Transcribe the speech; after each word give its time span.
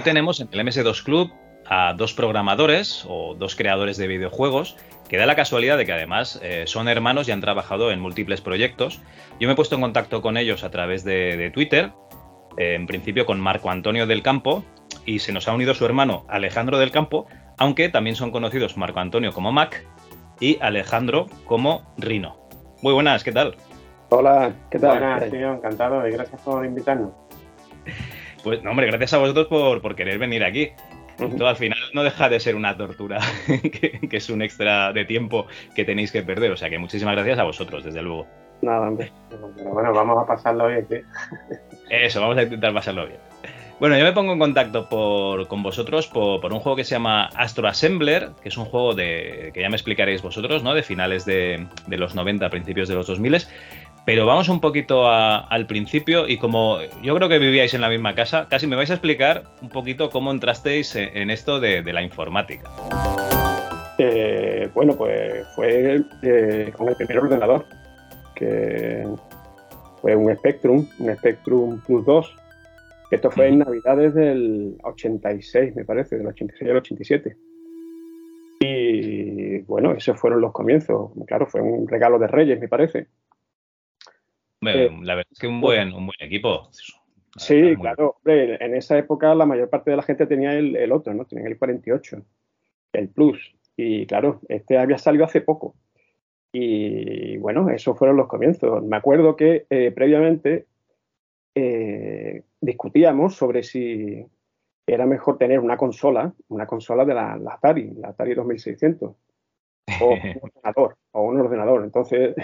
Hoy 0.00 0.04
tenemos 0.04 0.40
en 0.40 0.48
el 0.50 0.60
MS2 0.60 1.02
Club 1.02 1.30
a 1.66 1.92
dos 1.92 2.14
programadores 2.14 3.04
o 3.06 3.34
dos 3.34 3.54
creadores 3.54 3.98
de 3.98 4.06
videojuegos 4.06 4.78
que 5.10 5.18
da 5.18 5.26
la 5.26 5.36
casualidad 5.36 5.76
de 5.76 5.84
que 5.84 5.92
además 5.92 6.40
eh, 6.42 6.62
son 6.66 6.88
hermanos 6.88 7.28
y 7.28 7.32
han 7.32 7.42
trabajado 7.42 7.90
en 7.90 8.00
múltiples 8.00 8.40
proyectos. 8.40 9.02
Yo 9.38 9.46
me 9.46 9.52
he 9.52 9.56
puesto 9.56 9.74
en 9.74 9.82
contacto 9.82 10.22
con 10.22 10.38
ellos 10.38 10.64
a 10.64 10.70
través 10.70 11.04
de, 11.04 11.50
Twitter, 11.52 11.92
eh, 12.56 12.76
en 12.76 12.86
principio 12.86 13.26
con 13.26 13.38
Marco 13.40 13.70
Antonio 13.70 14.06
del 14.06 14.22
Campo, 14.22 14.64
y 15.04 15.18
se 15.18 15.32
nos 15.32 15.48
ha 15.48 15.52
unido 15.52 15.74
su 15.74 15.84
hermano 15.84 16.24
Alejandro 16.30 16.78
del 16.78 16.92
Campo, 16.92 17.26
aunque 17.58 17.90
también 17.90 18.16
son 18.16 18.30
conocidos 18.30 18.78
Marco 18.78 19.00
Antonio 19.00 19.34
como 19.34 19.52
Mac 19.52 19.84
y 20.40 20.56
Alejandro 20.62 21.26
como 21.44 21.92
Rino. 21.98 22.48
Muy 22.80 22.94
buenas, 22.94 23.22
¿qué 23.22 23.32
tal? 23.32 23.54
Hola, 24.08 24.54
¿qué 24.70 24.78
tal? 24.78 24.98
Buenas, 24.98 25.30
tío, 25.30 25.52
encantado 25.52 26.08
y 26.08 26.12
gracias 26.12 26.40
por 26.40 26.64
invitarnos. 26.64 27.10
Pues, 28.42 28.62
no, 28.62 28.70
hombre, 28.70 28.86
gracias 28.86 29.12
a 29.14 29.18
vosotros 29.18 29.46
por, 29.48 29.94
querer 29.94 30.18
venir 30.18 30.44
aquí. 30.44 30.70
Todo 31.16 31.48
al 31.48 31.56
final 31.56 31.78
no 31.92 32.02
deja 32.02 32.30
de 32.30 32.40
ser 32.40 32.56
una 32.56 32.76
tortura, 32.76 33.20
que, 33.46 34.08
es 34.10 34.30
un 34.30 34.40
extra 34.40 34.92
de 34.92 35.04
tiempo 35.04 35.46
que 35.74 35.84
tenéis 35.84 36.12
que 36.12 36.22
perder. 36.22 36.50
O 36.52 36.56
sea 36.56 36.70
que 36.70 36.78
muchísimas 36.78 37.14
gracias 37.14 37.38
a 37.38 37.44
vosotros, 37.44 37.84
desde 37.84 38.00
luego. 38.00 38.26
Nada, 38.62 38.88
hombre. 38.88 39.12
Pero 39.28 39.70
bueno, 39.70 39.92
vamos 39.92 40.22
a 40.22 40.26
pasarlo 40.26 40.68
bien. 40.68 40.86
Eso, 41.90 42.20
vamos 42.20 42.38
a 42.38 42.42
intentar 42.42 42.72
pasarlo 42.72 43.06
bien. 43.06 43.18
Bueno, 43.80 43.96
yo 43.96 44.04
me 44.04 44.12
pongo 44.12 44.34
en 44.34 44.38
contacto 44.38 44.88
con 45.48 45.62
vosotros 45.62 46.06
por, 46.06 46.52
un 46.52 46.60
juego 46.60 46.76
que 46.76 46.84
se 46.84 46.90
llama 46.90 47.30
Astro 47.34 47.66
Assembler, 47.66 48.32
que 48.42 48.50
es 48.50 48.58
un 48.58 48.66
juego 48.66 48.94
de 48.94 49.52
que 49.54 49.62
ya 49.62 49.70
me 49.70 49.76
explicaréis 49.76 50.20
vosotros, 50.20 50.62
¿no? 50.62 50.74
De 50.74 50.82
finales 50.82 51.24
de, 51.24 51.66
de 51.86 51.96
los 51.96 52.14
90, 52.14 52.50
principios 52.50 52.88
de 52.88 52.94
los 52.94 53.06
2000, 53.06 53.38
pero 54.10 54.26
vamos 54.26 54.48
un 54.48 54.60
poquito 54.60 55.08
al 55.08 55.68
principio 55.68 56.26
y 56.26 56.36
como 56.36 56.78
yo 57.00 57.14
creo 57.14 57.28
que 57.28 57.38
vivíais 57.38 57.74
en 57.74 57.80
la 57.80 57.88
misma 57.88 58.12
casa, 58.16 58.48
casi 58.50 58.66
me 58.66 58.74
vais 58.74 58.90
a 58.90 58.94
explicar 58.94 59.44
un 59.62 59.68
poquito 59.68 60.10
cómo 60.10 60.32
entrasteis 60.32 60.96
en, 60.96 61.30
esto 61.30 61.60
de, 61.60 61.80
la 61.84 62.02
informática. 62.02 62.68
Eh, 63.98 64.68
bueno, 64.74 64.96
pues 64.96 65.46
fue 65.54 66.02
eh, 66.22 66.72
con 66.76 66.88
el 66.88 66.96
primer 66.96 67.18
ordenador, 67.18 67.64
que 68.34 69.06
fue 70.00 70.16
un 70.16 70.34
Spectrum, 70.34 70.88
un 70.98 71.16
Spectrum 71.16 71.80
Plus 71.86 72.04
2. 72.04 72.36
Esto 73.12 73.30
fue 73.30 73.46
en 73.46 73.60
Navidades 73.60 74.12
del 74.14 74.76
86, 74.82 75.76
me 75.76 75.84
parece, 75.84 76.16
del 76.18 76.26
86 76.26 76.68
al 76.68 76.76
87. 76.78 77.36
Y 78.58 79.58
bueno, 79.60 79.92
esos 79.92 80.18
fueron 80.18 80.40
los 80.40 80.50
comienzos. 80.50 81.12
Claro, 81.28 81.46
fue 81.46 81.60
un 81.60 81.86
regalo 81.86 82.18
de 82.18 82.26
Reyes, 82.26 82.58
me 82.58 82.66
parece. 82.66 83.06
Eh, 84.62 84.90
la 85.02 85.14
verdad 85.14 85.32
es 85.32 85.38
que 85.38 85.46
un 85.46 85.60
buen, 85.60 85.92
un 85.92 86.06
buen 86.06 86.16
equipo. 86.20 86.68
Sí, 87.36 87.76
claro. 87.76 88.16
en 88.24 88.74
esa 88.74 88.98
época 88.98 89.34
la 89.34 89.46
mayor 89.46 89.70
parte 89.70 89.90
de 89.90 89.96
la 89.96 90.02
gente 90.02 90.26
tenía 90.26 90.52
el, 90.54 90.92
otro, 90.92 91.14
¿no? 91.14 91.24
Tenían 91.24 91.46
el 91.46 91.58
48, 91.58 92.22
el 92.92 93.08
Plus. 93.08 93.54
Y 93.76 94.06
claro, 94.06 94.40
este 94.48 94.78
había 94.78 94.98
salido 94.98 95.24
hace 95.24 95.40
poco. 95.40 95.74
Y 96.52 97.36
bueno, 97.38 97.70
esos 97.70 97.96
fueron 97.96 98.16
los 98.16 98.26
comienzos. 98.26 98.82
Me 98.82 98.96
acuerdo 98.96 99.36
que 99.36 99.66
eh, 99.70 99.92
previamente 99.92 100.66
eh, 101.54 102.42
discutíamos 102.60 103.36
sobre 103.36 103.62
si 103.62 104.26
era 104.86 105.06
mejor 105.06 105.38
tener 105.38 105.60
una 105.60 105.76
consola, 105.76 106.34
una 106.48 106.66
consola 106.66 107.04
de 107.04 107.14
la, 107.14 107.36
la 107.36 107.54
Atari, 107.54 107.92
la 107.94 108.08
Atari 108.08 108.34
2600, 108.34 109.14
o 110.00 110.08
un 110.10 110.18
ordenador, 110.42 110.96
o 111.12 111.22
un 111.22 111.40
ordenador. 111.40 111.84
Entonces, 111.84 112.34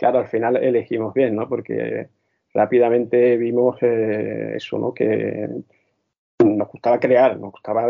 claro, 0.00 0.20
al 0.20 0.28
final 0.28 0.56
elegimos 0.56 1.12
bien, 1.12 1.36
¿no? 1.36 1.46
Porque 1.46 2.08
rápidamente 2.54 3.36
vimos 3.36 3.76
eh, 3.82 4.54
eso, 4.56 4.78
¿no? 4.78 4.94
Que 4.94 5.46
nos 6.42 6.68
gustaba 6.68 6.98
crear, 6.98 7.38
nos 7.38 7.52
gustaba, 7.52 7.84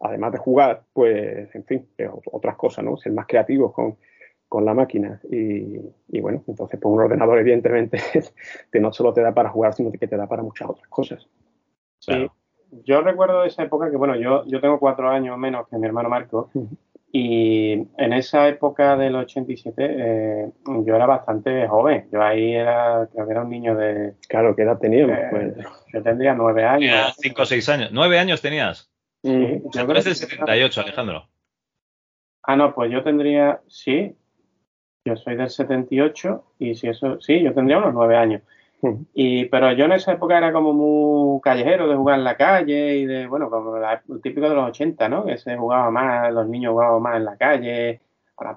además 0.00 0.32
de 0.32 0.38
jugar, 0.38 0.84
pues, 0.94 1.54
en 1.54 1.64
fin, 1.66 1.86
eh, 1.98 2.08
otras 2.32 2.56
cosas, 2.56 2.86
¿no? 2.86 2.96
Ser 2.96 3.12
más 3.12 3.26
creativos 3.26 3.70
con, 3.74 3.98
la 4.64 4.72
máquina. 4.72 5.20
Y, 5.30 5.78
bueno, 6.20 6.42
entonces, 6.48 6.80
pues 6.80 6.90
un 6.90 7.00
ordenador, 7.00 7.38
evidentemente, 7.38 7.98
que 8.72 8.80
no 8.80 8.90
solo 8.90 9.12
te 9.12 9.20
da 9.20 9.34
para 9.34 9.50
jugar, 9.50 9.74
sino 9.74 9.92
que 9.92 10.08
te 10.08 10.16
da 10.16 10.26
para 10.26 10.42
muchas 10.42 10.70
otras 10.70 10.88
cosas. 10.88 11.28
Sí. 11.98 12.26
Yo 12.84 13.02
recuerdo 13.02 13.44
esa 13.44 13.62
época 13.62 13.90
que, 13.90 13.96
bueno, 13.98 14.16
yo, 14.16 14.46
yo 14.46 14.58
tengo 14.62 14.80
cuatro 14.80 15.10
años 15.10 15.36
menos 15.36 15.68
que 15.68 15.76
mi 15.76 15.86
hermano 15.86 16.08
Marco. 16.08 16.48
Y 17.12 17.72
en 17.72 18.12
esa 18.12 18.46
época 18.48 18.96
del 18.96 19.16
87 19.16 19.72
eh, 19.78 20.52
yo 20.84 20.94
era 20.94 21.06
bastante 21.06 21.66
joven. 21.66 22.08
Yo 22.12 22.22
ahí 22.22 22.54
era, 22.54 23.08
creo 23.12 23.26
que 23.26 23.32
era 23.32 23.42
un 23.42 23.50
niño 23.50 23.74
de... 23.74 24.14
Claro, 24.28 24.54
¿qué 24.54 24.62
edad 24.62 24.78
teníamos? 24.78 25.18
Eh, 25.18 25.26
pues. 25.30 25.66
Yo 25.92 26.02
tendría 26.02 26.34
nueve 26.34 26.64
años. 26.64 27.16
cinco 27.18 27.42
o 27.42 27.46
seis 27.46 27.68
años. 27.68 27.90
¿Nueve 27.92 28.18
años 28.18 28.40
tenías? 28.40 28.92
Sí. 29.24 29.60
Yo 29.72 29.86
creo 29.86 30.02
del 30.02 30.14
78, 30.14 30.80
Alejandro. 30.80 31.28
Ah, 32.44 32.56
no, 32.56 32.74
pues 32.74 32.90
yo 32.90 33.02
tendría, 33.02 33.60
sí, 33.68 34.16
yo 35.04 35.16
soy 35.16 35.36
del 35.36 35.50
78 35.50 36.54
y 36.58 36.74
si 36.74 36.88
eso, 36.88 37.20
sí, 37.20 37.42
yo 37.42 37.52
tendría 37.52 37.78
unos 37.78 37.92
nueve 37.92 38.16
años. 38.16 38.42
Y, 39.14 39.44
pero 39.46 39.72
yo 39.72 39.84
en 39.84 39.92
esa 39.92 40.12
época 40.12 40.38
era 40.38 40.52
como 40.52 40.72
muy 40.72 41.40
callejero 41.42 41.88
de 41.88 41.96
jugar 41.96 42.18
en 42.18 42.24
la 42.24 42.36
calle 42.36 42.96
y 42.96 43.06
de, 43.06 43.26
bueno, 43.26 43.50
como 43.50 43.76
el 43.76 44.22
típico 44.22 44.48
de 44.48 44.54
los 44.54 44.68
80, 44.70 45.08
¿no? 45.08 45.24
Que 45.24 45.36
se 45.36 45.56
jugaba 45.56 45.90
más, 45.90 46.32
los 46.32 46.48
niños 46.48 46.72
jugaban 46.72 47.02
más 47.02 47.16
en 47.16 47.24
la 47.24 47.36
calle, 47.36 48.00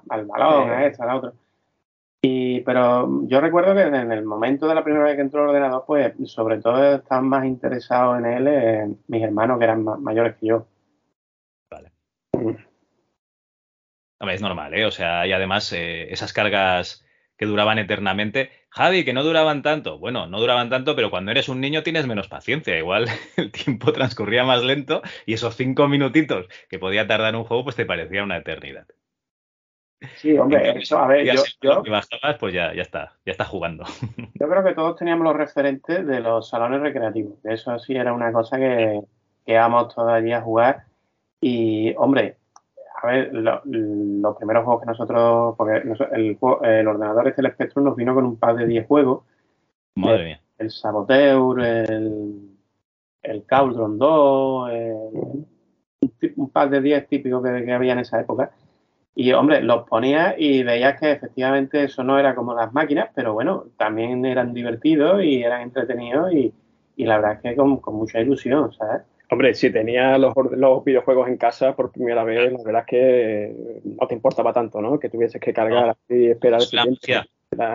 al, 0.08 0.24
balón, 0.24 0.70
a 0.70 0.86
esto, 0.86 1.02
a 1.02 1.06
la 1.06 1.16
otra. 1.16 1.32
Y, 2.22 2.60
pero 2.60 3.26
yo 3.26 3.38
recuerdo 3.40 3.74
que 3.74 3.82
en 3.82 4.10
el 4.10 4.24
momento 4.24 4.66
de 4.66 4.74
la 4.74 4.82
primera 4.82 5.04
vez 5.04 5.16
que 5.16 5.20
entró 5.20 5.42
el 5.42 5.50
ordenador, 5.50 5.84
pues 5.86 6.14
sobre 6.24 6.58
todo 6.58 6.94
estaban 6.94 7.28
más 7.28 7.44
interesados 7.44 8.18
en 8.18 8.24
él 8.24 8.48
eh, 8.48 8.94
mis 9.08 9.22
hermanos 9.22 9.58
que 9.58 9.64
eran 9.64 9.84
mayores 10.02 10.36
que 10.36 10.46
yo. 10.46 10.66
Vale. 11.70 11.92
es 14.32 14.40
normal, 14.40 14.72
¿eh? 14.72 14.86
O 14.86 14.90
sea, 14.90 15.26
y 15.26 15.32
además 15.32 15.70
eh, 15.74 16.10
esas 16.10 16.32
cargas 16.32 17.04
que 17.44 17.50
duraban 17.50 17.78
eternamente. 17.78 18.50
Javi, 18.70 19.04
que 19.04 19.12
no 19.12 19.22
duraban 19.22 19.62
tanto. 19.62 19.98
Bueno, 19.98 20.26
no 20.26 20.40
duraban 20.40 20.70
tanto, 20.70 20.96
pero 20.96 21.10
cuando 21.10 21.30
eres 21.30 21.50
un 21.50 21.60
niño 21.60 21.82
tienes 21.82 22.06
menos 22.06 22.26
paciencia. 22.26 22.78
Igual 22.78 23.06
el 23.36 23.52
tiempo 23.52 23.92
transcurría 23.92 24.44
más 24.44 24.64
lento 24.64 25.02
y 25.26 25.34
esos 25.34 25.54
cinco 25.54 25.86
minutitos 25.86 26.46
que 26.70 26.78
podía 26.78 27.06
tardar 27.06 27.36
un 27.36 27.44
juego, 27.44 27.64
pues 27.64 27.76
te 27.76 27.84
parecía 27.84 28.22
una 28.22 28.38
eternidad. 28.38 28.86
Sí, 30.16 30.36
hombre, 30.38 30.78
eso, 30.78 30.98
a 30.98 31.06
ver, 31.06 31.24
yo, 31.24 31.82
pues 32.38 32.52
ya, 32.52 32.74
ya 32.74 32.82
está, 32.82 33.14
ya 33.24 33.32
está 33.32 33.44
jugando. 33.44 33.84
Yo 34.34 34.48
creo 34.48 34.62
que 34.62 34.74
todos 34.74 34.96
teníamos 34.96 35.24
los 35.24 35.36
referentes 35.36 36.06
de 36.06 36.20
los 36.20 36.48
salones 36.48 36.82
recreativos. 36.82 37.42
Eso 37.44 37.78
sí 37.78 37.94
era 37.94 38.12
una 38.12 38.30
cosa 38.30 38.58
que, 38.58 39.00
que 39.46 39.52
íbamos 39.52 39.94
todavía 39.94 40.38
a 40.38 40.42
jugar. 40.42 40.84
Y, 41.40 41.94
hombre, 41.96 42.36
a 42.94 43.06
ver, 43.08 43.30
los 43.32 44.36
primeros 44.36 44.64
juegos 44.64 44.82
que 44.82 44.86
nosotros, 44.86 45.54
porque 45.56 45.82
el, 46.12 46.38
el 46.62 46.88
ordenador 46.88 47.28
este, 47.28 47.42
el 47.42 47.52
Spectrum, 47.52 47.84
nos 47.84 47.96
vino 47.96 48.14
con 48.14 48.24
un 48.24 48.36
par 48.36 48.54
de 48.56 48.66
10 48.66 48.86
juegos. 48.86 49.24
Madre 49.96 50.24
mía. 50.24 50.40
El 50.58 50.70
Saboteur, 50.70 51.60
el, 51.60 52.56
el 53.22 53.44
Cauldron 53.44 53.98
2, 53.98 54.70
un, 56.36 56.50
par 56.50 56.70
de 56.70 56.80
10 56.80 57.08
típicos 57.08 57.42
que, 57.42 57.72
había 57.72 57.94
en 57.94 57.98
esa 57.98 58.20
época. 58.20 58.52
Y 59.16 59.32
hombre, 59.32 59.62
los 59.62 59.88
ponías 59.88 60.34
y 60.38 60.62
veías 60.62 60.98
que 60.98 61.12
efectivamente 61.12 61.84
eso 61.84 62.04
no 62.04 62.18
era 62.18 62.34
como 62.34 62.54
las 62.54 62.72
máquinas, 62.72 63.10
pero 63.14 63.32
bueno, 63.32 63.66
también 63.76 64.24
eran 64.24 64.54
divertidos 64.54 65.22
y 65.22 65.42
eran 65.42 65.62
entretenidos 65.62 66.32
y, 66.32 66.52
la 66.96 67.16
verdad 67.16 67.32
es 67.34 67.40
que 67.40 67.56
con, 67.56 67.78
con 67.78 67.96
mucha 67.96 68.20
ilusión, 68.20 68.72
¿sabes? 68.72 69.02
Hombre, 69.34 69.52
si 69.54 69.68
tenía 69.72 70.16
los, 70.16 70.32
videojuegos 70.84 71.26
en 71.26 71.36
casa 71.36 71.74
por 71.74 71.90
primera 71.90 72.22
vez, 72.22 72.52
la 72.52 72.62
verdad 72.62 72.82
es 72.82 72.86
que 72.86 73.80
no 73.82 74.06
te 74.06 74.14
importaba 74.14 74.52
tanto, 74.52 74.80
¿no? 74.80 75.00
Que 75.00 75.08
tuvieses 75.08 75.40
que 75.40 75.52
cargar 75.52 75.96
y 76.08 76.26
esperar 76.26 76.60
es 76.62 76.72
una 76.72 76.84
magia. 76.84 77.26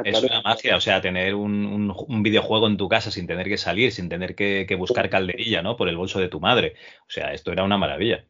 es 0.05 0.23
una 0.23 0.41
magia, 0.41 0.77
o 0.77 0.79
sea, 0.79 1.01
tener 1.01 1.35
un, 1.35 1.93
videojuego 2.23 2.65
en 2.67 2.77
tu 2.77 2.87
casa 2.87 3.11
sin 3.11 3.27
tener 3.27 3.49
que 3.49 3.57
salir, 3.57 3.91
sin 3.91 4.07
tener 4.07 4.35
que, 4.35 4.73
buscar 4.79 5.09
calderilla, 5.09 5.61
¿no? 5.61 5.75
Por 5.75 5.89
el 5.89 5.97
bolso 5.97 6.21
de 6.21 6.29
tu 6.29 6.39
madre. 6.39 6.75
O 7.01 7.09
sea, 7.09 7.33
esto 7.33 7.51
era 7.51 7.65
una 7.65 7.77
maravilla. 7.77 8.23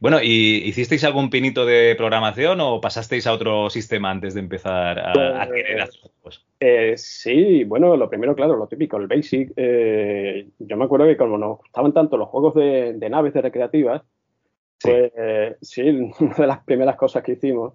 Bueno, 0.00 0.18
¿y 0.22 0.62
hicisteis 0.66 1.04
algún 1.04 1.30
pinito 1.30 1.66
de 1.66 1.94
programación 1.96 2.60
o 2.60 2.80
pasasteis 2.80 3.26
a 3.26 3.32
otro 3.32 3.68
sistema 3.70 4.10
antes 4.10 4.34
de 4.34 4.40
empezar 4.40 4.98
a, 4.98 5.12
a 5.12 5.42
hacer 5.42 5.88
juegos? 6.00 6.46
Eh, 6.58 6.94
sí, 6.96 7.64
bueno, 7.64 7.96
lo 7.96 8.08
primero, 8.08 8.34
claro, 8.34 8.56
lo 8.56 8.66
típico, 8.66 8.96
el 8.96 9.06
Basic. 9.06 9.52
Eh, 9.56 10.48
yo 10.58 10.76
me 10.76 10.84
acuerdo 10.84 11.06
que 11.06 11.16
como 11.16 11.36
nos 11.36 11.58
gustaban 11.58 11.92
tanto 11.92 12.16
los 12.16 12.28
juegos 12.28 12.54
de, 12.54 13.08
naves 13.10 13.34
de 13.34 13.42
recreativas, 13.42 14.02
pues 14.80 15.12
sí, 15.60 15.82
una 16.20 16.34
de 16.34 16.46
las 16.46 16.64
primeras 16.64 16.96
cosas 16.96 17.22
que 17.22 17.32
hicimos 17.32 17.74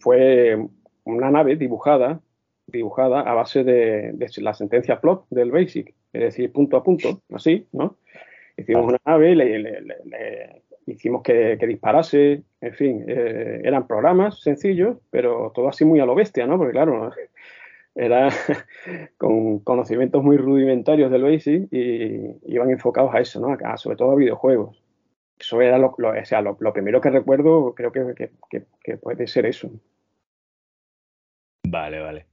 fue 0.00 0.58
una 1.04 1.30
nave 1.30 1.56
dibujada, 1.56 2.20
dibujada 2.66 3.20
a 3.20 3.34
base 3.34 3.64
de, 3.64 4.14
la 4.38 4.54
sentencia 4.54 5.00
plot 5.00 5.26
del 5.30 5.50
Basic, 5.50 5.94
es 6.12 6.20
decir, 6.20 6.52
punto 6.52 6.76
a 6.76 6.82
punto, 6.82 7.20
así, 7.32 7.66
¿no? 7.72 7.96
Hicimos 8.56 8.86
una 8.86 9.00
nave, 9.04 9.34
le, 9.34 10.62
hicimos 10.86 11.22
que, 11.22 11.56
disparase, 11.56 12.42
en 12.60 12.74
fin, 12.74 13.04
eh, 13.08 13.60
eran 13.64 13.86
programas 13.86 14.40
sencillos, 14.40 14.98
pero 15.10 15.52
todo 15.54 15.68
así 15.68 15.84
muy 15.84 16.00
a 16.00 16.06
lo 16.06 16.14
bestia, 16.14 16.46
¿no? 16.46 16.58
Porque 16.58 16.72
claro, 16.72 17.10
era 17.94 18.28
con 19.18 19.60
conocimientos 19.60 20.22
muy 20.22 20.36
rudimentarios 20.36 21.10
del 21.10 21.22
BASIC 21.22 21.72
y 21.72 22.52
iban 22.52 22.70
enfocados 22.70 23.14
a 23.14 23.20
eso, 23.20 23.40
¿no? 23.40 23.56
sobre 23.76 23.96
todo 23.96 24.12
a 24.12 24.16
videojuegos. 24.16 24.82
Eso 25.38 25.60
era 25.60 25.78
lo, 25.78 25.88
o 25.88 26.24
sea, 26.24 26.40
lo, 26.40 26.56
primero 26.56 27.00
que 27.00 27.10
recuerdo, 27.10 27.74
creo 27.74 27.90
que, 27.90 28.30
que, 28.82 28.96
puede 28.96 29.26
ser 29.26 29.46
eso. 29.46 29.68
Vale, 31.66 32.00
vale. 32.00 32.26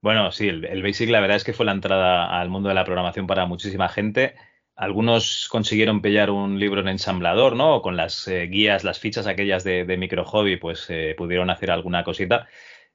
Bueno, 0.00 0.30
sí, 0.30 0.48
el, 0.48 0.64
el, 0.64 0.82
Basic 0.82 1.10
la 1.10 1.20
verdad 1.20 1.36
es 1.36 1.44
que 1.44 1.52
fue 1.52 1.66
la 1.66 1.72
entrada 1.72 2.40
al 2.40 2.48
mundo 2.48 2.68
de 2.68 2.76
la 2.76 2.84
programación 2.84 3.26
para 3.26 3.46
muchísima 3.46 3.88
gente. 3.88 4.34
Algunos 4.74 5.48
consiguieron 5.50 6.00
pillar 6.00 6.30
un 6.30 6.58
libro 6.58 6.80
en 6.80 6.88
ensamblador, 6.88 7.56
¿no? 7.56 7.82
Con 7.82 7.96
las 7.96 8.26
eh, 8.26 8.46
guías, 8.46 8.84
las 8.84 8.98
fichas 8.98 9.26
aquellas 9.26 9.64
de, 9.64 9.84
micro 9.98 10.24
hobby, 10.24 10.56
pues 10.56 10.86
eh, 10.88 11.14
pudieron 11.16 11.50
hacer 11.50 11.70
alguna 11.70 12.04
cosita. 12.04 12.48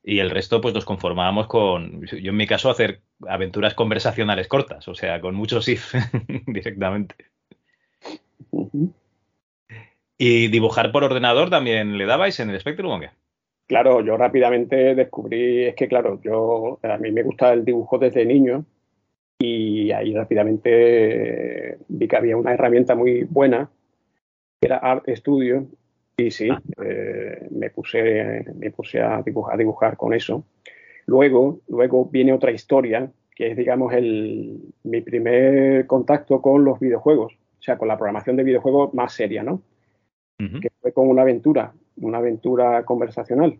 Y 0.03 0.19
el 0.19 0.29
resto, 0.29 0.61
pues 0.61 0.73
nos 0.73 0.85
conformábamos 0.85 1.47
con, 1.47 2.05
yo 2.05 2.31
en 2.31 2.37
mi 2.37 2.47
caso, 2.47 2.69
hacer 2.69 3.01
aventuras 3.27 3.73
conversacionales 3.73 4.47
cortas, 4.47 4.87
o 4.87 4.95
sea, 4.95 5.21
con 5.21 5.35
muchos 5.35 5.67
if 5.69 5.93
directamente. 6.47 7.15
¿Y 10.17 10.47
dibujar 10.47 10.91
por 10.91 11.03
ordenador 11.03 11.49
también 11.49 11.97
le 11.97 12.05
dabais 12.05 12.39
en 12.39 12.49
el 12.49 12.59
Spectrum 12.59 12.91
o 12.91 12.99
qué? 12.99 13.09
Claro, 13.67 14.01
yo 14.01 14.17
rápidamente 14.17 14.95
descubrí, 14.95 15.65
es 15.65 15.75
que 15.75 15.87
claro, 15.87 16.19
yo 16.23 16.79
a 16.81 16.97
mí 16.97 17.11
me 17.11 17.23
gusta 17.23 17.51
el 17.53 17.65
dibujo 17.65 17.97
desde 17.97 18.25
niño 18.25 18.65
y 19.39 19.91
ahí 19.91 20.13
rápidamente 20.13 21.77
vi 21.87 22.07
que 22.07 22.17
había 22.17 22.37
una 22.37 22.53
herramienta 22.53 22.95
muy 22.95 23.23
buena, 23.23 23.69
que 24.59 24.67
era 24.67 24.77
Art 24.77 25.07
Studio, 25.09 25.67
y 26.17 26.31
sí, 26.31 26.49
ah. 26.49 26.61
eh, 26.83 27.47
me, 27.51 27.69
puse, 27.69 28.45
me 28.55 28.71
puse 28.71 29.01
a 29.01 29.21
dibujar, 29.21 29.53
a 29.53 29.57
dibujar 29.57 29.97
con 29.97 30.13
eso. 30.13 30.43
Luego, 31.05 31.61
luego 31.67 32.05
viene 32.05 32.33
otra 32.33 32.51
historia, 32.51 33.11
que 33.35 33.51
es, 33.51 33.57
digamos, 33.57 33.93
el, 33.93 34.73
mi 34.83 35.01
primer 35.01 35.85
contacto 35.85 36.41
con 36.41 36.65
los 36.65 36.79
videojuegos, 36.79 37.33
o 37.33 37.61
sea, 37.61 37.77
con 37.77 37.87
la 37.87 37.97
programación 37.97 38.35
de 38.35 38.43
videojuegos 38.43 38.93
más 38.93 39.13
seria, 39.13 39.43
¿no? 39.43 39.61
Que 40.39 40.69
fue 40.81 40.91
con 40.91 41.07
una 41.07 41.23
aventura, 41.23 41.73
una 41.97 42.19
aventura 42.19 42.83
conversacional, 42.83 43.57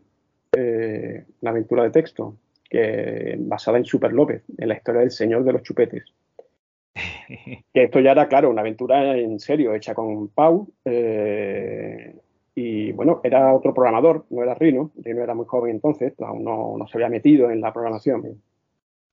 eh, 0.55 1.25
una 1.41 1.51
aventura 1.51 1.83
de 1.83 1.89
texto, 1.89 2.35
que, 2.69 3.35
basada 3.39 3.77
en 3.77 3.85
Super 3.85 4.13
López, 4.13 4.43
en 4.57 4.67
la 4.67 4.75
historia 4.75 5.01
del 5.01 5.11
señor 5.11 5.43
de 5.43 5.53
los 5.53 5.63
chupetes. 5.63 6.03
que 7.73 7.83
esto 7.83 7.99
ya 7.99 8.11
era, 8.11 8.27
claro, 8.27 8.49
una 8.49 8.61
aventura 8.61 9.17
en 9.17 9.39
serio, 9.39 9.73
hecha 9.73 9.93
con 9.93 10.29
Pau. 10.29 10.67
Eh, 10.85 12.15
y 12.55 12.91
bueno, 12.93 13.21
era 13.23 13.53
otro 13.53 13.73
programador, 13.73 14.25
no 14.29 14.41
era 14.41 14.55
Rino. 14.55 14.91
Rino 14.97 15.21
era 15.21 15.35
muy 15.35 15.45
joven 15.45 15.75
entonces, 15.75 16.13
aún 16.19 16.43
no, 16.43 16.87
se 16.87 16.97
había 16.97 17.09
metido 17.09 17.51
en 17.51 17.61
la 17.61 17.71
programación. 17.71 18.41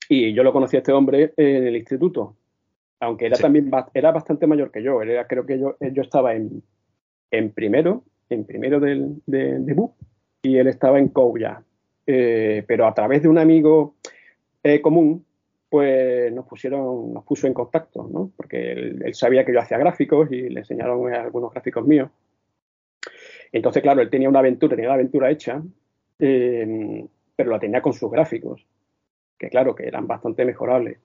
Y 0.09 0.33
yo 0.33 0.43
lo 0.43 0.53
conocí 0.53 0.77
a 0.77 0.81
este 0.81 0.93
hombre 0.93 1.33
en 1.37 1.67
el 1.67 1.77
instituto, 1.77 2.37
aunque 3.01 3.27
era 3.27 3.37
también 3.37 3.71
era 3.93 4.13
bastante 4.13 4.47
mayor 4.47 4.71
que 4.71 4.83
yo. 4.83 5.03
Era, 5.03 5.27
creo 5.27 5.45
que 5.45 5.59
yo, 5.59 5.77
yo 5.81 6.03
estaba 6.03 6.35
en, 6.35 6.63
en 7.31 7.53
primero, 7.53 8.05
en 8.31 8.45
primero 8.45 8.81
del, 8.81 9.21
de, 9.27 9.59
de 9.59 9.89
y 10.43 10.57
él 10.59 10.67
estaba 10.69 10.99
en 10.99 11.09
COU 11.09 11.39
ya. 11.39 11.63
Eh, 12.07 12.65
pero 12.67 12.87
a 12.87 12.95
través 12.95 13.23
de 13.23 13.29
un 13.29 13.39
amigo 13.39 13.95
eh, 14.63 14.81
común, 14.81 15.25
pues 15.69 16.33
nos 16.33 16.47
pusieron, 16.47 17.13
nos 17.13 17.25
puso 17.25 17.47
en 17.47 17.55
contacto, 17.55 18.09
¿no? 18.11 18.31
Porque 18.37 18.73
él, 18.73 19.15
sabía 19.15 19.45
que 19.45 19.53
yo 19.53 19.61
hacía 19.61 19.79
gráficos 19.79 20.31
y 20.31 20.49
le 20.49 20.61
enseñaron 20.61 21.13
algunos 21.13 21.53
gráficos 21.53 21.87
míos. 21.87 22.11
Entonces, 23.53 23.83
claro, 23.83 24.03
él 24.03 24.11
tenía 24.11 24.29
una 24.29 24.41
aventura, 24.41 24.77
tenía 24.77 24.89
la 24.89 24.95
aventura 24.95 25.31
hecha, 25.31 25.63
eh, 26.19 27.07
pero 27.37 27.51
la 27.51 27.59
tenía 27.59 27.83
con 27.83 27.93
sus 27.93 28.11
gráficos, 28.11 28.67
que 29.39 29.49
claro, 29.49 29.75
que 29.75 29.87
eran 29.87 30.07
bastante 30.07 30.45
mejorables. 30.45 30.99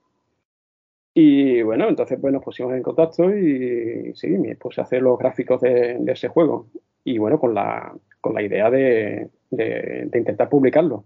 Y 1.14 1.62
bueno, 1.62 1.88
entonces 1.88 2.18
pues 2.20 2.32
nos 2.32 2.42
pusimos 2.42 2.72
en 2.74 2.82
contacto 2.82 3.36
y 3.36 4.12
sí, 4.14 4.28
me 4.28 4.54
puse 4.54 4.80
a 4.80 4.84
hacer 4.84 5.02
los 5.02 5.18
gráficos 5.18 5.60
de, 5.60 5.96
de 5.98 6.12
ese 6.12 6.28
juego. 6.28 6.68
Y 7.02 7.18
bueno, 7.18 7.40
con 7.40 7.54
la, 7.54 7.92
con 8.20 8.34
la 8.34 8.42
idea 8.42 8.70
de, 8.70 9.28
de, 9.50 10.08
intentar 10.14 10.48
publicarlo. 10.48 11.04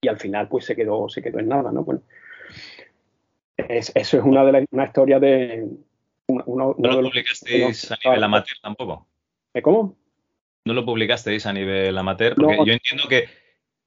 Y 0.00 0.08
al 0.08 0.18
final, 0.18 0.48
pues 0.48 0.64
se 0.64 0.76
quedó, 0.76 1.08
se 1.08 1.22
quedó 1.22 1.38
en 1.38 1.48
nada, 1.48 1.70
¿no? 1.72 1.84
Bueno, 1.84 2.02
eso 3.56 3.92
es 3.94 4.14
una 4.14 4.44
de 4.44 4.52
las 4.52 4.64
una 4.70 4.86
historia 4.86 5.20
de. 5.20 5.68
¿No 6.28 6.74
lo 6.76 7.02
publicasteis 7.02 7.90
a 7.90 7.98
nivel 8.02 8.24
amateur 8.24 8.58
tampoco? 8.62 9.06
¿Eh, 9.54 9.62
¿Cómo? 9.62 9.96
¿No 10.64 10.74
lo 10.74 10.84
publicasteis 10.84 11.46
a 11.46 11.52
nivel 11.52 11.96
amateur? 11.96 12.34
Porque 12.34 12.64
yo 12.64 12.72
entiendo 12.72 13.08
que 13.08 13.28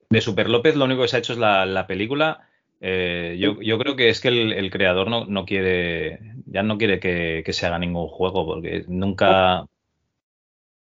de 0.10 0.22
Super 0.22 0.50
López 0.50 0.76
lo 0.76 0.86
único 0.86 1.02
que 1.02 1.08
se 1.08 1.16
ha 1.16 1.20
hecho 1.20 1.34
es 1.34 1.40
la, 1.40 1.86
película. 1.88 2.48
Eh, 2.82 3.38
yo, 3.40 3.62
yo, 3.62 3.78
creo 3.80 3.96
que 3.96 4.10
es 4.10 4.22
que 4.22 4.28
el, 4.28 4.70
creador 4.70 5.10
no, 5.10 5.26
no, 5.26 5.46
quiere, 5.46 6.20
ya 6.46 6.62
no 6.62 6.78
quiere 6.78 7.00
que, 7.00 7.42
que, 7.46 7.54
se 7.54 7.66
haga 7.66 7.80
ningún 7.80 8.08
juego, 8.08 8.46
porque 8.46 8.84
nunca, 8.88 9.66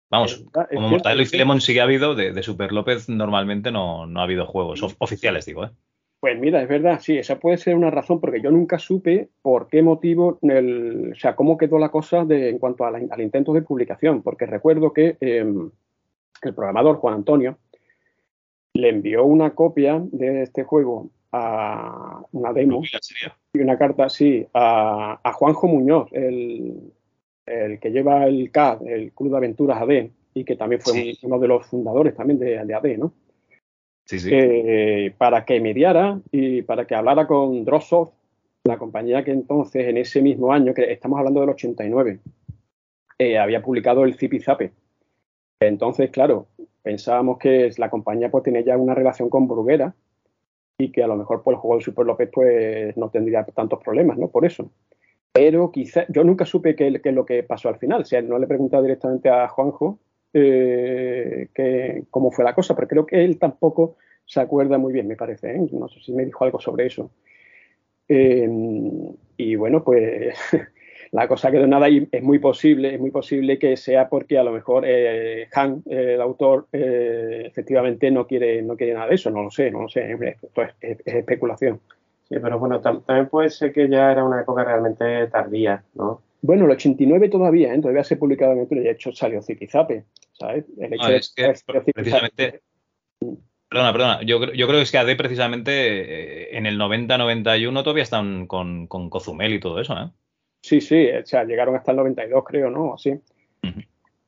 Vamos, 0.09 0.45
como 0.73 0.89
Mortadelo 0.89 1.21
y 1.21 1.25
Filemon 1.25 1.59
sí 1.59 1.73
que 1.73 1.81
ha 1.81 1.83
habido, 1.83 2.15
de, 2.15 2.41
Super 2.41 2.71
López 2.71 3.09
normalmente 3.09 3.71
no, 3.71 4.03
ha 4.03 4.23
habido 4.23 4.45
juegos 4.45 4.81
oficiales, 4.99 5.45
digo, 5.45 5.65
¿eh? 5.65 5.69
Pues 6.19 6.39
mira, 6.39 6.63
es 6.63 6.67
verdad, 6.67 6.99
sí, 6.99 7.15
esa 7.15 7.39
puede 7.39 7.57
ser 7.57 7.75
una 7.75 7.91
razón, 7.91 8.19
porque 8.19 8.41
yo 8.41 8.49
nunca 8.49 8.79
supe 8.79 9.29
por 9.43 9.67
qué 9.67 9.83
motivo, 9.83 10.39
el, 10.41 11.11
o 11.11 11.15
sea, 11.15 11.35
cómo 11.35 11.57
quedó 11.57 11.77
la 11.77 11.89
cosa 11.89 12.25
de, 12.25 12.49
en 12.49 12.57
cuanto 12.57 12.85
al 12.85 13.21
intento 13.21 13.53
de 13.53 13.61
publicación, 13.61 14.23
porque 14.23 14.47
recuerdo 14.47 14.93
que 14.93 15.17
em, 15.19 15.69
el 16.41 16.53
programador 16.55 16.97
Juan 16.97 17.15
Antonio 17.15 17.59
le 18.73 18.89
envió 18.89 19.25
una 19.25 19.51
copia 19.53 20.01
de 20.11 20.41
este 20.41 20.63
juego 20.63 21.11
a 21.31 22.23
una 22.31 22.51
demo 22.51 22.81
y 23.53 23.59
una 23.59 23.77
carta, 23.77 24.09
sí, 24.09 24.47
a, 24.55 25.19
a 25.23 25.33
Juanjo 25.33 25.67
Muñoz, 25.67 26.09
el, 26.13 26.93
el 27.47 27.79
que 27.79 27.89
lleva 27.89 28.25
el 28.25 28.51
CAD, 28.51 28.87
el 28.87 29.11
Club 29.13 29.31
de 29.31 29.37
Aventuras 29.37 29.81
AD, 29.81 30.09
y 30.33 30.43
que 30.43 30.55
también 30.55 30.81
fue 30.81 31.15
uno 31.23 31.39
de 31.39 31.47
los 31.47 31.65
fundadores 31.65 32.15
también 32.15 32.39
de, 32.39 32.63
de 32.63 32.73
AD, 32.73 32.97
¿no? 32.97 33.13
Sí, 34.05 34.19
sí. 34.19 34.31
Para 35.17 35.43
que 35.43 35.59
mediara 35.59 36.19
y 36.31 36.61
para 36.61 36.85
que 36.85 36.95
hablara 36.95 37.27
con 37.27 37.65
Drossoft, 37.65 38.13
la 38.63 38.77
compañía 38.77 39.23
que 39.23 39.31
entonces, 39.31 39.87
en 39.87 39.97
ese 39.97 40.21
mismo 40.21 40.53
año, 40.53 40.73
que 40.73 40.91
estamos 40.91 41.17
hablando 41.17 41.41
del 41.41 41.49
89, 41.49 42.19
eh, 43.17 43.37
había 43.37 43.61
publicado 43.61 44.03
el 44.03 44.15
Zipizape. 44.15 44.71
Entonces, 45.59 46.11
claro, 46.11 46.47
pensábamos 46.83 47.39
que 47.39 47.71
la 47.77 47.89
compañía 47.89 48.29
pues 48.29 48.43
tenía 48.43 48.61
ya 48.61 48.77
una 48.77 48.93
relación 48.93 49.29
con 49.29 49.47
Bruguera 49.47 49.95
y 50.77 50.91
que 50.91 51.01
a 51.01 51.07
lo 51.07 51.15
mejor 51.15 51.41
pues, 51.43 51.55
el 51.55 51.59
juego 51.59 51.77
de 51.77 51.83
Super 51.83 52.05
López 52.05 52.29
pues 52.31 52.95
no 52.95 53.09
tendría 53.09 53.43
tantos 53.43 53.81
problemas, 53.83 54.17
¿no? 54.17 54.27
Por 54.27 54.45
eso 54.45 54.69
pero 55.37 55.71
quizá 55.71 56.05
yo 56.09 56.23
nunca 56.23 56.45
supe 56.45 56.75
qué, 56.75 56.87
es 56.87 57.13
lo 57.13 57.25
que 57.25 57.43
pasó 57.43 57.69
al 57.69 57.77
final. 57.77 58.01
O 58.01 58.05
sea, 58.05 58.23
no 58.23 58.39
le 58.39 58.45
he 58.45 58.47
preguntado 58.47 58.81
directamente 58.81 59.29
a 59.29 59.47
Juanjo 59.47 59.99
eh, 60.33 61.47
cómo 62.09 62.31
fue 62.31 62.43
la 62.43 62.55
cosa, 62.55 62.75
pero 62.75 62.87
creo 62.87 63.05
que 63.05 63.23
él 63.23 63.37
tampoco 63.37 63.97
se 64.25 64.39
acuerda 64.39 64.79
muy 64.79 64.93
bien, 64.93 65.07
me 65.07 65.15
parece. 65.15 65.51
¿eh? 65.51 65.67
No 65.71 65.87
sé 65.89 65.99
si 66.01 66.11
me 66.11 66.25
dijo 66.25 66.43
algo 66.43 66.59
sobre 66.59 66.87
eso. 66.87 67.11
Eh, 68.09 68.49
y 69.37 69.55
bueno, 69.55 69.83
pues 69.83 70.35
la 71.11 71.27
cosa 71.27 71.51
quedó 71.51 71.67
nada 71.67 71.87
y 71.87 72.07
es 72.11 72.23
muy 72.23 72.39
posible, 72.39 72.95
es 72.95 72.99
muy 72.99 73.11
posible 73.11 73.59
que 73.59 73.77
sea 73.77 74.09
porque 74.09 74.39
a 74.39 74.43
lo 74.43 74.51
mejor 74.51 74.87
Han, 75.53 75.83
el 75.85 76.19
autor, 76.19 76.67
efectivamente 76.71 78.09
no 78.09 78.25
quiere, 78.25 78.63
no 78.63 78.75
quiere 78.75 78.95
nada 78.95 79.07
de 79.07 79.15
eso, 79.15 79.29
no 79.29 79.43
lo 79.43 79.51
sé, 79.51 79.69
no 79.69 79.83
lo 79.83 79.87
sé, 79.87 80.13
esto 80.13 80.63
es 80.81 80.97
especulación. 81.05 81.79
Sí, 82.29 82.35
pero 82.41 82.59
bueno, 82.59 82.81
también 82.81 83.29
puede 83.29 83.49
ser 83.49 83.71
que 83.71 83.87
ya 83.87 84.11
era 84.11 84.23
una 84.23 84.41
época 84.41 84.63
realmente 84.63 85.27
tardía, 85.27 85.83
¿no? 85.93 86.21
Bueno, 86.41 86.65
el 86.65 86.71
89 86.71 87.29
todavía, 87.29 87.73
¿eh? 87.73 87.79
todavía 87.79 88.03
se 88.03 88.17
publicaba 88.17 88.53
en 88.53 88.59
el 88.59 88.77
y 88.77 88.79
de 88.81 88.91
hecho 88.91 89.11
salió 89.13 89.41
Zipizape, 89.41 90.05
¿sabes? 90.33 90.65
El 90.77 90.93
hecho 90.93 91.09
es 91.09 91.33
que 91.33 91.53
precisamente... 91.93 92.61
Perdona, 93.69 93.91
perdona. 93.91 94.21
Yo, 94.23 94.39
yo 94.53 94.67
creo 94.67 94.79
que 94.79 94.83
es 94.83 94.91
que 94.91 94.97
AD 94.97 95.17
precisamente 95.17 95.71
eh, 95.71 96.57
en 96.57 96.65
el 96.65 96.79
90-91 96.79 97.83
todavía 97.83 98.03
están 98.03 98.47
con, 98.47 98.87
con 98.87 99.09
Cozumel 99.09 99.53
y 99.53 99.59
todo 99.59 99.81
eso, 99.81 99.93
¿eh? 99.93 100.09
Sí, 100.61 100.81
sí, 100.81 101.09
o 101.09 101.25
sea, 101.25 101.43
llegaron 101.43 101.75
hasta 101.75 101.91
el 101.91 101.97
92, 101.97 102.43
creo, 102.45 102.69
¿no? 102.69 102.93
Así. 102.93 103.13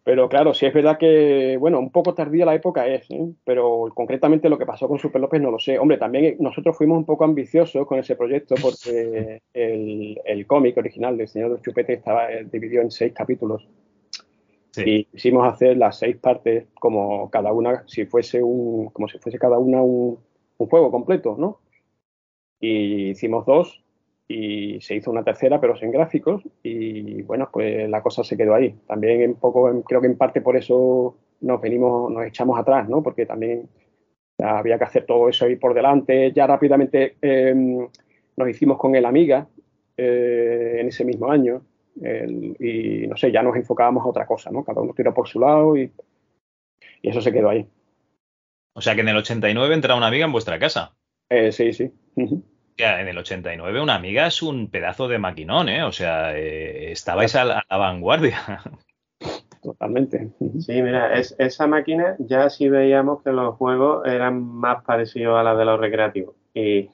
Pero 0.09 0.27
claro, 0.27 0.55
sí 0.55 0.65
es 0.65 0.73
verdad 0.73 0.97
que, 0.97 1.55
bueno, 1.57 1.77
un 1.77 1.91
poco 1.91 2.15
tardía 2.15 2.43
la 2.43 2.55
época 2.55 2.87
es, 2.87 3.11
¿eh? 3.11 3.31
pero 3.43 3.91
concretamente 3.93 4.49
lo 4.49 4.57
que 4.57 4.65
pasó 4.65 4.87
con 4.87 4.97
Super 4.97 5.21
López 5.21 5.39
no 5.39 5.51
lo 5.51 5.59
sé. 5.59 5.77
Hombre, 5.77 5.99
también 5.99 6.35
nosotros 6.39 6.75
fuimos 6.75 6.97
un 6.97 7.05
poco 7.05 7.25
ambiciosos 7.25 7.85
con 7.85 7.99
ese 7.99 8.15
proyecto 8.15 8.55
porque 8.59 9.43
el, 9.53 10.47
cómic 10.47 10.75
original 10.77 11.15
del 11.15 11.27
Señor 11.27 11.51
del 11.51 11.61
Chupete 11.61 11.93
estaba 11.93 12.33
eh, 12.33 12.43
dividido 12.51 12.81
en 12.81 12.89
seis 12.89 13.13
capítulos. 13.13 13.67
Y 14.77 15.05
quisimos 15.05 15.47
hacer 15.47 15.77
las 15.77 15.99
seis 15.99 16.17
partes 16.17 16.65
como 16.79 17.29
cada 17.29 17.53
una, 17.53 17.83
si 17.85 18.07
fuese 18.07 18.41
un, 18.41 18.89
como 18.89 19.07
si 19.07 19.19
fuese 19.19 19.37
cada 19.37 19.59
una 19.59 19.83
un, 19.83 20.17
un 20.57 20.67
juego 20.67 20.89
completo, 20.89 21.35
¿no? 21.37 21.59
Y 22.59 23.11
hicimos 23.11 23.45
dos 23.45 23.83
y 24.31 24.79
se 24.79 24.95
hizo 24.95 25.09
una 25.09 25.23
tercera, 25.23 25.59
pero 25.59 25.75
sin 25.75 25.89
gráficos, 25.91 26.43
y 26.61 27.23
bueno, 27.23 27.49
pues 27.51 27.89
la 27.89 28.03
cosa 28.03 28.23
se 28.23 28.37
quedó 28.37 28.53
ahí. 28.53 28.75
También 28.87 29.31
un 29.31 29.39
poco, 29.39 29.83
creo 29.83 29.99
que 29.99 30.07
en 30.07 30.17
parte 30.17 30.39
por 30.39 30.55
eso 30.55 31.17
nos 31.41 31.59
venimos, 31.59 32.11
nos 32.11 32.23
echamos 32.27 32.59
atrás, 32.59 32.87
¿no? 32.87 33.01
Porque 33.01 33.25
también 33.25 33.67
había 34.37 34.77
que 34.77 34.83
hacer 34.83 35.07
todo 35.07 35.29
eso 35.29 35.45
ahí 35.45 35.55
por 35.55 35.73
delante. 35.73 36.31
Ya 36.31 36.45
rápidamente 36.45 37.15
em, 37.23 37.87
nos 38.37 38.49
hicimos 38.49 38.77
con 38.77 38.95
el 38.95 39.05
Amiga 39.05 39.47
eh, 39.97 40.77
en 40.79 40.87
ese 40.87 41.03
mismo 41.03 41.31
año, 41.31 41.63
y 41.95 43.07
no 43.07 43.17
sé, 43.17 43.31
ya 43.31 43.41
nos 43.41 43.55
enfocábamos 43.55 44.05
a 44.05 44.09
otra 44.09 44.27
cosa, 44.27 44.51
¿no? 44.51 44.63
Cada 44.63 44.79
uno 44.79 44.93
tira 44.93 45.11
por 45.11 45.27
su 45.27 45.39
lado 45.39 45.75
y, 45.75 45.91
y 47.01 47.09
eso 47.09 47.19
se 47.19 47.33
quedó 47.33 47.49
ahí. 47.49 47.67
O 48.75 48.81
sea 48.81 48.93
que 48.93 49.01
en 49.01 49.09
el 49.09 49.17
89 49.17 49.73
entra 49.73 49.95
una 49.95 50.07
amiga 50.07 50.25
en 50.25 50.31
vuestra 50.31 50.59
casa. 50.59 50.95
Eh, 51.31 51.51
sí, 51.51 51.73
sí 51.73 51.91
en 52.79 53.07
el 53.07 53.17
89 53.17 53.81
una 53.81 53.95
amiga 53.95 54.27
es 54.27 54.41
un 54.41 54.69
pedazo 54.69 55.07
de 55.07 55.19
maquinón, 55.19 55.69
¿eh? 55.69 55.83
O 55.83 55.91
sea, 55.91 56.37
eh, 56.37 56.91
estabais 56.91 57.35
a 57.35 57.45
la, 57.45 57.65
vanguardia. 57.69 58.61
Totalmente. 59.61 60.31
Sí, 60.59 60.81
mira, 60.81 61.13
es, 61.13 61.35
esa 61.37 61.67
máquina 61.67 62.15
ya 62.19 62.49
sí 62.49 62.69
veíamos 62.69 63.21
que 63.23 63.31
los 63.31 63.55
juegos 63.55 64.07
eran 64.07 64.41
más 64.41 64.83
parecidos 64.83 65.37
a 65.37 65.43
las 65.43 65.57
de 65.57 65.65
los 65.65 65.79
recreativos. 65.79 66.35
Y 66.53 66.89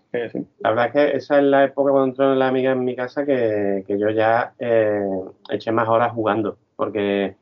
la 0.60 0.70
verdad 0.72 0.88
es 0.88 0.92
que 0.92 1.18
esa 1.18 1.38
es 1.38 1.44
la 1.44 1.64
época 1.64 1.92
cuando 1.92 2.10
entró 2.10 2.36
la 2.36 2.48
amiga 2.48 2.72
en 2.72 2.84
mi 2.84 2.96
casa 2.96 3.26
que, 3.26 3.86
yo 3.88 4.10
ya 4.10 4.54
eh, 4.60 5.02
eché 5.50 5.72
más 5.72 5.88
horas 5.88 6.12
jugando. 6.12 6.58
Porque 6.76 7.36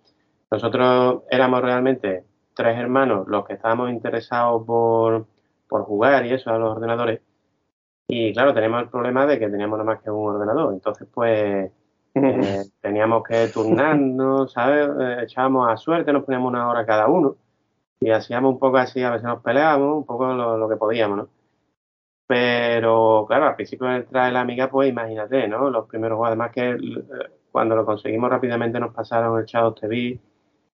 nosotros 0.51 1.23
éramos 1.31 1.61
realmente 1.61 2.23
tres 2.53 2.77
hermanos 2.77 3.27
los 3.27 3.45
que 3.45 3.53
estábamos 3.53 3.89
interesados 3.89 4.63
por, 4.65 5.25
por 5.67 5.83
jugar 5.83 6.25
y 6.25 6.33
eso 6.33 6.51
a 6.51 6.57
los 6.59 6.75
ordenadores 6.75 7.21
y 8.07 8.33
claro, 8.33 8.53
teníamos 8.53 8.83
el 8.83 8.89
problema 8.89 9.25
de 9.25 9.39
que 9.39 9.49
teníamos 9.49 9.77
nada 9.77 9.91
más 9.93 10.03
que 10.03 10.09
un 10.11 10.35
ordenador. 10.35 10.73
Entonces, 10.73 11.07
pues 11.13 11.71
eh, 12.15 12.63
teníamos 12.81 13.23
que 13.23 13.47
turnarnos, 13.47 14.51
¿sabes? 14.53 14.89
Eh, 14.99 15.23
echábamos 15.23 15.69
a 15.69 15.77
suerte, 15.77 16.13
nos 16.13 16.23
poníamos 16.23 16.49
una 16.49 16.69
hora 16.69 16.85
cada 16.85 17.07
uno 17.07 17.37
y 17.99 18.11
hacíamos 18.11 18.53
un 18.53 18.59
poco 18.59 18.77
así, 18.77 19.01
a 19.03 19.11
veces 19.11 19.25
nos 19.25 19.41
peleábamos, 19.41 19.97
un 19.97 20.05
poco 20.05 20.33
lo, 20.33 20.69
que 20.69 20.75
podíamos, 20.75 21.17
¿no? 21.17 21.29
Pero 22.27 23.25
claro, 23.27 23.47
al 23.47 23.55
principio 23.55 23.87
de 23.87 23.97
entrar 23.97 24.31
la 24.33 24.41
amiga, 24.41 24.69
pues 24.69 24.89
imagínate, 24.89 25.47
¿no? 25.47 25.69
Los 25.69 25.87
primeros 25.87 26.17
juegos, 26.17 26.29
además 26.29 26.51
que 26.51 26.71
eh, 26.71 27.31
cuando 27.51 27.75
lo 27.75 27.85
conseguimos 27.85 28.29
rápidamente 28.29 28.79
nos 28.79 28.93
pasaron 28.93 29.39
el 29.39 29.45
Shadow 29.45 29.73
TV 29.73 30.19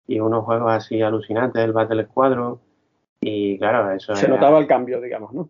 y 0.08 0.20
unos 0.20 0.46
juegos 0.46 0.72
así 0.72 1.02
alucinantes, 1.02 1.64
el 1.64 1.74
Battle 1.74 2.06
Squadron 2.06 2.60
y 3.28 3.58
claro, 3.58 3.92
eso 3.92 4.16
Se 4.16 4.28
notaba 4.28 4.58
el 4.60 4.68
cambio, 4.68 5.02
digamos, 5.02 5.34
¿no? 5.34 5.50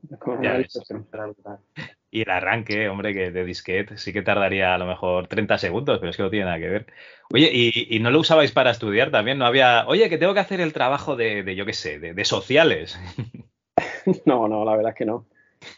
y 2.10 2.22
el 2.22 2.30
arranque, 2.30 2.90
hombre, 2.90 3.14
que 3.14 3.30
de 3.30 3.46
disquete 3.46 3.98
sí 3.98 4.12
que 4.14 4.24
tardaría 4.24 4.74
a 4.74 4.78
lo 4.80 4.88
mejor 4.88 5.28
30 5.28 5.60
segundos, 5.60 6.00
pero 6.00 6.10
es 6.10 6.18
que 6.18 6.24
no 6.24 6.32
tiene 6.32 6.46
nada 6.46 6.58
que 6.58 6.70
ver. 6.70 6.88
Oye, 7.32 7.52
¿y, 7.54 8.00
no 8.00 8.10
lo 8.10 8.20
usabais 8.20 8.52
para 8.52 8.72
estudiar 8.72 9.12
también? 9.12 9.38
¿No 9.38 9.46
había, 9.46 9.86
oye, 9.88 10.10
que 10.10 10.18
tengo 10.18 10.34
que 10.34 10.40
hacer 10.40 10.60
el 10.60 10.74
trabajo 10.74 11.16
de, 11.16 11.56
yo 11.56 11.66
qué 11.66 11.74
sé, 11.74 12.00
de, 12.00 12.26
sociales? 12.26 13.00
no, 14.26 14.48
no, 14.48 14.66
la 14.66 14.76
verdad 14.76 14.94
es 14.94 14.98
que 14.98 15.06
no. 15.06 15.26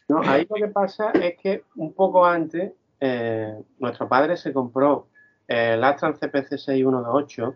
No, 0.08 0.22
ahí 0.24 0.48
lo 0.50 0.56
que 0.56 0.72
pasa 0.72 1.12
es 1.12 1.38
que 1.38 1.64
un 1.76 1.94
poco 1.94 2.26
antes, 2.26 2.72
eh, 3.02 3.62
nuestro 3.78 4.08
padre 4.08 4.38
se 4.38 4.54
compró 4.54 5.08
el 5.48 5.84
Astran 5.84 6.14
CPC 6.14 6.58
6128 6.58 7.56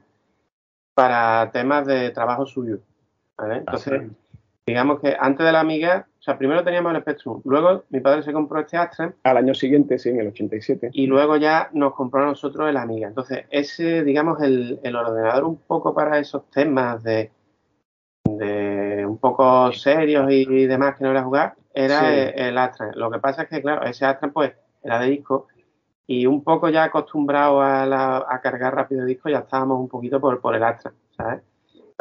para 0.93 1.50
temas 1.51 1.85
de 1.85 2.09
trabajo 2.09 2.45
suyo. 2.45 2.79
¿vale? 3.38 3.57
Entonces, 3.57 4.03
digamos 4.65 5.00
que 5.00 5.15
antes 5.20 5.46
de 5.46 5.51
la 5.51 5.60
Amiga, 5.60 6.08
o 6.20 6.22
sea, 6.22 6.38
primero 6.38 6.63
teníamos 6.63 6.93
el 6.93 7.01
Spectrum, 7.01 7.41
luego 7.43 7.84
mi 7.89 8.00
padre 8.00 8.24
se 8.24 8.32
compró 8.32 8.62
este 8.62 8.77
Astra. 8.77 9.13
Al 9.24 9.38
año 9.38 9.53
siguiente, 9.53 10.00
sí, 10.00 10.10
en 10.10 10.22
el 10.22 10.27
87. 10.27 10.91
Y 10.93 11.08
luego 11.08 11.38
ya 11.38 11.70
nos 11.74 11.93
compró 11.93 12.24
a 12.24 12.27
nosotros 12.27 12.70
el 12.70 12.77
Amiga. 12.77 13.08
Entonces, 13.08 13.46
ese, 13.50 14.03
digamos, 14.03 14.41
el, 14.41 14.79
ordenador 14.96 15.43
un 15.43 15.58
poco 15.58 15.93
para 15.93 16.20
esos 16.20 16.50
temas 16.50 17.03
de, 17.03 17.32
de 18.24 19.05
un 19.05 19.17
poco 19.17 19.72
serios 19.74 20.32
y, 20.32 20.65
demás 20.65 20.96
que 20.98 21.03
no 21.03 21.12
era 21.12 21.24
jugar, 21.24 21.55
era 21.74 22.13
el, 22.13 22.58
Astra. 22.58 22.91
Lo 22.96 23.12
que 23.12 23.20
pasa 23.20 23.43
es 23.43 23.50
que, 23.50 23.62
claro, 23.62 23.86
ese 23.86 24.05
Astra, 24.05 24.32
pues, 24.32 24.53
era 24.82 25.00
de 25.00 25.10
disco 25.10 25.48
y 26.08 26.25
un 26.25 26.43
poco 26.43 26.70
ya 26.70 26.86
acostumbrado 26.86 27.62
a, 27.62 28.34
a 28.34 28.41
cargar 28.41 28.75
rápido 28.75 29.05
disco, 29.05 29.29
ya 29.29 29.39
estábamos 29.39 29.79
un 29.79 29.88
poquito 29.88 30.20
por, 30.20 30.39
por 30.41 30.55
el 30.55 30.63
Astra, 30.63 30.93
¿sabes? 31.17 31.41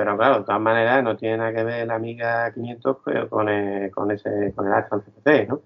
Pero 0.02 0.16
claro, 0.16 0.38
de 0.40 0.44
todas 0.44 0.60
maneras 0.60 1.04
no 1.04 1.16
tiene 1.16 1.36
nada 1.36 1.54
que 1.54 1.62
ver 1.62 1.86
la 1.86 1.94
Amiga 1.94 2.52
500 2.52 2.96
con 3.30 3.48
el, 3.48 3.88
con 3.92 4.10
ese, 4.10 4.52
con 4.52 4.66
el 4.66 4.72
Astra 4.72 4.98
CPC, 4.98 5.48
¿no? 5.48 5.62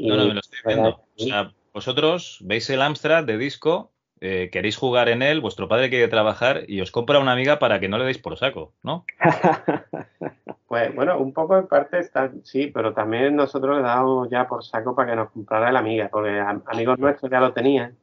no, 0.00 0.16
no, 0.16 0.26
me 0.26 0.34
lo 0.34 0.40
estoy 0.40 0.58
viendo. 0.66 0.88
O 0.88 1.22
sea, 1.22 1.52
vosotros 1.72 2.40
veis 2.42 2.68
el 2.70 2.82
Amstrad 2.82 3.22
de 3.22 3.38
disco, 3.38 3.92
eh, 4.20 4.50
queréis 4.50 4.76
jugar 4.76 5.08
en 5.08 5.22
él, 5.22 5.40
vuestro 5.40 5.68
padre 5.68 5.90
quiere 5.90 6.08
trabajar 6.08 6.64
y 6.66 6.80
os 6.80 6.90
compra 6.90 7.20
una 7.20 7.30
amiga 7.30 7.60
para 7.60 7.78
que 7.78 7.88
no 7.88 7.98
le 7.98 8.04
deis 8.04 8.18
por 8.18 8.36
saco, 8.36 8.72
¿no? 8.82 9.04
pues 10.66 10.92
bueno, 10.96 11.20
un 11.20 11.32
poco 11.32 11.56
en 11.56 11.68
parte 11.68 12.00
está, 12.00 12.32
sí, 12.42 12.66
pero 12.66 12.92
también 12.92 13.36
nosotros 13.36 13.76
le 13.76 13.82
damos 13.84 14.28
ya 14.28 14.48
por 14.48 14.64
saco 14.64 14.96
para 14.96 15.10
que 15.10 15.16
nos 15.16 15.30
comprara 15.30 15.70
la 15.70 15.78
amiga, 15.78 16.08
porque 16.08 16.36
amigos 16.66 16.98
nuestros 16.98 17.30
ya 17.30 17.38
lo 17.38 17.52
tenían. 17.52 17.96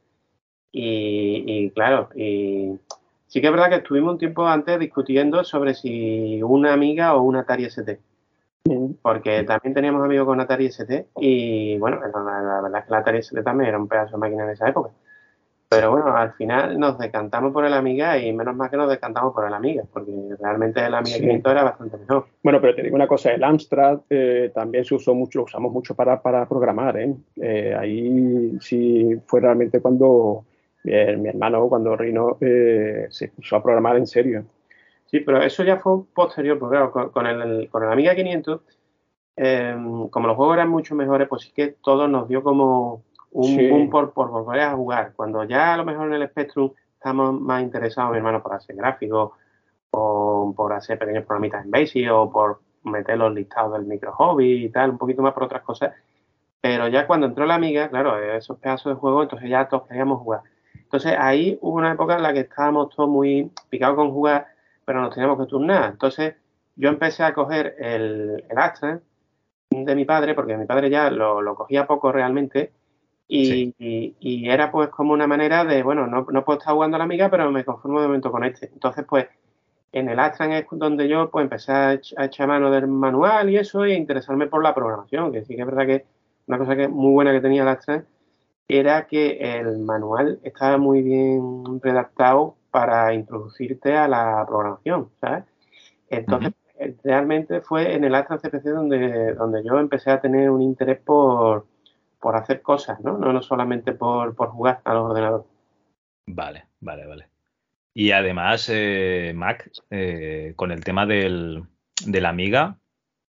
Y, 0.72 1.44
y 1.46 1.72
claro, 1.72 2.12
y 2.16 2.80
Sí 3.30 3.42
que 3.42 3.48
es 3.48 3.54
verdad 3.54 3.70
que 3.70 3.76
estuvimos 3.76 4.14
un 4.14 4.18
tiempo 4.18 4.48
antes 4.48 4.80
discutiendo 4.80 5.44
sobre 5.44 5.76
si 5.76 6.42
una 6.42 6.74
amiga 6.74 7.14
o 7.14 7.22
una 7.22 7.42
Atari 7.42 7.66
ST. 7.66 8.00
Porque 9.04 9.44
también 9.44 9.76
teníamos 9.76 10.04
amigos 10.04 10.26
con 10.26 10.42
Atari 10.42 10.66
ST 10.66 11.10
y 11.18 11.78
bueno, 11.78 12.00
la, 12.02 12.62
verdad 12.64 12.80
es 12.80 12.86
que 12.86 12.92
la 12.92 12.98
Atari 12.98 13.20
ST 13.20 13.44
también 13.44 13.70
era 13.70 13.78
un 13.78 13.88
pedazo 13.88 14.14
de 14.14 14.18
máquina 14.18 14.46
en 14.46 14.50
esa 14.50 14.68
época. 14.68 14.90
Pero 15.70 15.92
bueno, 15.92 16.18
al 16.18 16.34
final 16.34 16.80
nos 16.80 16.98
decantamos 16.98 17.54
por 17.54 17.64
el 17.64 17.74
Amiga 17.76 18.18
y 18.18 18.34
menos 18.34 18.56
mal 18.56 18.72
que 18.72 18.78
nos 18.78 18.90
decantamos 18.90 19.36
por 19.36 19.46
el 19.46 19.54
Amiga, 19.54 19.84
porque 19.94 20.12
realmente 20.40 20.84
el 20.84 20.96
Amiga 20.96 21.20
500 21.20 21.52
era 21.52 21.64
bastante 21.64 21.98
mejor. 21.98 22.26
Bueno, 22.42 22.60
pero 22.60 22.74
te 22.74 22.82
digo 22.82 22.96
una 22.96 23.08
cosa, 23.08 23.32
el 23.32 23.44
Amstrad 23.44 24.00
eh, 24.10 24.52
también 24.56 24.84
se 24.84 24.96
usó 24.96 25.14
mucho, 25.14 25.38
lo 25.38 25.46
usamos 25.46 25.72
mucho 25.72 25.94
para, 25.94 26.20
para 26.20 26.48
programar. 26.48 26.98
¿eh? 26.98 27.14
Eh, 27.40 27.76
ahí 27.80 28.58
sí 28.60 29.22
fue 29.28 29.42
realmente 29.42 29.80
cuando 29.80 30.46
mi 31.18 31.30
hermano 31.30 31.68
cuando 31.68 31.96
Rino 31.96 32.38
eh, 32.42 33.08
se 33.10 33.30
puso 33.30 33.56
a 33.56 33.64
programar 33.64 33.98
en 33.98 34.08
serio. 34.08 34.46
Sí, 35.06 35.22
pero 35.22 35.42
eso 35.42 35.64
ya 35.64 35.78
fue 35.78 36.04
posterior, 36.14 36.60
porque 36.60 36.78
claro, 36.78 37.12
con, 37.12 37.26
el, 37.26 37.70
con 37.70 37.84
el 37.84 37.92
Amiga 37.92 38.16
500, 38.16 38.62
em, 39.36 40.08
como 40.10 40.28
los 40.28 40.36
juegos 40.36 40.56
eran 40.56 40.70
mucho 40.70 40.94
mejores, 40.96 41.28
pues 41.28 41.44
sí 41.44 41.52
que 41.52 41.76
todo 41.82 42.08
nos 42.08 42.28
dio 42.28 42.44
como 42.44 43.04
un 43.32 43.70
boom 43.70 43.90
por, 43.90 44.14
por, 44.14 44.30
volver 44.30 44.62
a 44.62 44.76
jugar. 44.76 45.14
Cuando 45.16 45.44
ya 45.46 45.74
a 45.74 45.78
lo 45.78 45.86
mejor 45.86 46.08
en 46.08 46.22
el 46.22 46.30
Spectrum 46.30 46.72
estamos 46.94 47.40
más 47.40 47.64
interesados, 47.64 48.12
mi 48.12 48.18
hermano, 48.18 48.44
por 48.44 48.54
hacer 48.54 48.76
gráficos, 48.76 49.32
o 49.92 50.54
por 50.56 50.74
hacer 50.74 51.00
pequeños 51.00 51.26
programitas 51.26 51.66
en 51.66 51.72
Basic, 51.72 52.12
o 52.12 52.32
por 52.32 52.60
meter 52.84 53.18
los 53.18 53.34
listados 53.34 53.74
del 53.74 53.86
micro 53.86 54.12
hobby 54.14 54.66
y 54.66 54.70
tal, 54.70 54.92
un 54.92 54.98
poquito 54.98 55.22
más 55.22 55.34
por 55.34 55.44
otras 55.44 55.64
cosas. 55.64 55.94
Pero 56.62 56.88
ya 56.88 57.08
cuando 57.08 57.26
entró 57.26 57.46
la 57.46 57.56
Amiga, 57.56 57.90
claro, 57.90 58.22
esos 58.22 58.60
pedazos 58.60 58.94
de 58.94 59.00
juego, 59.00 59.24
entonces 59.24 59.50
ya 59.50 59.68
todos 59.68 59.88
queríamos 59.88 60.20
jugar. 60.22 60.42
Entonces 60.76 61.16
ahí 61.18 61.58
hubo 61.62 61.78
una 61.78 61.92
época 61.92 62.16
en 62.16 62.24
la 62.24 62.34
que 62.34 62.42
estábamos 62.42 62.96
todos 62.96 63.10
muy 63.10 63.52
picados 63.70 63.96
con 63.96 64.12
jugar, 64.12 64.48
pero 64.86 65.02
nos 65.02 65.14
teníamos 65.14 65.40
que 65.40 65.46
turnar. 65.46 65.92
Entonces 65.92 66.36
yo 66.76 66.90
empecé 66.90 67.24
a 67.24 67.34
coger 67.34 67.76
el, 67.80 68.44
el 68.50 68.58
Astra 68.58 69.00
de 69.70 69.96
mi 69.96 70.06
padre, 70.06 70.34
porque 70.34 70.58
mi 70.58 70.66
padre 70.66 70.90
ya 70.90 71.12
lo, 71.12 71.56
cogía 71.56 71.86
poco 71.86 72.12
realmente, 72.12 72.72
y, 73.28 74.50
era 74.50 74.72
pues 74.72 74.90
como 74.90 75.14
una 75.14 75.28
manera 75.28 75.64
de, 75.64 75.84
bueno, 75.84 76.08
no, 76.08 76.26
no, 76.32 76.44
puedo 76.44 76.58
estar 76.58 76.74
jugando 76.74 76.96
a 76.96 76.98
la 76.98 77.04
amiga, 77.04 77.30
pero 77.30 77.52
me 77.52 77.64
conformo 77.64 78.02
de 78.02 78.08
momento 78.08 78.32
con 78.32 78.44
este. 78.44 78.70
Entonces 78.74 79.06
pues 79.08 79.28
en 79.92 80.10
el 80.10 80.20
Astra 80.20 80.58
es 80.58 80.66
donde 80.72 81.08
yo 81.08 81.30
pues 81.30 81.44
empecé 81.44 81.72
a, 81.72 81.94
echar 81.94 82.48
mano 82.48 82.72
del 82.72 82.88
manual 82.88 83.50
y 83.50 83.58
eso, 83.58 83.86
y 83.86 83.92
a 83.92 83.98
interesarme 83.98 84.48
por 84.48 84.64
la 84.64 84.74
programación, 84.74 85.32
que 85.32 85.46
sí 85.46 85.56
que 85.56 85.62
es 85.62 85.68
verdad 85.68 85.86
que 85.86 86.06
una 86.48 86.58
cosa 86.58 86.76
que 86.76 86.88
muy 86.88 87.12
buena 87.12 87.32
que 87.32 87.42
tenía 87.42 87.62
el 87.62 87.68
Astra 87.68 88.04
era 88.70 89.08
que 89.08 89.32
el 89.58 89.80
manual 89.80 90.40
estaba 90.44 90.78
muy 90.78 91.02
bien 91.02 91.82
redactado 91.82 92.56
para 92.70 93.14
introducirte 93.16 93.98
a 93.98 94.08
la 94.08 94.46
programación, 94.48 95.10
¿sabes? 95.20 95.44
Entonces, 96.08 96.54
realmente 97.04 97.62
fue 97.62 97.96
en 97.96 98.04
el 98.04 98.14
Astra 98.14 98.38
CPC 98.38 98.64
donde, 98.66 99.34
donde 99.34 99.64
yo 99.64 99.80
empecé 99.80 100.12
a 100.12 100.22
tener 100.22 100.52
un 100.52 100.62
interés 100.62 101.00
por, 101.00 101.66
hacer 102.22 102.62
cosas, 102.62 103.00
¿no? 103.02 103.18
No, 103.18 103.34
no 103.34 103.42
solamente 103.42 103.94
por, 103.94 104.36
jugar 104.36 104.82
a 104.84 104.94
los 104.94 105.10
ordenadores. 105.10 105.48
Vale, 106.28 106.66
vale, 106.80 107.08
vale. 107.08 107.28
Y 107.96 108.12
además, 108.12 108.70
eh, 108.72 109.34
Mac, 109.36 109.72
eh, 109.90 110.54
con 110.56 110.72
el 110.72 110.84
tema 110.84 111.08
del, 111.08 111.64
de 112.06 112.22
la 112.22 112.30
Amiga, 112.30 112.78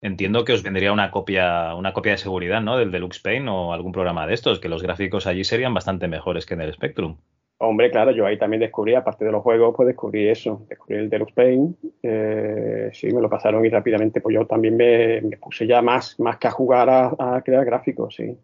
entiendo 0.03 0.45
que 0.45 0.53
os 0.53 0.63
vendría 0.63 0.93
una 0.93 1.11
copia, 1.11 1.75
una 1.75 1.93
copia 1.93 2.13
de 2.13 2.19
seguridad, 2.19 2.61
¿no? 2.61 2.77
Del 2.77 2.91
Deluxe 2.91 3.21
Paint 3.21 3.49
o 3.49 3.73
algún 3.73 3.93
programa 3.93 4.27
de 4.27 4.35
estos, 4.35 4.61
que 4.61 4.69
los 4.69 4.83
gráficos 4.83 5.27
allí 5.27 5.45
serían 5.45 5.75
bastante 5.75 6.09
mejores 6.09 6.47
que 6.47 6.55
en 6.55 6.63
el 6.63 6.73
Spectrum. 6.73 7.17
Hombre, 7.63 7.91
claro, 7.91 8.11
yo 8.11 8.25
ahí 8.25 8.39
también 8.39 8.61
descubrí, 8.61 8.95
aparte 8.95 9.27
de 9.27 9.33
los 9.33 9.43
juegos, 9.43 9.75
pues 9.77 9.87
descubrí 9.87 10.27
eso, 10.27 10.65
descubrí 10.67 10.97
el 10.97 11.11
Deluxe 11.11 11.35
Paint, 11.35 11.77
eh, 12.03 12.89
sí, 12.91 13.13
me 13.13 13.21
lo 13.21 13.29
pasaron 13.29 13.65
y 13.67 13.69
rápidamente, 13.69 14.23
pues 14.23 14.35
yo 14.35 14.47
también 14.47 14.79
me, 14.79 15.21
puse 15.37 15.67
ya 15.67 15.83
más, 15.83 16.19
más 16.19 16.39
que 16.39 16.49
a 16.49 16.53
jugar 16.53 16.89
a, 16.89 17.43
crear 17.45 17.67
gráficos, 17.67 18.15
sí. 18.15 18.35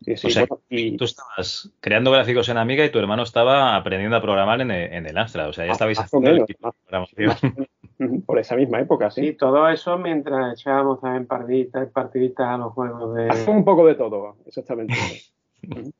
Sí, 0.00 0.16
sí, 0.16 0.44
y... 0.68 0.96
Tú 0.96 1.04
estabas 1.04 1.72
creando 1.80 2.10
gráficos 2.10 2.48
en 2.48 2.58
Amiga 2.58 2.84
y 2.84 2.90
tu 2.90 2.98
hermano 2.98 3.22
estaba 3.22 3.76
aprendiendo 3.76 4.16
a 4.16 4.20
programar 4.20 4.60
en 4.60 4.70
el, 4.72 4.92
en 4.92 5.06
el 5.06 5.16
Astra, 5.16 5.46
o 5.46 5.52
sea, 5.52 5.66
ya 5.66 5.72
estabais 5.72 6.00
haciendo 6.00 6.30
el 6.30 6.44
por 8.26 8.38
esa 8.38 8.56
misma 8.56 8.80
época, 8.80 9.10
sí. 9.10 9.20
Sí, 9.20 9.32
todo 9.34 9.68
eso 9.68 9.98
mientras 9.98 10.60
echábamos 10.60 11.00
también 11.00 11.26
partiditas, 11.26 11.88
partiditas 11.90 12.46
a 12.46 12.56
los 12.58 12.72
juegos 12.72 13.14
de... 13.14 13.50
Un 13.50 13.64
poco 13.64 13.86
de 13.86 13.94
todo, 13.94 14.36
exactamente. 14.46 14.94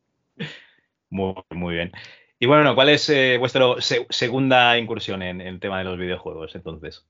muy, 1.10 1.34
muy 1.50 1.74
bien. 1.74 1.92
Y 2.38 2.46
bueno, 2.46 2.74
¿cuál 2.74 2.90
es 2.90 3.08
eh, 3.08 3.38
vuestra 3.38 3.64
segunda 4.10 4.76
incursión 4.76 5.22
en, 5.22 5.40
el 5.40 5.60
tema 5.60 5.78
de 5.78 5.84
los 5.84 5.98
videojuegos 5.98 6.54
entonces? 6.54 7.06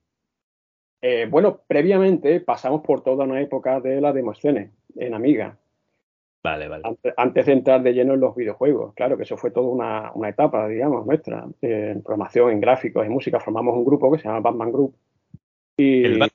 Eh, 1.02 1.26
bueno, 1.28 1.60
previamente 1.66 2.40
pasamos 2.40 2.82
por 2.82 3.02
toda 3.02 3.24
una 3.24 3.40
época 3.40 3.80
de 3.80 4.00
las 4.00 4.14
demostraciones 4.14 4.70
en 4.96 5.14
Amiga. 5.14 5.58
Vale, 6.44 6.68
vale. 6.68 6.82
Antes, 7.16 7.46
de 7.46 7.52
entrar 7.52 7.82
de 7.82 7.94
lleno 7.94 8.12
en 8.12 8.20
los 8.20 8.36
videojuegos, 8.36 8.92
claro 8.92 9.16
que 9.16 9.22
eso 9.22 9.38
fue 9.38 9.50
toda 9.50 10.12
una, 10.14 10.28
etapa, 10.28 10.68
digamos, 10.68 11.06
nuestra. 11.06 11.46
en 11.62 12.02
programación, 12.02 12.50
en 12.50 12.60
gráficos, 12.60 13.06
en 13.06 13.12
música, 13.12 13.40
formamos 13.40 13.74
un 13.74 13.84
grupo 13.86 14.12
que 14.12 14.18
se 14.18 14.28
llama 14.28 14.40
Batman 14.40 14.70
Group. 14.70 14.94
Y, 15.78 16.04
¿El 16.04 16.30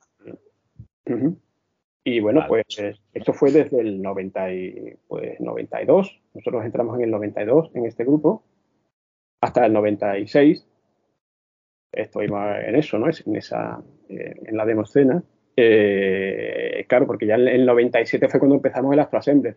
y 2.04 2.20
bueno, 2.22 2.44
pues 2.48 2.66
esto 3.14 3.34
fue 3.34 3.52
desde 3.52 3.80
el 3.82 4.02
90 4.02 4.52
y, 4.52 4.96
pues, 5.08 5.40
92. 5.40 6.20
Nosotros 6.34 6.66
entramos 6.66 6.98
en 6.98 7.04
el 7.04 7.12
92 7.12 7.70
en 7.76 7.86
este 7.86 8.04
grupo 8.04 8.44
hasta 9.42 9.64
el 9.64 9.74
96. 9.74 10.68
Estuvimos 11.92 12.58
en 12.66 12.76
eso, 12.76 12.98
¿no? 12.98 13.06
En, 13.08 13.36
esa, 13.36 13.80
eh, 14.10 14.36
en 14.44 14.58
la 14.58 14.66
demoscena. 14.66 15.22
Eh, 15.56 16.84
claro, 16.88 17.06
porque 17.06 17.28
ya 17.28 17.36
en 17.36 17.48
el 17.48 17.66
97 17.68 18.28
fue 18.28 18.40
cuando 18.40 18.56
empezamos 18.56 18.92
el 18.94 19.00
Astro 19.00 19.20
Assembly 19.20 19.54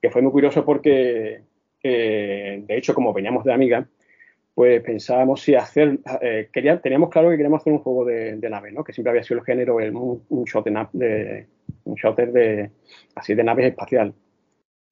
que 0.00 0.10
fue 0.10 0.22
muy 0.22 0.32
curioso 0.32 0.64
porque, 0.64 1.42
de 1.82 2.64
hecho, 2.68 2.94
como 2.94 3.12
veníamos 3.12 3.44
de 3.44 3.52
Amiga, 3.52 3.86
pues 4.56 4.82
pensábamos 4.82 5.42
si 5.42 5.54
hacer, 5.54 5.98
eh, 6.22 6.48
teníamos 6.82 7.10
claro 7.10 7.28
que 7.28 7.36
queríamos 7.36 7.60
hacer 7.60 7.74
un 7.74 7.80
juego 7.80 8.06
de, 8.06 8.38
nave, 8.48 8.72
¿no? 8.72 8.82
Que 8.82 8.94
siempre 8.94 9.10
había 9.10 9.22
sido 9.22 9.40
el 9.40 9.44
género, 9.44 9.80
el, 9.80 9.94
un, 9.94 10.24
un, 10.30 10.44
de, 10.94 11.46
un 11.84 11.94
shooter 11.94 12.32
de, 12.32 12.70
así 13.14 13.34
de 13.34 13.44
naves 13.44 13.66
espacial. 13.66 14.14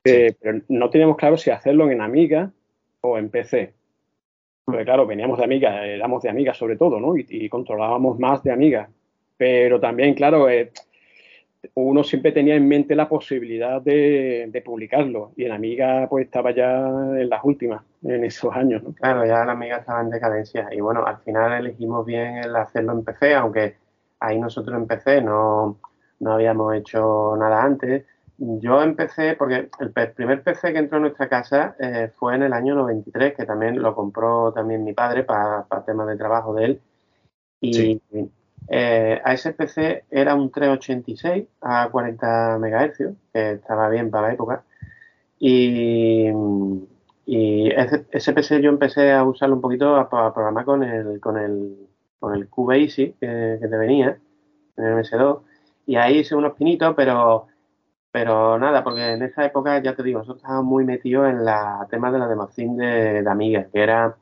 Eh, 0.05 0.35
pero 0.39 0.61
no 0.69 0.91
teníamos 0.91 1.17
claro 1.17 1.39
si 1.39 1.51
hacerlo 1.51 1.91
en 1.91 2.03
Amiga 2.03 2.53
o 3.01 3.17
en 3.17 3.31
PC. 3.31 3.73
Porque 4.67 4.85
claro, 4.85 5.07
veníamos 5.07 5.39
de 5.39 5.45
Amiga, 5.45 5.87
éramos 5.87 6.23
de 6.23 6.29
Amiga 6.29 6.53
sobre 6.53 6.77
todo, 6.77 7.01
¿no? 7.01 7.17
Y, 7.17 7.49
controlábamos 7.49 8.19
más 8.19 8.43
de 8.43 8.53
Amiga. 8.53 8.91
Pero 9.39 9.81
también, 9.81 10.13
claro, 10.13 10.51
eh, 10.51 10.73
uno 11.75 12.05
siempre 12.05 12.33
tenía 12.33 12.55
en 12.55 12.69
mente 12.69 12.95
la 12.95 13.09
posibilidad 13.09 13.81
de, 13.81 14.63
publicarlo 14.65 15.33
y 15.37 15.45
en 15.45 15.53
Amiga 15.53 16.07
pues 16.09 16.27
estaba 16.27 16.51
ya 16.53 16.79
en 16.79 17.29
las 17.29 17.45
últimas, 17.45 17.83
en 18.03 18.25
esos 18.25 18.55
años. 18.55 18.83
Claro, 18.97 19.25
ya 19.27 19.45
la 19.45 19.53
Amiga 19.53 19.79
estaba 19.79 20.01
en 20.01 20.11
decadencia 20.11 20.69
y 20.73 20.81
bueno, 20.81 21.05
al 21.05 21.19
final 21.19 21.53
elegimos 21.53 22.05
bien 22.07 22.39
el 22.39 22.55
hacerlo 22.57 22.93
en 22.93 23.05
PC, 23.05 23.35
aunque 23.35 23.77
ahí 24.21 24.39
nosotros 24.39 24.77
en 24.77 24.87
PC 24.87 25.23
no, 25.23 25.79
habíamos 26.27 26.75
hecho 26.75 27.37
nada 27.39 27.63
antes. 27.63 28.05
Yo 28.37 28.83
empecé, 28.83 29.37
porque 29.37 29.71
el 29.79 29.91
primer 29.91 30.43
PC 30.43 30.73
que 30.73 30.79
entró 30.79 30.97
en 30.97 31.03
nuestra 31.03 31.29
casa 31.29 31.77
eh, 31.79 32.11
fue 32.17 32.35
en 32.35 32.43
el 32.43 32.53
año 32.53 32.75
93, 32.75 33.35
que 33.35 33.47
también 33.47 33.81
lo 33.81 33.95
compró 33.95 34.53
también 34.53 34.83
mi 34.83 34.93
padre 34.93 35.23
para, 35.23 35.67
temas 35.87 36.09
de 36.09 36.17
trabajo 36.17 36.53
de 36.55 36.65
él. 36.65 36.81
Y, 37.61 38.01
eh, 38.69 39.21
a 39.25 39.35
ese 39.35 39.53
PC 39.53 40.05
era 40.11 40.35
un 40.35 40.51
386 40.51 41.47
a 41.61 41.89
40 41.91 42.59
MHz, 42.59 42.99
que 43.33 43.53
estaba 43.53 43.89
bien 43.89 44.11
para 44.11 44.29
la 44.29 44.35
época. 44.35 44.65
Y, 45.39 46.29
ese, 47.27 48.33
PC 48.33 48.61
yo 48.63 48.71
empecé 48.71 49.13
a 49.13 49.25
usarlo 49.25 49.57
un 49.57 49.61
poquito 49.61 49.97
a, 49.97 50.09
programar 50.09 50.65
con 50.65 50.83
el, 50.83 51.21
con 51.21 51.39
el, 51.39 51.89
con 52.19 52.35
el 52.35 52.49
que, 52.49 53.15
que 53.61 53.69
te 53.69 53.77
venía, 53.77 54.19
en 54.77 54.85
el 54.85 54.95
MS2. 54.95 55.41
Y 55.87 55.97
ahí 55.97 56.19
hice 56.19 56.35
unos 56.35 56.55
pinitos, 56.55 56.95
pero, 56.97 57.47
pero 58.11 58.59
nada, 58.59 58.83
porque 58.85 59.13
en 59.13 59.23
esa 59.23 59.45
época, 59.45 59.83
ya 59.83 59.95
te 59.95 60.03
digo, 60.03 60.21
nosotros 60.21 60.43
estábamos 60.43 60.65
muy 60.67 60.85
metidos 60.85 61.29
en 61.29 61.45
la 61.45 61.87
tema 61.91 62.11
de 62.11 62.19
la 62.19 62.29
democracia 62.29 62.67
de, 62.73 63.23
de 63.23 63.31
Amiga, 63.31 63.67
que 63.73 63.83
era 63.83 64.17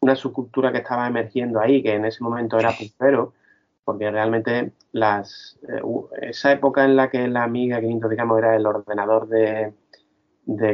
una 0.00 0.16
subcultura 0.16 0.72
que 0.72 0.78
estaba 0.78 1.06
emergiendo 1.06 1.60
ahí, 1.60 1.82
que 1.82 1.94
en 1.94 2.04
ese 2.04 2.22
momento 2.22 2.58
era 2.58 2.72
puntero 2.72 3.34
porque 3.88 4.10
realmente 4.10 4.72
las, 4.92 5.58
eh, 5.66 5.80
esa 6.20 6.52
época 6.52 6.84
en 6.84 6.94
la 6.94 7.08
que 7.08 7.26
la 7.26 7.44
Amiga 7.44 7.80
500, 7.80 8.10
digamos, 8.10 8.36
era 8.38 8.54
el 8.54 8.66
ordenador 8.66 9.26
de, 9.28 9.72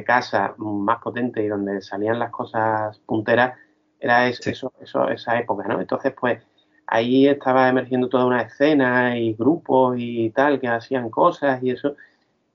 casa 0.05 0.57
más 0.59 1.00
potente 1.00 1.40
y 1.40 1.46
donde 1.46 1.81
salían 1.81 2.18
las 2.18 2.33
cosas 2.33 2.98
punteras, 3.07 3.57
era 4.00 4.27
eso, 4.27 4.72
eso, 4.81 5.09
esa 5.11 5.38
época, 5.38 5.68
¿no? 5.68 5.81
Entonces, 5.81 6.12
pues 6.20 6.42
ahí 6.88 7.29
estaba 7.29 7.68
emergiendo 7.68 8.09
toda 8.09 8.27
una 8.27 8.42
escena 8.42 9.16
y 9.16 9.35
grupos 9.35 9.94
y 9.96 10.31
tal 10.31 10.59
que 10.59 10.66
hacían 10.66 11.09
cosas 11.09 11.62
y 11.62 11.70
eso. 11.70 11.94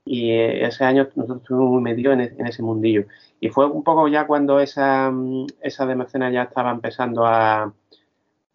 Y 0.04 0.32
eh, 0.32 0.66
ese 0.66 0.84
año 0.84 1.08
nosotros 1.16 1.42
estuvimos 1.42 1.72
muy 1.72 1.82
metidos 1.82 2.16
en, 2.16 2.22
en, 2.38 2.48
ese 2.48 2.64
mundillo. 2.64 3.06
Y 3.40 3.48
fue 3.48 3.66
un 3.66 3.84
poco 3.86 4.10
ya 4.10 4.28
cuando 4.28 4.60
esa, 4.60 5.10
esa 5.62 5.86
democena 5.86 6.30
ya 6.30 6.44
estaba 6.44 6.72
empezando 6.72 7.26
a, 7.26 7.74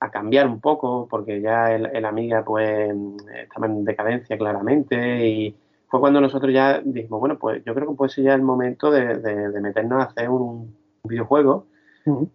a 0.04 0.10
cambiar 0.10 0.46
un 0.46 0.60
poco, 0.60 1.06
porque 1.08 1.40
ya 1.40 1.72
el, 1.72 2.04
Amiga 2.04 2.44
pues 2.44 2.90
estaba 3.34 3.66
en 3.66 3.84
decadencia 3.84 4.36
claramente 4.38 5.26
y 5.26 5.56
fue 5.88 6.00
cuando 6.00 6.20
nosotros 6.20 6.52
ya 6.52 6.80
dijimos, 6.84 7.20
bueno, 7.20 7.38
pues 7.38 7.62
yo 7.64 7.74
creo 7.74 7.88
que 7.88 7.94
puede 7.94 8.10
ser 8.10 8.24
ya 8.24 8.34
el 8.34 8.42
momento 8.42 8.90
de, 8.90 9.16
meternos 9.60 10.02
a 10.02 10.06
hacer 10.06 10.28
un, 10.28 10.76
videojuego, 11.06 11.66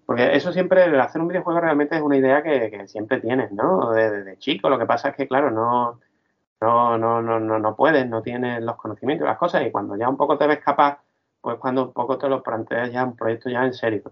porque 0.05 0.35
eso 0.35 0.53
siempre, 0.53 0.83
hacer 0.99 1.21
un 1.21 1.27
videojuego 1.27 1.59
realmente 1.59 1.95
es 1.95 2.01
una 2.01 2.17
idea 2.17 2.43
que, 2.43 2.87
siempre 2.87 3.19
tienes, 3.19 3.51
¿no? 3.51 3.91
Desde 3.91 4.37
chico, 4.37 4.69
lo 4.69 4.77
que 4.77 4.85
pasa 4.85 5.09
es 5.09 5.15
que, 5.15 5.27
claro, 5.27 5.49
no, 5.49 5.99
no, 6.61 6.97
no, 6.97 7.21
no, 7.21 7.39
no, 7.39 7.59
no 7.59 7.75
puedes, 7.75 8.07
no 8.07 8.21
tienes 8.21 8.61
los 8.61 8.75
conocimientos, 8.75 9.27
las 9.27 9.39
cosas, 9.39 9.65
y 9.65 9.71
cuando 9.71 9.97
ya 9.97 10.07
un 10.07 10.17
poco 10.17 10.37
te 10.37 10.45
ves 10.45 10.59
capaz, 10.59 10.99
pues 11.41 11.57
cuando 11.57 11.87
un 11.87 11.93
poco 11.93 12.17
te 12.17 12.29
lo 12.29 12.43
planteas 12.43 12.91
ya 12.91 13.03
un 13.03 13.15
proyecto 13.15 13.49
ya 13.49 13.65
en 13.65 13.73
serio. 13.73 14.03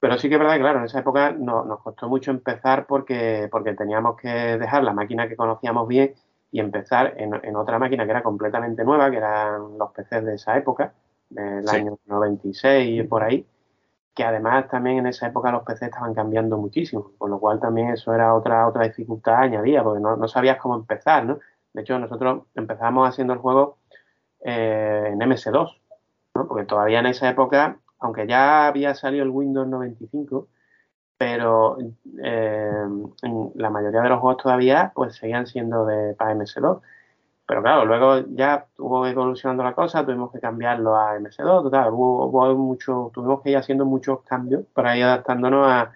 Pero 0.00 0.18
sí 0.18 0.28
que 0.28 0.36
es 0.36 0.40
verdad 0.40 0.54
que, 0.54 0.60
claro, 0.60 0.78
en 0.78 0.86
esa 0.86 1.00
época 1.00 1.32
nos 1.32 1.80
costó 1.80 2.08
mucho 2.08 2.30
empezar 2.30 2.86
porque, 2.86 3.48
porque 3.52 3.74
teníamos 3.74 4.16
que 4.16 4.28
dejar 4.28 4.82
la 4.82 4.94
máquina 4.94 5.28
que 5.28 5.36
conocíamos 5.36 5.86
bien 5.86 6.14
y 6.50 6.58
empezar 6.58 7.14
en, 7.18 7.54
otra 7.54 7.78
máquina 7.78 8.04
que 8.04 8.10
era 8.10 8.22
completamente 8.22 8.82
nueva, 8.82 9.10
que 9.10 9.18
eran 9.18 9.78
los 9.78 9.92
PCs 9.92 10.24
de 10.24 10.34
esa 10.34 10.56
época, 10.56 10.94
del 11.28 11.68
año 11.68 11.98
96 12.06 13.00
y 13.00 13.06
por 13.06 13.22
ahí, 13.22 13.46
que 14.14 14.24
además 14.24 14.68
también 14.68 14.98
en 14.98 15.06
esa 15.06 15.28
época 15.28 15.52
los 15.52 15.62
PCs 15.62 15.82
estaban 15.82 16.14
cambiando 16.14 16.56
muchísimo, 16.56 17.12
con 17.18 17.30
lo 17.30 17.38
cual 17.38 17.60
también 17.60 17.90
eso 17.90 18.12
era 18.14 18.34
otra, 18.34 18.66
otra 18.66 18.84
dificultad 18.84 19.36
añadida, 19.36 19.84
porque 19.84 20.00
no, 20.00 20.28
sabías 20.28 20.56
cómo 20.56 20.76
empezar, 20.76 21.26
¿no? 21.26 21.38
De 21.72 21.82
hecho, 21.82 21.98
nosotros 21.98 22.44
empezamos 22.54 23.08
haciendo 23.08 23.34
el 23.34 23.38
juego 23.38 23.78
eh, 24.40 25.10
en 25.12 25.20
MS2, 25.20 25.78
¿no? 26.34 26.48
Porque 26.48 26.64
todavía 26.64 26.98
en 26.98 27.06
esa 27.06 27.28
época 27.28 27.78
aunque 28.00 28.26
ya 28.26 28.66
había 28.66 28.94
salido 28.94 29.24
el 29.24 29.30
Windows 29.30 29.68
95, 29.68 30.48
pero 31.16 31.76
eh, 32.22 32.86
la 33.54 33.70
mayoría 33.70 34.00
de 34.00 34.08
los 34.08 34.20
juegos 34.20 34.42
todavía 34.42 34.90
pues 34.94 35.16
seguían 35.16 35.46
siendo 35.46 35.84
de 35.84 36.14
para 36.14 36.34
MS2. 36.34 36.80
Pero 37.46 37.62
claro, 37.62 37.84
luego 37.84 38.24
ya 38.28 38.66
hubo 38.78 39.06
evolucionando 39.06 39.64
la 39.64 39.74
cosa, 39.74 40.06
tuvimos 40.06 40.32
que 40.32 40.38
cambiarlo 40.38 40.96
a 40.96 41.18
MS2, 41.18 41.64
total, 41.64 41.92
hubo, 41.92 42.54
mucho, 42.54 43.10
tuvimos 43.12 43.42
que 43.42 43.50
ir 43.50 43.56
haciendo 43.56 43.84
muchos 43.84 44.22
cambios 44.22 44.64
para 44.72 44.96
ir 44.96 45.02
adaptándonos 45.02 45.66
a, 45.66 45.92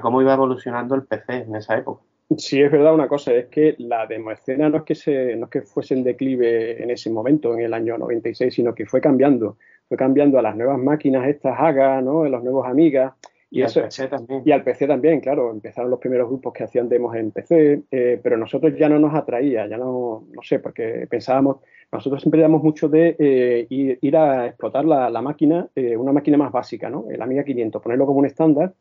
cómo 0.00 0.22
iba 0.22 0.32
evolucionando 0.32 0.94
el 0.94 1.02
PC 1.02 1.38
en 1.38 1.56
esa 1.56 1.76
época. 1.76 2.02
Sí, 2.38 2.62
es 2.62 2.70
verdad 2.70 2.94
una 2.94 3.08
cosa, 3.08 3.32
es 3.32 3.46
que 3.46 3.74
la 3.78 4.06
demoescena 4.06 4.68
no 4.68 4.78
es 4.78 4.82
que 4.84 4.94
se, 4.94 5.36
no 5.36 5.46
es 5.46 5.50
que 5.50 5.62
fuese 5.62 5.94
en 5.94 6.04
declive 6.04 6.82
en 6.82 6.90
ese 6.90 7.10
momento, 7.10 7.52
en 7.52 7.60
el 7.60 7.74
año 7.74 7.98
96, 7.98 8.54
sino 8.54 8.74
que 8.74 8.86
fue 8.86 9.00
cambiando 9.00 9.58
fue 9.88 9.96
cambiando 9.96 10.38
a 10.38 10.42
las 10.42 10.56
nuevas 10.56 10.78
máquinas 10.78 11.28
estas 11.28 11.58
AGA, 11.58 12.00
¿no? 12.00 12.24
los 12.24 12.42
nuevos 12.42 12.66
Amigas, 12.66 13.14
Y, 13.50 13.62
eso, 13.62 13.80
al 13.80 13.86
PC 13.86 14.08
también. 14.08 14.42
Y 14.44 14.50
al 14.50 14.64
PC 14.64 14.86
también, 14.86 15.20
claro. 15.20 15.50
Empezaron 15.50 15.90
los 15.90 16.00
primeros 16.00 16.28
grupos 16.28 16.52
que 16.52 16.64
hacían 16.64 16.88
demos 16.88 17.14
en 17.14 17.30
PC, 17.30 17.82
eh, 17.90 18.20
pero 18.22 18.36
nosotros 18.36 18.74
ya 18.76 18.88
no 18.88 18.98
nos 18.98 19.14
atraía, 19.14 19.66
ya 19.68 19.76
no, 19.76 20.24
no 20.32 20.42
sé, 20.42 20.58
porque 20.58 21.06
pensábamos, 21.08 21.58
nosotros 21.92 22.20
siempre 22.20 22.40
damos 22.40 22.62
mucho 22.62 22.88
de 22.88 23.14
eh, 23.18 23.66
ir, 23.70 24.16
a 24.16 24.46
explotar 24.46 24.84
la, 24.84 25.22
máquina, 25.22 25.68
eh, 25.76 25.96
una 25.96 26.12
máquina 26.12 26.36
más 26.36 26.50
básica, 26.50 26.90
¿no? 26.90 27.06
El 27.08 27.22
Amiga 27.22 27.44
500, 27.44 27.80
ponerlo 27.80 28.06
como 28.06 28.18
un 28.18 28.26
estándar 28.26 28.74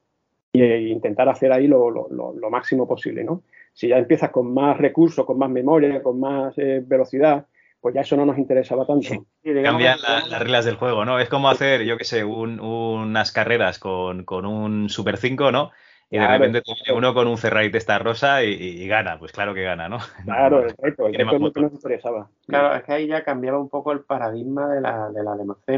e 0.51 0.87
intentar 0.87 1.27
hacer 1.27 1.51
ahí 1.51 1.67
lo, 1.67 1.91
lo, 1.91 2.49
máximo 2.49 2.87
posible, 2.87 3.23
¿no? 3.23 3.43
Si 3.73 3.89
ya 3.89 3.97
empiezas 3.97 4.31
con 4.31 4.53
más 4.53 4.77
recursos, 4.77 5.25
con 5.25 5.37
más 5.37 5.49
memoria, 5.49 6.01
con 6.01 6.17
más 6.19 6.55
velocidad, 6.55 7.45
pues 7.85 7.93
ya 7.93 8.01
eso 8.01 8.17
no 8.17 8.25
nos 8.25 8.39
interesaba 8.39 8.83
tanto. 8.83 9.27
Cambian 9.43 9.99
las 10.01 10.39
reglas 10.39 10.65
del 10.65 10.75
juego, 10.75 11.05
¿no? 11.05 11.19
Es 11.19 11.29
como 11.29 11.49
hacer, 11.49 11.83
yo 11.83 11.99
qué 11.99 12.03
sé, 12.03 12.23
unas 12.23 13.31
carreras 13.31 13.77
con, 13.77 14.25
un 14.27 14.89
Super 14.89 15.17
5, 15.17 15.51
¿no? 15.51 15.69
Y 16.09 16.17
de 16.17 16.27
repente 16.27 16.63
uno 16.95 17.13
con 17.13 17.27
un 17.27 17.37
Ferrari 17.37 17.69
testa 17.69 17.99
rosa 17.99 18.43
y, 18.43 18.87
gana, 18.87 19.19
pues 19.19 19.31
claro 19.31 19.53
que 19.53 19.61
gana, 19.61 19.87
¿no? 19.87 19.99
Claro, 20.25 20.63
el 20.63 20.73
reto, 20.75 21.05
el 21.05 21.13
reto 21.13 21.35
es 21.35 21.41
lo 21.41 21.53
que 21.53 21.61
nos 21.61 21.73
interesaba. 21.73 22.27
Claro, 22.47 22.75
es 22.75 22.83
que 22.85 22.91
ahí 22.91 23.05
ya 23.05 23.23
cambiaba 23.23 23.59
un 23.59 23.69
poco 23.69 23.91
el 23.91 23.99
paradigma 23.99 24.67
de 24.67 24.81
la, 24.81 25.11
de 25.11 25.23
la 25.23 25.37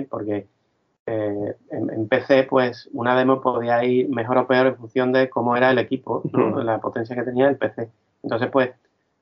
porque 0.09 0.47
eh, 1.07 1.55
en, 1.71 2.07
PC, 2.07 2.43
pues 2.43 2.89
una 2.93 3.19
demo 3.19 3.41
podía 3.41 3.83
ir 3.83 4.07
mejor 4.07 4.37
o 4.37 4.47
peor 4.47 4.67
en 4.67 4.77
función 4.77 5.11
de 5.11 5.29
cómo 5.29 5.57
era 5.57 5.71
el 5.71 5.77
equipo, 5.77 6.23
la 6.63 6.79
potencia 6.79 7.17
que 7.17 7.23
tenía 7.23 7.49
el 7.49 7.57
PC. 7.57 7.89
Entonces, 8.23 8.49
pues 8.49 8.69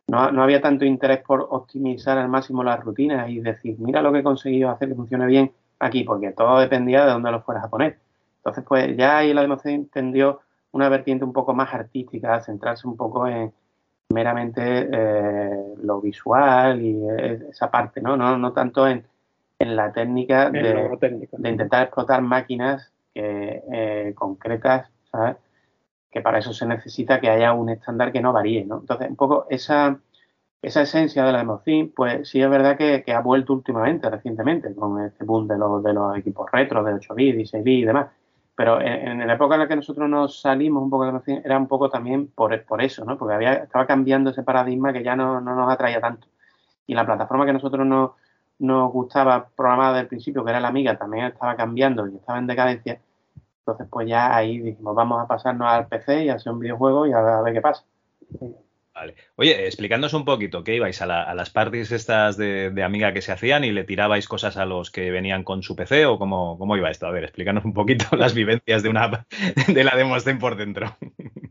no, 0.08 0.32
no, 0.32 0.44
había 0.44 0.62
tanto 0.62 0.86
interés 0.86 1.20
por 1.20 1.48
optimizar 1.50 2.18
al 2.18 2.30
máximo 2.30 2.64
las 2.64 2.80
rutinas 2.80 3.30
y 3.30 3.40
decir, 3.40 3.76
mira 3.80 4.02
lo 4.02 4.12
que 4.12 4.20
he 4.20 4.24
conseguido 4.24 4.70
hacer 4.70 4.90
que 4.90 4.96
funcione 4.96 5.26
bien 5.26 5.52
aquí, 5.80 6.04
porque 6.04 6.32
todo 6.32 6.60
dependía 6.60 7.06
de 7.06 7.12
dónde 7.12 7.32
lo 7.32 7.42
fueras 7.42 7.66
a 7.66 7.70
poner. 7.70 7.98
Entonces, 8.38 8.64
pues 8.68 8.96
ya 8.96 9.18
ahí 9.18 9.34
la 9.34 9.42
demostración 9.42 9.88
tendió 9.88 10.42
una 10.72 10.90
vertiente 10.90 11.26
un 11.26 11.34
poco 11.34 11.54
más 11.54 11.74
artística, 11.74 12.42
centrarse 12.42 12.88
un 12.88 12.96
poco 12.96 13.28
en 13.28 13.52
meramente 14.10 14.88
eh, 14.92 15.74
lo 15.82 16.00
visual 16.02 16.82
y 16.82 17.02
esa 17.50 17.72
parte, 17.72 18.02
¿no? 18.02 18.16
No, 18.16 18.38
no 18.38 18.54
tanto 18.54 18.88
en, 18.88 19.04
en 19.58 19.76
la 19.76 19.92
técnica 19.92 20.50
de, 20.50 20.98
de, 21.00 21.50
intentar 21.50 21.84
explotar 21.84 22.22
máquinas 22.22 22.92
que, 23.14 23.64
eh, 23.72 24.14
concretas, 24.16 24.90
¿sabes? 25.12 25.38
Que 26.16 26.22
para 26.22 26.38
eso 26.38 26.54
se 26.54 26.66
necesita 26.66 27.20
que 27.20 27.30
haya 27.30 27.52
un 27.52 27.68
estándar 27.68 28.14
que 28.14 28.22
no 28.22 28.32
varíe, 28.32 28.64
¿no? 28.64 28.80
Entonces, 28.80 29.10
un 29.10 29.18
poco 29.18 29.48
esa, 29.50 30.00
esa 30.62 30.82
esencia 30.84 31.26
de 31.26 31.34
la 31.34 31.40
Democin, 31.40 31.92
pues 31.94 32.30
sí 32.30 32.42
es 32.42 32.50
verdad 32.50 32.78
que, 32.78 33.04
ha 33.14 33.20
vuelto 33.20 33.52
últimamente, 33.52 34.10
recientemente, 34.10 34.74
con 34.74 35.04
este 35.04 35.26
boom 35.26 35.46
de 35.46 35.58
los, 35.58 35.84
de 35.84 35.94
los 35.94 36.18
equipos 36.18 36.50
retro, 36.50 36.86
de 36.86 36.94
8 36.94 37.14
bits, 37.16 37.36
16 37.36 37.64
bits 37.66 37.82
y 37.82 37.86
demás. 37.86 38.08
Pero 38.56 38.80
en, 38.80 39.28
la 39.28 39.34
época 39.34 39.56
en 39.56 39.60
la 39.60 39.68
que 39.68 39.76
nosotros 39.76 40.08
nos 40.08 40.40
salimos 40.40 40.84
un 40.84 40.90
poco 40.90 41.06
de 41.06 41.12
la 41.12 41.22
era 41.44 41.58
un 41.58 41.68
poco 41.68 41.90
también 41.90 42.28
por, 42.28 42.64
por 42.64 42.82
eso, 42.82 43.04
¿no? 43.04 43.18
Porque 43.18 43.36
había, 43.36 43.54
estaba 43.56 43.86
cambiando 43.86 44.30
ese 44.30 44.44
paradigma 44.44 44.94
que 44.94 45.04
ya 45.04 45.18
no, 45.18 45.42
nos 45.42 45.70
atraía 45.70 46.00
tanto. 46.00 46.30
Y 46.88 46.96
la 46.96 47.06
plataforma 47.06 47.46
que 47.46 47.52
nosotros 47.52 47.86
nos, 47.86 48.12
nos 48.60 48.90
gustaba 48.90 49.50
programada 49.54 49.96
desde 49.96 50.04
el 50.04 50.08
principio, 50.08 50.46
que 50.46 50.52
era 50.52 50.62
la 50.62 50.70
Amiga, 50.70 50.98
también 50.98 51.26
estaba 51.26 51.58
cambiando 51.58 52.08
y 52.08 52.16
estaba 52.16 52.40
en 52.40 52.48
decadencia. 52.48 53.02
Entonces, 53.66 53.88
pues 53.90 54.08
ya 54.08 54.36
ahí 54.36 54.60
dijimos, 54.60 54.96
vamos 54.96 55.24
a 55.24 55.28
pasarnos 55.28 55.68
al 55.68 55.88
PC 55.88 56.26
y 56.26 56.30
a 56.30 56.36
hacer 56.36 56.54
un 56.54 56.60
videojuego 56.60 57.08
y 57.08 57.14
a 57.14 57.42
ver 57.42 57.52
qué 57.52 57.62
pasa. 57.62 57.84
Vale. 58.94 59.16
Oye, 59.36 59.66
explicándonos 59.66 60.14
un 60.14 60.24
poquito, 60.24 60.64
¿qué 60.64 60.76
ibais 60.76 61.02
a, 61.02 61.34
las 61.34 61.50
parties 61.50 61.92
estas 61.92 62.38
de, 62.38 62.72
Amiga 62.84 63.12
que 63.12 63.24
se 63.24 63.32
hacían 63.32 63.64
y 63.64 63.72
le 63.72 63.84
tirabais 63.84 64.28
cosas 64.28 64.56
a 64.56 64.66
los 64.66 64.92
que 64.92 65.10
venían 65.10 65.44
con 65.44 65.64
su 65.64 65.76
PC 65.76 66.06
o 66.06 66.20
cómo, 66.20 66.60
cómo 66.60 66.78
iba 66.78 66.92
esto? 66.92 67.08
A 67.08 67.12
ver, 67.12 67.24
explícanos 67.24 67.66
un 67.66 67.74
poquito 67.74 68.16
las 68.16 68.36
vivencias 68.36 68.84
de 68.84 68.90
una 68.90 69.26
de 69.68 69.84
la 69.84 69.96
Demoscene 69.96 70.40
por 70.40 70.56
dentro. 70.56 70.96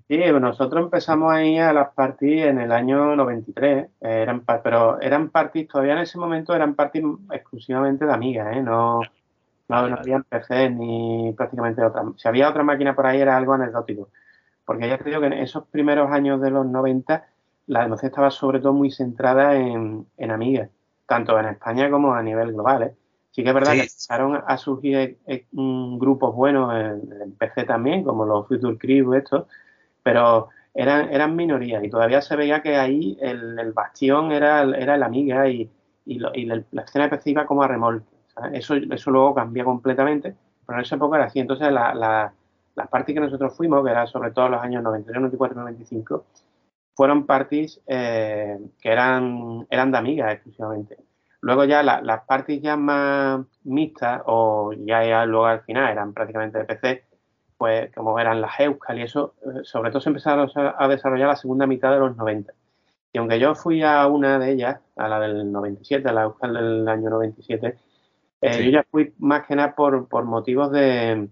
Sí, 0.09 0.19
nosotros 0.41 0.85
empezamos 0.85 1.33
ahí 1.33 1.59
a 1.59 1.73
las 1.73 1.93
parties 1.95 2.47
en 2.47 2.61
el 2.61 2.71
año 2.71 3.17
93, 3.17 3.89
eran, 4.01 4.45
pero 4.63 5.01
eran 5.01 5.31
parties, 5.31 5.67
todavía 5.67 5.95
en 5.95 6.01
ese 6.01 6.19
momento 6.19 6.55
eran 6.55 6.75
parties 6.75 7.05
exclusivamente 7.33 8.07
de 8.07 8.13
Amiga, 8.13 8.53
¿eh? 8.53 8.63
No, 8.63 9.01
no, 9.69 9.89
no 9.89 9.97
había 9.97 10.21
PC 10.21 10.71
ni 10.71 11.33
prácticamente 11.37 11.83
otra. 11.83 12.03
Si 12.17 12.29
había 12.29 12.49
otra 12.49 12.63
máquina 12.63 12.95
por 12.95 13.07
ahí 13.07 13.21
era 13.21 13.37
algo 13.37 13.55
anecdótico. 13.55 14.09
Porque 14.65 14.89
ya 14.89 14.99
te 14.99 15.09
digo 15.09 15.21
que 15.21 15.27
en 15.27 15.35
esos 15.35 15.67
primeros 15.67 16.11
años 16.11 16.41
de 16.41 16.51
los 16.51 16.67
90 16.67 17.27
la 17.67 17.81
democracia 17.81 18.09
estaba 18.09 18.31
sobre 18.31 18.61
todo 18.61 18.73
muy 18.73 18.91
centrada 18.91 19.57
en, 19.57 20.07
en 20.17 20.31
amigas, 20.31 20.71
tanto 21.07 21.39
en 21.39 21.47
España 21.47 21.91
como 21.91 22.15
a 22.15 22.23
nivel 22.23 22.53
global. 22.53 22.83
¿eh? 22.83 22.95
Sí 23.31 23.43
que 23.43 23.49
es 23.49 23.55
verdad 23.55 23.73
que 23.73 23.81
empezaron 23.81 24.43
a 24.47 24.57
surgir 24.57 25.19
eh, 25.27 25.47
grupos 25.53 26.35
buenos 26.35 26.73
en, 26.75 27.33
PC 27.33 27.65
también, 27.65 28.05
como 28.05 28.25
los 28.25 28.47
Future 28.47 28.79
Crew, 28.79 29.15
estos, 29.15 29.47
pero 30.03 30.51
eran, 30.73 31.13
eran 31.13 31.35
minorías 31.35 31.83
y 31.83 31.91
todavía 31.91 32.21
se 32.21 32.37
veía 32.37 32.63
que 32.63 32.77
ahí 32.77 33.19
el, 33.21 33.73
bastión 33.73 34.31
era, 34.31 34.63
era 34.63 34.97
la 34.97 35.07
amiga 35.07 35.49
y, 35.49 35.71
y, 36.05 36.19
la, 36.19 36.31
escena 36.83 37.07
de 37.07 37.11
PC 37.11 37.31
iba 37.31 37.47
como 37.47 37.63
a 37.63 37.69
remolque. 37.69 38.14
Eso, 38.53 38.75
eso 38.75 39.11
luego 39.11 39.35
cambia 39.35 39.65
completamente, 39.65 40.35
pero 40.67 40.79
en 40.79 40.85
esa 40.85 40.97
época 40.97 41.17
era 41.17 41.27
así. 41.27 41.41
Entonces, 41.41 41.71
la, 41.73 41.95
la, 41.95 42.33
las 42.75 42.89
parties 42.89 43.15
que 43.15 43.21
nosotros 43.21 43.57
fuimos, 43.57 43.85
que 43.85 43.91
eran 43.91 44.07
sobre 44.09 44.33
todo 44.33 44.49
los 44.49 44.63
años 44.63 44.83
93, 44.83 45.17
94 45.17 45.61
95, 45.61 46.25
fueron 46.95 47.27
parties 47.27 47.81
eh, 47.87 48.59
que 48.81 48.91
eran, 48.91 49.67
eran 49.71 49.93
de 49.93 49.99
amigas 49.99 50.33
exclusivamente. 50.33 50.97
Luego 51.41 51.65
ya 51.65 51.83
las 51.83 52.25
parties 52.25 52.63
ya 52.63 52.77
más 52.77 53.45
mixtas, 53.65 54.23
o 54.27 54.73
ya, 54.73 55.05
ya, 55.05 55.27
luego 55.27 55.47
al 55.47 55.61
final 55.61 55.93
eran 55.93 56.15
prácticamente 56.15 56.59
de 56.59 56.65
PC, 56.65 57.05
pues 57.59 57.95
como 57.95 58.19
eran 58.19 58.41
las 58.41 58.59
Euskal 58.61 58.99
y 58.99 59.03
eso, 59.03 59.35
eh, 59.43 59.61
sobre 59.63 59.91
todo 59.91 60.01
se 60.01 60.09
empezaron 60.09 60.49
a 60.55 60.89
desarrollar 60.89 61.29
la 61.29 61.37
segunda 61.37 61.67
mitad 61.67 61.93
de 61.93 61.99
los 61.99 62.17
90. 62.17 62.53
Y 63.13 63.19
aunque 63.19 63.39
yo 63.39 63.55
fui 63.55 63.83
a 63.83 64.07
una 64.07 64.39
de 64.39 64.53
ellas, 64.53 64.81
a 64.97 65.07
la 65.09 65.21
del 65.21 65.53
97, 65.53 66.09
a 66.09 66.13
la 66.13 66.23
Euskal 66.23 66.55
del 66.55 66.89
año 66.89 67.11
97, 67.11 67.77
eh, 68.45 68.65
yo 68.65 68.71
ya 68.71 68.87
fui 68.91 69.13
más 69.19 69.47
que 69.47 69.57
nada 69.57 69.75
por, 69.75 70.09
por 70.09 70.25
motivos 70.25 70.71
de, 70.71 71.29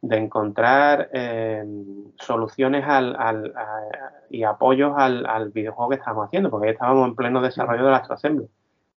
de 0.00 0.16
encontrar 0.16 1.08
eh, 1.12 1.64
soluciones 2.16 2.84
al, 2.86 3.16
al, 3.16 3.52
y 4.30 4.44
apoyos 4.44 4.92
al, 4.96 5.26
al, 5.26 5.50
videojuego 5.50 5.90
que 5.90 5.96
estábamos 5.96 6.26
haciendo, 6.26 6.50
porque 6.50 6.70
estábamos 6.70 7.08
en 7.08 7.14
pleno 7.14 7.40
desarrollo 7.40 7.84
de 7.84 7.90
la 7.90 7.96
Assembly. 7.98 8.46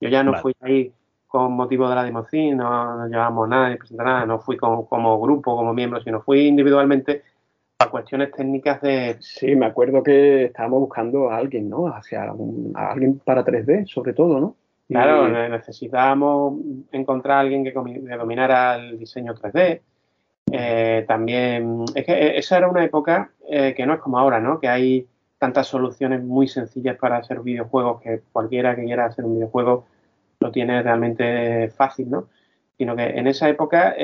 Yo 0.02 0.10
ya 0.10 0.24
no 0.24 0.36
fui 0.42 0.54
ahí 0.62 0.92
con 1.28 1.54
motivo 1.54 1.90
de 1.90 1.96
la 1.96 2.04
Democin, 2.04 2.58
no, 2.58 2.98
no 2.98 3.08
llevábamos 3.08 3.50
nada 3.50 3.70
ni 3.70 3.78
presentamos 3.78 4.14
nada, 4.14 4.26
no 4.26 4.40
fui 4.40 4.58
como, 4.58 4.88
como 4.88 5.20
grupo, 5.20 5.56
como 5.56 5.74
miembro, 5.74 6.02
sino 6.02 6.22
fui 6.22 6.48
individualmente 6.48 7.24
a 7.80 7.90
cuestiones 7.90 8.32
técnicas 8.32 8.82
de... 8.82 9.18
Sí, 9.20 9.56
me 9.56 9.66
acuerdo 9.66 10.02
que 10.02 10.46
estábamos 10.46 10.80
buscando 10.80 11.30
a 11.30 11.38
alguien, 11.38 11.70
¿no? 11.70 11.88
Hacia 11.88 12.24
a 12.24 12.92
alguien 12.92 13.20
para 13.20 13.44
3D, 13.44 13.86
sobre 13.88 14.14
todo, 14.14 14.40
¿no? 14.40 14.56
Claro, 14.88 15.28
necesitábamos 15.50 16.60
encontrar 16.92 17.38
a 17.38 17.40
alguien 17.40 17.64
que, 17.64 17.72
dominara 17.72 18.76
el 18.76 19.00
diseño 19.00 19.34
3D. 19.34 19.82
Eh, 20.52 21.06
también, 21.08 21.86
es 21.96 22.06
que 22.06 22.14
eh, 22.14 22.38
esa 22.38 22.58
era 22.58 22.70
una 22.70 22.84
época 22.84 23.32
eh, 23.50 23.74
que 23.76 23.86
no 23.86 23.96
es 23.96 24.00
como 24.00 24.20
ahora, 24.20 24.40
¿no? 24.40 24.60
Que 24.60 24.68
hay 24.68 25.08
tantas 25.40 25.68
soluciones 25.68 26.24
muy 26.24 26.48
sencillas 26.48 26.98
para 26.98 27.18
hacer 27.18 27.40
videojuegos 27.42 28.02
que 28.02 28.22
cualquiera 28.32 28.76
que 28.76 28.86
quiera 28.86 29.06
hacer 29.06 29.26
un 29.26 29.36
videojuego 29.36 29.86
lo 30.40 30.52
tiene 30.52 30.84
realmente 30.84 31.70
fácil, 31.70 32.12
¿no? 32.12 32.28
Sino 32.78 32.96
que 32.96 33.04
en 33.06 33.26
esa 33.26 33.50
época... 33.50 33.96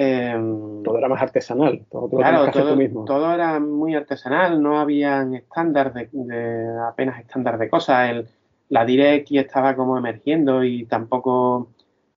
todo 0.84 0.98
era 0.98 1.10
más 1.10 1.22
artesanal, 1.22 1.86
todo, 1.92 2.10
claro, 2.10 2.50
todo, 2.52 2.76
mismo. 2.76 3.04
todo 3.04 3.34
era 3.34 3.60
muy 3.60 3.94
artesanal, 3.96 4.64
no 4.64 4.80
habían 4.80 5.36
estándar 5.36 5.94
de, 5.94 6.10
de, 6.12 6.80
apenas 6.88 7.20
estándar 7.20 7.58
de 7.58 7.70
cosas. 7.70 8.10
El, 8.10 8.28
la 8.72 8.86
Direct 8.86 9.30
estaba 9.32 9.76
como 9.76 9.98
emergiendo 9.98 10.64
y 10.64 10.86
tampoco 10.86 11.68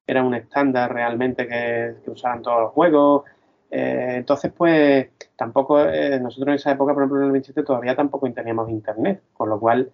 era 0.06 0.22
un 0.22 0.34
estándar 0.34 0.92
realmente 0.92 1.48
que, 1.48 1.96
usaran 2.08 2.42
todos 2.42 2.60
los 2.60 2.70
juegos. 2.70 3.24
Eh, 3.70 4.14
entonces, 4.18 4.52
pues 4.56 5.08
tampoco, 5.36 5.80
eh, 5.80 6.20
nosotros 6.20 6.48
en 6.48 6.54
esa 6.54 6.70
época, 6.70 6.94
por 6.94 7.02
ejemplo 7.02 7.18
en 7.18 7.26
el 7.26 7.32
27, 7.32 7.64
todavía 7.64 7.96
tampoco 7.96 8.30
teníamos 8.32 8.70
internet, 8.70 9.20
con 9.32 9.48
lo 9.48 9.58
cual 9.58 9.90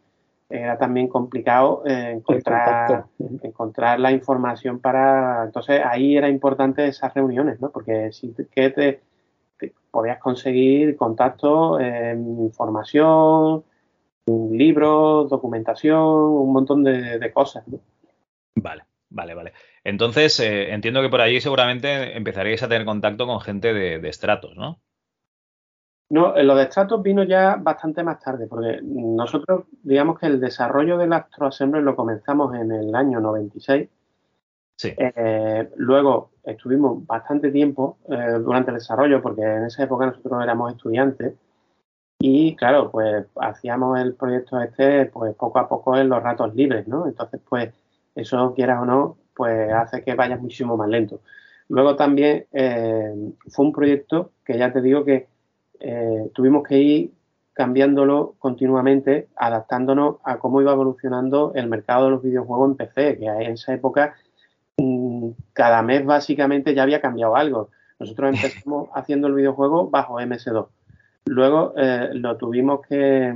era 0.51 0.77
también 0.77 1.09
complicado 1.09 1.83
eh, 1.87 2.11
encontrar, 2.17 3.07
encontrar 3.43 3.99
la 3.99 4.13
información 4.13 4.81
para... 4.81 5.45
Entonces 5.45 5.81
ahí 5.83 6.19
era 6.19 6.29
importante 6.29 6.87
esas 6.87 7.15
reuniones, 7.15 7.59
¿no? 7.59 7.71
Porque 7.71 8.13
si 8.13 8.35
que 8.51 8.69
te, 8.69 9.01
podías 9.91 10.19
conseguir 10.19 10.95
contacto, 10.97 11.81
información, 11.81 13.65
libros, 14.53 15.29
documentación, 15.31 15.99
un 15.99 16.53
montón 16.53 16.85
de, 16.85 17.31
cosas. 17.33 17.65
Vale, 18.55 18.85
vale, 19.09 19.35
vale. 19.35 19.53
Entonces, 19.85 20.39
eh, 20.41 20.73
entiendo 20.73 21.03
que 21.03 21.09
por 21.09 21.21
allí 21.21 21.41
seguramente 21.41 22.17
empezaríais 22.17 22.63
a 22.63 22.69
tener 22.69 22.85
contacto 22.85 23.27
con 23.27 23.41
gente 23.41 23.73
de, 23.73 24.09
estratos, 24.09 24.57
¿no? 24.57 24.81
No, 26.11 26.35
lo 26.43 26.57
de 26.57 26.65
estratos 26.65 27.03
vino 27.03 27.23
ya 27.23 27.57
bastante 27.57 28.03
más 28.03 28.19
tarde, 28.19 28.49
porque 28.49 28.81
nosotros, 28.83 29.67
digamos 29.83 30.19
que 30.19 30.27
el 30.27 30.41
desarrollo 30.41 30.99
del 30.99 31.13
Astro 31.13 31.47
Assembly 31.47 31.83
lo 31.83 31.95
comenzamos 31.95 32.55
en 32.57 32.73
el 32.73 32.95
año 32.95 33.21
96 33.21 33.89
Sí. 34.81 34.95
Eh, 34.97 35.69
luego 35.77 36.31
estuvimos 36.43 37.07
bastante 37.07 37.51
tiempo 37.51 37.99
eh, 38.09 38.39
durante 38.43 38.71
el 38.71 38.79
desarrollo, 38.79 39.21
porque 39.21 39.43
en 39.43 39.67
esa 39.67 39.83
época 39.83 40.07
nosotros 40.07 40.43
éramos 40.43 40.73
estudiantes, 40.73 41.35
y 42.23 42.55
claro, 42.55 42.91
pues 42.91 43.27
hacíamos 43.37 43.99
el 43.99 44.15
proyecto 44.15 44.61
este 44.61 45.07
pues 45.07 45.35
poco 45.35 45.59
a 45.59 45.69
poco 45.69 45.97
en 45.97 46.11
los 46.11 46.23
ratos 46.23 46.55
libres, 46.55 46.87
¿no? 46.87 47.07
Entonces, 47.07 47.41
pues 47.49 47.73
eso, 48.15 48.53
quieras 48.55 48.83
o 48.83 48.85
no, 48.85 49.17
pues 49.35 49.73
hace 49.73 50.05
que 50.05 50.15
vayas 50.15 50.39
muchísimo 50.39 50.77
más 50.77 50.91
lento. 50.91 51.21
Luego 51.69 51.97
también 51.97 52.47
eh, 52.53 53.33
fue 53.49 53.65
un 53.65 53.73
proyecto 53.73 54.33
que 54.45 54.59
ya 54.59 54.71
te 54.71 54.83
digo 54.83 55.03
que 55.05 55.29
eh, 55.81 56.31
tuvimos 56.35 56.63
que 56.69 56.79
ir 56.79 57.13
cambiándolo 57.55 58.35
continuamente, 58.39 59.29
adaptándonos 59.37 60.17
a 60.23 60.39
cómo 60.39 60.61
iba 60.61 60.73
evolucionando 60.73 61.53
el 61.55 61.69
mercado 61.69 62.05
de 62.05 62.11
los 62.11 62.23
videojuegos 62.23 62.71
en 62.71 62.77
PC, 62.77 63.19
que 63.19 63.27
en 63.27 63.53
esa 63.53 63.73
época 63.73 64.15
mm, 64.77 65.31
cada 65.55 65.81
mes 65.83 66.05
básicamente 66.05 66.75
ya 66.75 66.83
había 66.83 67.01
cambiado 67.01 67.35
algo. 67.35 67.71
Nosotros 67.99 68.35
empezamos 68.35 68.91
haciendo 68.95 69.29
el 69.29 69.35
videojuego 69.35 69.89
bajo 69.89 70.21
MS2. 70.21 70.67
Luego 71.27 71.75
eh, 71.77 72.11
lo 72.15 72.37
tuvimos 72.37 72.81
que, 72.87 73.33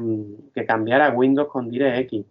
cambiar 0.66 1.02
a 1.02 1.10
Windows 1.10 1.48
con 1.48 1.70
DirectX. 1.70 2.26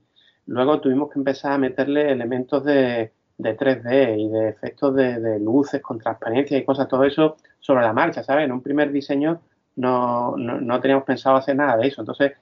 Luego 0.47 0.81
tuvimos 0.81 1.11
que 1.11 1.19
empezar 1.19 1.53
a 1.53 1.57
meterle 1.57 2.11
elementos 2.11 2.63
de, 2.65 3.11
de 3.37 3.57
3D 3.57 4.19
y 4.19 4.29
de 4.29 4.49
efectos 4.49 4.95
de, 4.95 5.39
luces 5.39 5.81
con 5.81 5.99
transparencia 5.99 6.57
y 6.57 6.65
cosas, 6.65 6.87
todo 6.87 7.03
eso 7.03 7.37
sobre 7.59 7.83
la 7.83 7.93
marcha, 7.93 8.23
¿sabes? 8.23 8.45
En 8.45 8.51
un 8.51 8.61
primer 8.61 8.91
diseño 8.91 9.41
no, 9.75 10.35
no, 10.37 10.79
teníamos 10.79 11.05
pensado 11.05 11.37
hacer 11.37 11.55
nada 11.55 11.77
de 11.77 11.87
eso. 11.87 12.01
Entonces, 12.01 12.33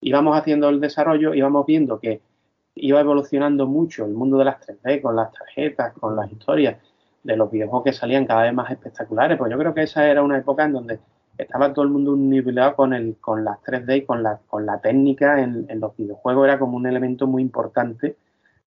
íbamos 0.00 0.36
haciendo 0.36 0.68
el 0.68 0.80
desarrollo, 0.80 1.34
íbamos 1.34 1.66
viendo 1.66 2.00
que 2.00 2.20
iba 2.74 3.00
evolucionando 3.00 3.66
mucho 3.66 4.04
el 4.04 4.12
mundo 4.12 4.38
de 4.38 4.44
las 4.46 4.60
3D, 4.66 5.02
con 5.02 5.16
las 5.16 5.32
tarjetas, 5.32 5.92
con 5.94 6.16
las 6.16 6.30
historias 6.30 6.78
de 7.22 7.36
los 7.36 7.50
videojuegos 7.50 7.84
que 7.84 7.92
salían 7.92 8.26
cada 8.26 8.42
vez 8.42 8.54
más 8.54 8.70
espectaculares. 8.70 9.38
Pues 9.38 9.50
yo 9.50 9.58
creo 9.58 9.74
que 9.74 9.82
esa 9.82 10.08
era 10.08 10.22
una 10.22 10.38
época 10.38 10.64
en 10.64 10.72
donde 10.72 11.00
estaba 11.42 11.72
todo 11.72 11.84
el 11.84 11.90
mundo 11.90 12.16
nivelado 12.16 12.76
con, 12.76 12.92
el, 12.92 13.16
con 13.20 13.44
las 13.44 13.58
3D 13.62 13.98
y 13.98 14.04
con 14.04 14.22
la, 14.22 14.38
con 14.46 14.66
la 14.66 14.80
técnica 14.80 15.42
en, 15.42 15.66
en 15.68 15.80
los 15.80 15.96
videojuegos. 15.96 16.46
Era 16.46 16.58
como 16.58 16.76
un 16.76 16.86
elemento 16.86 17.26
muy 17.26 17.42
importante 17.42 18.16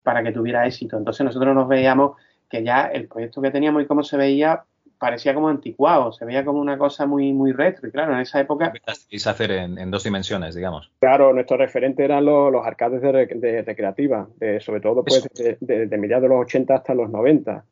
para 0.03 0.23
que 0.23 0.31
tuviera 0.31 0.65
éxito. 0.65 0.97
Entonces 0.97 1.25
nosotros 1.25 1.55
nos 1.55 1.67
veíamos 1.67 2.17
que 2.49 2.63
ya 2.63 2.85
el 2.85 3.07
proyecto 3.07 3.41
que 3.41 3.51
teníamos 3.51 3.83
y 3.83 3.85
cómo 3.85 4.03
se 4.03 4.17
veía 4.17 4.63
parecía 5.03 5.33
como 5.33 5.49
anticuado, 5.49 6.13
se 6.13 6.23
veía 6.23 6.45
como 6.45 6.61
una 6.61 6.77
cosa 6.77 7.05
muy, 7.05 7.33
muy 7.33 7.51
retro. 7.51 7.89
Y 7.89 7.91
claro, 7.91 8.13
en 8.13 8.21
esa 8.21 8.39
época. 8.39 8.71
a 8.87 9.29
hacer 9.29 9.51
en, 9.51 9.91
dos 9.91 10.05
dimensiones, 10.05 10.55
digamos. 10.55 10.91
Claro, 11.01 11.33
nuestro 11.33 11.57
referente 11.57 12.05
eran 12.05 12.23
los, 12.23 12.65
arcades 12.65 13.01
de, 13.01 13.63
recreativa, 13.63 14.29
sobre 14.61 14.79
todo 14.79 15.03
pues, 15.03 15.27
de, 15.59 15.97
mediados 15.97 16.21
de 16.23 16.29
los 16.29 16.41
80 16.43 16.75
hasta 16.75 16.93
los 16.93 17.09
90. 17.09 17.65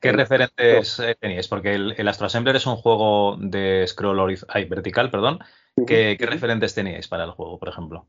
¿Qué 0.00 0.12
referentes 0.12 1.00
eh, 1.00 1.16
teníais? 1.18 1.48
Porque 1.48 1.74
el, 1.74 1.94
el, 1.96 2.08
Astro 2.08 2.26
Assembler 2.26 2.56
es 2.56 2.66
un 2.66 2.76
juego 2.76 3.36
de 3.38 3.86
scroll 3.86 4.36
vertical, 4.68 5.10
perdón. 5.10 5.38
¿Qué, 5.86 6.16
¿Qué 6.18 6.26
referentes 6.26 6.74
teníais 6.74 7.08
para 7.08 7.24
el 7.24 7.30
juego, 7.32 7.58
por 7.58 7.68
ejemplo? 7.68 8.06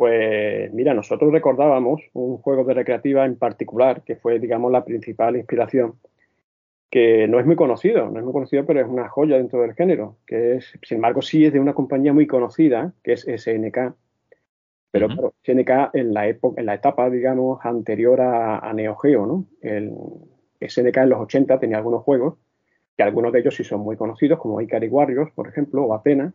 Pues 0.00 0.72
mira, 0.72 0.94
nosotros 0.94 1.30
recordábamos 1.30 2.00
un 2.14 2.38
juego 2.38 2.64
de 2.64 2.72
recreativa 2.72 3.26
en 3.26 3.36
particular, 3.36 4.02
que 4.02 4.16
fue, 4.16 4.38
digamos, 4.38 4.72
la 4.72 4.82
principal 4.82 5.36
inspiración, 5.36 5.96
que 6.90 7.28
no 7.28 7.38
es 7.38 7.44
muy 7.44 7.54
conocido, 7.54 8.10
no 8.10 8.18
es 8.18 8.24
muy 8.24 8.32
conocido, 8.32 8.64
pero 8.64 8.80
es 8.80 8.88
una 8.88 9.10
joya 9.10 9.36
dentro 9.36 9.60
del 9.60 9.74
género, 9.74 10.16
que 10.26 10.56
es, 10.56 10.72
sin 10.82 10.96
embargo, 10.96 11.20
sí 11.20 11.44
es 11.44 11.52
de 11.52 11.60
una 11.60 11.74
compañía 11.74 12.14
muy 12.14 12.26
conocida, 12.26 12.94
que 13.04 13.12
es 13.12 13.26
SNK. 13.26 13.94
Pero 14.90 15.06
claro, 15.06 15.34
SNK 15.44 15.90
en 15.92 16.14
la 16.14 16.26
época, 16.26 16.60
en 16.60 16.66
la 16.66 16.74
etapa, 16.74 17.10
digamos, 17.10 17.58
anterior 17.62 18.22
a, 18.22 18.72
Neo 18.72 18.96
Geo, 18.96 19.26
¿no? 19.26 19.46
El 19.60 19.92
SNK 20.60 20.96
en 20.96 21.08
los 21.10 21.20
80 21.20 21.58
tenía 21.58 21.78
algunos 21.78 22.02
juegos, 22.02 22.34
que 22.96 23.02
algunos 23.02 23.32
de 23.32 23.40
ellos 23.40 23.54
sí 23.54 23.64
son 23.64 23.80
muy 23.80 23.96
conocidos, 23.96 24.38
como 24.38 24.60
Ikari 24.60 24.88
Warriors, 24.88 25.32
por 25.32 25.48
ejemplo, 25.48 25.84
o 25.84 25.94
Athena, 25.94 26.34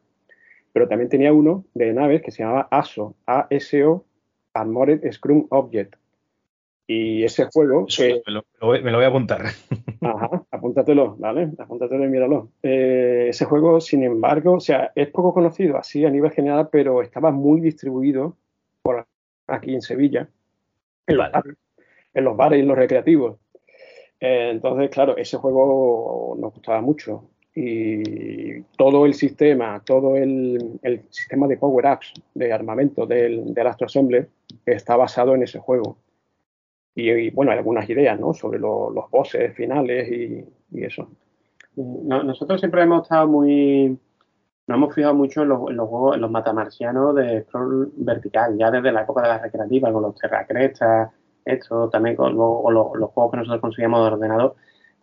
pero 0.73 0.87
también 0.87 1.09
tenía 1.09 1.31
uno 1.31 1.63
de 1.73 1.93
naves 1.93 2.21
que 2.21 2.31
se 2.31 2.43
llamaba 2.43 2.67
ASO, 2.69 3.15
ASO, 3.25 4.05
Armored 4.53 5.09
Scrum 5.11 5.47
Object. 5.49 5.95
Y 6.87 7.23
ese 7.23 7.45
juego... 7.45 7.87
me, 8.25 8.91
lo, 8.91 8.97
voy 8.97 9.05
a 9.05 9.07
apuntar. 9.07 9.45
Ajá, 10.01 10.43
apúntatelo, 10.51 11.15
¿vale? 11.17 11.51
Apúntatelo 11.57 12.05
y 12.05 12.09
míralo. 12.09 12.49
Eh, 12.61 13.27
ese 13.29 13.45
juego, 13.45 13.81
sin 13.81 14.03
embargo, 14.03 14.53
o 14.53 14.59
sea, 14.59 14.91
es 14.95 15.07
poco 15.09 15.33
conocido 15.33 15.77
así 15.77 16.05
a 16.05 16.11
nivel 16.11 16.31
general, 16.31 16.69
pero 16.71 17.01
estaba 17.01 17.31
muy 17.31 17.61
distribuido 17.61 18.35
por 18.81 19.07
aquí 19.47 19.73
en 19.73 19.81
Sevilla, 19.81 20.27
en, 21.07 21.17
los, 21.17 21.31
bares, 21.31 21.55
en 22.13 22.23
los 22.23 22.37
bares 22.37 22.57
y 22.57 22.61
en 22.61 22.67
los 22.67 22.77
recreativos. 22.77 23.37
Eh, 24.19 24.49
entonces, 24.51 24.89
claro, 24.89 25.17
ese 25.17 25.37
juego 25.37 26.35
nos 26.39 26.53
gustaba 26.53 26.81
mucho 26.81 27.29
y 27.57 28.61
todo 28.77 29.05
el 29.05 29.13
sistema, 29.13 29.81
todo 29.85 30.17
el, 30.17 30.79
sistema 31.09 31.47
de 31.47 31.57
power-ups, 31.57 32.13
de 32.33 32.51
armamento 32.51 33.05
del, 33.05 33.53
del 33.53 33.67
Astro 33.67 33.85
Assembler 33.85 34.29
está 34.65 34.97
basado 34.97 35.35
en 35.35 35.43
ese 35.43 35.59
juego. 35.59 35.97
Y, 36.95 37.29
bueno, 37.31 37.51
hay 37.51 37.57
algunas 37.57 37.89
ideas, 37.89 38.19
¿no? 38.19 38.33
Sobre 38.33 38.59
los 38.59 39.09
bosses 39.11 39.53
finales 39.53 40.09
y, 40.11 40.45
eso. 40.83 41.09
nosotros 41.75 42.59
siempre 42.59 42.83
hemos 42.83 43.03
estado 43.03 43.27
muy... 43.27 43.97
Nos 44.67 44.77
hemos 44.77 44.95
fijado 44.95 45.13
mucho 45.13 45.43
en 45.43 45.49
los, 45.49 45.69
en 45.69 45.77
los 45.77 45.87
juegos, 45.87 46.15
en 46.15 46.21
los 46.21 46.31
matamarcianos 46.31 47.15
de 47.15 47.43
scroll 47.43 47.91
vertical, 47.97 48.57
ya 48.57 48.71
desde 48.71 48.91
la 48.91 49.03
época 49.03 49.21
de 49.21 49.27
las 49.27 49.41
recreativas, 49.41 49.93
con 49.93 50.01
los 50.01 50.15
terracrestas, 50.15 51.11
esto, 51.45 51.89
también 51.89 52.15
con 52.15 52.35
los, 52.35 52.63
los 52.73 53.09
juegos 53.11 53.31
que 53.31 53.37
nosotros 53.37 53.61
conseguíamos 53.61 54.01
de 54.01 54.13
ordenador 54.13 54.55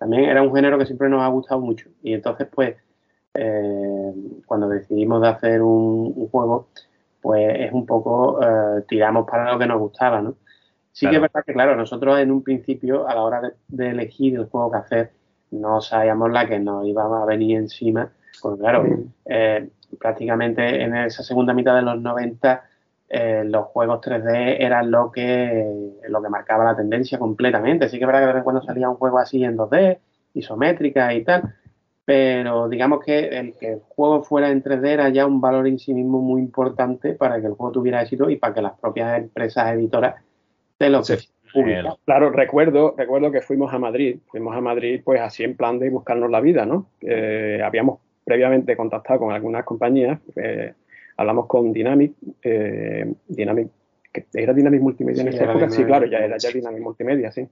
también 0.03 0.25
era 0.25 0.43
un 0.43 0.53
género 0.53 0.79
que 0.79 0.87
siempre 0.87 1.09
nos 1.09 1.23
ha 1.23 1.29
gustado 1.29 1.61
mucho. 1.61 1.89
Y 2.03 2.13
entonces, 2.13 2.49
pues, 2.53 2.75
eh, 3.35 4.13
cuando 4.47 4.69
decidimos 4.69 5.23
de 5.23 5.29
hacer 5.29 5.63
un, 5.63 6.29
juego, 6.29 6.71
pues 7.21 7.55
es 7.61 7.73
un 7.73 7.87
poco, 7.87 8.43
eh, 8.43 8.83
tiramos 8.89 9.29
para 9.31 9.53
lo 9.53 9.61
que 9.61 9.67
nos 9.67 9.79
gustaba, 9.79 10.21
¿no? 10.21 10.35
Sí 10.91 11.09
que 11.09 11.15
es 11.15 11.23
verdad 11.23 11.45
que, 11.47 11.53
claro, 11.53 11.77
nosotros 11.77 12.19
en 12.19 12.33
un 12.33 12.43
principio, 12.43 13.07
a 13.07 13.15
la 13.15 13.23
hora 13.23 13.53
de, 13.69 13.91
elegir 13.91 14.35
el 14.35 14.47
juego 14.47 14.73
que 14.73 14.79
hacer, 14.79 15.13
no 15.53 15.81
sabíamos 15.81 16.33
la 16.33 16.49
que 16.49 16.59
nos 16.59 16.85
íbamos 16.85 17.23
a 17.23 17.25
venir 17.25 17.59
encima. 17.59 18.11
Pues 18.43 18.59
claro, 18.59 18.85
eh, 19.27 19.71
prácticamente 20.01 20.83
en 20.83 20.97
esa 20.97 21.23
segunda 21.23 21.55
mitad 21.55 21.77
de 21.77 21.83
los 21.83 22.03
90 22.03 22.65
eh, 23.15 23.43
los 23.45 23.67
juegos 23.67 24.01
3D 24.01 24.57
eran 24.59 24.91
lo 24.91 25.13
que, 25.13 25.69
lo 26.09 26.23
que 26.23 26.29
marcaba 26.31 26.65
la 26.65 26.75
tendencia 26.75 27.19
completamente. 27.19 27.91
Sí 27.91 27.99
que 27.99 28.05
es 28.05 28.07
verdad 28.07 28.23
que 28.23 28.27
de 28.27 28.33
vez 28.33 28.41
en 28.41 28.45
cuando 28.45 28.63
salía 28.63 28.89
un 28.89 28.97
juego 28.97 29.19
así 29.19 29.45
en 29.45 29.59
2D, 29.59 29.99
isométrica 30.33 31.13
y 31.13 31.23
tal, 31.23 31.55
pero 32.07 32.71
digamos 32.71 33.05
que 33.05 33.29
el 33.29 33.55
que 33.55 33.75
el 33.75 33.81
juego 33.81 34.23
fuera 34.23 34.51
en 34.51 34.63
3D 34.63 34.87
era 34.87 35.09
ya 35.11 35.27
un 35.27 35.43
valor 35.43 35.67
en 35.67 35.79
sí 35.79 35.93
mismo 35.93 36.23
muy 36.23 36.41
importante 36.41 37.13
para 37.13 37.39
que 37.39 37.49
el 37.49 37.53
juego 37.53 37.73
tuviera 37.73 38.01
éxito 38.01 38.31
y 38.31 38.37
para 38.37 38.55
que 38.55 38.63
las 38.63 38.79
propias 38.81 39.19
empresas 39.19 39.75
editoras 39.75 40.15
de 40.79 40.89
lo 40.89 41.03
que 41.03 41.19
Claro, 42.07 42.31
recuerdo, 42.31 42.95
recuerdo 42.97 43.31
que 43.31 43.43
fuimos 43.43 43.75
a 43.75 43.79
Madrid, 43.79 44.21
fuimos 44.29 44.57
a 44.57 44.63
Madrid 44.63 45.03
pues 45.05 45.21
así 45.21 45.45
en 45.45 45.55
plan 45.55 45.79
de 45.79 45.91
buscarnos 45.91 46.31
la 46.31 46.41
vida, 46.41 46.65
¿no? 46.65 46.87
Eh, 47.03 47.61
habíamos 47.63 48.01
previamente 48.25 48.75
contactado 48.75 49.21
con 49.21 49.35
algunas 49.35 49.65
compañías, 49.65 50.19
eh, 50.37 50.73
hablamos 51.17 51.47
con 51.47 51.73
Dynamic, 51.73 52.15
eh, 52.43 53.13
Dynamic, 53.29 53.69
que 54.13 54.27
era 54.35 54.53
Dynamic 54.53 54.81
Multimedia 54.81 55.23
en 55.23 55.29
esa 55.29 55.45
época, 55.45 55.71
sí, 55.71 55.85
claro, 55.85 56.07
ya 56.07 56.19
era 56.19 56.37
ya 56.37 56.51
Dynamic 56.51 56.83
Multimedia, 56.83 57.33
sí. 57.33 57.49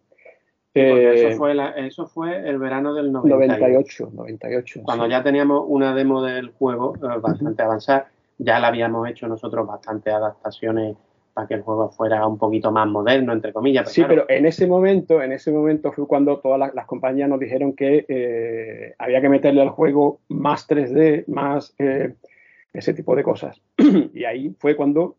Eh, 0.73 1.31
eso, 1.31 1.39
fue 1.39 1.57
eso 1.79 2.07
fue 2.07 2.49
el 2.49 2.59
verano 2.59 2.95
del 2.95 3.11
98. 3.11 4.11
98, 4.13 4.83
Cuando 4.85 5.09
ya 5.09 5.23
teníamos 5.23 5.65
una 5.67 5.95
demo 5.95 6.23
del 6.23 6.51
juego 6.51 6.95
eh, 6.97 7.19
bastante 7.21 7.63
avanzada, 7.63 8.09
ya 8.39 8.61
la 8.61 8.69
habíamos 8.69 9.09
hecho 9.09 9.27
nosotros 9.27 9.67
bastantes 9.67 10.15
adaptaciones 10.15 10.97
para 11.35 11.49
que 11.49 11.55
el 11.55 11.63
juego 11.63 11.91
fuera 11.91 12.25
un 12.27 12.39
poquito 12.39 12.71
más 12.71 12.87
moderno, 12.87 13.33
entre 13.33 13.53
comillas. 13.53 13.91
sí, 13.91 14.05
pero 14.07 14.27
en 14.29 14.47
ese 14.47 14.67
momento, 14.67 15.21
en 15.23 15.33
ese 15.33 15.51
momento 15.51 15.91
fue 15.91 16.07
cuando 16.07 16.39
todas 16.39 16.73
las, 16.73 16.87
compañías 16.87 17.29
nos 17.29 17.41
dijeron 17.41 17.73
que 17.75 18.05
eh, 18.09 18.95
había 18.99 19.21
que 19.21 19.29
meterle 19.29 19.63
al 19.63 19.71
juego 19.71 20.21
más 20.29 20.69
3D, 20.69 21.27
más 21.27 21.75
ese 22.73 22.95
tipo 22.95 23.15
de 23.17 23.23
cosas. 23.23 23.61
y 24.15 24.25
ahí 24.25 24.55
fue 24.59 24.77
cuando, 24.77 25.17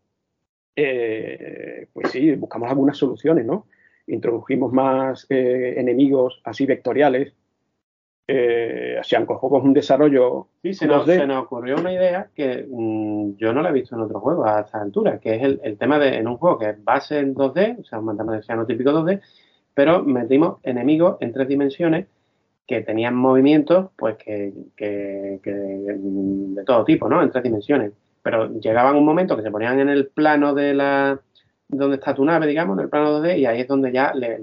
eh, 0.76 1.86
pues 1.92 2.10
sí, 2.10 2.32
buscamos 2.32 2.70
algunas 2.70 2.96
soluciones, 2.96 3.44
¿no? 3.44 3.66
Introdujimos 4.06 4.72
más 4.72 5.26
eh, 5.30 5.74
enemigos 5.76 6.40
así 6.44 6.66
vectoriales. 6.66 7.34
Eh, 8.26 8.96
hacían 8.98 9.26
con 9.26 9.38
un 9.42 9.72
desarrollo. 9.72 10.48
Sí, 10.62 10.74
se 10.74 10.86
nos, 10.86 11.04
se 11.04 11.26
nos, 11.26 11.44
ocurrió 11.44 11.76
una 11.76 11.92
idea 11.92 12.30
que 12.34 12.66
mm, 12.68 13.36
yo 13.36 13.52
no 13.52 13.62
la 13.62 13.70
he 13.70 13.72
visto 13.72 13.96
en 13.96 14.02
otros 14.02 14.22
juegos 14.22 14.46
a 14.46 14.60
esta 14.60 14.80
altura, 14.80 15.18
que 15.18 15.34
es 15.34 15.42
el, 15.42 15.76
tema 15.76 15.98
de 15.98 16.16
en 16.16 16.28
un 16.28 16.36
juego 16.36 16.58
que 16.58 16.70
es 16.70 16.84
base 16.84 17.18
en 17.18 17.34
2D, 17.34 17.80
o 17.80 17.84
sea, 17.84 17.98
un 17.98 18.16
no 18.16 18.66
típico 18.66 18.90
2D, 18.92 19.20
pero 19.74 20.04
metimos 20.04 20.58
enemigos 20.62 21.16
en 21.20 21.32
tres 21.32 21.48
dimensiones 21.48 22.06
que 22.72 22.80
tenían 22.80 23.14
movimientos, 23.14 23.90
pues 23.96 24.16
que, 24.16 24.50
de 24.78 26.64
todo 26.64 26.84
tipo, 26.84 27.06
¿no? 27.06 27.22
En 27.22 27.30
tres 27.30 27.44
dimensiones. 27.44 27.92
Pero 28.22 28.50
llegaban 28.60 28.96
un 28.96 29.04
momento 29.04 29.36
que 29.36 29.42
se 29.42 29.50
ponían 29.50 29.78
en 29.80 29.90
el 29.90 30.06
plano 30.06 30.54
de 30.54 30.72
la 30.72 31.20
donde 31.68 31.96
está 31.96 32.14
tu 32.14 32.24
nave, 32.24 32.46
digamos, 32.46 32.76
en 32.78 32.84
el 32.84 32.90
plano 32.90 33.18
2D, 33.18 33.38
y 33.38 33.46
ahí 33.46 33.60
es 33.62 33.68
donde 33.68 33.92
ya 33.92 34.12
le, 34.14 34.38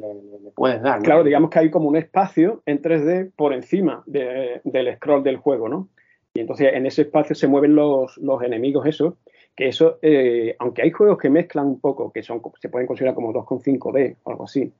puedes 0.55 0.81
dar. 0.81 1.01
Claro, 1.01 1.23
digamos 1.23 1.49
que 1.49 1.59
hay 1.59 1.69
como 1.69 1.87
un 1.87 1.95
espacio 1.95 2.61
en 2.65 2.81
3D 2.81 3.31
por 3.35 3.53
encima 3.53 4.03
del 4.05 4.95
scroll 4.95 5.23
del 5.23 5.37
juego, 5.37 5.69
¿no? 5.69 5.89
Y 6.33 6.41
entonces 6.41 6.71
en 6.73 6.85
ese 6.85 7.03
espacio 7.03 7.35
se 7.35 7.47
mueven 7.47 7.75
los, 7.75 8.17
los 8.17 8.41
enemigos 8.43 8.85
esos, 8.85 9.13
que 9.55 9.67
eso, 9.67 9.99
eh, 10.01 10.55
aunque 10.59 10.83
hay 10.83 10.91
juegos 10.91 11.17
que 11.17 11.29
mezclan 11.29 11.67
un 11.67 11.79
poco, 11.79 12.11
que 12.11 12.23
son 12.23 12.41
se 12.59 12.69
pueden 12.69 12.87
considerar 12.87 13.15
como 13.15 13.33
2,5D 13.33 14.17
o 14.23 14.31
algo 14.31 14.43
así, 14.45 14.71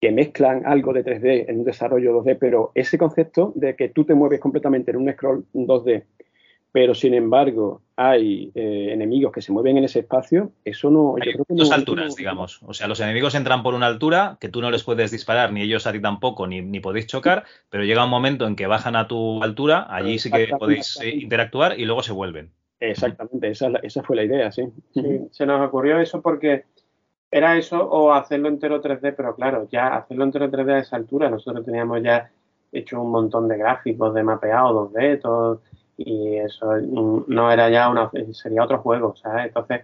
que 0.00 0.12
mezclan 0.12 0.64
algo 0.66 0.92
de 0.92 1.04
3D 1.04 1.46
en 1.48 1.58
un 1.58 1.64
desarrollo 1.64 2.22
2D, 2.22 2.38
pero 2.40 2.72
ese 2.74 2.96
concepto 2.96 3.52
de 3.54 3.76
que 3.76 3.88
tú 3.88 4.04
te 4.04 4.14
mueves 4.14 4.40
completamente 4.40 4.90
en 4.90 4.96
un 4.96 5.12
scroll 5.12 5.44
2D 5.52 6.04
pero 6.72 6.94
sin 6.94 7.14
embargo 7.14 7.82
hay 7.96 8.52
eh, 8.54 8.90
enemigos 8.92 9.32
que 9.32 9.42
se 9.42 9.52
mueven 9.52 9.78
en 9.78 9.84
ese 9.84 10.00
espacio, 10.00 10.52
eso 10.64 10.90
no... 10.90 11.16
Hay 11.20 11.34
dos 11.48 11.70
alturas, 11.72 12.16
digamos. 12.16 12.62
O 12.62 12.72
sea, 12.72 12.86
los 12.86 13.00
enemigos 13.00 13.34
entran 13.34 13.62
por 13.62 13.74
una 13.74 13.86
altura 13.86 14.38
que 14.40 14.48
tú 14.48 14.60
no 14.60 14.70
les 14.70 14.84
puedes 14.84 15.10
disparar, 15.10 15.52
ni 15.52 15.62
ellos 15.62 15.86
a 15.86 15.92
ti 15.92 16.00
tampoco, 16.00 16.46
ni, 16.46 16.62
ni 16.62 16.80
podéis 16.80 17.06
chocar, 17.06 17.44
pero 17.68 17.84
llega 17.84 18.04
un 18.04 18.10
momento 18.10 18.46
en 18.46 18.56
que 18.56 18.66
bajan 18.66 18.96
a 18.96 19.08
tu 19.08 19.42
altura, 19.42 19.86
allí 19.90 20.18
sí 20.18 20.30
que 20.30 20.48
podéis 20.58 20.98
eh, 21.02 21.10
interactuar 21.10 21.78
y 21.78 21.84
luego 21.84 22.02
se 22.02 22.12
vuelven. 22.12 22.50
Exactamente, 22.78 23.50
esa, 23.50 23.70
esa 23.82 24.02
fue 24.02 24.16
la 24.16 24.24
idea, 24.24 24.50
sí. 24.50 24.62
sí. 24.94 25.02
Se 25.32 25.44
nos 25.44 25.60
ocurrió 25.66 26.00
eso 26.00 26.22
porque 26.22 26.64
era 27.30 27.56
eso 27.56 27.82
o 27.88 28.12
hacerlo 28.12 28.48
entero 28.48 28.82
3D, 28.82 29.14
pero 29.16 29.34
claro, 29.34 29.68
ya 29.70 29.88
hacerlo 29.96 30.24
entero 30.24 30.50
3D 30.50 30.72
a 30.72 30.78
esa 30.78 30.96
altura, 30.96 31.30
nosotros 31.30 31.64
teníamos 31.64 32.02
ya 32.02 32.30
hecho 32.72 33.00
un 33.00 33.10
montón 33.10 33.48
de 33.48 33.58
gráficos 33.58 34.14
de 34.14 34.22
mapeado 34.22 34.90
2D, 34.90 35.20
todo 35.20 35.62
y 35.96 36.36
eso 36.36 36.76
no 36.80 37.52
era 37.52 37.68
ya 37.68 37.90
una, 37.90 38.10
sería 38.32 38.64
otro 38.64 38.78
juego, 38.78 39.14
¿sabes? 39.16 39.48
Entonces, 39.48 39.82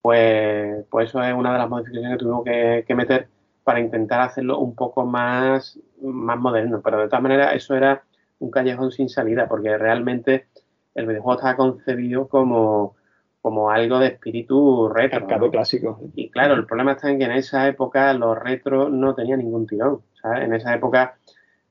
pues, 0.00 0.84
pues 0.88 1.08
eso 1.08 1.22
es 1.22 1.34
una 1.34 1.52
de 1.52 1.58
las 1.58 1.68
modificaciones 1.68 2.12
que 2.12 2.24
tuvimos 2.24 2.44
que, 2.44 2.94
meter 2.94 3.28
para 3.64 3.80
intentar 3.80 4.20
hacerlo 4.20 4.58
un 4.58 4.76
poco 4.76 5.04
más, 5.04 5.78
más 6.00 6.38
moderno, 6.38 6.80
pero 6.82 7.00
de 7.00 7.08
todas 7.08 7.22
maneras 7.22 7.54
eso 7.54 7.74
era 7.74 8.04
un 8.38 8.50
callejón 8.50 8.92
sin 8.92 9.08
salida, 9.08 9.48
porque 9.48 9.76
realmente 9.76 10.46
el 10.94 11.06
videojuego 11.06 11.38
estaba 11.38 11.56
concebido 11.56 12.28
como, 12.28 12.94
como 13.40 13.70
algo 13.70 13.98
de 13.98 14.08
espíritu 14.08 14.88
retro. 14.88 15.26
clásico. 15.50 16.00
Y 16.14 16.30
claro, 16.30 16.54
el 16.54 16.66
problema 16.66 16.92
está 16.92 17.10
en 17.10 17.18
que 17.18 17.24
en 17.24 17.32
esa 17.32 17.66
época 17.68 18.12
los 18.12 18.38
retros 18.38 18.90
no 18.92 19.14
tenían 19.14 19.38
ningún 19.38 19.66
tirón. 19.66 20.02
¿sabes? 20.20 20.44
En 20.44 20.54
esa 20.54 20.74
época 20.74 21.14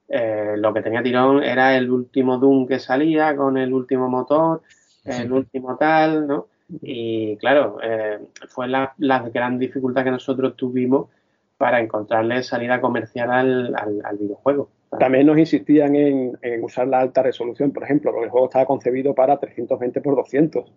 eh, 0.08 0.56
lo 0.58 0.74
que 0.74 0.82
tenía 0.82 1.04
tirón 1.04 1.44
era 1.44 1.78
el 1.78 1.92
último 1.92 2.38
Doom 2.38 2.68
que 2.68 2.80
salía 2.80 3.36
con 3.36 3.58
el 3.58 3.74
último 3.74 4.10
motor, 4.10 4.64
el 5.06 5.32
último 5.32 5.78
tal, 5.78 6.28
¿no? 6.28 6.48
Y 6.82 7.38
claro, 7.38 7.78
eh, 7.82 8.20
fue 8.48 8.68
la, 8.68 8.94
gran 9.34 9.58
dificultad 9.58 10.04
que 10.04 10.12
nosotros 10.12 10.56
tuvimos 10.56 11.10
para 11.58 11.80
encontrarle 11.80 12.42
salida 12.44 12.80
comercial 12.80 13.76
al, 13.76 14.18
videojuego. 14.18 14.70
También 14.98 15.28
nos 15.28 15.38
insistían 15.38 15.96
en, 15.96 16.38
en, 16.42 16.64
usar 16.64 16.88
la 16.88 17.00
alta 17.00 17.22
resolución, 17.22 17.72
por 17.72 17.84
ejemplo, 17.84 18.12
porque 18.12 18.26
el 18.26 18.32
juego 18.32 18.48
estaba 18.48 18.66
concebido 18.66 19.14
para 19.14 19.40
320 19.40 20.00
x 20.00 20.16
200. 20.16 20.72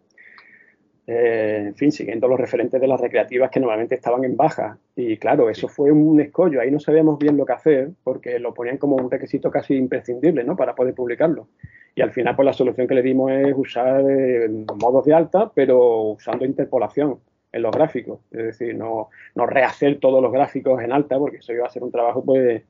Eh, 1.07 1.65
en 1.67 1.75
fin, 1.75 1.91
siguiendo 1.91 2.29
los 2.29 2.38
referentes 2.38 2.81
de 2.81 2.87
las 2.87 3.01
recreativas 3.01 3.51
que 3.51 3.59
normalmente 3.59 3.97
estaban 3.97 4.25
en 4.25 4.37
baja. 4.37 4.79
Y 4.95 5.17
claro, 5.17 5.51
eso 5.51 5.69
fue 5.69 5.91
un 5.91 6.21
escollo, 6.21 6.61
ahí 6.61 6.71
no 6.71 6.79
sabíamos 6.79 7.19
bien 7.19 7.37
lo 7.37 7.45
que 7.45 7.53
hacer 7.53 7.91
porque 8.05 8.38
lo 8.38 8.55
ponían 8.55 8.79
como 8.79 8.97
un 8.97 9.11
requisito 9.11 9.51
casi 9.51 9.75
imprescindible 9.75 10.45
¿no? 10.45 10.57
para 10.57 10.75
poder 10.75 10.95
publicarlo. 10.95 11.49
Y 11.95 12.03
al 12.03 12.12
final, 12.12 12.37
pues 12.37 12.47
la 12.47 12.53
solución 12.53 12.87
que 12.87 12.95
le 12.95 13.03
dimos 13.03 13.33
es 13.33 13.53
usar 13.57 14.05
eh, 14.09 14.49
modos 14.81 15.05
de 15.05 15.12
alta, 15.12 15.51
pero 15.55 16.03
usando 16.12 16.45
interpolación 16.45 17.19
en 17.51 17.62
los 17.62 17.73
gráficos. 17.73 18.21
Es 18.31 18.45
decir, 18.45 18.77
no, 18.77 19.11
no 19.35 19.47
rehacer 19.47 19.99
todos 19.99 20.23
los 20.23 20.33
gráficos 20.33 20.81
en 20.83 20.93
alta 20.93 21.19
porque 21.19 21.38
eso 21.38 21.53
iba 21.53 21.67
a 21.67 21.71
ser 21.71 21.83
un 21.83 21.91
trabajo 21.91 22.25
pues 22.25 22.62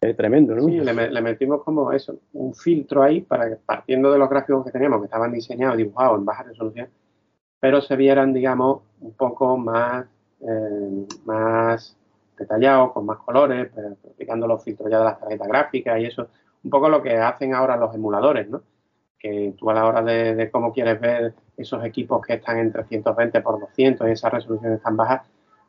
eh, 0.00 0.14
tremendo, 0.14 0.54
¿no? 0.54 0.64
Sí, 0.64 0.80
le, 0.80 1.10
le, 1.10 1.20
metimos 1.20 1.62
como 1.62 1.92
eso, 1.92 2.18
un 2.32 2.54
filtro 2.54 3.02
ahí 3.02 3.20
para 3.20 3.50
que 3.50 3.56
partiendo 3.56 4.10
de 4.10 4.18
los 4.18 4.30
gráficos 4.30 4.64
que 4.64 4.72
teníamos, 4.72 5.00
que 5.00 5.04
estaban 5.04 5.30
diseñados, 5.30 5.76
dibujados 5.76 6.18
en 6.18 6.24
baja 6.24 6.42
resolución, 6.42 6.88
pero 7.60 7.82
se 7.82 7.94
vieran, 7.94 8.32
digamos, 8.32 8.80
un 9.00 9.12
poco 9.12 9.56
más, 9.58 10.06
eh, 10.40 11.06
más 11.26 11.96
detallados, 12.38 12.92
con 12.92 13.04
más 13.04 13.18
colores, 13.18 13.70
pues, 13.72 13.86
aplicando 14.10 14.46
los 14.46 14.64
filtros 14.64 14.90
ya 14.90 14.98
de 14.98 15.04
las 15.04 15.20
tarjetas 15.20 15.46
gráficas 15.46 16.00
y 16.00 16.06
eso, 16.06 16.28
un 16.64 16.70
poco 16.70 16.88
lo 16.88 17.02
que 17.02 17.16
hacen 17.18 17.54
ahora 17.54 17.76
los 17.76 17.94
emuladores, 17.94 18.48
¿no? 18.48 18.62
Que 19.18 19.54
tú 19.58 19.70
a 19.70 19.74
la 19.74 19.86
hora 19.86 20.02
de, 20.02 20.50
cómo 20.50 20.72
quieres 20.72 20.98
ver 20.98 21.34
esos 21.58 21.84
equipos 21.84 22.24
que 22.26 22.34
están 22.34 22.58
en 22.58 22.72
320 22.72 23.42
por 23.42 23.60
200 23.60 24.08
y 24.08 24.12
esas 24.12 24.32
resoluciones 24.32 24.82
tan 24.82 24.96
bajas, 24.96 25.22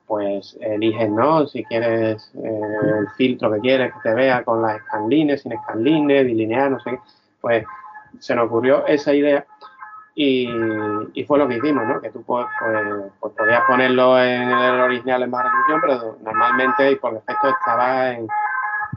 pues 0.07 0.57
eliges, 0.61 1.09
¿no? 1.09 1.45
Si 1.47 1.63
quieres 1.65 2.31
eh, 2.35 2.61
el 2.99 3.09
filtro 3.17 3.51
que 3.51 3.59
quieres 3.59 3.93
que 3.93 4.09
te 4.09 4.15
vea 4.15 4.43
con 4.43 4.61
las 4.61 4.79
scanlines, 4.81 5.41
sin 5.41 5.53
scanlines, 5.61 6.25
dilinear, 6.25 6.71
no 6.71 6.79
sé 6.79 6.91
qué, 6.91 6.99
pues 7.41 7.65
se 8.19 8.35
nos 8.35 8.47
ocurrió 8.47 8.85
esa 8.87 9.13
idea 9.13 9.45
y, 10.15 11.23
fue 11.25 11.37
lo 11.37 11.47
que 11.47 11.57
hicimos, 11.57 11.85
¿no? 11.87 12.01
Que 12.01 12.09
tú 12.09 12.23
pues, 12.23 12.45
pues, 12.59 13.11
pues, 13.19 13.33
podías 13.33 13.61
ponerlo 13.67 14.21
en 14.21 14.49
el 14.49 14.81
original 14.81 15.23
en 15.23 15.31
baja 15.31 15.45
resolución, 15.45 15.81
pero 15.81 16.17
normalmente 16.23 16.91
y 16.91 16.95
por 16.95 17.13
defecto 17.13 17.49
estaba 17.49 18.11
en, 18.11 18.27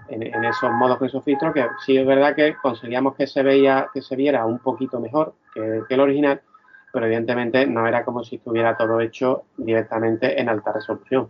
en, 0.09 0.45
esos 0.45 0.71
modos 0.73 0.99
con 0.99 1.09
esos 1.09 1.25
filtros, 1.25 1.55
que 1.55 1.67
sí 1.85 1.97
es 1.97 2.07
verdad 2.07 2.35
que 2.35 2.57
conseguíamos 2.57 3.15
que 3.15 3.27
se 3.27 3.43
veía, 3.43 3.89
que 3.93 4.03
se 4.03 4.17
viera 4.17 4.45
un 4.45 4.59
poquito 4.59 5.01
mejor 5.01 5.35
que 5.55 5.85
el 5.89 6.01
original, 6.01 6.41
pero 6.93 7.07
evidentemente 7.07 7.67
no 7.67 7.87
era 7.87 8.05
como 8.05 8.25
si 8.25 8.37
estuviera 8.37 8.77
todo 8.77 9.01
hecho 9.01 9.45
directamente 9.57 10.41
en 10.41 10.49
alta 10.49 10.73
resolución. 10.73 11.29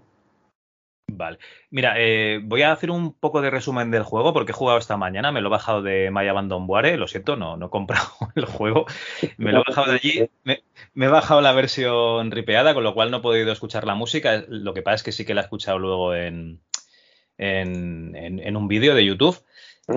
Vale. 1.06 1.38
Mira, 1.70 1.94
eh, 1.98 2.40
voy 2.42 2.62
a 2.62 2.72
hacer 2.72 2.90
un 2.90 3.12
poco 3.12 3.40
de 3.40 3.50
resumen 3.50 3.90
del 3.90 4.02
juego 4.02 4.32
porque 4.32 4.52
he 4.52 4.54
jugado 4.54 4.78
esta 4.78 4.96
mañana, 4.96 5.32
me 5.32 5.40
lo 5.40 5.48
he 5.48 5.50
bajado 5.50 5.82
de 5.82 6.10
My 6.10 6.26
Abandonware, 6.26 6.98
lo 6.98 7.06
siento, 7.06 7.36
no, 7.36 7.56
no 7.56 7.66
he 7.66 7.70
comprado 7.70 8.08
el 8.34 8.46
juego, 8.46 8.86
me 9.36 9.52
lo 9.52 9.60
he 9.60 9.64
bajado 9.66 9.92
de 9.92 9.96
allí, 9.96 10.30
me, 10.42 10.62
he 10.96 11.08
bajado 11.08 11.40
la 11.40 11.52
versión 11.52 12.30
ripeada, 12.30 12.74
con 12.74 12.82
lo 12.82 12.94
cual 12.94 13.10
no 13.10 13.18
he 13.18 13.22
podido 13.22 13.52
escuchar 13.52 13.86
la 13.86 13.94
música, 13.94 14.44
lo 14.48 14.74
que 14.74 14.82
pasa 14.82 14.96
es 14.96 15.02
que 15.02 15.12
sí 15.12 15.24
que 15.24 15.34
la 15.34 15.42
he 15.42 15.44
escuchado 15.44 15.78
luego 15.78 16.14
en, 16.14 16.60
en, 17.38 18.56
un 18.56 18.68
vídeo 18.68 18.94
de 18.94 19.04
YouTube. 19.04 19.38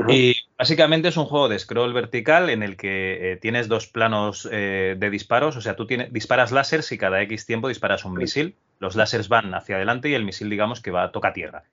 Y 0.09 0.35
básicamente 0.57 1.07
es 1.07 1.15
un 1.15 1.25
juego 1.25 1.47
de 1.47 1.57
scroll 1.57 1.93
vertical 1.93 2.49
en 2.49 2.61
el 2.61 2.75
que 2.75 3.31
eh, 3.31 3.37
tienes 3.37 3.69
dos 3.69 3.87
planos 3.87 4.47
eh, 4.51 4.95
de 4.97 5.09
disparos, 5.09 5.55
o 5.55 5.61
sea, 5.61 5.77
tú 5.77 5.87
tienes, 5.87 6.11
disparas 6.11 6.51
láseres 6.51 6.91
y 6.91 6.97
cada 6.97 7.21
X 7.21 7.45
tiempo 7.45 7.69
disparas 7.69 8.03
un 8.03 8.15
misil 8.15 8.57
los 8.79 8.95
láseres 8.95 9.29
van 9.29 9.53
hacia 9.53 9.75
adelante 9.75 10.09
y 10.09 10.13
el 10.13 10.25
misil, 10.25 10.49
digamos, 10.49 10.81
que 10.81 10.91
va 10.91 11.03
a 11.03 11.11
toca 11.11 11.33
tierra. 11.33 11.63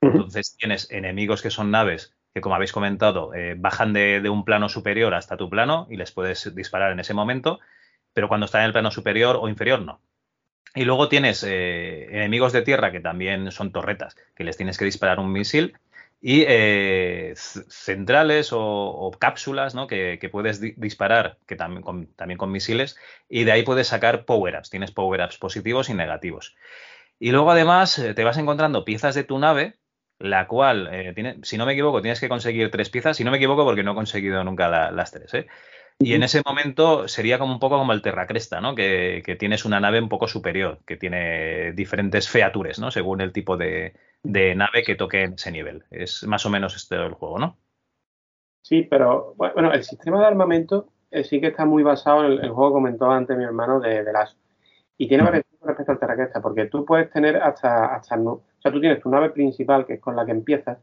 Entonces 0.00 0.56
tienes 0.56 0.90
enemigos 0.90 1.42
que 1.42 1.50
son 1.50 1.70
naves 1.70 2.14
que, 2.32 2.40
como 2.40 2.54
habéis 2.54 2.72
comentado, 2.72 3.34
eh, 3.34 3.54
bajan 3.58 3.92
de, 3.92 4.28
un 4.30 4.44
plano 4.44 4.68
superior 4.68 5.14
hasta 5.14 5.36
tu 5.36 5.50
plano 5.50 5.86
y 5.90 5.96
les 5.96 6.12
puedes 6.12 6.54
disparar 6.54 6.92
en 6.92 7.00
ese 7.00 7.14
momento, 7.14 7.60
pero 8.12 8.28
cuando 8.28 8.46
están 8.46 8.62
en 8.62 8.66
el 8.66 8.72
plano 8.72 8.90
superior 8.90 9.38
o 9.40 9.48
inferior 9.48 9.82
no. 9.82 10.00
Y 10.74 10.84
luego 10.84 11.08
tienes 11.08 11.42
eh, 11.42 12.08
enemigos 12.10 12.52
de 12.52 12.62
tierra 12.62 12.92
que 12.92 13.00
también 13.00 13.50
son 13.50 13.72
torretas, 13.72 14.16
que 14.36 14.44
les 14.44 14.56
tienes 14.56 14.78
que 14.78 14.84
disparar 14.84 15.18
un 15.18 15.32
misil 15.32 15.76
y 16.22 16.44
eh, 16.46 17.32
centrales 17.34 18.50
o, 18.52 19.10
cápsulas 19.18 19.74
¿no? 19.74 19.86
que, 19.86 20.28
puedes 20.30 20.60
disparar 20.60 21.38
que 21.46 21.56
también, 21.56 21.82
con, 21.82 22.06
también 22.14 22.36
con 22.36 22.52
misiles 22.52 22.96
y 23.28 23.44
de 23.44 23.52
ahí 23.52 23.62
puedes 23.62 23.88
sacar 23.88 24.26
power-ups. 24.26 24.70
Tienes 24.70 24.90
power-ups 24.90 25.38
positivos 25.38 25.88
y 25.88 25.94
negativos. 25.94 26.56
Y 27.18 27.32
luego 27.32 27.50
además 27.50 27.98
eh, 27.98 28.14
te 28.14 28.24
vas 28.24 28.36
encontrando 28.36 28.84
piezas 28.84 29.14
de 29.14 29.24
tu 29.24 29.38
nave, 29.38 29.78
la 30.18 30.46
cual, 30.46 30.88
eh, 30.92 31.12
tiene, 31.14 31.38
si 31.42 31.56
no 31.56 31.64
me 31.64 31.72
equivoco, 31.72 32.02
tienes 32.02 32.20
que 32.20 32.28
conseguir 32.28 32.70
tres 32.70 32.90
piezas. 32.90 33.16
Si 33.16 33.24
no 33.24 33.30
me 33.30 33.38
equivoco, 33.38 33.64
porque 33.64 33.82
no 33.82 33.92
he 33.92 33.94
conseguido 33.94 34.44
nunca 34.44 34.68
las 34.90 35.12
tres. 35.12 35.32
¿eh? 35.32 35.46
Y 35.98 36.14
en 36.14 36.22
ese 36.22 36.42
momento 36.44 37.08
sería 37.08 37.38
como 37.38 37.54
un 37.54 37.60
poco 37.60 37.78
como 37.78 37.92
el 37.92 38.02
Terracresta, 38.02 38.60
¿no? 38.60 38.74
Que, 38.74 39.22
que, 39.24 39.36
tienes 39.36 39.64
una 39.66 39.80
nave 39.80 40.00
un 40.00 40.08
poco 40.08 40.28
superior, 40.28 40.80
que 40.86 40.96
tiene 40.96 41.72
diferentes 41.72 42.28
features, 42.28 42.78
¿no? 42.78 42.90
Según 42.90 43.20
el 43.20 43.32
tipo 43.32 43.58
de, 43.58 43.94
de 44.22 44.54
nave 44.54 44.82
que 44.84 44.96
toque 44.96 45.22
en 45.22 45.34
ese 45.34 45.50
nivel. 45.50 45.84
Es 45.90 46.24
más 46.26 46.44
o 46.46 46.50
menos 46.50 46.76
este 46.76 46.96
el 46.96 47.14
juego, 47.14 47.38
¿no? 47.38 47.56
Sí, 48.62 48.82
pero 48.82 49.34
bueno, 49.36 49.72
el 49.72 49.82
sistema 49.82 50.20
de 50.20 50.26
armamento 50.26 50.88
eh, 51.10 51.24
sí 51.24 51.40
que 51.40 51.48
está 51.48 51.64
muy 51.64 51.82
basado 51.82 52.24
en 52.26 52.32
el, 52.32 52.50
juego 52.50 52.74
comentó 52.74 53.10
antes 53.10 53.36
mi 53.36 53.44
hermano 53.44 53.80
de, 53.80 54.04
de 54.04 54.12
las 54.12 54.36
y 54.98 55.08
tiene 55.08 55.24
varias 55.24 55.44
respecto 55.62 55.92
al 55.92 55.98
Terraquesta, 55.98 56.40
porque 56.40 56.66
tú 56.66 56.84
puedes 56.84 57.10
tener 57.10 57.36
hasta, 57.36 57.94
hasta 57.94 58.16
o 58.16 58.42
sea, 58.58 58.72
tú 58.72 58.80
tienes 58.80 59.00
tu 59.00 59.08
nave 59.08 59.30
principal, 59.30 59.86
que 59.86 59.94
es 59.94 60.00
con 60.00 60.16
la 60.16 60.24
que 60.24 60.32
empiezas, 60.32 60.78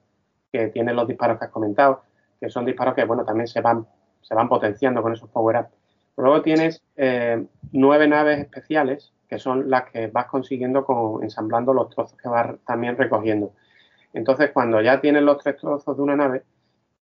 que 0.52 0.68
tiene 0.68 0.94
los 0.94 1.08
disparos 1.08 1.40
que 1.40 1.46
has 1.46 1.52
comentado, 1.52 2.04
que 2.40 2.50
son 2.50 2.66
disparos 2.66 2.96
que, 2.96 3.06
bueno, 3.06 3.26
también 3.26 3.48
se 3.48 3.62
van, 3.62 3.86
se 4.22 4.36
van 4.36 4.50
potenciando 4.50 5.02
con 5.02 5.14
esos 5.14 5.30
power-ups. 5.30 5.70
Luego 6.18 6.42
tienes 6.42 6.82
eh, 6.96 7.46
nueve 7.72 8.08
naves 8.08 8.40
especiales, 8.40 9.14
que 9.28 9.40
son 9.40 9.70
las 9.70 9.90
que 9.90 10.08
vas 10.08 10.28
consiguiendo 10.28 10.86
con, 10.86 11.24
ensamblando 11.24 11.74
los 11.74 11.90
trozos 11.90 12.18
que 12.18 12.30
vas 12.30 12.56
también 12.66 12.98
recogiendo. 12.98 13.54
Entonces, 14.14 14.52
cuando 14.52 14.82
ya 14.82 15.02
tienes 15.02 15.24
los 15.24 15.38
tres 15.38 15.58
trozos 15.58 15.96
de 15.96 16.04
una 16.04 16.16
nave, 16.16 16.44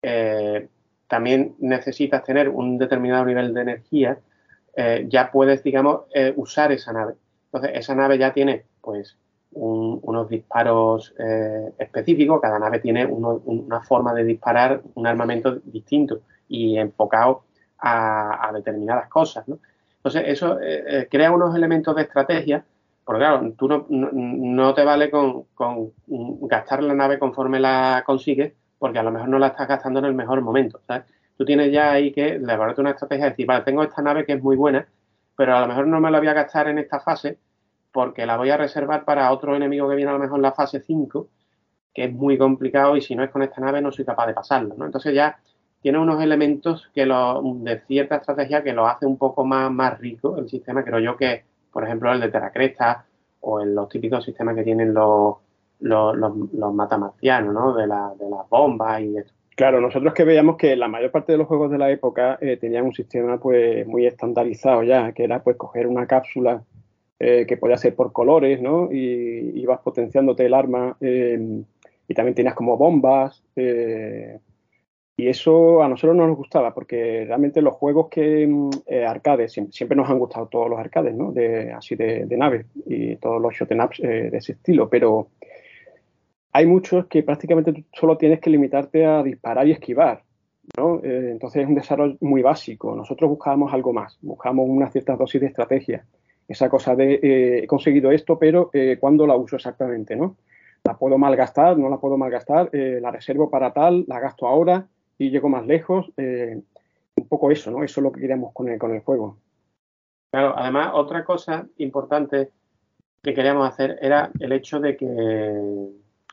eh, 0.01 0.67
también 1.07 1.55
necesitas 1.59 2.23
tener 2.23 2.49
un 2.49 2.77
determinado 2.77 3.25
nivel 3.25 3.53
de 3.53 3.61
energía, 3.61 4.19
eh, 4.75 5.05
ya 5.09 5.31
puedes, 5.31 5.63
digamos, 5.63 6.03
eh, 6.13 6.33
usar 6.35 6.71
esa 6.71 6.93
nave. 6.93 7.15
Entonces, 7.45 7.71
esa 7.73 7.95
nave 7.95 8.17
ya 8.17 8.33
tiene, 8.33 8.65
pues, 8.81 9.17
unos 9.53 10.29
disparos 10.29 11.13
específicos, 11.77 12.39
cada 12.39 12.57
nave 12.57 12.79
tiene 12.79 13.05
una 13.05 13.81
forma 13.81 14.13
de 14.13 14.23
disparar 14.23 14.81
un 14.93 15.05
armamento 15.05 15.55
distinto 15.65 16.21
y 16.47 16.77
enfocado 16.77 17.43
a, 17.77 18.49
determinadas 18.53 19.09
cosas. 19.09 19.45
¿no? 19.49 19.59
Entonces, 20.03 20.23
eso 20.25 20.59
eh, 20.59 20.83
eh, 20.87 21.07
crea 21.09 21.31
unos 21.31 21.55
elementos 21.55 21.95
de 21.95 22.01
estrategia, 22.01 22.65
porque 23.05 23.19
claro, 23.19 23.53
tú 23.55 23.67
no, 23.67 23.85
no, 23.87 24.73
te 24.73 24.83
vale 24.83 25.11
con, 25.11 25.43
con, 25.53 25.91
gastar 26.41 26.81
la 26.81 26.95
nave 26.95 27.19
conforme 27.19 27.59
la 27.59 28.01
consigues, 28.03 28.53
porque 28.79 28.97
a 28.97 29.03
lo 29.03 29.11
mejor 29.11 29.29
no 29.29 29.37
la 29.37 29.47
estás 29.47 29.67
gastando 29.67 29.99
en 29.99 30.05
el 30.05 30.15
mejor 30.15 30.41
momento. 30.41 30.81
Tú 31.37 31.45
tienes 31.45 31.71
ya 31.71 31.91
ahí 31.91 32.11
que 32.11 32.35
elaborarte 32.35 32.81
una 32.81 32.91
estrategia 32.91 33.25
de 33.25 33.31
decir, 33.31 33.45
vale, 33.45 33.63
tengo 33.63 33.83
esta 33.83 34.01
nave 34.01 34.25
que 34.25 34.33
es 34.33 34.41
muy 34.41 34.55
buena, 34.55 34.87
pero 35.35 35.55
a 35.55 35.61
lo 35.61 35.67
mejor 35.67 35.85
no 35.85 35.99
me 35.99 36.09
la 36.09 36.17
voy 36.17 36.29
a 36.29 36.33
gastar 36.33 36.67
en 36.67 36.79
esta 36.79 36.99
fase 36.99 37.37
porque 37.91 38.25
la 38.25 38.37
voy 38.37 38.49
a 38.49 38.57
reservar 38.57 39.05
para 39.05 39.31
otro 39.31 39.55
enemigo 39.55 39.87
que 39.87 39.95
viene 39.95 40.09
a 40.09 40.15
lo 40.15 40.19
mejor 40.19 40.37
en 40.37 40.43
la 40.43 40.53
fase 40.53 40.81
5, 40.81 41.29
que 41.93 42.05
es 42.05 42.13
muy 42.13 42.39
complicado 42.39 42.97
y 42.97 43.01
si 43.01 43.15
no 43.15 43.23
es 43.23 43.29
con 43.29 43.43
esta 43.43 43.61
nave 43.61 43.81
no 43.81 43.91
soy 43.91 44.05
capaz 44.05 44.25
de 44.27 44.33
pasarlo, 44.33 44.75
¿no? 44.75 44.85
Entonces 44.85 45.13
ya 45.13 45.37
tiene 45.81 45.97
unos 45.97 46.21
elementos 46.21 46.89
que 46.93 47.05
lo, 47.05 47.41
de 47.43 47.79
cierta 47.81 48.17
estrategia 48.17 48.63
que 48.63 48.73
lo 48.73 48.87
hace 48.87 49.05
un 49.05 49.17
poco 49.17 49.45
más, 49.45 49.71
más 49.71 49.99
rico 49.99 50.37
el 50.37 50.49
sistema, 50.49 50.83
creo 50.83 50.99
yo 50.99 51.17
que, 51.17 51.43
por 51.71 51.83
ejemplo, 51.83 52.11
el 52.11 52.19
de 52.19 52.29
Terracresta 52.29 53.05
o 53.41 53.61
en 53.61 53.73
los 53.73 53.89
típicos 53.89 54.23
sistemas 54.23 54.55
que 54.55 54.63
tienen 54.63 54.93
los, 54.93 55.37
los, 55.79 56.15
los, 56.15 56.73
matamarcianos, 56.73 57.53
¿no? 57.53 57.73
De, 57.73 57.87
la, 57.87 58.13
de 58.19 58.29
las 58.29 58.47
bombas 58.49 59.01
y 59.01 59.17
esto. 59.17 59.33
Claro, 59.55 59.81
nosotros 59.81 60.13
que 60.13 60.23
veíamos 60.23 60.57
que 60.57 60.75
la 60.75 60.87
mayor 60.87 61.11
parte 61.11 61.33
de 61.33 61.37
los 61.37 61.47
juegos 61.47 61.71
de 61.71 61.77
la 61.77 61.91
época 61.91 62.37
eh, 62.41 62.57
tenían 62.57 62.85
un 62.85 62.93
sistema 62.93 63.39
pues 63.39 63.85
muy 63.85 64.05
estandarizado 64.05 64.83
ya, 64.83 65.11
que 65.11 65.23
era 65.23 65.43
pues 65.43 65.57
coger 65.57 65.87
una 65.87 66.07
cápsula 66.07 66.63
eh, 67.19 67.45
que 67.47 67.57
podía 67.57 67.77
ser 67.77 67.95
por 67.95 68.11
colores, 68.11 68.61
¿no? 68.61 68.91
Y 68.91 69.59
ibas 69.59 69.79
potenciándote 69.81 70.45
el 70.45 70.53
arma 70.53 70.97
em, 71.01 71.63
y 72.07 72.13
también 72.13 72.35
tenías 72.35 72.55
como 72.55 72.77
bombas. 72.77 73.43
Eh, 75.21 75.25
y 75.25 75.27
eso 75.27 75.81
a 75.83 75.87
nosotros 75.87 76.15
no 76.15 76.27
nos 76.27 76.37
gustaba 76.37 76.73
porque 76.73 77.25
realmente 77.25 77.61
los 77.61 77.73
juegos 77.75 78.09
que 78.09 78.43
em, 78.43 78.69
eh, 78.85 79.05
arcades, 79.05 79.51
siempre, 79.51 79.95
nos 79.95 80.09
han 80.09 80.19
gustado 80.19 80.47
todos 80.47 80.69
los 80.69 80.79
arcades. 80.79 81.15
De, 81.33 81.71
así 81.71 81.95
de, 81.95 82.25
de 82.25 82.37
nave 82.37 82.65
y 82.85 83.15
todos 83.17 83.41
los 83.41 83.53
shot 83.53 83.71
ups 83.71 83.99
de 84.01 84.37
ese 84.37 84.53
estilo, 84.53 84.89
pero 84.89 85.27
hay 86.53 86.65
muchos 86.65 87.05
que 87.07 87.23
prácticamente 87.23 87.85
solo 87.93 88.17
tienes 88.17 88.39
que 88.39 88.49
limitarte 88.49 89.05
a 89.05 89.23
disparar 89.23 89.67
y 89.67 89.71
esquivar. 89.71 90.23
¿no? 90.77 91.01
entonces 91.03 91.63
es 91.63 91.67
un 91.67 91.75
desarrollo 91.75 92.15
muy 92.21 92.41
básico. 92.41 92.95
Nosotros 92.95 93.29
buscábamos 93.29 93.73
algo 93.73 93.91
más, 93.91 94.17
buscábamos 94.21 94.69
una 94.69 94.89
cierta 94.89 95.15
dosis 95.15 95.41
de 95.41 95.47
estrategia 95.47 96.05
esa 96.51 96.69
cosa 96.69 96.95
de 96.95 97.13
eh, 97.15 97.63
he 97.63 97.67
conseguido 97.67 98.11
esto, 98.11 98.37
pero 98.37 98.69
eh, 98.73 98.97
¿cuándo 98.99 99.25
la 99.25 99.35
uso 99.35 99.55
exactamente? 99.55 100.15
¿no? 100.15 100.37
La 100.83 100.97
puedo 100.97 101.17
malgastar, 101.17 101.77
no 101.77 101.89
la 101.89 101.97
puedo 101.97 102.17
malgastar, 102.17 102.69
eh, 102.73 102.99
la 103.01 103.11
reservo 103.11 103.49
para 103.49 103.71
tal, 103.73 104.05
la 104.07 104.19
gasto 104.19 104.47
ahora 104.47 104.87
y 105.21 105.29
llego 105.29 105.49
más 105.49 105.67
lejos. 105.67 106.11
un 106.17 107.27
poco 107.29 107.51
eso, 107.51 107.69
¿no? 107.69 107.83
Eso 107.83 107.99
es 107.99 108.03
lo 108.03 108.11
que 108.11 108.21
queríamos 108.21 108.53
con 108.53 108.69
el, 108.69 108.79
con 108.79 108.93
el 108.93 109.01
juego. 109.01 109.37
Claro, 110.31 110.53
además, 110.57 110.91
otra 110.93 111.23
cosa 111.23 111.67
importante 111.77 112.49
que 113.21 113.33
queríamos 113.33 113.69
hacer 113.69 113.99
era 114.01 114.31
el 114.39 114.51
hecho 114.51 114.79
de 114.79 114.97
que, 114.97 115.05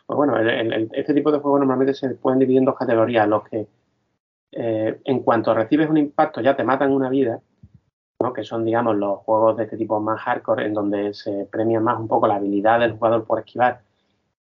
pues 0.07 0.17
bueno, 0.17 0.39
este 0.39 1.13
tipo 1.13 1.31
de 1.31 1.39
juegos 1.39 1.61
normalmente 1.61 1.93
se 1.93 2.15
pueden 2.15 2.39
dividir 2.39 2.61
en 2.61 2.65
dos 2.65 2.79
categorías. 2.79 3.29
Los 3.29 3.47
que, 3.49 3.67
en 4.53 5.21
cuanto 5.21 5.53
recibes 5.53 5.91
un 5.91 5.99
impacto, 5.99 6.41
ya 6.41 6.57
te 6.57 6.65
matan 6.65 6.93
una 6.93 7.11
vida, 7.11 7.43
que 8.35 8.45
son, 8.45 8.65
digamos, 8.65 8.97
los 8.97 9.19
juegos 9.19 9.57
de 9.59 9.65
este 9.65 9.77
tipo 9.77 10.01
más 10.01 10.21
hardcore, 10.21 10.65
en 10.65 10.75
donde 10.75 11.13
se 11.13 11.45
premia 11.45 11.81
más 11.81 12.01
un 12.01 12.09
poco 12.09 12.27
la 12.27 12.37
habilidad 12.37 12.81
del 12.81 12.93
jugador 12.93 13.25
por 13.25 13.41
esquivar, 13.41 13.83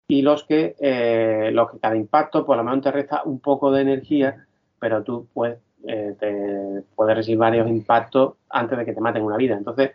y 0.08 0.22
los 0.22 0.44
que, 0.44 0.74
eh, 0.80 1.50
los 1.52 1.70
que 1.70 1.78
cada 1.78 1.94
impacto, 1.94 2.44
por 2.44 2.56
lo 2.56 2.64
menos 2.64 2.82
te 2.82 2.90
resta 2.90 3.22
un 3.24 3.40
poco 3.40 3.70
de 3.70 3.82
energía, 3.82 4.46
pero 4.80 5.02
tú 5.04 5.28
pues, 5.32 5.58
te 5.84 6.82
puedes 6.96 7.16
recibir 7.16 7.38
varios 7.38 7.68
impactos 7.68 8.34
antes 8.48 8.78
de 8.78 8.84
que 8.84 8.92
te 8.94 9.00
maten 9.00 9.22
una 9.22 9.36
vida. 9.36 9.56
Entonces, 9.56 9.92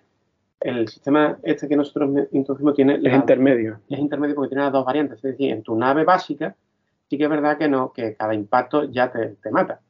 el 0.64 0.88
sistema 0.88 1.38
este 1.44 1.68
que 1.68 1.76
nosotros 1.76 2.28
introducimos 2.32 2.74
tiene... 2.74 2.96
Es 3.04 3.14
intermedio. 3.14 3.82
Es 3.90 4.00
intermedio 4.00 4.36
porque 4.36 4.50
tiene 4.50 4.64
las 4.64 4.72
dos 4.72 4.86
variantes. 4.86 5.18
Es 5.18 5.24
decir, 5.24 5.52
en 5.52 5.62
tu 5.62 5.76
nave 5.76 6.06
básica, 6.06 6.56
sí 7.10 7.18
que 7.18 7.26
es 7.26 7.30
verdad 7.30 7.58
que 7.58 7.68
no, 7.68 7.92
que 7.92 8.16
cada 8.16 8.34
impacto 8.34 8.86
ya 8.86 9.12
te, 9.12 9.36
te 9.42 9.52
mata. 9.52 9.82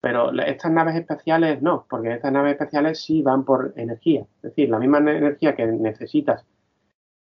Pero 0.00 0.30
estas 0.42 0.70
naves 0.70 0.96
especiales 0.96 1.62
no, 1.62 1.86
porque 1.88 2.12
estas 2.12 2.30
naves 2.30 2.52
especiales 2.52 3.00
sí 3.00 3.22
van 3.22 3.44
por 3.44 3.72
energía. 3.76 4.26
Es 4.36 4.42
decir, 4.42 4.68
la 4.68 4.78
misma 4.78 4.98
energía 4.98 5.56
que 5.56 5.66
necesitas 5.66 6.44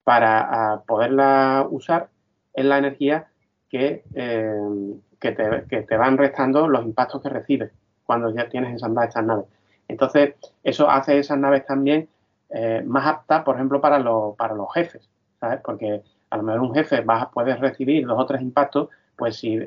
para 0.03 0.73
ah, 0.73 0.83
poderla 0.85 1.67
usar 1.69 2.09
es 2.55 2.65
la 2.65 2.77
energía 2.77 3.27
que, 3.69 4.03
eh, 4.13 4.95
que, 5.19 5.31
te, 5.31 5.97
van 5.97 6.17
restando 6.17 6.67
los 6.67 6.85
impactos 6.85 7.21
que 7.21 7.29
recibes 7.29 7.71
cuando 8.05 8.33
ya 8.33 8.49
tienes 8.49 8.71
ensambladas 8.71 9.09
estas 9.09 9.25
naves. 9.25 9.45
Entonces, 9.87 10.35
eso 10.63 10.89
hace 10.89 11.19
esas 11.19 11.37
naves 11.37 11.65
también 11.65 12.07
eh, 12.49 12.83
más 12.85 13.05
aptas, 13.05 13.43
por 13.43 13.55
ejemplo, 13.55 13.81
para, 13.81 13.99
los, 13.99 14.35
para 14.35 14.53
los 14.53 14.73
jefes, 14.73 15.09
¿sabes? 15.39 15.59
Porque 15.63 16.01
a 16.29 16.37
lo 16.37 16.43
mejor 16.43 16.61
un 16.61 16.73
jefe 16.73 17.01
vas, 17.01 17.27
puedes 17.33 17.59
recibir 17.59 18.05
dos 18.05 18.19
o 18.19 18.25
tres 18.25 18.41
impactos, 18.41 18.89
pues 19.15 19.37
si 19.37 19.59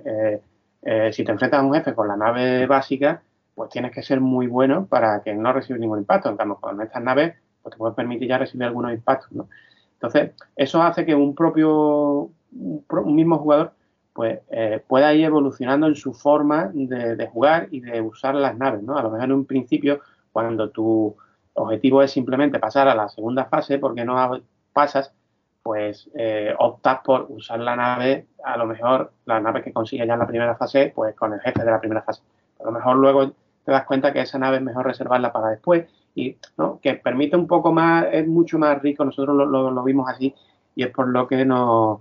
eh, 0.82 1.12
si 1.12 1.24
te 1.24 1.32
enfrentas 1.32 1.61
a 1.61 1.64
un 1.64 1.74
jefe 1.74 1.95
con 1.95 2.09
la 2.09 2.16
nave 2.16 2.66
básica, 2.66 3.22
pues 3.55 3.70
tienes 3.70 3.93
que 3.93 4.03
ser 4.03 4.20
muy 4.20 4.47
bueno 4.47 4.86
para 4.86 5.22
que 5.22 5.34
no 5.34 5.53
recibas 5.53 5.80
ningún 5.80 5.99
impacto. 5.99 6.28
En 6.28 6.36
cambio, 6.36 6.57
con 6.57 6.80
estas 6.80 7.03
naves, 7.03 7.34
pues 7.62 7.72
te 7.72 7.78
puedes 7.78 7.97
permitir 7.97 8.28
ya 8.28 8.39
recibir 8.39 8.64
algunos 8.66 8.93
impactos, 8.93 9.32
¿no? 9.32 9.49
Entonces, 9.95 10.30
eso 10.55 10.80
hace 10.82 11.05
que 11.05 11.14
un 11.14 11.34
propio, 11.34 12.30
un 12.53 13.15
mismo 13.15 13.39
jugador, 13.39 13.73
pues 14.13 14.41
eh, 14.51 14.83
pueda 14.87 15.15
ir 15.15 15.27
evolucionando 15.27 15.87
en 15.87 15.95
su 15.95 16.13
forma 16.13 16.71
de, 16.75 17.27
jugar 17.29 17.69
y 17.71 17.81
de 17.81 18.01
usar 18.01 18.35
las 18.35 18.57
naves, 18.57 18.83
¿no? 18.83 18.99
A 18.99 19.03
lo 19.03 19.11
mejor 19.11 19.27
en 19.27 19.33
un 19.33 19.45
principio, 19.45 20.01
cuando 20.33 20.71
tu 20.71 21.17
objetivo 21.55 22.03
es 22.03 22.11
simplemente 22.11 22.59
pasar 22.59 22.89
a 22.89 22.95
la 22.95 23.09
segunda 23.09 23.45
fase, 23.45 23.79
porque 23.79 24.05
no 24.05 24.41
pasas, 24.73 25.15
pues 25.63 26.11
eh, 26.15 26.55
optas 26.59 27.01
por 27.05 27.27
usar 27.29 27.61
la 27.61 27.77
nave, 27.77 28.27
a 28.43 28.57
lo 28.57 28.67
mejor 28.67 29.13
la 29.25 29.41
nave 29.41 29.63
que 29.63 29.73
consigues 29.73 30.07
ya 30.07 30.15
en 30.15 30.21
la 30.21 30.27
primera 30.27 30.57
fase, 30.57 30.93
pues 30.95 31.15
con 31.15 31.35
el 31.35 31.41
jefe 31.41 31.65
de 31.65 31.71
la 31.71 31.81
primera 31.81 32.03
fase. 32.03 32.23
A 32.61 32.65
lo 32.65 32.73
mejor 32.73 32.97
luego 32.97 33.33
te 33.65 33.73
das 33.73 33.85
cuenta 33.85 34.13
que 34.13 34.21
esa 34.21 34.39
nave 34.39 34.57
es 34.57 34.63
mejor 34.63 34.87
reservarla 34.87 35.33
para 35.33 35.51
después 35.51 35.87
y 36.15 36.37
¿no? 36.57 36.81
que 36.81 36.95
permite 36.95 37.37
un 37.37 37.47
poco 37.47 37.73
más, 37.73 38.07
es 38.11 38.27
mucho 38.27 38.59
más 38.59 38.81
rico, 38.81 39.05
nosotros 39.05 39.37
lo, 39.37 39.85
vimos 39.85 40.09
así 40.09 40.35
y 40.75 40.85
es 40.85 40.91
por 40.91 41.09
lo 41.09 41.29
que 41.29 41.45
nos, 41.45 42.01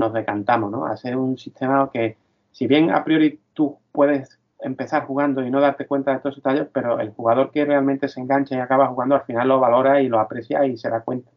nos 0.00 0.12
decantamos, 0.12 0.72
¿no? 0.72 0.86
Hacer 0.86 1.16
un 1.16 1.38
sistema 1.38 1.90
que, 1.92 2.16
si 2.50 2.66
bien 2.66 2.90
a 2.90 3.04
priori 3.04 3.38
tú 3.52 3.78
puedes 3.92 4.40
empezar 4.62 5.04
jugando 5.04 5.44
y 5.44 5.50
no 5.50 5.60
darte 5.60 5.86
cuenta 5.86 6.10
de 6.10 6.16
estos 6.16 6.36
detalles, 6.36 6.66
pero 6.72 7.00
el 7.00 7.10
jugador 7.10 7.50
que 7.50 7.64
realmente 7.64 8.08
se 8.08 8.20
engancha 8.20 8.56
y 8.56 8.60
acaba 8.60 8.88
jugando 8.88 9.14
al 9.14 9.22
final 9.22 9.48
lo 9.48 9.60
valora 9.60 10.02
y 10.02 10.08
lo 10.08 10.18
aprecia 10.18 10.66
y 10.66 10.76
se 10.76 10.90
da 10.90 11.02
cuenta. 11.02 11.30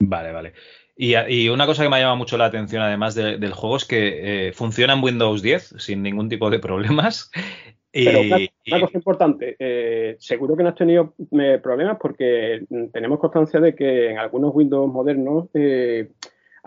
Vale, 0.00 0.32
vale. 0.32 0.52
Y, 1.00 1.48
una 1.48 1.66
cosa 1.66 1.84
que 1.84 1.88
me 1.88 1.96
ha 1.96 2.00
llamado 2.00 2.16
mucho 2.16 2.36
la 2.36 2.46
atención, 2.46 2.82
además 2.82 3.14
del 3.14 3.52
juego, 3.52 3.76
es 3.76 3.84
que 3.84 4.48
eh, 4.48 4.52
funciona 4.52 4.94
en 4.94 5.02
Windows 5.02 5.42
10 5.42 5.74
sin 5.78 6.02
ningún 6.02 6.28
tipo 6.28 6.50
de 6.50 6.58
problemas. 6.58 7.30
Pero 7.92 8.20
una, 8.20 8.80
cosa 8.80 8.98
importante, 8.98 9.56
eh, 9.58 10.16
seguro 10.18 10.56
que 10.56 10.62
no 10.62 10.68
has 10.68 10.74
tenido 10.74 11.14
eh, 11.32 11.58
problemas 11.62 11.96
porque 12.00 12.64
tenemos 12.92 13.18
constancia 13.18 13.60
de 13.60 13.74
que 13.74 14.10
en 14.10 14.18
algunos 14.18 14.54
Windows 14.54 14.92
modernos 14.92 15.48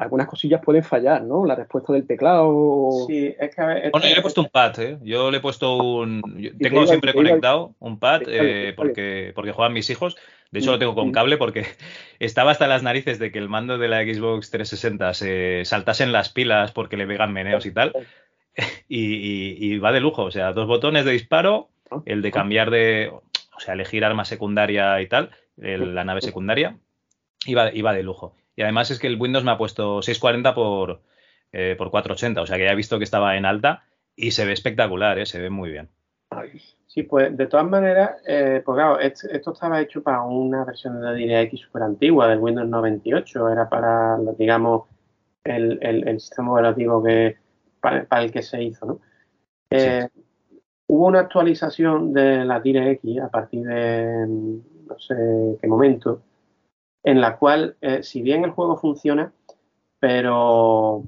algunas 0.01 0.27
cosillas 0.27 0.61
pueden 0.63 0.83
fallar, 0.83 1.21
¿no? 1.21 1.45
La 1.45 1.53
respuesta 1.53 1.93
del 1.93 2.07
teclado. 2.07 3.05
Sí, 3.07 3.35
es 3.39 3.55
que 3.55 3.61
a 3.61 3.65
ver, 3.67 3.91
Bueno, 3.91 4.07
yo 4.07 4.13
le 4.13 4.19
he 4.19 4.21
puesto 4.23 4.41
un 4.41 4.49
pad, 4.49 4.79
¿eh? 4.79 4.97
Yo 5.03 5.29
le 5.29 5.37
he 5.37 5.41
puesto 5.41 5.75
un. 5.77 6.21
tengo 6.59 6.87
siempre 6.87 7.13
conectado 7.13 7.75
un 7.79 7.99
pad 7.99 8.21
porque, 8.75 9.31
porque 9.35 9.51
juegan 9.51 9.73
mis 9.73 9.89
hijos. 9.91 10.17
De 10.49 10.59
hecho, 10.59 10.71
lo 10.71 10.79
tengo 10.79 10.95
con 10.95 11.11
cable 11.11 11.37
porque 11.37 11.65
estaba 12.19 12.51
hasta 12.51 12.67
las 12.67 12.81
narices 12.81 13.19
de 13.19 13.31
que 13.31 13.37
el 13.37 13.47
mando 13.47 13.77
de 13.77 13.87
la 13.87 14.01
Xbox 14.01 14.49
360 14.49 15.13
se 15.13 15.61
saltase 15.65 16.03
en 16.03 16.11
las 16.11 16.29
pilas 16.29 16.71
porque 16.71 16.97
le 16.97 17.05
vegan 17.05 17.31
meneos 17.31 17.65
y 17.65 17.71
tal. 17.71 17.93
Y, 18.89 19.77
va 19.77 19.93
de 19.93 20.01
lujo. 20.01 20.23
O 20.23 20.31
sea, 20.31 20.51
dos 20.51 20.67
botones 20.67 21.05
de 21.05 21.13
disparo, 21.13 21.69
el 22.05 22.21
de 22.21 22.31
cambiar 22.31 22.69
de. 22.69 23.09
O 23.55 23.59
sea, 23.59 23.75
elegir 23.75 24.03
arma 24.03 24.25
secundaria 24.25 24.99
y 24.99 25.07
tal, 25.07 25.29
la 25.55 26.03
nave 26.03 26.19
secundaria, 26.19 26.77
y 27.45 27.53
va, 27.53 27.93
de 27.93 28.03
lujo. 28.03 28.35
Y 28.55 28.63
además 28.63 28.91
es 28.91 28.99
que 28.99 29.07
el 29.07 29.19
Windows 29.19 29.43
me 29.43 29.51
ha 29.51 29.57
puesto 29.57 30.01
640 30.01 30.53
por, 30.53 31.01
eh, 31.51 31.75
por 31.77 31.91
480. 31.91 32.41
O 32.41 32.45
sea 32.45 32.57
que 32.57 32.65
ya 32.65 32.71
he 32.71 32.75
visto 32.75 32.97
que 32.97 33.03
estaba 33.03 33.37
en 33.37 33.45
alta 33.45 33.83
y 34.15 34.31
se 34.31 34.45
ve 34.45 34.53
espectacular, 34.53 35.19
¿eh? 35.19 35.25
se 35.25 35.39
ve 35.39 35.49
muy 35.49 35.71
bien. 35.71 35.89
Sí, 36.87 37.03
pues 37.03 37.35
de 37.35 37.47
todas 37.47 37.65
maneras, 37.65 38.21
eh, 38.27 38.61
pues 38.65 38.75
claro, 38.75 38.99
esto, 38.99 39.27
estaba 39.29 39.81
hecho 39.81 40.01
para 40.01 40.23
una 40.23 40.65
versión 40.65 41.01
de 41.01 41.15
DirectX 41.15 41.61
súper 41.61 41.83
antigua, 41.83 42.27
del 42.27 42.39
Windows 42.39 42.67
98, 42.67 43.49
era 43.49 43.69
para, 43.69 44.17
digamos, 44.37 44.83
el, 45.43 45.79
el, 45.81 46.19
sistema 46.19 46.51
operativo 46.51 47.03
que, 47.03 47.37
para, 47.79 48.05
el 48.21 48.31
que 48.31 48.41
se 48.41 48.61
hizo, 48.63 48.85
¿no? 48.85 48.99
Eh, 49.69 50.07
hubo 50.87 51.07
una 51.07 51.21
actualización 51.21 52.13
de 52.13 52.43
la 52.43 52.59
DirectX 52.59 53.21
a 53.21 53.29
partir 53.29 53.63
de 53.63 54.27
no 54.27 54.99
sé 54.99 55.57
qué 55.61 55.67
momento, 55.67 56.21
en 57.03 57.21
la 57.21 57.37
cual, 57.37 57.75
eh, 57.81 58.03
si 58.03 58.21
bien 58.21 58.43
el 58.43 58.51
juego 58.51 58.77
funciona, 58.77 59.33
pero 59.99 61.03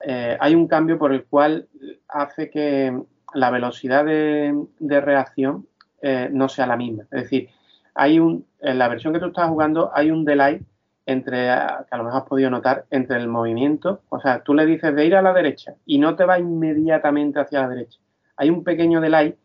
eh, 0.00 0.36
hay 0.40 0.54
un 0.54 0.68
cambio 0.68 0.98
por 0.98 1.12
el 1.12 1.24
cual 1.24 1.68
hace 2.08 2.50
que 2.50 2.96
la 3.34 3.50
velocidad 3.50 4.04
de, 4.04 5.00
reacción 5.00 5.66
eh, 6.02 6.28
no 6.32 6.48
sea 6.48 6.66
la 6.66 6.76
misma. 6.76 7.04
Es 7.10 7.22
decir, 7.22 7.48
hay 7.94 8.18
un, 8.18 8.46
en 8.60 8.78
la 8.78 8.88
versión 8.88 9.12
que 9.12 9.20
tú 9.20 9.26
estás 9.26 9.48
jugando 9.48 9.90
hay 9.94 10.10
un 10.10 10.24
delay 10.24 10.60
entre, 11.04 11.46
que 11.46 11.48
a 11.50 11.96
lo 11.96 12.04
mejor 12.04 12.20
has 12.20 12.28
podido 12.28 12.50
notar, 12.50 12.86
entre 12.90 13.16
el 13.16 13.28
movimiento. 13.28 14.02
O 14.08 14.20
sea, 14.20 14.42
tú 14.42 14.54
le 14.54 14.66
dices 14.66 14.94
de 14.94 15.06
ir 15.06 15.16
a 15.16 15.22
la 15.22 15.32
derecha 15.32 15.74
y 15.86 15.98
no 15.98 16.16
te 16.16 16.24
va 16.24 16.38
inmediatamente 16.38 17.40
hacia 17.40 17.62
la 17.62 17.68
derecha. 17.68 17.98
Hay 18.36 18.50
un 18.50 18.62
pequeño 18.62 19.00
delay 19.00 19.36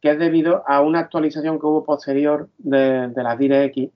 que 0.00 0.10
es 0.10 0.18
debido 0.18 0.64
a 0.66 0.80
una 0.80 0.98
actualización 0.98 1.58
que 1.58 1.66
hubo 1.66 1.84
posterior 1.84 2.50
de, 2.58 3.08
de 3.08 3.22
la 3.22 3.36
DirectX, 3.36 3.90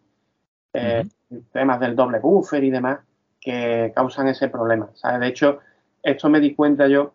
eh, 0.72 1.04
temas 1.52 1.80
del 1.80 1.96
doble 1.96 2.18
buffer 2.18 2.62
y 2.64 2.70
demás, 2.70 3.00
que 3.40 3.92
causan 3.94 4.28
ese 4.28 4.48
problema. 4.48 4.90
De 5.20 5.26
hecho, 5.26 5.60
esto 6.02 6.28
me 6.28 6.40
di 6.40 6.54
cuenta 6.54 6.88
yo, 6.88 7.14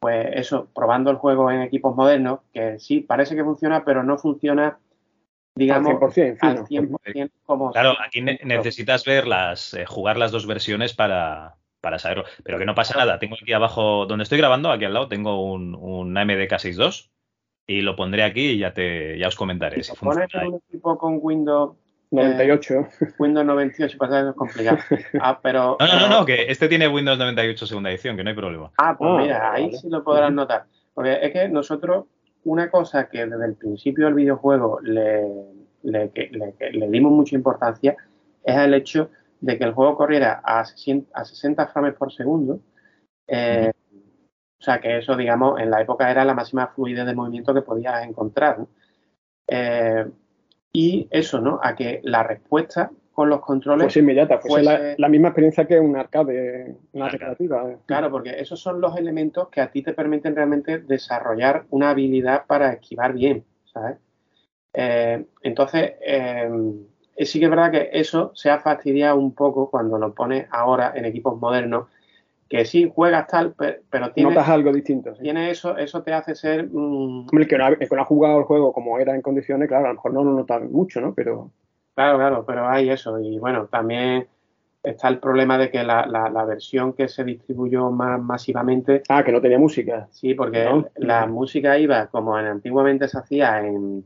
pues 0.00 0.28
eso, 0.32 0.68
probando 0.74 1.10
el 1.10 1.16
juego 1.16 1.50
en 1.50 1.62
equipos 1.62 1.94
modernos, 1.94 2.40
que 2.52 2.78
sí, 2.78 3.00
parece 3.00 3.34
que 3.34 3.44
funciona, 3.44 3.84
pero 3.84 4.02
no 4.02 4.18
funciona 4.18 4.78
digamos, 5.54 6.00
al 6.40 6.64
100%, 6.64 7.30
como... 7.44 7.72
Claro, 7.72 7.96
aquí 8.04 8.22
necesitas 8.22 9.04
verlas, 9.04 9.74
eh, 9.74 9.86
jugar 9.86 10.16
las 10.16 10.30
dos 10.30 10.46
versiones 10.46 10.94
para, 10.94 11.56
para 11.80 11.98
saberlo. 11.98 12.24
Pero 12.44 12.58
que 12.58 12.64
no 12.64 12.76
pasa 12.76 12.96
nada. 12.96 13.18
Tengo 13.18 13.34
aquí 13.40 13.52
abajo, 13.52 14.06
donde 14.06 14.22
estoy 14.22 14.38
grabando, 14.38 14.70
aquí 14.70 14.84
al 14.84 14.94
lado, 14.94 15.08
tengo 15.08 15.44
un, 15.52 15.74
un 15.74 16.16
AMD-K62 16.16 17.10
y 17.66 17.82
lo 17.82 17.96
pondré 17.96 18.22
aquí 18.22 18.50
y 18.50 18.58
ya 18.58 18.72
te 18.72 19.18
ya 19.18 19.28
os 19.28 19.36
comentaré. 19.36 19.82
Si, 19.82 19.94
pones 19.96 20.32
un 20.34 20.60
equipo 20.68 20.96
con 20.96 21.18
Windows 21.20 21.76
98. 22.10 22.74
Eh, 22.74 23.06
Windows 23.18 23.46
98, 23.46 23.98
pasa 23.98 24.22
que 24.22 24.28
es 24.30 24.34
complicado. 24.34 24.78
Ah, 25.20 25.38
pero, 25.42 25.76
no, 25.80 25.86
no, 25.86 26.00
no, 26.00 26.08
no, 26.08 26.26
que 26.26 26.50
este 26.50 26.68
tiene 26.68 26.88
Windows 26.88 27.18
98 27.18 27.66
segunda 27.66 27.90
edición, 27.90 28.16
que 28.16 28.24
no 28.24 28.30
hay 28.30 28.36
problema. 28.36 28.70
Ah, 28.78 28.96
pues 28.96 29.10
ah, 29.10 29.16
mira, 29.20 29.52
ahí 29.52 29.72
sí 29.74 29.88
lo 29.88 30.02
podrás 30.02 30.32
notar. 30.32 30.64
Porque 30.94 31.18
es 31.22 31.32
que 31.32 31.48
nosotros, 31.48 32.06
una 32.44 32.70
cosa 32.70 33.08
que 33.08 33.26
desde 33.26 33.44
el 33.44 33.54
principio 33.54 34.06
del 34.06 34.14
videojuego 34.14 34.80
le, 34.80 35.22
le, 35.82 36.88
dimos 36.88 37.12
mucha 37.12 37.36
importancia 37.36 37.96
es 38.42 38.56
el 38.56 38.74
hecho 38.74 39.10
de 39.40 39.58
que 39.58 39.64
el 39.64 39.72
juego 39.72 39.96
corriera 39.96 40.40
a 40.44 40.64
60, 40.64 41.66
frames 41.68 41.94
por 41.94 42.12
segundo. 42.12 42.60
Eh, 43.26 43.70
o 44.60 44.64
sea, 44.64 44.80
que 44.80 44.98
eso, 44.98 45.16
digamos, 45.16 45.60
en 45.60 45.70
la 45.70 45.80
época 45.80 46.10
era 46.10 46.24
la 46.24 46.34
máxima 46.34 46.66
fluidez 46.68 47.06
de 47.06 47.14
movimiento 47.14 47.54
que 47.54 47.62
podías 47.62 48.04
encontrar. 48.04 48.58
Eh, 49.46 50.06
y 50.72 51.08
eso, 51.10 51.40
¿no? 51.40 51.60
A 51.62 51.74
que 51.74 52.00
la 52.04 52.22
respuesta 52.22 52.90
con 53.18 53.30
los 53.30 53.40
controles. 53.40 53.86
Pues 53.86 53.96
inmediata, 53.96 54.38
pues 54.38 54.64
la, 54.64 55.08
misma 55.08 55.28
experiencia 55.28 55.66
que 55.66 55.80
un 55.80 55.96
arcade, 55.96 56.76
una 56.92 57.08
recreativa. 57.08 57.76
Claro, 57.86 58.12
porque 58.12 58.38
esos 58.38 58.60
son 58.60 58.80
los 58.80 58.96
elementos 58.96 59.48
que 59.48 59.60
a 59.60 59.72
ti 59.72 59.82
te 59.82 59.92
permiten 59.92 60.36
realmente 60.36 60.78
desarrollar 60.78 61.64
una 61.70 61.90
habilidad 61.90 62.46
para 62.46 62.72
esquivar 62.72 63.14
bien, 63.14 63.44
¿sabes? 63.64 63.98
Eh, 64.72 65.24
entonces, 65.42 65.94
eh, 66.00 66.48
sí 67.24 67.40
que 67.40 67.46
es 67.46 67.50
verdad 67.50 67.72
que 67.72 67.90
eso 67.92 68.30
se 68.34 68.50
ha 68.50 68.60
fastidiado 68.60 69.18
un 69.18 69.34
poco 69.34 69.68
cuando 69.68 69.98
lo 69.98 70.14
pones 70.14 70.46
ahora 70.52 70.92
en 70.94 71.04
equipos 71.04 71.40
modernos, 71.40 71.88
que 72.48 72.64
sí 72.64 72.90
juegas 72.94 73.26
tal, 73.26 73.54
pero, 73.90 74.12
tiene. 74.12 74.30
Notas 74.30 74.48
algo 74.48 74.72
distinto. 74.72 75.12
Tiene 75.14 75.50
eso, 75.50 75.76
eso 75.76 76.02
te 76.02 76.12
hace 76.12 76.34
ser. 76.34 76.60
el, 76.60 77.46
que 77.48 77.58
no 77.58 78.02
ha, 78.02 78.04
jugado 78.04 78.38
el 78.38 78.44
juego 78.44 78.72
como 78.72 78.98
era 78.98 79.14
en 79.14 79.22
condiciones, 79.22 79.68
claro, 79.68 79.86
a 79.86 79.88
lo 79.88 79.94
mejor 79.94 80.14
no 80.14 80.24
lo 80.24 80.32
nota 80.32 80.58
mucho, 80.58 81.00
¿no? 81.00 81.14
Pero. 81.14 81.50
Claro, 81.94 82.16
claro, 82.16 82.44
pero 82.46 82.68
hay 82.68 82.90
eso. 82.90 83.18
Y 83.18 83.38
bueno, 83.38 83.66
también 83.66 84.26
está 84.82 85.08
el 85.08 85.18
problema 85.18 85.58
de 85.58 85.70
que 85.70 85.82
la, 85.82 86.06
la, 86.06 86.44
versión 86.44 86.92
que 86.92 87.08
se 87.08 87.24
distribuyó 87.24 87.90
más 87.90 88.20
masivamente. 88.20 89.02
Ah, 89.08 89.24
que 89.24 89.32
no 89.32 89.40
tenía 89.40 89.58
música. 89.58 90.08
Sí, 90.10 90.34
porque 90.34 90.66
la 90.96 91.26
música 91.26 91.76
iba 91.78 92.06
como 92.06 92.36
antiguamente 92.36 93.08
se 93.08 93.18
hacía 93.18 93.66
en, 93.66 94.04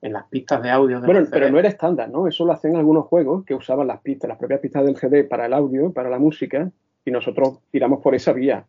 en 0.00 0.12
las 0.12 0.24
pistas 0.24 0.62
de 0.62 0.70
audio. 0.70 1.00
bueno, 1.00 1.26
pero 1.30 1.50
no 1.50 1.58
era 1.58 1.68
estándar, 1.68 2.10
¿no? 2.10 2.26
Eso 2.26 2.44
lo 2.44 2.52
hacen 2.52 2.76
algunos 2.76 3.06
juegos 3.06 3.44
que 3.44 3.54
usaban 3.54 3.86
las 3.86 4.00
pistas, 4.00 4.28
las 4.28 4.38
propias 4.38 4.60
pistas 4.60 4.84
del 4.84 4.96
CD 4.96 5.24
para 5.24 5.46
el 5.46 5.52
audio, 5.52 5.92
para 5.92 6.10
la 6.10 6.18
música, 6.18 6.70
y 7.04 7.10
nosotros 7.10 7.58
tiramos 7.70 8.00
por 8.00 8.14
esa 8.14 8.32
vía. 8.32 8.66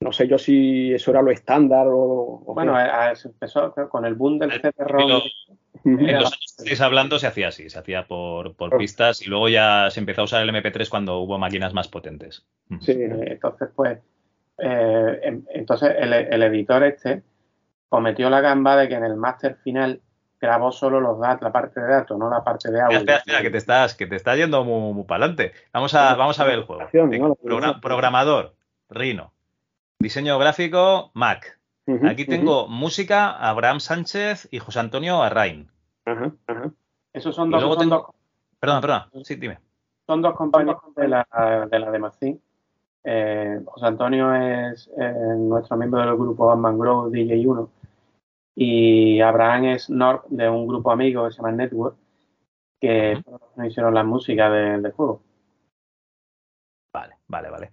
No 0.00 0.12
sé 0.12 0.26
yo 0.26 0.38
si 0.38 0.94
eso 0.94 1.10
era 1.10 1.20
lo 1.20 1.30
estándar 1.30 1.86
o... 1.90 2.42
bueno, 2.46 2.74
se 3.14 3.28
empezó 3.28 3.74
con 3.90 4.06
el 4.06 4.14
boom 4.14 4.38
del 4.38 4.52
CD-ROM. 4.52 5.20
En 5.84 6.14
los 6.14 6.32
años 6.32 6.56
que 6.56 6.62
estáis 6.62 6.80
hablando 6.80 7.18
se 7.18 7.26
hacía 7.26 7.48
así, 7.48 7.68
se 7.68 7.78
hacía 7.78 8.06
por, 8.06 8.54
pistas 8.78 9.22
y 9.22 9.28
luego 9.28 9.48
ya 9.48 9.88
se 9.90 10.00
empezó 10.00 10.22
a 10.22 10.24
usar 10.24 10.42
el 10.42 10.54
MP3 10.54 10.88
cuando 10.88 11.18
hubo 11.18 11.38
máquinas 11.38 11.74
más 11.74 11.88
potentes. 11.88 12.46
Sí, 12.80 12.92
entonces 12.96 13.68
pues, 13.74 13.98
eh, 14.58 15.40
entonces 15.54 15.94
el, 15.98 16.42
editor 16.42 16.84
este 16.84 17.22
cometió 17.88 18.30
la 18.30 18.40
gamba 18.40 18.76
de 18.76 18.88
que 18.88 18.94
en 18.94 19.04
el 19.04 19.16
máster 19.16 19.56
final 19.56 20.00
grabó 20.40 20.72
solo 20.72 21.00
los 21.00 21.20
datos, 21.20 21.42
la 21.42 21.52
parte 21.52 21.80
de 21.80 21.86
datos, 21.86 22.18
no 22.18 22.30
la 22.30 22.42
parte 22.42 22.70
de 22.70 22.80
audio. 22.80 22.98
Espera, 22.98 23.18
espera, 23.18 23.42
que 23.42 23.50
te 23.50 23.58
estás, 23.58 23.94
que 23.94 24.06
te 24.06 24.16
estás 24.16 24.36
yendo 24.36 24.64
muy, 24.64 25.04
para 25.04 25.24
adelante. 25.24 25.52
Vamos 25.72 25.94
a, 25.94 26.14
vamos 26.14 26.40
a 26.40 26.44
ver 26.44 26.54
el 26.54 26.64
juego. 26.64 26.88
programador, 27.80 28.54
Rino. 28.88 29.32
Diseño 29.98 30.38
gráfico, 30.38 31.10
Mac. 31.14 31.58
Aquí 32.08 32.24
tengo 32.24 32.68
música, 32.68 33.30
Abraham 33.30 33.80
Sánchez 33.80 34.48
y 34.50 34.60
José 34.60 34.78
Antonio 34.78 35.22
Arrain. 35.22 35.68
Ajá, 36.04 36.32
Esos 37.12 37.34
son 37.34 37.50
dos, 37.50 37.78
tengo... 37.78 38.14
Perdón, 38.60 38.80
perdón, 38.80 39.02
sí, 39.24 39.34
dime. 39.34 39.58
Son 40.06 40.22
dos 40.22 40.36
compañeros 40.36 40.80
de 40.94 41.08
la 41.08 41.26
de, 41.70 41.78
la 41.78 42.12
eh, 43.02 43.60
José 43.64 43.86
Antonio 43.86 44.34
es 44.34 44.88
eh, 44.98 45.12
nuestro 45.36 45.76
miembro 45.76 46.00
del 46.00 46.14
grupo 46.16 46.46
Batman 46.46 46.78
Grow 46.78 47.10
DJ1 47.10 47.68
y 48.62 49.22
Abraham 49.22 49.64
es 49.64 49.88
North 49.88 50.26
de 50.28 50.46
un 50.46 50.66
grupo 50.66 50.92
amigo 50.92 51.24
que 51.24 51.30
se 51.30 51.38
llama 51.38 51.52
Network, 51.52 51.96
que 52.78 53.22
nos 53.56 53.66
hicieron 53.66 53.94
la 53.94 54.04
música 54.04 54.50
del 54.50 54.92
juego. 54.92 55.22
Vale, 56.92 57.14
vale, 57.26 57.48
vale. 57.48 57.70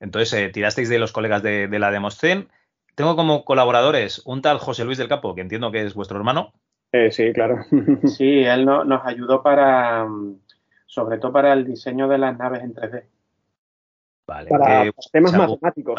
Entonces, 0.00 0.32
eh, 0.32 0.48
tirasteis 0.48 0.88
de 0.88 0.98
los 0.98 1.12
colegas 1.12 1.44
de, 1.44 1.68
la 1.78 1.92
Demoscen. 1.92 2.48
Tengo 2.96 3.14
como 3.14 3.44
colaboradores 3.44 4.20
un 4.26 4.42
tal 4.42 4.58
José 4.58 4.84
Luis 4.84 4.98
del 4.98 5.06
Campo, 5.06 5.32
que 5.36 5.42
entiendo 5.42 5.70
que 5.70 5.82
es 5.82 5.94
vuestro 5.94 6.18
hermano. 6.18 6.54
Eh, 6.90 7.12
sí, 7.12 7.32
claro. 7.32 7.60
sí, 8.08 8.42
él 8.42 8.64
nos 8.64 9.06
ayudó 9.06 9.44
para, 9.44 10.08
sobre 10.86 11.18
todo 11.18 11.30
para 11.30 11.52
el 11.52 11.64
diseño 11.64 12.08
de 12.08 12.18
las 12.18 12.36
naves 12.36 12.64
en 12.64 12.74
3D. 12.74 13.04
Vale. 14.26 14.50
Para 14.50 14.90
temas 15.12 15.34
matemáticos 15.34 15.94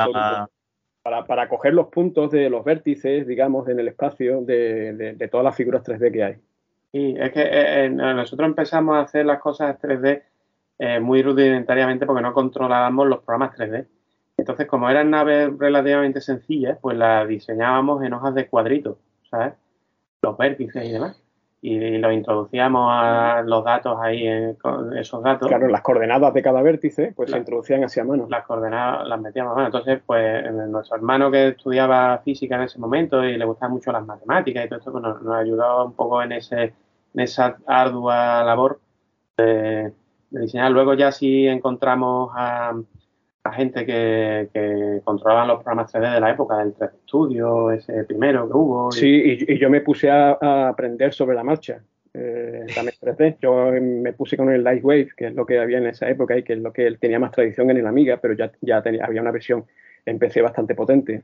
para, 1.07 1.25
para 1.25 1.47
coger 1.47 1.73
los 1.73 1.87
puntos 1.87 2.31
de 2.31 2.49
los 2.49 2.65
vértices, 2.65 3.25
digamos, 3.25 3.65
en 3.69 3.79
el 3.79 3.87
espacio 3.87 4.41
de, 4.41 5.15
todas 5.31 5.45
las 5.45 5.55
figuras 5.55 5.81
3D 5.81 6.11
que 6.11 6.21
hay. 6.21 6.35
Sí, 6.91 7.15
es 7.17 7.31
que 7.31 7.43
eh, 7.43 7.85
eh, 7.85 7.89
nosotros 7.89 8.45
empezamos 8.45 8.97
a 8.97 9.01
hacer 9.03 9.25
las 9.25 9.39
cosas 9.39 9.79
3D 9.81 10.23
eh, 10.79 10.99
muy 10.99 11.23
rudimentariamente 11.23 12.05
porque 12.05 12.21
no 12.21 12.33
controlábamos 12.33 13.07
los 13.07 13.19
programas 13.19 13.57
3D. 13.57 13.87
Entonces, 14.35 14.67
como 14.67 14.89
eran 14.89 15.09
naves 15.09 15.49
relativamente 15.57 16.19
sencillas, 16.19 16.77
pues 16.81 16.97
las 16.97 17.25
diseñábamos 17.25 18.03
en 18.03 18.11
hojas 18.11 18.35
de 18.35 18.49
cuadritos, 18.49 18.97
¿sabes? 19.31 19.53
Los 20.21 20.37
vértices 20.37 20.83
y 20.83 20.91
demás 20.91 21.23
y 21.61 21.97
los 21.97 22.13
introducíamos 22.13 22.89
a 22.93 23.41
los 23.43 23.63
datos 23.63 23.97
ahí, 23.99 24.27
esos 24.95 25.23
datos. 25.23 25.47
Claro, 25.47 25.67
las 25.67 25.81
coordenadas 25.81 26.33
de 26.33 26.43
cada 26.43 26.61
vértice, 26.61 27.13
pues 27.15 27.31
se 27.31 27.37
introducían 27.37 27.83
hacia 27.83 28.03
mano. 28.03 28.27
Las 28.29 28.45
coordenadas 28.45 29.07
las 29.07 29.19
metíamos 29.19 29.53
a 29.53 29.55
mano. 29.55 29.67
Entonces, 29.67 29.99
pues 30.05 30.51
nuestro 30.51 30.97
hermano 30.97 31.31
que 31.31 31.49
estudiaba 31.49 32.19
física 32.19 32.55
en 32.55 32.63
ese 32.63 32.79
momento 32.79 33.23
y 33.23 33.37
le 33.37 33.45
gustaban 33.45 33.73
mucho 33.73 33.91
las 33.91 34.05
matemáticas 34.05 34.65
y 34.65 34.69
todo 34.69 34.79
esto, 34.79 34.91
pues 34.91 35.03
nos, 35.03 35.21
nos 35.21 35.35
ayudó 35.35 35.85
un 35.85 35.93
poco 35.93 36.21
en, 36.21 36.33
ese, 36.33 36.73
en 37.13 37.19
esa 37.19 37.57
ardua 37.65 38.43
labor 38.43 38.79
de, 39.35 39.93
diseñar. 40.29 40.71
Luego 40.71 40.93
ya 40.93 41.11
sí 41.11 41.47
encontramos 41.47 42.31
a, 42.35 42.73
gente 43.51 43.85
que, 43.85 44.49
que 44.53 45.01
controlaban 45.03 45.47
los 45.47 45.63
programas 45.63 45.93
3D 45.93 46.13
de 46.13 46.19
la 46.19 46.31
época, 46.31 46.57
del 46.57 46.75
3D 46.75 46.91
Studio, 47.03 47.71
ese 47.71 48.03
primero 48.03 48.47
que 48.47 48.57
hubo. 48.57 48.91
Sí, 48.91 49.45
y, 49.47 49.57
yo 49.57 49.69
me 49.69 49.81
puse 49.81 50.09
a, 50.09 50.37
aprender 50.67 51.13
sobre 51.13 51.35
la 51.35 51.43
marcha. 51.43 51.81
Eh, 52.13 52.65
también 52.75 52.95
3D. 53.01 53.37
Yo 53.41 53.71
me 53.81 54.13
puse 54.13 54.37
con 54.37 54.51
el 54.51 54.63
Lightwave, 54.63 55.09
que 55.15 55.27
es 55.27 55.35
lo 55.35 55.45
que 55.45 55.59
había 55.59 55.77
en 55.77 55.87
esa 55.87 56.09
época 56.09 56.37
y 56.37 56.43
que 56.43 56.53
es 56.53 56.59
lo 56.59 56.71
que 56.73 56.89
tenía 56.97 57.19
más 57.19 57.31
tradición 57.31 57.69
en 57.69 57.77
el 57.77 57.87
Amiga, 57.87 58.17
pero 58.21 58.33
ya, 58.33 58.51
ya 58.61 58.81
tenía, 58.81 59.05
había 59.05 59.21
una 59.21 59.31
versión 59.31 59.65
en 60.05 60.19
PC 60.19 60.41
bastante 60.41 60.73
potente, 60.73 61.23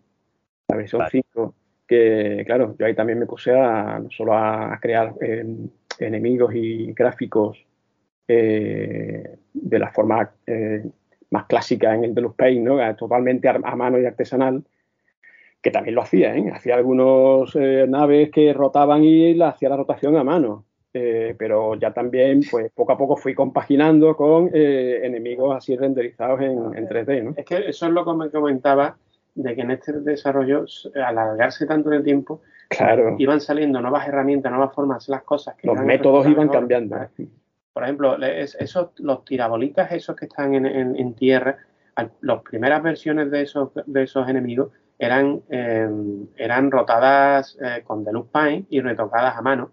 la 0.68 0.76
versión 0.76 1.04
5, 1.10 1.56
que 1.88 2.44
claro, 2.46 2.76
yo 2.78 2.86
ahí 2.86 2.94
también 2.94 3.20
me 3.20 3.26
puse 3.26 3.58
a 3.58 4.00
no 4.00 4.10
solo 4.12 4.34
a, 4.38 4.78
crear 4.82 5.14
eh, 5.22 5.46
enemigos 6.00 6.54
y 6.54 6.92
gráficos 6.94 7.66
eh, 8.28 9.38
de 9.54 9.80
la 9.80 9.92
forma 9.92 10.32
eh, 10.48 10.84
más 11.34 11.46
clásica 11.48 11.94
en 11.96 12.04
el 12.04 12.14
Deluxe 12.14 12.38
Paint, 12.38 12.66
¿no? 12.66 12.96
totalmente 12.96 13.50
a, 13.50 13.58
mano 13.58 14.00
y 14.00 14.06
artesanal, 14.06 14.64
que 15.62 15.72
también 15.72 15.96
lo 15.96 16.04
hacía, 16.04 16.36
¿eh? 16.36 16.52
hacía 16.54 16.76
algunas 16.76 17.56
eh, 17.56 17.86
naves 17.90 18.30
que 18.30 18.54
rotaban 18.54 19.04
y 19.04 19.34
la 19.34 19.50
hacía 19.50 19.70
la 19.70 19.78
rotación 19.78 20.16
a 20.16 20.24
mano. 20.24 20.64
eh, 20.94 21.34
pero 21.36 21.74
ya 21.74 21.92
también, 21.92 22.42
pues 22.52 22.72
poco 22.72 22.92
a 22.92 22.98
poco 22.98 23.18
fui 23.18 23.34
compaginando 23.34 24.16
con 24.16 24.52
eh, 24.54 25.00
enemigos 25.04 25.58
así 25.58 25.76
renderizados 25.76 26.40
en, 26.42 26.88
3D, 26.88 27.24
¿no? 27.24 27.34
Es 27.36 27.46
que 27.46 27.68
eso 27.68 27.88
es 27.88 27.92
lo 27.92 28.06
que 28.06 28.14
me 28.14 28.30
comentaba, 28.30 28.96
de 29.34 29.56
que 29.56 29.62
en 29.62 29.72
este 29.72 29.94
desarrollo, 29.94 30.66
al 30.94 31.18
alargarse 31.18 31.66
tanto 31.66 31.90
en 31.90 31.96
el 31.96 32.04
tiempo, 32.04 32.42
claro. 32.70 33.16
iban 33.18 33.42
saliendo 33.42 33.82
nuevas 33.82 34.08
herramientas, 34.08 34.52
nuevas 34.52 34.76
formas, 34.76 35.10
las 35.10 35.24
cosas. 35.24 35.56
Que 35.56 35.66
Los 35.66 35.80
métodos 35.80 36.28
iban 36.28 36.50
cambiando. 36.50 36.96
Por 37.74 37.84
ejemplo, 37.84 38.18
esos, 38.22 38.92
los 38.98 39.26
tirabolitas, 39.26 39.92
esos 39.92 40.16
que 40.16 40.26
están 40.26 40.54
en, 40.54 41.14
tierra, 41.16 41.58
las 42.22 42.42
primeras 42.44 42.84
versiones 42.84 43.32
de 43.32 43.42
esos, 43.42 43.70
de 43.86 44.04
esos 44.04 44.30
enemigos 44.30 44.72
eran, 45.00 45.42
eh, 45.50 45.90
eran 46.38 46.70
rotadas 46.70 47.58
con 47.84 48.04
Deluxe 48.04 48.30
Paint 48.32 48.68
y 48.70 48.80
retocadas 48.80 49.36
a 49.36 49.42
mano 49.42 49.72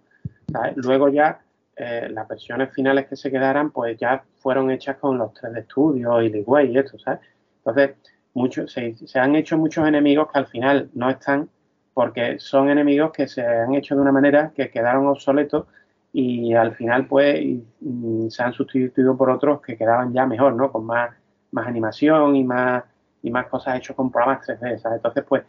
Luego 0.76 1.09
ya 1.09 1.40
eh, 1.76 2.09
las 2.11 2.28
versiones 2.28 2.72
finales 2.72 3.07
que 3.07 3.16
se 3.16 3.30
quedaran, 3.30 3.70
pues 3.70 3.96
ya 3.98 4.24
fueron 4.38 4.70
hechas 4.70 4.96
con 4.96 5.18
los 5.18 5.32
3D 5.32 5.64
Studio 5.64 6.20
y 6.22 6.30
Lightway 6.30 6.72
y 6.72 6.78
esto, 6.78 6.98
¿sabes? 6.98 7.20
Entonces, 7.59 7.96
muchos, 8.34 8.72
se, 8.72 9.18
han 9.18 9.36
hecho 9.36 9.57
muchos 9.57 9.86
enemigos 9.86 10.28
que 10.32 10.38
al 10.38 10.46
final 10.46 10.90
no 10.94 11.11
están 11.11 11.48
porque 11.94 12.38
son 12.38 12.70
enemigos 12.70 13.12
que 13.12 13.26
se 13.26 13.44
han 13.44 13.74
hecho 13.74 13.94
de 13.94 14.01
una 14.01 14.12
manera 14.12 14.53
que 14.55 14.70
quedaron 14.70 15.07
obsoletos 15.07 15.66
y 16.12 16.54
al 16.54 16.74
final 16.74 17.06
pues 17.06 17.40
se 18.28 18.42
han 18.42 18.52
sustituido 18.52 19.16
por 19.16 19.30
otros 19.30 19.61
que 19.62 19.76
quedaban 19.76 20.12
ya 20.12 20.26
mejor, 20.26 20.54
¿no? 20.54 20.72
Con 20.72 20.84
más, 20.84 21.11
más 21.52 21.66
animación 21.66 22.36
y 22.36 22.44
más, 22.44 22.84
y 23.22 23.30
más 23.30 23.46
cosas 23.46 23.76
hechas 23.76 23.96
con 23.96 24.11
programas 24.11 24.46
3D, 24.46 24.78
¿sabes? 24.78 24.96
Entonces 24.96 25.24
pues 25.28 25.44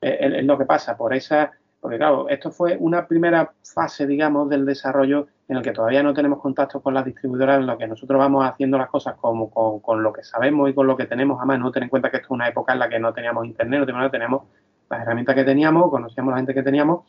es 0.00 0.44
lo 0.44 0.56
que 0.56 0.64
pasa, 0.64 0.96
por 0.96 1.12
esa 1.12 1.52
porque 1.80 1.96
claro, 1.96 2.28
esto 2.28 2.50
fue 2.50 2.76
una 2.78 3.06
primera 3.06 3.52
fase, 3.62 4.06
digamos, 4.06 4.48
del 4.48 4.66
desarrollo 4.66 5.28
en 5.46 5.56
el 5.56 5.62
que 5.62 5.72
todavía 5.72 6.02
no 6.02 6.12
tenemos 6.12 6.40
contacto 6.40 6.80
con 6.80 6.92
las 6.92 7.04
distribuidoras, 7.04 7.60
en 7.60 7.66
lo 7.66 7.78
que 7.78 7.86
nosotros 7.86 8.18
vamos 8.18 8.44
haciendo 8.44 8.76
las 8.78 8.88
cosas 8.88 9.14
como 9.14 9.50
con, 9.50 10.02
lo 10.02 10.12
que 10.12 10.24
sabemos 10.24 10.68
y 10.68 10.74
con 10.74 10.86
lo 10.86 10.96
que 10.96 11.06
tenemos 11.06 11.40
a 11.40 11.44
mano. 11.44 11.70
Ten 11.70 11.84
en 11.84 11.88
cuenta 11.88 12.10
que 12.10 12.16
esto 12.16 12.26
es 12.26 12.30
una 12.32 12.48
época 12.48 12.72
en 12.72 12.80
la 12.80 12.88
que 12.88 12.98
no 12.98 13.12
teníamos 13.12 13.46
internet, 13.46 13.88
no 13.88 14.10
teníamos 14.10 14.42
las 14.90 15.02
herramientas 15.02 15.36
que 15.36 15.44
teníamos, 15.44 15.90
conocíamos 15.90 16.32
la 16.32 16.38
gente 16.38 16.54
que 16.54 16.62
teníamos 16.62 17.04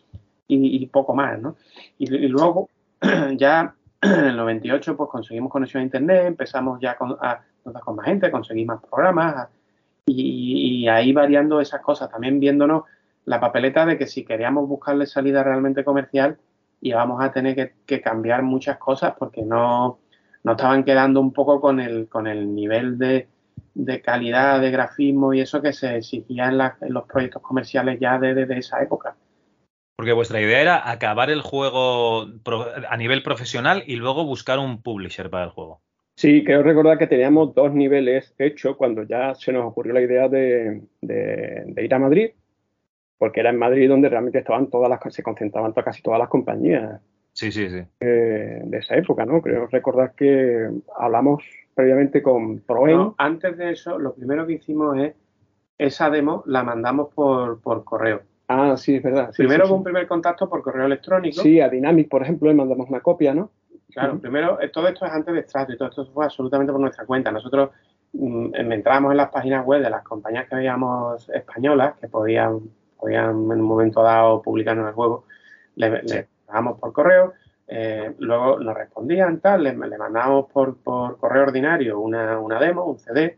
y, 0.47 0.85
poco 0.87 1.13
más, 1.13 1.39
¿no? 1.39 1.55
Y, 1.97 2.07
luego, 2.27 2.69
ya 3.37 3.75
en 4.01 4.25
el 4.25 4.37
98, 4.37 4.95
pues 4.95 5.09
conseguimos 5.09 5.51
conexión 5.51 5.81
a 5.81 5.85
internet, 5.85 6.25
empezamos 6.25 6.79
ya 6.79 6.95
con, 6.95 7.17
a 7.21 7.41
contar 7.63 7.83
con 7.83 7.95
más 7.95 8.05
gente, 8.05 8.31
conseguir 8.31 8.65
más 8.65 8.81
programas 8.81 9.49
y, 10.05 10.87
ahí 10.87 11.13
variando 11.13 11.61
esas 11.61 11.81
cosas, 11.81 12.09
también 12.09 12.39
viéndonos 12.39 12.83
la 13.25 13.39
papeleta 13.39 13.85
de 13.85 13.97
que 13.97 14.07
si 14.07 14.25
queríamos 14.25 14.67
buscarle 14.67 15.05
salida 15.05 15.43
realmente 15.43 15.83
comercial 15.83 16.37
íbamos 16.81 17.21
a 17.21 17.31
tener 17.31 17.73
que, 17.85 18.01
cambiar 18.01 18.41
muchas 18.41 18.77
cosas 18.77 19.13
porque 19.19 19.43
no, 19.43 19.99
estaban 20.43 20.83
quedando 20.83 21.19
un 21.19 21.33
poco 21.33 21.59
con 21.59 21.79
el, 21.79 22.07
con 22.07 22.25
el 22.25 22.55
nivel 22.55 22.97
de, 22.97 23.27
calidad 24.03 24.61
de 24.61 24.71
grafismo 24.71 25.33
y 25.33 25.41
eso 25.41 25.61
que 25.61 25.73
se 25.73 25.97
exigía 25.97 26.47
en, 26.47 26.93
los 26.93 27.03
proyectos 27.05 27.41
comerciales 27.41 27.99
ya 27.99 28.17
desde 28.17 28.57
esa 28.57 28.81
época. 28.81 29.15
Porque 29.99 30.13
vuestra 30.13 30.39
idea 30.39 30.61
era 30.61 30.89
acabar 30.89 31.29
el 31.29 31.41
juego 31.41 32.25
a 32.89 32.95
nivel 32.95 33.21
profesional 33.21 33.83
y 33.85 33.97
luego 33.97 34.23
buscar 34.23 34.57
un 34.57 34.81
publisher 34.81 35.29
para 35.29 35.43
el 35.43 35.49
juego. 35.49 35.81
Sí, 36.15 36.45
creo 36.45 36.63
recordar 36.63 36.97
que 36.97 37.07
teníamos 37.07 37.53
dos 37.53 37.73
niveles 37.73 38.33
hechos 38.37 38.77
cuando 38.77 39.03
ya 39.03 39.35
se 39.35 39.51
nos 39.51 39.65
ocurrió 39.65 39.91
la 39.91 40.01
idea 40.01 40.29
de 40.29 40.83
ir 41.01 41.93
a 41.93 41.99
Madrid 41.99 42.29
porque 43.19 43.41
era 43.41 43.51
en 43.51 43.57
Madrid 43.57 43.87
donde 43.87 44.09
realmente 44.09 44.39
estaban 44.39 44.69
todas 44.69 44.89
las, 44.89 45.13
se 45.13 45.21
concentraban 45.21 45.73
casi 45.73 46.01
todas 46.01 46.19
las 46.19 46.29
compañías. 46.29 47.01
Sí, 47.33 47.51
sí, 47.51 47.69
sí. 47.69 47.83
Eh, 47.99 48.61
de 48.63 48.77
esa 48.77 48.95
época, 48.95 49.25
¿no? 49.25 49.41
Creo 49.41 49.67
recordar 49.67 50.13
que 50.15 50.69
hablamos 50.97 51.43
previamente 51.75 52.23
con 52.23 52.61
Proen. 52.61 53.11
antes 53.17 53.57
de 53.57 53.71
eso, 53.71 53.99
lo 53.99 54.15
primero 54.15 54.47
que 54.47 54.53
hicimos 54.53 54.97
es 54.97 55.13
esa 55.77 56.09
demo 56.09 56.43
la 56.45 56.63
mandamos 56.63 57.13
por, 57.13 57.61
correo. 57.83 58.21
Ah, 58.49 58.75
sí, 58.75 58.95
es 58.95 59.03
verdad. 59.03 59.31
primero 59.35 59.67
hubo 59.67 59.75
un 59.75 59.83
primer 59.83 60.07
contacto 60.07 60.49
por 60.49 60.61
correo 60.61 60.85
electrónico. 60.85 61.41
Sí, 61.41 61.61
a 61.61 61.69
Dynamic, 61.69 62.09
por 62.09 62.23
ejemplo, 62.23 62.49
le 62.49 62.55
mandamos 62.55 62.89
una 62.89 62.99
copia, 62.99 63.33
¿no? 63.33 63.51
Claro, 63.93 64.19
primero, 64.19 64.59
eh, 64.61 64.69
todo 64.69 64.87
esto 64.87 65.05
es 65.05 65.11
antes 65.11 65.33
de 65.33 65.39
extracto 65.39 65.73
y 65.73 65.77
todo 65.77 65.89
esto 65.89 66.05
fue 66.07 66.25
absolutamente 66.25 66.71
por 66.71 66.81
nuestra 66.81 67.05
cuenta. 67.05 67.31
Nosotros 67.31 67.69
mm, 68.13 68.55
entramos 68.55 69.11
en 69.11 69.17
las 69.17 69.29
páginas 69.29 69.65
web 69.65 69.81
de 69.81 69.89
las 69.89 70.03
compañías 70.03 70.47
que 70.49 70.55
veíamos 70.55 71.29
españolas 71.29 71.95
que 71.99 72.07
podían 72.07 72.59
podían 72.99 73.29
en 73.29 73.51
un 73.51 73.61
momento 73.61 74.03
dado 74.03 74.41
publicar 74.41 74.77
en 74.77 74.85
el 74.85 74.93
juego, 74.93 75.25
le, 75.75 76.03
le 76.03 76.27
por 76.79 76.91
correo, 76.91 77.33
eh, 77.67 78.13
luego 78.17 78.59
nos 78.59 78.75
respondían, 78.75 79.39
tal, 79.39 79.63
le, 79.63 79.73
le 79.73 79.97
mandamos 79.97 80.51
por, 80.51 80.77
por, 80.77 81.17
correo 81.17 81.43
ordinario 81.43 81.99
una, 81.99 82.39
una, 82.39 82.59
demo, 82.59 82.83
un 82.85 82.99
CD, 82.99 83.37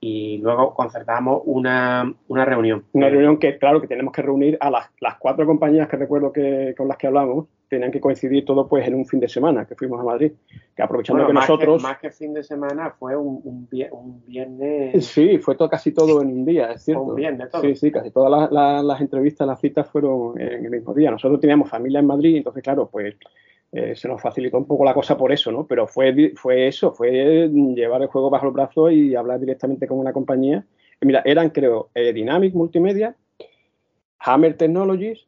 y 0.00 0.38
luego 0.38 0.74
concertamos 0.74 1.42
una, 1.44 2.14
una, 2.28 2.44
reunión. 2.44 2.84
Una 2.92 3.08
reunión 3.08 3.38
que, 3.38 3.58
claro, 3.58 3.80
que 3.80 3.88
tenemos 3.88 4.12
que 4.12 4.22
reunir 4.22 4.56
a 4.60 4.70
las, 4.70 4.90
las 5.00 5.16
cuatro 5.18 5.44
compañías 5.44 5.88
que 5.88 5.96
recuerdo 5.96 6.32
que 6.32 6.74
con 6.76 6.86
las 6.86 6.96
que 6.96 7.08
hablamos, 7.08 7.46
tenían 7.68 7.90
que 7.90 8.00
coincidir 8.00 8.44
todo 8.44 8.66
pues 8.66 8.86
en 8.86 8.94
un 8.94 9.04
fin 9.04 9.20
de 9.20 9.28
semana 9.28 9.66
que 9.66 9.74
fuimos 9.74 10.00
a 10.00 10.04
Madrid. 10.04 10.32
Que 10.74 10.82
aprovechando 10.82 11.26
que 11.26 11.32
nosotros. 11.32 11.82
más 11.82 11.98
que 11.98 12.10
fin 12.10 12.32
de 12.32 12.42
semana 12.42 12.94
fue 12.98 13.16
un, 13.16 13.40
un, 13.44 14.22
viernes. 14.26 15.04
Sí, 15.04 15.38
fue 15.38 15.56
todo, 15.56 15.68
casi 15.68 15.92
todo 15.92 16.22
en 16.22 16.28
un 16.28 16.44
día, 16.44 16.72
es 16.72 16.84
cierto. 16.84 17.02
Un 17.02 17.16
viernes 17.16 17.50
todo. 17.50 17.62
Sí, 17.62 17.74
sí, 17.74 17.90
casi 17.90 18.10
todas 18.10 18.50
las, 18.50 19.00
entrevistas, 19.00 19.46
las 19.46 19.60
citas 19.60 19.88
fueron 19.88 20.40
en 20.40 20.64
el 20.64 20.70
mismo 20.70 20.94
día. 20.94 21.10
Nosotros 21.10 21.40
teníamos 21.40 21.68
familia 21.68 22.00
en 22.00 22.06
Madrid, 22.06 22.36
entonces, 22.36 22.62
claro, 22.62 22.88
pues. 22.90 23.16
Eh, 23.70 23.94
se 23.94 24.08
nos 24.08 24.20
facilitó 24.22 24.56
un 24.56 24.66
poco 24.66 24.84
la 24.84 24.94
cosa 24.94 25.16
por 25.16 25.30
eso, 25.30 25.52
¿no? 25.52 25.66
Pero 25.66 25.86
fue, 25.86 26.32
fue 26.36 26.68
eso, 26.68 26.92
fue 26.92 27.48
llevar 27.50 28.00
el 28.00 28.08
juego 28.08 28.30
bajo 28.30 28.46
el 28.46 28.52
brazo 28.52 28.90
y 28.90 29.14
hablar 29.14 29.38
directamente 29.40 29.86
con 29.86 29.98
una 29.98 30.12
compañía. 30.12 30.64
mira, 31.02 31.22
eran, 31.24 31.50
creo, 31.50 31.90
eh, 31.94 32.12
Dynamic 32.12 32.54
Multimedia, 32.54 33.14
Hammer 34.20 34.56
Technologies, 34.56 35.22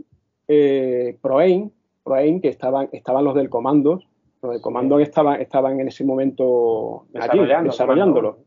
eh, 0.48 1.18
ProAim, 1.20 1.70
que 2.40 2.48
estaban, 2.48 2.88
estaban 2.92 3.24
los 3.24 3.34
del 3.34 3.50
comando, 3.50 4.00
los 4.42 4.52
del 4.52 4.60
comando 4.62 4.96
que 4.96 5.02
estaban, 5.04 5.40
estaban 5.40 5.78
en 5.78 5.88
ese 5.88 6.04
momento 6.04 7.06
desarrollándolo. 7.12 8.38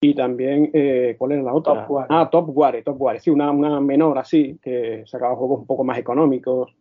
Y 0.00 0.14
también, 0.14 0.70
eh, 0.72 1.16
¿cuál 1.18 1.32
era 1.32 1.42
la 1.42 1.52
otra? 1.52 1.86
Ah, 2.08 2.30
Top 2.30 2.48
War, 2.56 2.82
Top 2.82 2.98
War, 2.98 3.20
sí, 3.20 3.28
una, 3.28 3.50
una 3.50 3.80
menor 3.80 4.18
así, 4.18 4.58
que 4.62 5.02
sacaba 5.04 5.36
juegos 5.36 5.60
un 5.60 5.66
poco 5.66 5.84
más 5.84 5.98
económicos. 5.98 6.74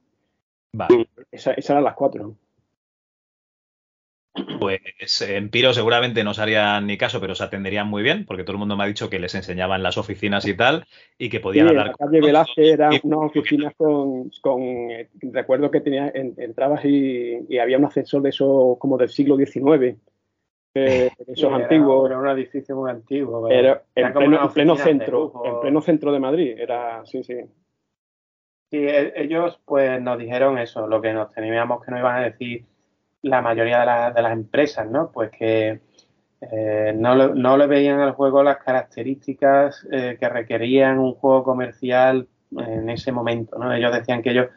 Vale. 0.73 1.09
Esa, 1.31 1.51
esas 1.53 1.71
eran 1.71 1.83
las 1.83 1.95
cuatro. 1.95 2.35
Pues 4.59 5.21
en 5.21 5.49
Piro 5.49 5.73
seguramente 5.73 6.23
no 6.23 6.33
se 6.33 6.41
harían 6.41 6.85
ni 6.87 6.97
caso, 6.97 7.19
pero 7.19 7.35
se 7.35 7.43
atenderían 7.43 7.87
muy 7.87 8.03
bien, 8.03 8.25
porque 8.25 8.43
todo 8.43 8.53
el 8.53 8.59
mundo 8.59 8.77
me 8.77 8.83
ha 8.83 8.87
dicho 8.87 9.09
que 9.09 9.19
les 9.19 9.33
enseñaban 9.35 9.83
las 9.83 9.97
oficinas 9.97 10.45
y 10.45 10.55
tal, 10.55 10.85
y 11.17 11.29
que 11.29 11.39
podían 11.39 11.69
hablar. 11.69 11.87
La 11.87 11.93
calle 11.93 12.21
Velázquez 12.21 12.73
era 12.73 12.89
unas 13.03 13.19
oficinas 13.19 13.73
con, 13.75 14.31
eh, 14.91 15.09
recuerdo 15.21 15.71
que 15.71 15.81
tenía, 15.81 16.11
entrabas 16.13 16.85
y, 16.85 17.57
había 17.57 17.77
un 17.77 17.85
ascensor 17.85 18.21
de 18.21 18.29
eso 18.29 18.77
como 18.79 18.97
del 18.97 19.09
siglo 19.09 19.35
XIX. 19.35 19.97
Eh, 20.75 21.09
esos 21.27 21.51
antiguos. 21.51 22.09
Era 22.09 22.19
un 22.19 22.27
edificio 22.29 22.75
muy 22.75 22.91
antiguo. 22.91 23.49
Era, 23.49 23.81
en, 23.95 24.13
pleno, 24.13 24.75
centro, 24.77 25.41
en 25.43 25.59
pleno 25.61 25.81
centro 25.81 26.11
de 26.11 26.19
Madrid. 26.19 26.55
Era, 26.57 27.03
sí, 27.05 27.23
sí. 27.23 27.35
Sí, 28.71 28.77
e, 28.77 29.13
ellos 29.15 29.59
pues 29.65 30.01
nos 30.01 30.17
dijeron 30.19 30.57
eso, 30.59 30.87
lo 30.87 31.01
que 31.01 31.13
nos 31.13 31.33
teníamos 31.33 31.83
que 31.83 31.91
nos 31.91 31.99
iban 32.01 32.17
a 32.17 32.25
decir 32.25 32.65
la 33.21 33.41
mayoría 33.41 33.79
de, 34.13 34.21
las 34.21 34.31
empresas, 34.33 34.89
¿no? 34.89 35.11
Pues 35.11 35.31
que 35.31 35.81
eh, 36.41 36.93
no, 36.95 37.57
le, 37.57 37.67
veían 37.67 37.99
al 37.99 38.13
juego 38.13 38.43
las 38.43 38.57
características 38.57 39.87
eh, 39.91 40.17
que 40.19 40.29
requerían 40.29 40.99
un 40.99 41.15
juego 41.15 41.43
comercial 41.43 42.27
en 42.57 42.89
ese 42.89 43.11
momento, 43.11 43.57
¿no? 43.57 43.73
Ellos 43.73 43.93
decían 43.93 44.21
que 44.21 44.31
ellos, 44.31 44.47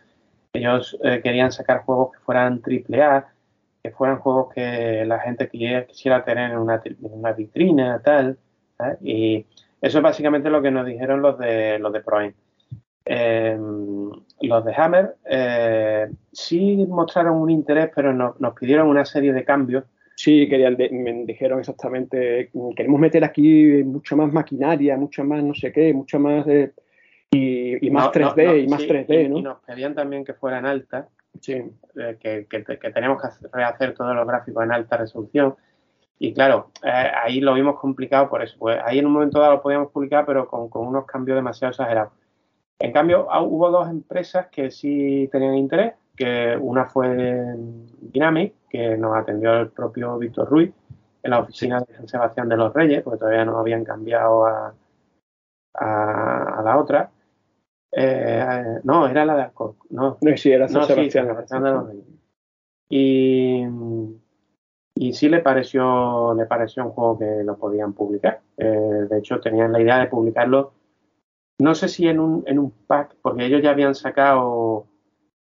ellos 0.52 0.98
eh, 1.02 1.20
querían 1.22 1.52
sacar 1.52 1.84
juegos 1.84 2.12
que 2.12 2.20
fueran 2.20 2.62
triple 2.62 3.02
A, 3.02 3.28
que 3.82 3.90
fueran 3.90 4.18
juegos 4.18 4.52
que 4.54 5.04
la 5.06 5.18
gente 5.20 5.48
quisiera, 5.48 6.24
tener 6.24 6.52
en 6.52 6.58
una, 6.58 6.82
una 7.00 7.32
vitrina, 7.32 8.00
tal, 8.02 8.38
Y 9.02 9.46
eso 9.80 9.98
es 9.98 10.02
básicamente 10.04 10.50
lo 10.50 10.62
que 10.62 10.70
nos 10.70 10.86
dijeron 10.86 11.22
los 11.22 11.38
de 11.38 11.78
los 11.78 11.92
de 11.92 12.00
Proin. 12.00 12.34
Eh, 13.04 13.58
los 14.40 14.64
de 14.64 14.74
Hammer 14.76 15.16
eh, 15.24 16.08
sí 16.32 16.86
mostraron 16.88 17.36
un 17.36 17.50
interés, 17.50 17.90
pero 17.94 18.12
nos 18.12 18.54
pidieron 18.54 18.88
una 18.88 19.04
serie 19.04 19.32
de 19.32 19.44
cambios. 19.44 19.84
Sí, 20.14 20.48
querían, 20.48 20.76
me 20.76 21.24
dijeron 21.24 21.58
exactamente, 21.58 22.50
queremos 22.76 23.00
meter 23.00 23.24
aquí 23.24 23.82
mucha 23.82 24.14
más 24.14 24.32
maquinaria, 24.32 24.96
mucha 24.96 25.24
más 25.24 25.42
no 25.42 25.54
sé 25.54 25.72
qué, 25.72 25.92
mucho 25.92 26.18
más 26.18 26.46
y, 27.30 27.90
más 27.90 28.12
3D 28.12 28.64
y 28.64 28.68
más 28.68 28.82
3D, 28.82 29.28
¿no? 29.28 29.38
Y 29.38 29.42
nos 29.42 29.58
pedían 29.60 29.94
también 29.94 30.24
que 30.24 30.34
fueran 30.34 30.66
altas, 30.66 31.06
sí. 31.40 31.54
Eh, 31.96 32.16
que, 32.20 32.46
que, 32.48 32.90
tenemos 32.90 33.20
que 33.20 33.48
rehacer 33.52 33.94
todos 33.94 34.14
los 34.14 34.26
gráficos 34.26 34.62
en 34.62 34.72
alta 34.72 34.98
resolución. 34.98 35.56
Y 36.18 36.32
claro, 36.34 36.70
ahí 36.82 37.40
lo 37.40 37.54
vimos 37.54 37.80
complicado 37.80 38.28
por 38.28 38.42
eso. 38.42 38.56
Pues 38.58 38.78
ahí 38.84 39.00
en 39.00 39.06
un 39.06 39.12
momento 39.12 39.40
dado 39.40 39.54
lo 39.54 39.62
podíamos 39.62 39.90
publicar, 39.90 40.24
pero 40.24 40.46
con, 40.46 40.68
con 40.68 40.86
unos 40.86 41.04
cambios 41.04 41.34
demasiado 41.34 41.72
exagerados. 41.72 42.12
En 42.78 42.92
cambio, 42.92 43.28
ah, 43.30 43.42
hubo 43.42 43.70
dos 43.70 43.88
empresas 43.88 44.48
que 44.48 44.70
sí 44.70 45.28
tenían 45.30 45.54
interés, 45.54 45.94
que 46.16 46.56
una 46.60 46.86
fue 46.86 47.54
Dynamic, 48.00 48.54
que 48.68 48.96
nos 48.96 49.16
atendió 49.16 49.54
el 49.54 49.70
propio 49.70 50.18
Víctor 50.18 50.48
Ruiz 50.48 50.72
en 51.22 51.30
la 51.30 51.40
oficina 51.40 51.80
de 51.80 51.94
San 51.94 52.08
Sebastián 52.08 52.48
de 52.48 52.56
los 52.56 52.72
Reyes, 52.72 53.02
porque 53.02 53.20
todavía 53.20 53.44
no 53.44 53.58
habían 53.58 53.84
cambiado 53.84 54.46
a, 54.46 54.74
a, 55.74 56.62
la 56.64 56.78
otra. 56.78 57.10
Eh, 57.92 58.80
no, 58.84 59.06
era 59.06 59.24
la 59.24 59.36
de 59.36 59.42
Alcor. 59.42 59.76
No, 59.90 60.18
sí, 60.36 60.50
era 60.50 60.68
San 60.68 60.84
Sebastián. 60.84 61.28
de 61.28 61.70
los 61.70 61.88
Reyes. 61.88 62.04
Y, 62.88 63.64
y 64.94 65.12
sí 65.14 65.28
le 65.28 65.40
pareció, 65.40 66.34
le 66.34 66.46
pareció 66.46 66.84
un 66.84 66.90
juego 66.90 67.18
que 67.18 67.42
lo 67.44 67.56
podían 67.56 67.92
publicar. 67.92 68.40
Eh, 68.56 69.06
de 69.08 69.18
hecho, 69.18 69.40
tenían 69.40 69.72
la 69.72 69.80
idea 69.80 69.98
de 69.98 70.08
publicarlo, 70.08 70.72
no 71.62 71.74
sé 71.76 71.88
si 71.88 72.08
en 72.08 72.18
un, 72.18 72.42
en 72.46 72.58
un 72.58 72.72
pack, 72.86 73.14
porque 73.22 73.46
ellos 73.46 73.62
ya 73.62 73.70
habían 73.70 73.94
sacado 73.94 74.86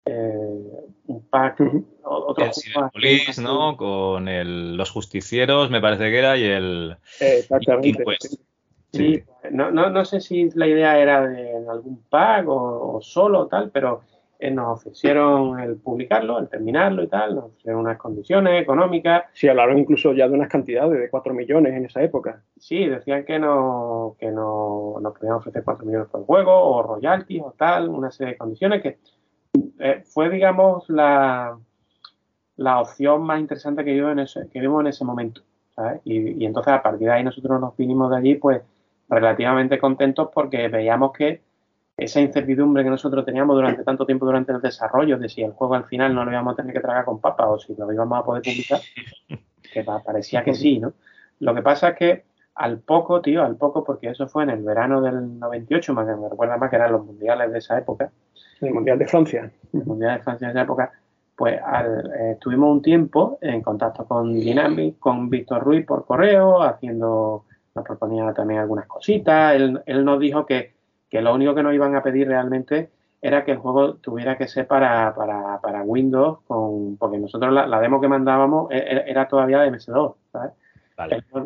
eh, 0.04 0.60
un 1.06 1.28
pack, 1.28 1.60
otro 2.02 2.44
el 2.44 3.42
¿no? 3.42 3.76
Con 3.76 4.26
el, 4.26 4.76
los 4.76 4.90
justicieros, 4.90 5.70
me 5.70 5.80
parece 5.80 6.10
que 6.10 6.18
era, 6.18 6.36
y 6.36 6.44
el... 6.44 6.96
Exactamente. 7.20 8.04
Sí, 8.92 9.22
No, 9.50 9.70
no, 9.70 9.90
no, 9.90 10.04
sé 10.04 10.20
si 10.20 10.48
la 10.54 10.66
idea 10.66 10.98
era 10.98 11.26
de 11.28 11.52
algún 11.70 12.02
pack 12.08 12.48
o, 12.48 12.96
o 12.96 13.00
solo 13.00 13.46
tal, 13.46 13.70
pero 13.70 14.02
eh, 14.40 14.52
nos 14.52 14.78
ofrecieron 14.78 15.58
el 15.58 15.76
publicarlo, 15.76 16.38
el 16.38 16.48
terminarlo 16.48 17.02
y 17.02 17.08
tal, 17.08 17.34
nos 17.34 17.44
ofrecieron 17.46 17.80
unas 17.80 17.98
condiciones 17.98 18.62
económicas. 18.62 19.24
Sí, 19.32 19.48
hablaron 19.48 19.78
incluso 19.78 20.12
ya 20.12 20.28
de 20.28 20.34
unas 20.34 20.48
cantidades 20.48 21.00
de 21.00 21.10
4 21.10 21.34
millones 21.34 21.74
en 21.74 21.86
esa 21.86 22.02
época. 22.02 22.42
Sí, 22.56 22.86
decían 22.86 23.24
que, 23.24 23.40
no, 23.40 24.14
que 24.18 24.30
no, 24.30 24.94
nos 25.00 25.14
querían 25.14 25.34
ofrecer 25.34 25.64
4 25.64 25.84
millones 25.84 26.08
por 26.08 26.20
el 26.20 26.26
juego, 26.26 26.52
o 26.52 26.82
royalties 26.84 27.42
o 27.42 27.54
tal, 27.56 27.88
una 27.88 28.12
serie 28.12 28.34
de 28.34 28.38
condiciones 28.38 28.80
que 28.80 28.98
eh, 29.80 30.04
fue, 30.06 30.30
digamos, 30.30 30.88
la, 30.88 31.58
la 32.56 32.80
opción 32.80 33.22
más 33.22 33.40
interesante 33.40 33.84
que, 33.84 33.96
yo 33.96 34.08
en 34.10 34.20
ese, 34.20 34.48
que 34.50 34.60
vimos 34.60 34.82
en 34.82 34.86
ese 34.88 35.04
momento. 35.04 35.42
Y, 36.04 36.42
y 36.42 36.46
entonces 36.46 36.72
a 36.72 36.82
partir 36.82 37.06
de 37.06 37.14
ahí 37.14 37.24
nosotros 37.24 37.60
nos 37.60 37.76
vinimos 37.76 38.10
de 38.10 38.16
allí 38.16 38.34
pues 38.34 38.62
relativamente 39.08 39.78
contentos 39.78 40.28
porque 40.34 40.66
veíamos 40.66 41.12
que 41.12 41.40
esa 41.98 42.20
incertidumbre 42.20 42.84
que 42.84 42.90
nosotros 42.90 43.24
teníamos 43.24 43.56
durante 43.56 43.82
tanto 43.82 44.06
tiempo 44.06 44.24
durante 44.24 44.52
el 44.52 44.60
desarrollo 44.60 45.18
de 45.18 45.28
si 45.28 45.42
el 45.42 45.50
juego 45.50 45.74
al 45.74 45.84
final 45.84 46.14
no 46.14 46.24
lo 46.24 46.30
íbamos 46.30 46.52
a 46.52 46.56
tener 46.56 46.72
que 46.72 46.80
tragar 46.80 47.04
con 47.04 47.20
papa 47.20 47.48
o 47.48 47.58
si 47.58 47.74
lo 47.74 47.92
íbamos 47.92 48.20
a 48.20 48.24
poder 48.24 48.42
publicar, 48.42 48.80
que 49.72 49.84
parecía 49.84 50.44
que 50.44 50.54
sí, 50.54 50.78
¿no? 50.78 50.92
Lo 51.40 51.54
que 51.54 51.62
pasa 51.62 51.88
es 51.90 51.96
que 51.96 52.24
al 52.54 52.78
poco, 52.78 53.20
tío, 53.20 53.44
al 53.44 53.56
poco, 53.56 53.82
porque 53.82 54.10
eso 54.10 54.28
fue 54.28 54.44
en 54.44 54.50
el 54.50 54.62
verano 54.62 55.00
del 55.00 55.38
98, 55.38 55.92
más 55.92 56.06
que 56.06 56.14
me 56.14 56.28
recuerda 56.28 56.56
más 56.56 56.70
que 56.70 56.76
eran 56.76 56.92
los 56.92 57.04
mundiales 57.04 57.52
de 57.52 57.58
esa 57.58 57.78
época. 57.78 58.10
El 58.60 58.74
Mundial 58.74 58.98
de 58.98 59.06
Francia. 59.06 59.52
El 59.72 59.84
Mundial 59.84 60.18
de 60.18 60.22
Francia 60.22 60.48
de 60.48 60.52
esa 60.52 60.62
época. 60.62 60.92
Pues 61.36 61.60
al, 61.64 62.12
eh, 62.18 62.30
estuvimos 62.32 62.72
un 62.72 62.82
tiempo 62.82 63.38
en 63.40 63.60
contacto 63.62 64.04
con 64.06 64.34
Dynamic, 64.34 64.98
con 64.98 65.30
Víctor 65.30 65.62
Ruiz 65.62 65.86
por 65.86 66.04
correo, 66.04 66.62
haciendo, 66.62 67.44
nos 67.74 67.84
proponía 67.84 68.32
también 68.32 68.60
algunas 68.60 68.86
cositas. 68.86 69.54
Él, 69.54 69.80
él 69.86 70.04
nos 70.04 70.18
dijo 70.18 70.44
que 70.44 70.77
que 71.08 71.22
lo 71.22 71.34
único 71.34 71.54
que 71.54 71.62
nos 71.62 71.74
iban 71.74 71.94
a 71.94 72.02
pedir 72.02 72.28
realmente 72.28 72.90
era 73.20 73.44
que 73.44 73.52
el 73.52 73.58
juego 73.58 73.94
tuviera 73.94 74.38
que 74.38 74.46
ser 74.46 74.66
para, 74.66 75.14
para, 75.14 75.60
para 75.60 75.82
Windows, 75.82 76.40
con, 76.46 76.96
porque 76.96 77.18
nosotros 77.18 77.52
la, 77.52 77.80
demo 77.80 78.00
que 78.00 78.08
mandábamos 78.08 78.70
e, 78.70 78.78
e, 78.78 79.10
era, 79.10 79.26
todavía 79.26 79.60
de 79.60 79.72
MS2, 79.72 80.14
¿sabes? 80.32 80.52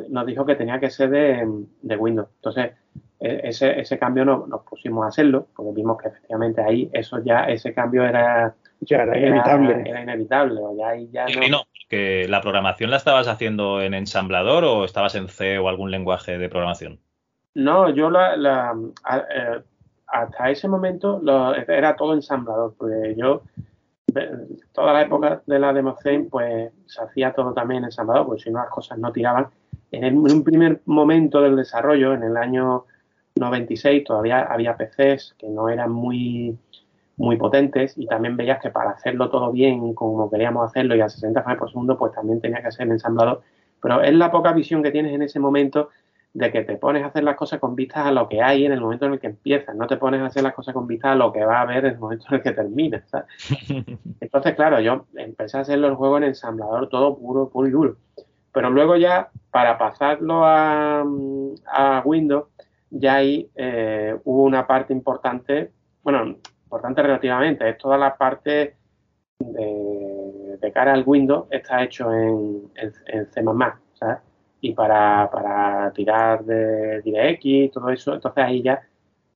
nos 0.08 0.26
dijo 0.26 0.46
que 0.46 0.54
tenía 0.54 0.80
que 0.80 0.90
ser 0.90 1.10
de, 1.10 1.46
de 1.82 1.96
Windows. 1.96 2.28
Entonces, 2.36 2.72
e, 3.20 3.40
ese, 3.44 3.78
ese 3.80 3.98
cambio 3.98 4.24
no, 4.24 4.46
nos 4.46 4.62
pusimos 4.62 5.04
a 5.04 5.08
hacerlo, 5.08 5.48
porque 5.54 5.72
vimos 5.74 6.00
que 6.00 6.08
efectivamente 6.08 6.62
ahí 6.62 6.90
eso 6.92 7.22
ya, 7.22 7.44
ese 7.44 7.72
cambio 7.72 8.04
era, 8.04 8.54
ya 8.80 9.02
era, 9.02 9.18
inevitable. 9.18 9.82
Era 9.86 10.02
inevitable. 10.02 10.60
O 10.60 10.76
ya, 10.76 10.94
ya 11.10 11.30
y 11.30 11.50
no, 11.50 11.64
que 11.88 12.26
la 12.28 12.40
programación 12.40 12.90
la 12.90 12.96
estabas 12.96 13.28
haciendo 13.28 13.82
en 13.82 13.94
ensamblador 13.94 14.64
o 14.64 14.84
estabas 14.84 15.14
en 15.14 15.28
C 15.28 15.58
o 15.58 15.68
algún 15.68 15.90
lenguaje 15.90 16.38
de 16.38 16.48
programación. 16.48 16.98
No, 17.55 17.90
yo 17.90 18.11
la, 18.11 18.74
eh, 19.34 19.62
hasta 20.07 20.50
ese 20.50 20.68
momento 20.68 21.20
era 21.68 21.96
todo 21.96 22.14
ensamblador, 22.14 22.74
porque 22.76 23.14
yo 23.16 23.42
toda 24.72 24.92
la 24.92 25.03
época 25.03 25.42
de 25.46 25.59
la 25.59 25.72
demo 25.72 25.96
pues 26.30 26.72
se 26.86 27.03
hacía 27.03 27.32
todo 27.32 27.53
también 27.53 27.84
ensamblador, 27.84 28.26
porque 28.26 28.42
si 28.42 28.50
no 28.50 28.59
las 28.59 28.70
cosas 28.70 28.98
no 28.98 29.12
tiraban. 29.12 29.48
En, 29.90 30.18
un 30.18 30.44
primer 30.44 30.80
momento 30.86 31.40
del 31.42 31.57
desarrollo, 31.57 32.14
en 32.14 32.22
el 32.22 32.36
año 32.36 32.84
96, 33.36 34.05
todavía 34.05 34.42
había 34.42 34.76
PCs 34.76 35.34
que 35.38 35.48
no 35.48 35.68
eran 35.68 35.90
muy 35.92 36.59
muy 37.18 37.36
potentes 37.36 37.96
y 37.98 38.07
también 38.07 38.38
veías 38.38 38.61
que 38.61 38.70
para 38.70 38.90
hacerlo 38.90 39.28
todo 39.28 39.53
bien 39.53 39.92
como 39.92 40.30
queríamos 40.30 40.64
hacerlo 40.64 40.96
y 40.96 41.03
a 41.03 41.11
60 41.11 41.42
frames 41.42 41.59
por 41.59 41.68
segundo 41.68 41.98
pues 41.98 42.12
también 42.12 42.40
tenía 42.40 42.62
que 42.62 42.72
ser 42.72 42.88
ensamblador 42.88 43.42
pero 43.82 44.00
es 44.00 44.14
la 44.14 44.30
poca 44.30 44.53
visión 44.53 44.82
que 44.82 44.90
tienes 44.90 45.12
en 45.12 45.22
ese 45.22 45.38
momento 45.38 45.90
de 46.34 46.50
que 46.50 46.62
te 46.62 46.76
pones 46.76 47.02
a 47.02 47.08
hacer 47.08 47.24
las 47.24 47.36
cosas 47.36 47.60
con 47.60 47.74
vistas 47.74 48.06
a 48.06 48.10
lo 48.12 48.28
que 48.28 48.42
hay 48.42 48.64
en 48.64 48.72
el 48.72 48.80
momento 48.80 49.04
en 49.04 49.14
el 49.14 49.20
que 49.20 49.26
empiezas, 49.26 49.76
no 49.76 49.86
te 49.86 49.98
pones 49.98 50.22
a 50.22 50.26
hacer 50.26 50.42
las 50.42 50.54
cosas 50.54 50.72
con 50.72 50.86
vistas 50.86 51.12
a 51.12 51.14
lo 51.14 51.30
que 51.32 51.44
va 51.44 51.58
a 51.58 51.62
haber 51.62 51.84
en 51.84 51.92
el 51.92 51.98
momento 51.98 52.26
en 52.30 52.36
el 52.36 52.42
que 52.42 52.52
terminas. 52.52 53.04
Entonces, 54.20 54.54
claro, 54.54 54.80
yo 54.80 55.06
empecé 55.14 55.58
a 55.58 55.60
hacerlo 55.60 55.88
el 55.88 55.94
juego 55.94 56.16
en 56.16 56.24
ensamblador 56.24 56.88
todo 56.88 57.18
puro, 57.18 57.50
puro 57.50 57.68
y 57.68 57.70
duro. 57.70 57.96
Pero 58.52 58.70
luego 58.70 58.96
ya, 58.96 59.30
para 59.50 59.76
pasarlo 59.78 60.42
a, 60.44 61.04
Windows, 62.04 62.46
ya 62.90 63.16
ahí 63.16 63.50
eh, 63.54 64.16
hubo 64.24 64.44
una 64.44 64.66
parte 64.66 64.92
importante, 64.92 65.70
bueno, 66.02 66.36
importante 66.64 67.02
relativamente, 67.02 67.68
es 67.68 67.78
toda 67.78 67.98
la 67.98 68.16
parte 68.16 68.76
de, 69.38 70.72
cara 70.72 70.94
al 70.94 71.04
Windows, 71.04 71.46
está 71.50 71.82
hecho 71.82 72.10
en, 72.12 72.70
en, 72.76 72.92
en 73.06 73.26
C++, 73.26 73.42
¿sabes? 73.94 74.18
Y 74.62 74.72
para, 74.74 75.28
para 75.30 75.92
tirar 75.92 76.44
de 76.44 77.02
DirectX 77.02 77.44
y 77.44 77.68
todo 77.68 77.90
eso. 77.90 78.14
Entonces 78.14 78.44
ahí 78.44 78.62
ya, 78.62 78.80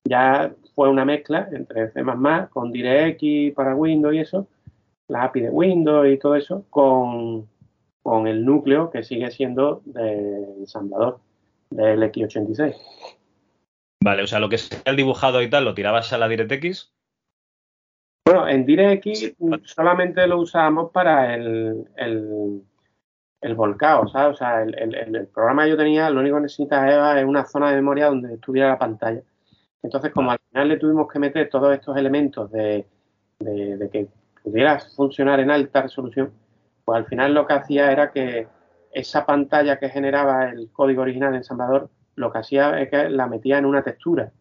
ya 0.05 0.53
fue 0.73 0.89
una 0.89 1.03
mezcla 1.03 1.49
entre 1.51 1.91
C++ 1.91 2.01
con 2.49 2.71
DirectX 2.71 3.53
para 3.53 3.75
Windows 3.75 4.15
y 4.15 4.19
eso, 4.19 4.47
la 5.09 5.23
API 5.23 5.41
de 5.41 5.49
Windows 5.49 6.07
y 6.07 6.17
todo 6.17 6.35
eso, 6.35 6.65
con, 6.69 7.47
con 8.01 8.25
el 8.27 8.45
núcleo 8.45 8.89
que 8.89 9.03
sigue 9.03 9.29
siendo 9.29 9.81
de 9.83 10.45
ensamblador 10.59 11.19
del 11.71 12.01
X86. 12.03 12.75
Vale, 14.01 14.23
o 14.23 14.27
sea, 14.27 14.39
lo 14.39 14.47
que 14.47 14.57
sea 14.59 14.79
el 14.85 14.95
dibujado 14.95 15.41
y 15.41 15.49
tal, 15.49 15.65
¿lo 15.65 15.73
tirabas 15.73 16.13
a 16.13 16.17
la 16.17 16.29
DirectX? 16.29 16.93
Bueno, 18.25 18.47
en 18.47 18.65
DirectX 18.65 19.35
solamente 19.63 20.25
lo 20.25 20.39
usamos 20.39 20.91
para 20.91 21.35
el, 21.35 21.85
el 21.97 22.63
volcado, 23.55 24.07
¿sabes? 24.07 24.35
O 24.35 24.37
sea, 24.37 24.63
el, 24.63 25.27
programa 25.33 25.63
que 25.63 25.69
yo 25.71 25.77
tenía, 25.77 26.09
lo 26.09 26.21
único 26.21 26.37
que 26.37 26.43
necesitaba 26.43 27.19
era 27.19 27.27
una 27.27 27.45
zona 27.45 27.69
de 27.69 27.75
memoria 27.77 28.07
donde 28.07 28.35
estuviera 28.35 28.69
la 28.69 28.79
pantalla. 28.79 29.21
Entonces, 29.83 30.11
como 30.11 30.31
al 30.31 30.39
final 30.49 30.67
le 30.69 30.77
tuvimos 30.77 31.11
que 31.11 31.19
meter 31.19 31.49
todos 31.49 31.73
estos 31.73 31.95
elementos 31.97 32.51
de, 32.51 32.85
que 33.39 34.07
pudiera 34.43 34.79
funcionar 34.79 35.39
en 35.39 35.51
alta 35.51 35.83
resolución, 35.83 36.31
pues 36.83 36.97
al 36.97 37.05
final 37.05 37.33
lo 37.33 37.45
que 37.45 37.53
hacía 37.53 37.91
era 37.91 38.11
que 38.11 38.47
esa 38.91 39.25
pantalla 39.25 39.77
que 39.77 39.89
generaba 39.89 40.49
el 40.49 40.71
código 40.71 41.03
original 41.03 41.31
de 41.31 41.37
ensamblador, 41.37 41.89
lo 42.15 42.31
que 42.31 42.39
hacía 42.39 42.79
es 42.81 42.89
que 42.89 43.09
la 43.09 43.27
metía 43.27 43.59
en 43.59 43.65
una 43.65 43.83
textura. 43.83 44.31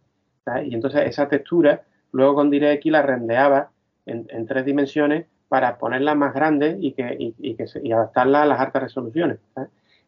Y 0.64 0.74
entonces 0.74 1.02
esa 1.06 1.28
textura, 1.28 1.82
luego 2.12 2.36
con 2.36 2.50
DirectX 2.50 2.86
la 2.86 3.02
rendeaba 3.02 3.70
en, 4.06 4.26
en 4.30 4.46
tres 4.46 4.64
dimensiones 4.64 5.26
para 5.48 5.78
ponerla 5.78 6.14
más 6.14 6.34
grande 6.34 6.76
y, 6.80 6.92
que, 6.92 7.16
y, 7.18 7.54
que 7.54 7.66
y 7.82 7.92
adaptarla 7.92 8.42
a 8.42 8.46
las 8.46 8.60
altas 8.60 8.82
resoluciones. 8.82 9.38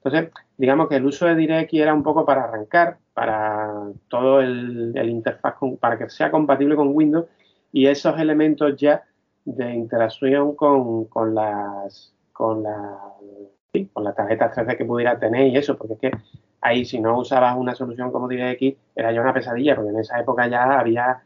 Entonces, 0.02 0.30
digamos 0.56 0.88
que 0.88 0.96
el 0.96 1.06
uso 1.06 1.26
de 1.26 1.34
DirectX 1.34 1.74
era 1.74 1.94
un 1.94 2.02
poco 2.02 2.24
para 2.24 2.44
arrancar, 2.44 2.98
para 3.14 3.72
todo 4.08 4.40
el, 4.40 4.94
interfaz, 5.08 5.54
para 5.80 5.98
que 5.98 6.08
sea 6.08 6.30
compatible 6.30 6.76
con 6.76 6.94
Windows 6.94 7.26
y 7.72 7.86
esos 7.86 8.18
elementos 8.18 8.76
ya 8.76 9.02
de 9.44 9.74
interacción 9.74 10.54
con, 10.54 11.06
con 11.06 11.34
las 11.34 12.12
con 12.32 12.62
la, 12.62 12.98
con 13.92 14.04
las 14.04 14.14
tarjetas 14.14 14.56
3D 14.56 14.76
que 14.76 14.84
pudiera 14.84 15.18
tener 15.18 15.48
y 15.48 15.56
eso, 15.56 15.76
porque 15.76 15.94
es 15.94 16.00
que 16.00 16.10
ahí 16.60 16.84
si 16.84 17.00
no 17.00 17.18
usabas 17.18 17.56
una 17.56 17.74
solución 17.74 18.12
como 18.12 18.28
DirectX 18.28 18.78
era 18.94 19.12
ya 19.12 19.20
una 19.20 19.34
pesadilla, 19.34 19.74
porque 19.74 19.90
en 19.90 19.98
esa 19.98 20.20
época 20.20 20.46
ya 20.46 20.78
había 20.78 21.22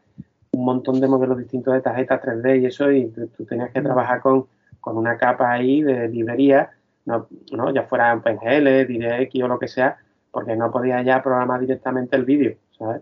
un 0.53 0.65
montón 0.65 1.01
de 1.01 1.07
modelos 1.07 1.37
distintos 1.37 1.73
de 1.73 1.81
tarjetas 1.81 2.21
3D 2.21 2.61
y 2.61 2.65
eso, 2.65 2.91
y 2.91 3.07
tú, 3.07 3.45
tenías 3.45 3.71
que 3.71 3.81
mm. 3.81 3.83
trabajar 3.83 4.21
con, 4.21 4.47
una 4.85 5.17
capa 5.17 5.51
ahí 5.51 5.81
de 5.81 6.09
librería, 6.09 6.71
no, 7.05 7.27
no 7.51 7.73
ya 7.73 7.83
fuera 7.83 8.13
OpenGL, 8.15 8.87
DirectX 8.87 9.43
o 9.43 9.47
lo 9.47 9.59
que 9.59 9.67
sea, 9.67 9.97
porque 10.31 10.55
no 10.55 10.71
podías 10.71 11.05
ya 11.05 11.21
programar 11.21 11.59
directamente 11.59 12.15
el 12.15 12.25
vídeo, 12.25 12.55
¿sabes? 12.77 13.01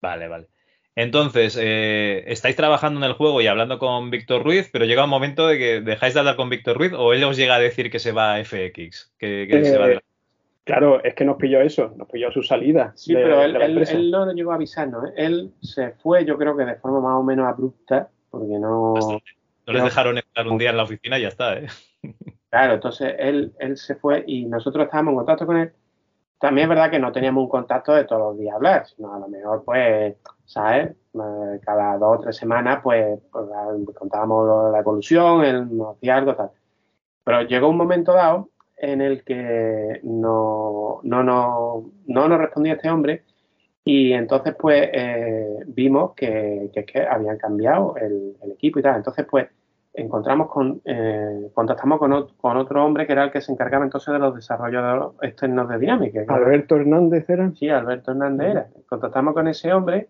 Vale, 0.00 0.28
vale. 0.28 0.48
Entonces, 0.94 1.56
eh, 1.58 2.24
estáis 2.26 2.54
trabajando 2.54 3.00
en 3.00 3.04
el 3.04 3.14
juego 3.14 3.40
y 3.40 3.46
hablando 3.46 3.78
con 3.78 4.10
Víctor 4.10 4.44
Ruiz, 4.44 4.68
pero 4.70 4.84
llega 4.84 5.04
un 5.04 5.10
momento 5.10 5.46
de 5.46 5.58
que 5.58 5.80
dejáis 5.80 6.12
de 6.12 6.20
hablar 6.20 6.36
con 6.36 6.50
Víctor 6.50 6.76
Ruiz 6.76 6.92
o 6.92 7.14
él 7.14 7.24
os 7.24 7.36
llega 7.36 7.54
a 7.54 7.60
decir 7.60 7.90
que 7.90 7.98
se 7.98 8.12
va 8.12 8.34
a 8.34 8.44
FX, 8.44 9.14
que, 9.18 9.46
se 9.64 9.78
va 9.78 9.86
de 9.86 9.94
eh, 9.94 10.00
Claro, 10.64 11.02
es 11.02 11.14
que 11.14 11.24
nos 11.24 11.36
pilló 11.36 11.60
eso, 11.60 11.92
nos 11.96 12.08
pilló 12.08 12.30
su 12.30 12.42
salida. 12.42 12.92
Sí, 12.94 13.14
pero 13.14 13.42
él, 13.42 13.56
él, 13.56 14.10
no 14.10 14.32
llegó 14.32 14.52
a 14.52 14.54
avisarnos. 14.54 15.08
¿eh? 15.08 15.14
Él 15.16 15.52
se 15.60 15.90
fue, 15.90 16.24
yo 16.24 16.38
creo 16.38 16.56
que 16.56 16.64
de 16.64 16.76
forma 16.76 17.00
más 17.00 17.18
o 17.18 17.22
menos 17.24 17.46
abrupta, 17.48 18.08
porque 18.30 18.58
no. 18.58 18.94
No 19.64 19.72
les 19.72 19.84
dejaron 19.84 20.18
entrar 20.18 20.48
un 20.48 20.58
día 20.58 20.70
en 20.70 20.76
la 20.76 20.82
oficina 20.84 21.18
y 21.18 21.22
ya 21.22 21.28
está, 21.28 21.58
¿eh? 21.58 21.66
Claro, 22.50 22.74
entonces 22.74 23.14
él, 23.18 23.54
él 23.60 23.78
se 23.78 23.94
fue 23.94 24.24
y 24.26 24.44
nosotros 24.44 24.84
estábamos 24.84 25.12
en 25.12 25.16
contacto 25.16 25.46
con 25.46 25.56
él. 25.56 25.72
También 26.38 26.64
es 26.64 26.68
verdad 26.68 26.90
que 26.90 26.98
no 26.98 27.10
teníamos 27.10 27.44
un 27.44 27.48
contacto 27.48 27.94
de 27.94 28.04
todos 28.04 28.20
los 28.20 28.38
días 28.38 28.54
hablar, 28.54 28.86
sino 28.86 29.14
a 29.14 29.18
lo 29.18 29.28
mejor, 29.28 29.64
pues, 29.64 30.16
¿sabes? 30.44 30.90
Eh, 30.90 31.60
cada 31.64 31.96
dos 31.96 32.18
o 32.18 32.20
tres 32.20 32.36
semanas, 32.36 32.80
pues, 32.82 33.18
pues 33.30 33.96
contábamos 33.96 34.70
la 34.70 34.80
evolución, 34.80 35.44
él 35.44 35.74
nos 35.74 35.96
hacía 35.96 36.16
algo, 36.16 36.34
tal. 36.34 36.50
Pero 37.24 37.42
llegó 37.42 37.68
un 37.68 37.76
momento 37.78 38.12
dado 38.12 38.50
en 38.82 39.00
el 39.00 39.22
que 39.22 40.00
no, 40.02 41.00
no, 41.04 41.22
no, 41.22 41.90
no 42.06 42.28
nos 42.28 42.38
respondía 42.38 42.74
este 42.74 42.90
hombre 42.90 43.22
y 43.84 44.12
entonces 44.12 44.54
pues 44.58 44.90
eh, 44.92 45.60
vimos 45.66 46.14
que, 46.14 46.68
que, 46.74 46.84
que, 46.84 47.00
habían 47.00 47.38
cambiado 47.38 47.94
el, 47.96 48.34
equipo 48.52 48.80
y 48.80 48.82
tal. 48.82 48.96
Entonces 48.96 49.24
pues 49.30 49.48
encontramos 49.94 50.48
con, 50.48 50.82
eh, 50.84 51.48
contactamos 51.54 52.00
con, 52.00 52.28
con, 52.36 52.56
otro 52.56 52.84
hombre 52.84 53.06
que 53.06 53.12
era 53.12 53.24
el 53.24 53.30
que 53.30 53.40
se 53.40 53.52
encargaba 53.52 53.84
entonces 53.84 54.12
de 54.12 54.18
los 54.18 54.34
desarrollos 54.34 55.14
externos 55.22 55.68
de 55.68 55.78
Dynamic. 55.78 56.28
Alberto 56.28 56.74
Hernández 56.74 57.30
era. 57.30 57.52
Sí, 57.54 57.68
Alberto 57.68 58.10
Hernández 58.10 58.50
era. 58.50 58.66
Contactamos 58.88 59.32
con 59.32 59.46
ese 59.46 59.72
hombre 59.72 60.08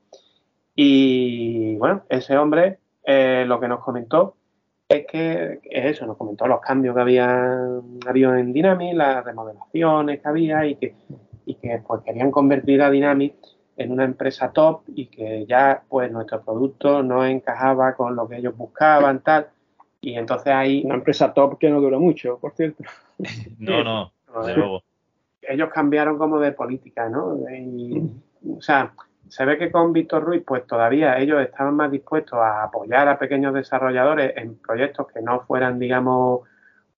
y 0.74 1.76
bueno, 1.76 2.04
ese 2.08 2.38
hombre 2.38 2.78
eh, 3.04 3.44
lo 3.46 3.60
que 3.60 3.68
nos 3.68 3.80
comentó 3.80 4.36
es 4.92 5.06
que 5.06 5.60
es 5.64 5.84
eso, 5.96 6.06
nos 6.06 6.16
comentó 6.16 6.46
los 6.46 6.60
cambios 6.60 6.94
que 6.94 7.00
había 7.00 7.58
habido 8.06 8.36
en 8.36 8.52
Dynamic, 8.52 8.94
las 8.94 9.24
remodelaciones 9.24 10.20
que 10.20 10.28
había 10.28 10.66
y 10.66 10.76
que, 10.76 10.94
y 11.46 11.54
que 11.54 11.82
pues 11.86 12.02
querían 12.02 12.30
convertir 12.30 12.82
a 12.82 12.90
Dynamic 12.90 13.34
en 13.76 13.92
una 13.92 14.04
empresa 14.04 14.52
top 14.52 14.82
y 14.94 15.06
que 15.06 15.46
ya 15.46 15.82
pues 15.88 16.10
nuestro 16.12 16.42
producto 16.42 17.02
no 17.02 17.24
encajaba 17.24 17.94
con 17.94 18.14
lo 18.14 18.28
que 18.28 18.36
ellos 18.36 18.56
buscaban, 18.56 19.20
tal. 19.20 19.48
Y 20.00 20.14
entonces 20.14 20.52
ahí... 20.52 20.82
Una 20.84 20.96
empresa 20.96 21.32
top 21.32 21.58
que 21.58 21.70
no 21.70 21.80
duró 21.80 21.98
mucho, 21.98 22.38
por 22.38 22.52
cierto. 22.54 22.84
no, 23.58 23.82
no, 23.84 24.12
de 24.46 24.56
luego. 24.56 24.82
Ellos 25.40 25.70
cambiaron 25.72 26.18
como 26.18 26.38
de 26.38 26.52
política, 26.52 27.08
¿no? 27.08 27.38
Y, 27.50 28.10
o 28.48 28.60
sea, 28.60 28.92
se 29.32 29.46
ve 29.46 29.56
que 29.56 29.72
con 29.72 29.94
Víctor 29.94 30.24
Ruiz, 30.24 30.42
pues 30.46 30.66
todavía 30.66 31.18
ellos 31.18 31.40
estaban 31.40 31.74
más 31.74 31.90
dispuestos 31.90 32.38
a 32.38 32.64
apoyar 32.64 33.08
a 33.08 33.18
pequeños 33.18 33.54
desarrolladores 33.54 34.34
en 34.36 34.56
proyectos 34.58 35.06
que 35.06 35.22
no 35.22 35.40
fueran, 35.40 35.78
digamos, 35.78 36.40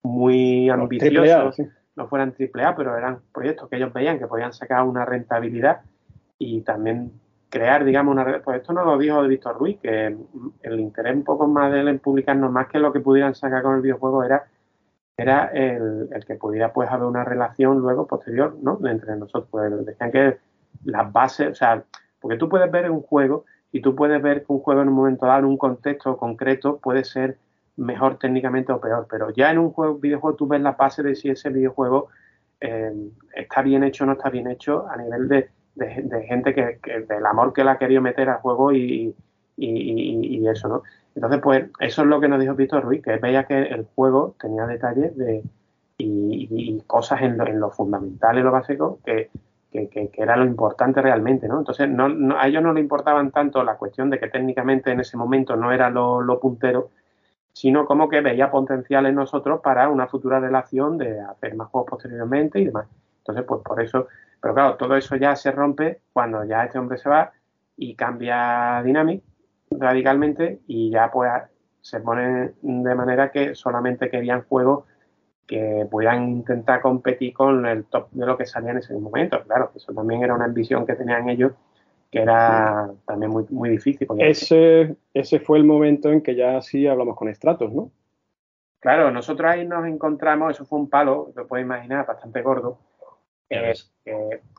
muy 0.02 0.68
ambiciosos, 0.68 1.62
no 1.94 2.08
fueran 2.08 2.32
triple 2.32 2.64
A, 2.64 2.74
pero 2.74 2.98
eran 2.98 3.20
proyectos 3.32 3.68
que 3.68 3.76
ellos 3.76 3.92
veían 3.92 4.18
que 4.18 4.26
podían 4.26 4.52
sacar 4.52 4.82
una 4.82 5.04
rentabilidad 5.04 5.82
y 6.36 6.62
también 6.62 7.12
crear, 7.48 7.84
digamos, 7.84 8.10
una 8.10 8.24
red. 8.24 8.42
Pues 8.42 8.62
esto 8.62 8.72
no 8.72 8.84
lo 8.84 8.98
dijo 8.98 9.22
Víctor 9.22 9.56
Ruiz, 9.56 9.78
que 9.80 10.16
el 10.62 10.80
interés 10.80 11.14
un 11.14 11.22
poco 11.22 11.46
más 11.46 11.70
de 11.70 11.82
él 11.82 11.86
en 11.86 12.00
publicarnos 12.00 12.50
más 12.50 12.66
que 12.66 12.80
lo 12.80 12.92
que 12.92 12.98
pudieran 12.98 13.36
sacar 13.36 13.62
con 13.62 13.76
el 13.76 13.80
videojuego 13.80 14.24
era 14.24 14.44
era 15.16 15.52
el, 15.54 16.08
el 16.10 16.24
que 16.24 16.34
pudiera 16.34 16.72
pues 16.72 16.90
haber 16.90 17.06
una 17.06 17.22
relación 17.22 17.78
luego 17.78 18.08
posterior, 18.08 18.56
¿no? 18.60 18.80
Entre 18.84 19.14
nosotros. 19.14 19.46
Pues 19.52 19.86
decían 19.86 20.10
que 20.10 20.38
las 20.82 21.12
bases, 21.12 21.52
o 21.52 21.54
sea, 21.54 21.84
porque 22.24 22.38
tú 22.38 22.48
puedes 22.48 22.70
ver 22.70 22.90
un 22.90 23.02
juego 23.02 23.44
y 23.70 23.82
tú 23.82 23.94
puedes 23.94 24.22
ver 24.22 24.44
que 24.46 24.52
un 24.54 24.60
juego 24.60 24.80
en 24.80 24.88
un 24.88 24.94
momento 24.94 25.26
dado, 25.26 25.40
en 25.40 25.44
un 25.44 25.58
contexto 25.58 26.16
concreto, 26.16 26.78
puede 26.78 27.04
ser 27.04 27.36
mejor 27.76 28.18
técnicamente 28.18 28.72
o 28.72 28.80
peor. 28.80 29.06
Pero 29.10 29.28
ya 29.28 29.50
en 29.50 29.58
un 29.58 29.72
juego, 29.72 29.98
videojuego 29.98 30.34
tú 30.34 30.46
ves 30.46 30.62
la 30.62 30.72
base 30.72 31.02
de 31.02 31.16
si 31.16 31.28
ese 31.28 31.50
videojuego 31.50 32.08
eh, 32.62 32.94
está 33.36 33.60
bien 33.60 33.84
hecho 33.84 34.04
o 34.04 34.06
no 34.06 34.14
está 34.14 34.30
bien 34.30 34.46
hecho 34.48 34.88
a 34.88 34.96
nivel 34.96 35.28
de, 35.28 35.50
gente 36.26 36.54
que, 36.54 36.78
del 37.06 37.26
amor 37.26 37.52
que 37.52 37.62
le 37.62 37.72
ha 37.72 37.76
querido 37.76 38.00
meter 38.00 38.30
al 38.30 38.38
juego 38.38 38.72
y, 38.72 39.14
y, 39.58 40.48
eso, 40.48 40.68
¿no? 40.68 40.82
Entonces, 41.14 41.40
pues 41.42 41.66
eso 41.78 42.02
es 42.02 42.08
lo 42.08 42.22
que 42.22 42.28
nos 42.28 42.40
dijo 42.40 42.54
Víctor 42.54 42.84
Ruiz, 42.84 43.02
que 43.02 43.18
veía 43.18 43.44
que 43.44 43.64
el 43.64 43.86
juego 43.94 44.34
tenía 44.40 44.66
detalles 44.66 45.14
de, 45.14 45.42
y, 45.98 46.82
cosas 46.86 47.20
en 47.20 47.36
lo, 47.36 47.46
en 47.46 47.60
lo 47.60 47.70
fundamental, 47.70 48.38
en 48.38 48.44
lo 48.44 48.50
básico, 48.50 48.98
que, 49.04 49.28
que, 49.74 50.10
era 50.16 50.36
lo 50.36 50.44
importante 50.44 51.02
realmente, 51.02 51.48
¿no? 51.48 51.58
Entonces, 51.58 51.88
no, 51.88 52.38
a 52.38 52.46
ellos 52.46 52.62
no 52.62 52.72
le 52.72 52.80
importaban 52.80 53.32
tanto 53.32 53.64
la 53.64 53.76
cuestión 53.76 54.08
de 54.08 54.20
que 54.20 54.28
técnicamente 54.28 54.92
en 54.92 55.00
ese 55.00 55.16
momento 55.16 55.56
no 55.56 55.72
era 55.72 55.90
lo, 55.90 56.38
puntero, 56.40 56.90
sino 57.52 57.84
como 57.84 58.08
que 58.08 58.20
veía 58.20 58.50
potencial 58.50 59.06
en 59.06 59.16
nosotros 59.16 59.60
para 59.60 59.88
una 59.88 60.06
futura 60.06 60.38
relación 60.38 60.96
de 60.96 61.20
hacer 61.20 61.56
más 61.56 61.68
juegos 61.68 61.90
posteriormente 61.90 62.60
y 62.60 62.66
demás. 62.66 62.86
Entonces, 63.18 63.44
pues 63.44 63.62
por 63.62 63.80
eso, 63.82 64.06
pero 64.40 64.54
claro, 64.54 64.76
todo 64.76 64.96
eso 64.96 65.16
ya 65.16 65.34
se 65.34 65.50
rompe 65.50 66.00
cuando 66.12 66.44
ya 66.44 66.64
este 66.64 66.78
hombre 66.78 66.98
se 66.98 67.08
va 67.08 67.32
y 67.76 67.96
cambia 67.96 68.80
Dynamic 68.84 69.22
radicalmente 69.70 70.60
y 70.68 70.90
ya 70.90 71.10
pues 71.10 71.30
se 71.80 72.00
pone 72.00 72.52
de 72.62 72.94
manera 72.94 73.30
que 73.30 73.54
solamente 73.54 74.08
querían 74.08 74.42
juegos 74.42 74.84
que 75.46 75.86
pudieran 75.90 76.28
intentar 76.30 76.80
competir 76.80 77.34
con 77.34 77.66
el 77.66 77.84
top 77.84 78.10
de 78.12 78.26
lo 78.26 78.36
que 78.36 78.46
salía 78.46 78.70
en 78.70 78.78
ese 78.78 78.94
momento. 78.94 79.42
Claro, 79.44 79.70
eso 79.74 79.92
también 79.92 80.22
era 80.22 80.34
una 80.34 80.46
ambición 80.46 80.86
que 80.86 80.94
tenían 80.94 81.28
ellos 81.28 81.52
que 82.14 82.22
era 82.22 82.92
también 83.06 83.32
muy, 83.32 83.44
muy 83.50 83.68
difícil. 83.70 84.06
Ese, 84.18 84.94
ese 85.12 85.40
fue 85.40 85.58
el 85.58 85.64
momento 85.64 86.12
en 86.12 86.22
que 86.22 86.36
ya 86.36 86.62
sí 86.62 86.86
hablamos 86.86 87.16
con 87.16 87.34
Stratos, 87.34 87.72
¿no? 87.72 87.90
Claro, 88.78 89.10
nosotros 89.10 89.50
ahí 89.50 89.66
nos 89.66 89.84
encontramos, 89.84 90.54
eso 90.54 90.64
fue 90.64 90.78
un 90.78 90.88
palo, 90.88 91.32
lo 91.34 91.48
puedes 91.48 91.66
imaginar, 91.66 92.06
bastante 92.06 92.40
gordo. 92.40 92.78
Eh, 93.50 93.72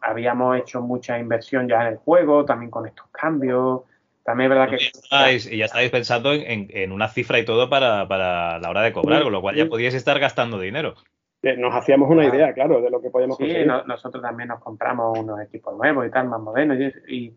habíamos 0.01 0.57
hecho 0.57 0.81
mucha 0.81 1.17
inversión 1.17 1.69
ya 1.69 1.81
en 1.83 1.93
el 1.93 1.95
juego, 1.95 2.43
también 2.43 2.69
con 2.69 2.87
estos 2.87 3.07
cambios, 3.07 3.83
también 4.25 4.51
es 4.51 4.57
verdad 4.57 4.75
que. 4.75 5.53
Y 5.53 5.57
ya 5.57 5.65
estáis 5.65 5.91
pensando 5.91 6.33
en, 6.33 6.91
una 6.91 7.07
cifra 7.07 7.37
y 7.37 7.45
todo 7.45 7.69
para, 7.69 8.05
la 8.05 8.69
hora 8.69 8.81
de 8.81 8.91
cobrar, 8.91 9.21
con 9.21 9.31
lo 9.31 9.39
cual 9.39 9.55
ya 9.55 9.67
podíais 9.67 9.93
estar 9.93 10.19
gastando 10.19 10.59
dinero. 10.59 10.95
Nos 11.43 11.75
hacíamos 11.75 12.09
una 12.09 12.25
idea, 12.25 12.51
claro, 12.53 12.81
de 12.81 12.89
lo 12.89 13.01
que 13.01 13.11
podíamos 13.11 13.37
sí, 13.37 13.53
nosotros 13.85 14.23
también 14.23 14.49
nos 14.49 14.59
compramos 14.61 15.19
unos 15.19 15.39
equipos 15.41 15.77
nuevos 15.77 16.07
y 16.07 16.09
tal, 16.09 16.27
más 16.27 16.41
modernos. 16.41 16.75
Y, 17.07 17.35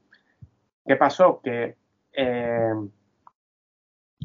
¿qué 0.86 0.96
pasó? 0.96 1.42
Que, 1.44 1.76
eh, 2.14 2.72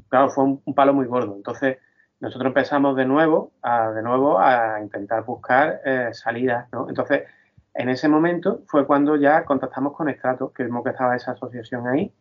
claro, 0.07 0.29
fue 0.29 0.45
un, 0.45 0.73
palo 0.73 0.93
muy 0.93 1.05
gordo. 1.05 1.35
Entonces, 1.35 1.79
nosotros 2.21 2.47
empezamos 2.47 2.95
de 2.95 3.03
nuevo 3.03 3.51
a, 3.61 3.91
de 3.91 4.01
nuevo 4.03 4.39
a 4.39 4.79
intentar 4.81 5.25
buscar 5.25 5.81
eh, 5.83 6.09
salidas, 6.13 6.71
¿no? 6.71 6.87
Entonces, 6.87 7.23
en 7.73 7.89
ese 7.89 8.07
momento 8.07 8.61
fue 8.67 8.87
cuando 8.87 9.17
ya 9.17 9.43
contactamos 9.43 9.97
con 9.97 10.07
Estrato, 10.07 10.53
que 10.53 10.63
vimos 10.63 10.85
que 10.85 10.91
estaba 10.91 11.17
esa 11.17 11.31
asociación 11.31 11.87
ahí, 11.89 12.13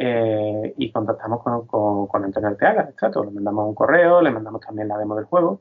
eh, 0.00 0.74
y 0.76 0.92
contactamos 0.92 1.42
con, 1.42 2.06
con, 2.06 2.24
Antonio 2.24 2.50
Arteaga, 2.50 2.92
Le 3.24 3.30
mandamos 3.32 3.68
un 3.68 3.74
correo, 3.74 4.22
le 4.22 4.30
mandamos 4.30 4.60
también 4.60 4.86
la 4.86 4.96
demo 4.96 5.16
del 5.16 5.24
juego 5.24 5.60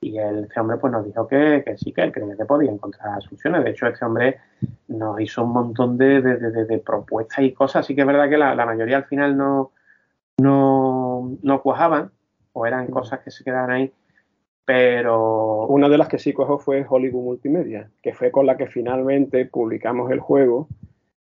y 0.00 0.18
el, 0.18 0.44
este 0.44 0.58
hombre 0.58 0.78
pues 0.78 0.92
nos 0.92 1.04
dijo 1.04 1.28
que, 1.28 1.62
sí, 1.76 1.92
que 1.92 2.02
él 2.02 2.12
creía 2.12 2.36
que 2.36 2.44
podía 2.44 2.72
encontrar 2.72 3.22
soluciones. 3.22 3.62
De 3.62 3.70
hecho, 3.70 3.86
este 3.86 4.04
hombre 4.04 4.38
nos 4.88 5.20
hizo 5.20 5.44
un 5.44 5.52
montón 5.52 5.96
de, 5.96 6.82
propuestas 6.84 7.44
y 7.44 7.52
cosas. 7.52 7.84
Así 7.84 7.94
que 7.94 8.00
es 8.00 8.06
verdad 8.06 8.28
que 8.28 8.36
la, 8.36 8.66
mayoría 8.66 8.96
al 8.96 9.04
final 9.04 9.36
no, 9.36 9.70
no, 10.38 11.36
no 11.42 11.62
cuajaban 11.62 12.10
o 12.52 12.66
eran 12.66 12.88
cosas 12.88 13.20
que 13.20 13.30
se 13.30 13.44
quedaban 13.44 13.70
ahí. 13.70 13.92
Pero. 14.64 15.66
Una 15.66 15.88
de 15.88 15.98
las 15.98 16.08
que 16.08 16.18
sí 16.18 16.32
cuajó 16.32 16.58
fue 16.58 16.84
Hollywood 16.88 17.22
Multimedia, 17.22 17.90
que 18.02 18.12
fue 18.12 18.32
con 18.32 18.46
la 18.46 18.56
que 18.56 18.66
finalmente 18.66 19.46
publicamos 19.46 20.10
el 20.10 20.18
juego 20.18 20.68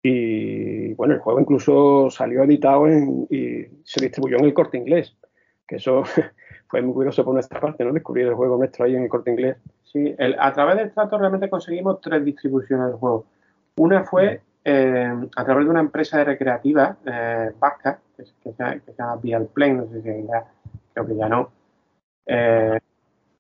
y 0.03 0.95
bueno, 0.95 1.15
el 1.15 1.21
juego 1.21 1.41
incluso 1.41 2.11
salió 2.11 2.43
editado 2.45 2.89
y 2.89 3.67
se 3.85 4.01
distribuyó 4.01 4.39
en 4.39 4.47
el 4.47 4.55
corte 4.55 4.79
inglés, 4.79 5.17
que 5.67 5.77
eso 5.77 6.03
fue 6.69 6.83
muy 6.83 6.95
curioso 6.95 7.25
por 7.25 7.35
nuestra 7.35 7.61
parte, 7.61 7.85
¿no? 7.85 7.93
Descubrir 7.93 8.27
el 8.27 8.35
juego 8.35 8.57
nuestro 8.57 8.85
ahí 8.85 8.95
en 8.95 9.03
el 9.03 9.09
corte 9.09 9.31
inglés. 9.31 9.57
Sí, 9.83 10.15
a 10.39 10.53
través 10.53 10.77
del 10.77 10.93
trato 10.93 11.19
realmente 11.19 11.51
conseguimos 11.51 12.01
tres 12.01 12.25
distribuciones 12.25 12.87
del 12.87 12.97
juego. 12.97 13.27
Una 13.77 14.05
fue 14.05 14.41
eh, 14.65 15.15
a 15.37 15.45
través 15.45 15.65
de 15.65 15.71
una 15.71 15.81
empresa 15.81 16.19
de 16.19 16.25
recreativa 16.25 16.97
eh, 17.05 17.51
vasca, 17.59 17.99
que, 18.17 18.25
se, 18.25 18.93
llama 18.99 19.17
Vial 19.17 19.47
Plane, 19.47 19.75
no 19.75 19.87
sé 19.89 20.03
si 20.03 20.27
ya, 20.27 20.45
creo 20.93 21.07
que 21.07 21.17
ya 21.17 21.29
no. 21.29 21.51
Eh, 22.27 22.79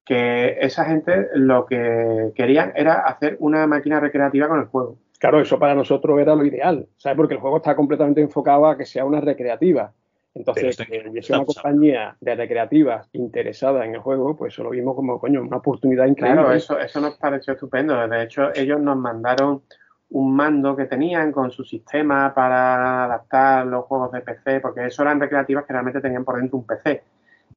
que 0.04 0.56
esa 0.60 0.84
gente 0.86 1.28
lo 1.34 1.66
que 1.66 2.32
querían 2.34 2.72
era 2.74 2.94
hacer 3.06 3.36
una 3.38 3.66
máquina 3.66 4.00
recreativa 4.00 4.48
con 4.48 4.58
el 4.58 4.66
juego. 4.66 4.96
Claro, 5.20 5.38
eso 5.38 5.58
para 5.58 5.74
nosotros 5.74 6.18
era 6.18 6.34
lo 6.34 6.46
ideal, 6.46 6.88
¿sabes? 6.96 7.14
Porque 7.14 7.34
el 7.34 7.40
juego 7.40 7.58
está 7.58 7.76
completamente 7.76 8.22
enfocado 8.22 8.66
a 8.66 8.78
que 8.78 8.86
sea 8.86 9.04
una 9.04 9.20
recreativa. 9.20 9.92
Entonces, 10.34 10.78
que 10.78 11.08
hubiese 11.10 11.34
una 11.34 11.44
compañía 11.44 12.16
de 12.20 12.34
recreativas 12.36 13.06
interesada 13.12 13.84
en 13.84 13.96
el 13.96 14.00
juego, 14.00 14.34
pues 14.34 14.54
eso 14.54 14.62
lo 14.62 14.70
vimos 14.70 14.94
como, 14.96 15.20
coño, 15.20 15.42
una 15.42 15.58
oportunidad 15.58 16.06
increíble. 16.06 16.40
Claro, 16.40 16.54
eso, 16.54 16.78
eso 16.78 17.00
nos 17.02 17.18
pareció 17.18 17.52
estupendo. 17.52 18.08
De 18.08 18.22
hecho, 18.22 18.54
ellos 18.54 18.80
nos 18.80 18.96
mandaron 18.96 19.60
un 20.08 20.34
mando 20.34 20.74
que 20.74 20.86
tenían 20.86 21.32
con 21.32 21.50
su 21.50 21.64
sistema 21.64 22.32
para 22.32 23.04
adaptar 23.04 23.66
los 23.66 23.84
juegos 23.84 24.12
de 24.12 24.22
PC, 24.22 24.60
porque 24.60 24.86
eso 24.86 25.02
eran 25.02 25.20
recreativas 25.20 25.66
que 25.66 25.72
realmente 25.74 26.00
tenían 26.00 26.24
por 26.24 26.38
dentro 26.38 26.56
un 26.56 26.64
PC. 26.64 27.02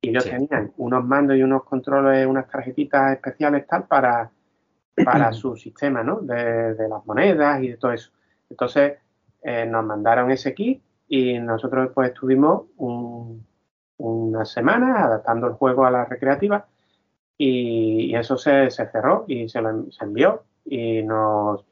Y 0.01 0.09
ellos 0.09 0.25
tenían 0.25 0.73
unos 0.75 1.05
mandos 1.05 1.37
y 1.37 1.43
unos 1.43 1.63
controles, 1.63 2.27
unas 2.27 2.49
tarjetitas 2.49 3.13
especiales 3.13 3.65
tal 3.67 3.85
para 3.85 4.29
para 5.03 5.33
su 5.33 5.55
sistema, 5.55 6.03
¿no? 6.03 6.19
De, 6.21 6.75
las 6.87 7.05
monedas 7.05 7.61
y 7.61 7.69
de 7.69 7.77
todo 7.77 7.91
eso. 7.91 8.11
Entonces, 8.49 8.93
eh, 9.41 9.65
nos 9.65 9.85
mandaron 9.85 10.31
ese 10.31 10.53
kit 10.53 10.81
y 11.07 11.37
nosotros 11.39 11.91
pues 11.93 12.09
estuvimos 12.09 12.63
una 13.97 14.45
semana 14.45 15.03
adaptando 15.03 15.47
el 15.47 15.53
juego 15.53 15.85
a 15.85 15.91
la 15.91 16.05
recreativa 16.05 16.65
y, 17.37 18.15
eso 18.15 18.37
se, 18.37 18.69
cerró 18.69 19.25
y 19.27 19.49
se, 19.49 19.61
lo, 19.61 19.91
se 19.91 20.05
envió 20.05 20.43
y 20.65 21.03
nos, 21.03 21.65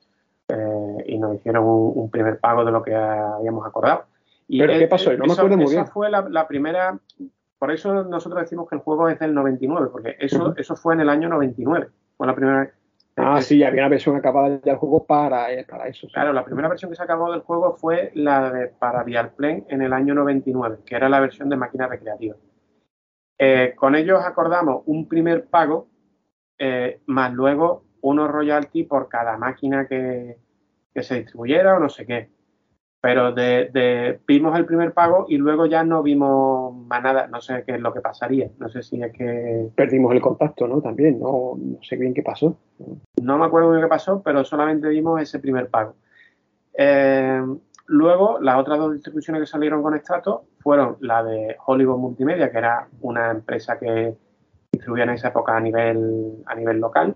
eh, 0.47 1.03
y 1.07 1.17
nos 1.17 1.35
hicieron 1.35 1.63
un, 1.65 2.09
primer 2.09 2.39
pago 2.39 2.65
de 2.65 2.71
lo 2.71 2.83
que 2.83 2.95
habíamos 2.95 3.65
acordado. 3.65 4.05
Y 4.47 4.59
¿Pero 4.59 4.73
qué 4.73 4.87
pasó? 4.87 5.13
No 5.13 5.25
me 5.25 5.33
acuerdo 5.33 5.57
muy 5.57 5.67
bien. 5.67 5.83
Esa 5.83 5.91
fue 5.91 6.09
la, 6.09 6.47
primera, 6.47 6.99
por 7.57 7.71
eso 7.71 8.03
nosotros 8.03 8.41
decimos 8.41 8.67
que 8.67 8.75
el 8.75 8.81
juego 8.81 9.07
es 9.07 9.19
del 9.19 9.33
99, 9.33 9.89
porque 9.91 10.17
eso, 10.19 10.53
eso 10.57 10.75
fue 10.75 10.93
en 10.93 11.01
el 11.01 11.09
año 11.09 11.29
99. 11.29 11.89
Fue 12.17 12.27
la 12.27 12.35
primera 12.35 12.59
vez. 12.61 12.73
Ah, 13.17 13.41
sí, 13.41 13.63
había 13.63 13.81
una 13.81 13.89
versión 13.89 14.15
acabada 14.15 14.57
del 14.57 14.75
juego 14.77 15.05
para, 15.05 15.51
eh, 15.51 15.65
para 15.65 15.87
eso. 15.87 16.07
Claro, 16.11 16.31
la 16.31 16.45
primera 16.45 16.69
versión 16.69 16.89
que 16.89 16.95
se 16.95 17.03
acabó 17.03 17.31
del 17.31 17.41
juego 17.41 17.75
fue 17.75 18.11
la 18.15 18.51
de 18.51 18.67
para 18.69 19.03
Plane 19.03 19.65
en 19.67 19.81
el 19.81 19.93
año 19.93 20.13
99, 20.13 20.79
que 20.85 20.95
era 20.95 21.09
la 21.09 21.19
versión 21.19 21.49
de 21.49 21.57
máquina 21.57 21.87
recreativa. 21.87 22.35
Eh, 23.37 23.73
con 23.75 23.95
ellos 23.95 24.23
acordamos 24.23 24.83
un 24.85 25.07
primer 25.07 25.45
pago, 25.45 25.87
eh, 26.57 27.01
más 27.07 27.33
luego 27.33 27.85
unos 28.01 28.31
royalty 28.31 28.83
por 28.83 29.09
cada 29.09 29.37
máquina 29.37 29.87
que, 29.87 30.37
que 30.93 31.03
se 31.03 31.19
distribuyera 31.19 31.75
o 31.75 31.79
no 31.79 31.89
sé 31.89 32.05
qué 32.05 32.29
pero 33.01 33.31
de, 33.33 34.19
vimos 34.27 34.55
el 34.55 34.65
primer 34.65 34.93
pago 34.93 35.25
y 35.27 35.37
luego 35.37 35.65
ya 35.65 35.83
no 35.83 36.03
vimos 36.03 36.75
más 36.85 37.01
nada, 37.01 37.25
no 37.25 37.41
sé 37.41 37.63
qué 37.65 37.73
es 37.73 37.81
lo 37.81 37.91
que 37.91 37.99
pasaría, 37.99 38.51
no 38.59 38.69
sé 38.69 38.83
si 38.83 39.01
es 39.01 39.11
que... 39.11 39.69
Perdimos 39.75 40.13
el 40.13 40.21
contacto, 40.21 40.67
¿no? 40.67 40.81
También, 40.81 41.19
no, 41.19 41.57
sé 41.81 41.95
bien 41.95 42.13
qué 42.13 42.21
pasó. 42.21 42.55
No 43.19 43.39
me 43.39 43.45
acuerdo 43.45 43.71
bien 43.71 43.81
qué 43.81 43.87
pasó, 43.87 44.21
pero 44.21 44.45
solamente 44.45 44.87
vimos 44.87 45.19
ese 45.19 45.39
primer 45.39 45.67
pago. 45.69 45.95
Eh, 46.77 47.41
luego, 47.87 48.39
las 48.39 48.57
otras 48.57 48.77
dos 48.77 48.93
distribuciones 48.93 49.41
que 49.41 49.47
salieron 49.47 49.81
con 49.81 49.97
Strato 49.97 50.43
fueron 50.59 50.97
la 50.99 51.23
de 51.23 51.57
Hollywood 51.65 51.97
Multimedia, 51.97 52.51
que 52.51 52.57
era 52.59 52.87
una 53.01 53.31
empresa 53.31 53.79
que 53.79 54.15
distribuía 54.71 55.05
en 55.05 55.09
esa 55.09 55.29
época 55.29 55.57
a 55.57 55.59
nivel, 55.59 56.43
a 56.45 56.53
nivel 56.53 56.77
local. 56.77 57.15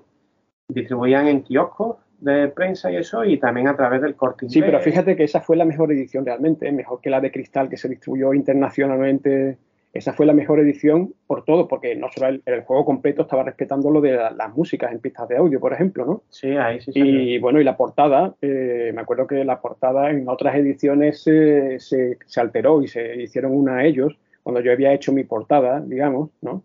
Distribuían 0.67 1.27
en 1.27 1.43
kioscos 1.43 1.97
de 2.19 2.47
prensa 2.49 2.91
y 2.91 2.97
eso, 2.97 3.23
y 3.23 3.37
también 3.37 3.67
a 3.67 3.75
través 3.75 4.01
del 4.01 4.15
corte 4.15 4.49
Sí, 4.49 4.61
pero 4.61 4.79
fíjate 4.79 5.15
que 5.15 5.23
esa 5.23 5.41
fue 5.41 5.57
la 5.57 5.65
mejor 5.65 5.91
edición 5.91 6.25
realmente, 6.25 6.71
mejor 6.71 7.01
que 7.01 7.09
la 7.09 7.21
de 7.21 7.31
Cristal 7.31 7.69
que 7.69 7.77
se 7.77 7.89
distribuyó 7.89 8.33
internacionalmente. 8.33 9.57
Esa 9.93 10.11
fue 10.11 10.25
la 10.25 10.33
mejor 10.33 10.59
edición 10.59 11.13
por 11.25 11.45
todo, 11.45 11.69
porque 11.69 11.95
no 11.95 12.09
solo 12.11 12.37
el, 12.45 12.61
juego 12.63 12.83
completo 12.83 13.21
estaba 13.21 13.43
respetando 13.43 13.89
lo 13.89 14.01
de 14.01 14.11
las 14.11 14.53
músicas 14.53 14.91
en 14.91 14.99
pistas 14.99 15.29
de 15.29 15.37
audio, 15.37 15.61
por 15.61 15.71
ejemplo, 15.71 16.05
¿no? 16.05 16.23
Sí, 16.29 16.49
ahí 16.49 16.81
sí. 16.81 16.91
Y 16.93 17.39
bueno, 17.39 17.61
y 17.61 17.63
la 17.63 17.77
portada, 17.77 18.35
eh, 18.41 18.91
me 18.93 19.01
acuerdo 19.01 19.25
que 19.25 19.45
la 19.45 19.61
portada 19.61 20.11
en 20.11 20.27
otras 20.27 20.53
ediciones 20.55 21.23
se, 21.23 21.79
se, 21.79 22.17
alteró 22.41 22.81
y 22.81 22.89
se 22.89 23.23
hicieron 23.23 23.53
una 23.53 23.77
a 23.77 23.85
ellos, 23.85 24.17
cuando 24.43 24.59
yo 24.59 24.73
había 24.73 24.91
hecho 24.91 25.13
mi 25.13 25.23
portada, 25.23 25.79
digamos, 25.79 26.29
¿no? 26.41 26.61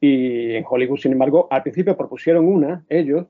Y 0.00 0.54
en 0.54 0.64
Hollywood, 0.68 0.98
sin 0.98 1.12
embargo, 1.12 1.48
al 1.50 1.62
principio 1.62 1.96
propusieron 1.96 2.46
una, 2.46 2.84
ellos, 2.88 3.26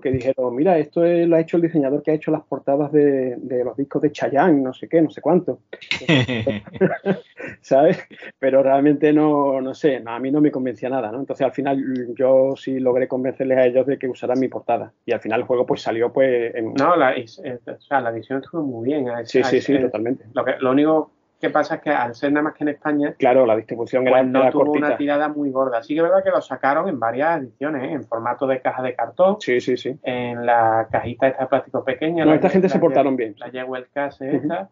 que 0.00 0.10
dijeron, 0.10 0.54
mira, 0.54 0.78
esto 0.78 1.02
lo 1.04 1.36
ha 1.36 1.40
hecho 1.40 1.56
el 1.56 1.62
diseñador 1.62 2.02
que 2.02 2.10
ha 2.10 2.14
hecho 2.14 2.30
las 2.30 2.42
portadas 2.42 2.92
de, 2.92 3.36
los 3.64 3.76
discos 3.76 4.02
de 4.02 4.12
Chayanne, 4.12 4.62
no 4.62 4.72
sé 4.72 4.88
qué, 4.88 5.00
no 5.02 5.10
sé 5.10 5.20
cuánto. 5.20 5.60
¿Sabes? 7.60 7.98
Pero 8.38 8.62
realmente 8.62 9.12
no, 9.12 9.60
no 9.60 9.74
sé, 9.74 10.02
a 10.04 10.18
mí 10.18 10.30
no 10.30 10.40
me 10.40 10.50
convencía 10.50 10.88
nada, 10.88 11.10
¿no? 11.12 11.20
Entonces 11.20 11.44
al 11.44 11.52
final 11.52 12.14
yo 12.14 12.54
sí 12.56 12.80
logré 12.80 13.08
convencerles 13.08 13.58
a 13.58 13.66
ellos 13.66 13.86
de 13.86 13.98
que 13.98 14.08
usaran 14.08 14.38
mi 14.38 14.48
portada. 14.48 14.92
Y 15.06 15.12
al 15.12 15.20
final 15.20 15.40
el 15.40 15.46
juego 15.46 15.66
pues 15.66 15.82
salió 15.82 16.12
pues 16.12 16.54
en... 16.54 16.74
No, 16.74 16.96
la, 16.96 17.14
la 17.14 18.10
edición 18.10 18.42
estuvo 18.42 18.62
muy 18.62 18.88
bien. 18.88 19.06
sí, 19.24 19.42
sí, 19.44 19.60
sí, 19.60 19.78
totalmente. 19.78 20.24
Lo, 20.34 20.44
que, 20.44 20.52
lo 20.60 20.70
único 20.70 21.10
que 21.42 21.50
pasa 21.50 21.74
es 21.74 21.80
que 21.80 21.90
al 21.90 22.14
ser 22.14 22.30
nada 22.30 22.44
más 22.44 22.54
que 22.54 22.62
en 22.62 22.68
España, 22.68 23.16
claro, 23.18 23.44
la 23.44 23.56
distribución 23.56 24.04
pues 24.04 24.26
no 24.28 24.48
tuvo 24.48 24.70
una 24.74 24.96
tirada 24.96 25.28
muy 25.28 25.50
gorda. 25.50 25.82
Sí 25.82 25.92
que 25.92 25.98
es 25.98 26.04
verdad 26.04 26.22
que 26.22 26.30
lo 26.30 26.40
sacaron 26.40 26.88
en 26.88 27.00
varias 27.00 27.40
ediciones, 27.40 27.82
¿eh? 27.82 27.92
en 27.94 28.04
formato 28.04 28.46
de 28.46 28.60
caja 28.60 28.80
de 28.80 28.94
cartón. 28.94 29.38
Sí, 29.40 29.60
sí, 29.60 29.76
sí. 29.76 29.98
En 30.04 30.46
la 30.46 30.86
cajita 30.88 31.26
esta 31.26 31.42
de 31.42 31.48
plástico 31.48 31.84
pequeña. 31.84 32.24
No, 32.24 32.32
esta 32.32 32.48
gente 32.48 32.68
se 32.68 32.78
portaron 32.78 33.16
bien. 33.16 33.34
La 33.38 33.50
Jewel 33.50 33.88
Case 33.92 34.36
esta. 34.36 34.70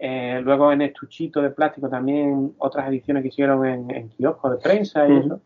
Eh, 0.00 0.40
luego 0.42 0.72
en 0.72 0.82
estuchito 0.82 1.40
de 1.42 1.50
plástico 1.50 1.88
también 1.88 2.54
otras 2.58 2.88
ediciones 2.88 3.22
que 3.22 3.28
hicieron 3.28 3.64
en, 3.64 3.90
en 3.94 4.08
kioscos 4.08 4.50
de 4.50 4.58
prensa 4.58 5.06
y 5.06 5.16
eso. 5.16 5.40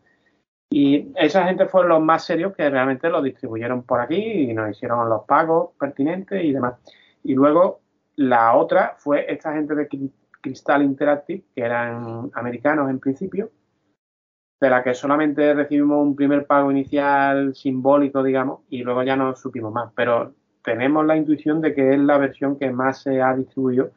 Y 0.71 1.13
esa 1.17 1.45
gente 1.45 1.67
fueron 1.67 1.91
los 1.91 2.01
más 2.01 2.25
serios 2.25 2.57
que 2.57 2.71
realmente 2.71 3.11
lo 3.11 3.21
distribuyeron 3.21 3.83
por 3.83 4.01
aquí 4.01 4.17
y 4.17 4.55
nos 4.55 4.71
hicieron 4.71 5.11
los 5.11 5.25
pagos 5.25 5.73
pertinentes 5.79 6.43
y 6.43 6.53
demás. 6.53 6.77
Y 7.23 7.35
luego 7.35 7.81
la 8.17 8.57
otra 8.57 8.95
fue 8.97 9.31
esta 9.31 9.53
gente 9.53 9.75
de 9.75 9.89
Crystal 10.45 10.83
Interactive, 10.83 11.43
que 11.55 11.63
eran 11.63 12.31
americanos 12.35 12.91
en 12.91 13.01
principio, 13.01 13.51
de 14.61 14.69
la 14.69 14.83
que 14.85 14.95
solamente 14.95 15.55
recibimos 15.55 16.03
un 16.03 16.15
primer 16.15 16.47
pago 16.47 16.71
inicial 16.71 17.55
simbólico, 17.55 18.23
digamos, 18.23 18.61
y 18.69 18.83
luego 18.83 19.03
ya 19.03 19.17
no 19.17 19.35
supimos 19.35 19.73
más. 19.73 19.91
Pero 19.97 20.35
tenemos 20.63 21.07
la 21.07 21.17
intuición 21.17 21.63
de 21.63 21.75
que 21.75 21.95
es 21.95 21.99
la 21.99 22.19
versión 22.19 22.59
que 22.59 22.71
más 22.71 23.01
se 23.01 23.23
ha 23.23 23.35
distribuido, 23.35 23.93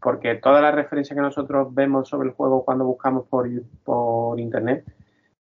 porque 0.00 0.34
todas 0.34 0.60
las 0.60 0.74
referencias 0.74 1.16
que 1.16 1.22
nosotros 1.22 1.72
vemos 1.72 2.08
sobre 2.08 2.28
el 2.28 2.34
juego 2.34 2.64
cuando 2.64 2.84
buscamos 2.84 3.28
por, 3.28 3.48
por 3.84 4.40
internet 4.40 4.84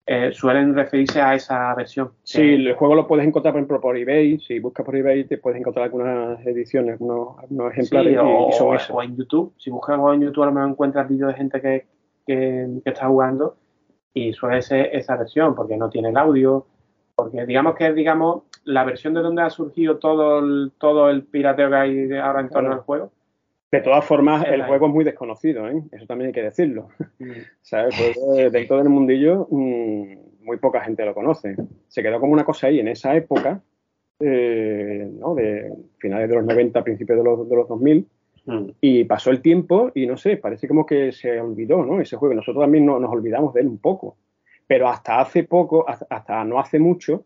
eh, 0.06 0.32
suelen 0.32 0.74
referirse 0.74 1.20
a 1.20 1.34
esa 1.34 1.74
versión. 1.74 2.12
Sí, 2.22 2.42
el 2.42 2.74
juego 2.74 2.94
lo 2.94 3.06
puedes 3.06 3.26
encontrar, 3.26 3.54
por 3.54 3.60
ejemplo, 3.60 3.80
por 3.80 3.96
eBay. 3.96 4.38
Si 4.38 4.58
buscas 4.58 4.84
por 4.84 4.96
eBay, 4.96 5.24
te 5.24 5.38
puedes 5.38 5.58
encontrar 5.58 5.84
algunas 5.86 6.44
ediciones, 6.46 7.00
algunos, 7.00 7.72
ejemplares. 7.72 8.18
o, 8.20 9.02
en 9.02 9.16
YouTube. 9.16 9.54
Si 9.56 9.70
buscas 9.70 9.94
algo 9.94 10.12
en 10.12 10.20
YouTube, 10.20 10.42
a 10.42 10.46
lo 10.46 10.52
mejor 10.52 10.70
encuentras 10.70 11.08
vídeos 11.08 11.28
de 11.28 11.34
gente 11.34 11.60
que, 11.60 11.86
está 12.84 13.06
jugando 13.06 13.56
y 14.14 14.32
suele 14.32 14.62
ser 14.62 14.90
esa 14.94 15.16
versión, 15.16 15.54
porque 15.54 15.76
no 15.76 15.88
tiene 15.88 16.10
el 16.10 16.16
audio. 16.16 16.66
Porque 17.16 17.46
digamos 17.46 17.74
que 17.74 17.86
es 17.86 17.94
digamos, 17.94 18.42
la 18.64 18.84
versión 18.84 19.14
de 19.14 19.20
donde 19.20 19.42
ha 19.42 19.50
surgido 19.50 19.98
todo 19.98 20.40
el, 20.40 20.72
todo 20.78 21.08
el 21.08 21.22
pirateo 21.24 21.70
que 21.70 21.76
hay 21.76 22.12
ahora 22.12 22.40
en 22.40 22.50
torno 22.50 22.72
al 22.72 22.80
juego 22.80 23.10
de 23.74 23.80
todas 23.80 24.04
formas, 24.04 24.46
el 24.46 24.62
juego 24.62 24.86
es 24.86 24.92
muy 24.92 25.04
desconocido, 25.04 25.68
¿eh? 25.68 25.82
eso 25.90 26.06
también 26.06 26.28
hay 26.28 26.32
que 26.32 26.42
decirlo. 26.42 26.88
Mm. 27.18 27.30
¿Sabes? 27.62 27.94
El 28.36 28.52
dentro 28.52 28.78
del 28.78 28.88
mundillo, 28.88 29.48
mm, 29.50 30.14
muy 30.42 30.58
poca 30.58 30.80
gente 30.80 31.04
lo 31.04 31.14
conoce. 31.14 31.56
Se 31.88 32.02
quedó 32.02 32.20
como 32.20 32.32
una 32.32 32.44
cosa 32.44 32.68
ahí 32.68 32.78
en 32.78 32.88
esa 32.88 33.16
época, 33.16 33.60
eh, 34.20 35.10
¿no? 35.18 35.34
de 35.34 35.72
finales 35.98 36.28
de 36.28 36.36
los 36.36 36.44
90, 36.44 36.84
principios 36.84 37.18
de 37.18 37.24
los, 37.24 37.48
de 37.48 37.56
los 37.56 37.68
2000, 37.68 38.06
mm. 38.46 38.66
y 38.80 39.04
pasó 39.04 39.30
el 39.30 39.42
tiempo 39.42 39.90
y 39.94 40.06
no 40.06 40.16
sé, 40.16 40.36
parece 40.36 40.68
como 40.68 40.86
que 40.86 41.10
se 41.10 41.40
olvidó 41.40 41.84
¿no? 41.84 42.00
ese 42.00 42.16
juego. 42.16 42.34
Nosotros 42.34 42.62
también 42.62 42.86
nos 42.86 43.10
olvidamos 43.10 43.54
de 43.54 43.62
él 43.62 43.66
un 43.66 43.78
poco. 43.78 44.16
Pero 44.66 44.88
hasta 44.88 45.20
hace 45.20 45.42
poco, 45.44 45.84
hasta, 45.88 46.44
no 46.44 46.58
hace 46.58 46.78
mucho, 46.78 47.24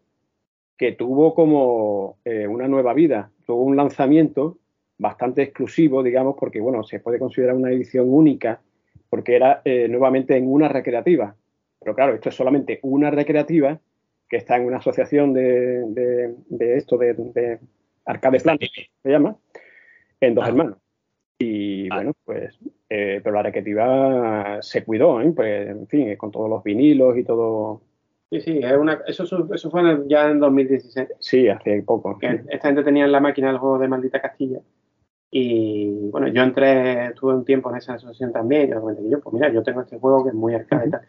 que 0.77 0.93
tuvo 0.93 1.35
como 1.35 2.17
eh, 2.25 2.47
una 2.47 2.67
nueva 2.69 2.95
vida, 2.95 3.31
tuvo 3.45 3.63
un 3.63 3.77
lanzamiento 3.77 4.59
bastante 4.99 5.43
exclusivo, 5.43 6.03
digamos, 6.03 6.37
porque 6.39 6.61
bueno, 6.61 6.83
se 6.83 7.01
puede 7.01 7.19
considerar 7.19 7.55
una 7.55 7.71
edición 7.71 8.07
única, 8.09 8.61
porque 9.09 9.37
era 9.37 9.63
eh, 9.65 9.89
nuevamente 9.89 10.37
en 10.37 10.51
una 10.51 10.69
recreativa. 10.69 11.35
Pero 11.81 11.95
claro, 11.95 12.15
esto 12.15 12.29
es 12.29 12.35
solamente 12.35 12.81
una 12.83 13.11
recreativa 13.11 13.81
que 14.29 14.37
está 14.37 14.57
en 14.57 14.67
una 14.67 14.79
asociación 14.79 15.33
de, 15.33 15.85
de, 16.49 16.77
esto, 16.77 16.99
de, 16.99 17.15
de 17.15 17.59
Arcade 18.05 18.41
Plan, 18.41 18.59
se 18.59 19.09
llama, 19.11 19.37
en 20.21 20.35
dos 20.35 20.45
ah. 20.45 20.49
hermanos. 20.49 20.79
Y 21.39 21.87
ah. 21.91 21.95
bueno, 21.95 22.13
pues, 22.25 22.59
eh, 22.91 23.21
pero 23.23 23.37
la 23.37 23.45
recreativa 23.45 24.59
se 24.61 24.85
cuidó, 24.85 25.21
¿eh? 25.21 25.33
pues, 25.35 25.69
en 25.69 25.87
fin, 25.87 26.17
con 26.17 26.33
todos 26.33 26.51
los 26.51 26.63
vinilos 26.65 27.17
y 27.17 27.25
todo. 27.25 27.83
Sí, 28.31 28.41
sí, 28.41 28.61
es 28.63 28.77
una, 28.77 29.01
eso, 29.07 29.25
eso 29.55 29.71
fue 29.71 29.83
ya 30.07 30.29
en 30.29 30.41
2016. 30.41 31.09
Sí, 31.21 31.49
hace 31.49 31.83
poco. 31.83 32.19
esta 32.21 32.69
gente 32.69 32.83
tenía 32.83 33.07
en 33.07 33.13
la 33.13 33.21
máquina 33.21 33.49
el 33.49 33.57
juego 33.57 33.79
de 33.79 33.89
Maldita 33.89 34.21
Castilla 34.21 34.61
y 35.31 36.11
bueno, 36.11 36.29
yo 36.29 36.43
entré, 36.43 37.13
tuve 37.15 37.35
un 37.35 37.45
tiempo 37.45 37.71
en 37.71 37.77
esa 37.77 37.95
asociación 37.95 38.33
también, 38.33 38.69
y 38.69 38.71
yo 38.71 38.81
comenté 38.81 39.09
yo, 39.09 39.21
pues 39.21 39.35
mira, 39.35 39.53
yo 39.53 39.63
tengo 39.63 39.83
este 39.83 39.99
juego 39.99 40.25
que 40.25 40.31
es 40.31 40.35
muy 40.35 40.55
arcade 40.55 40.87
y 40.87 40.91
tal. 40.91 41.01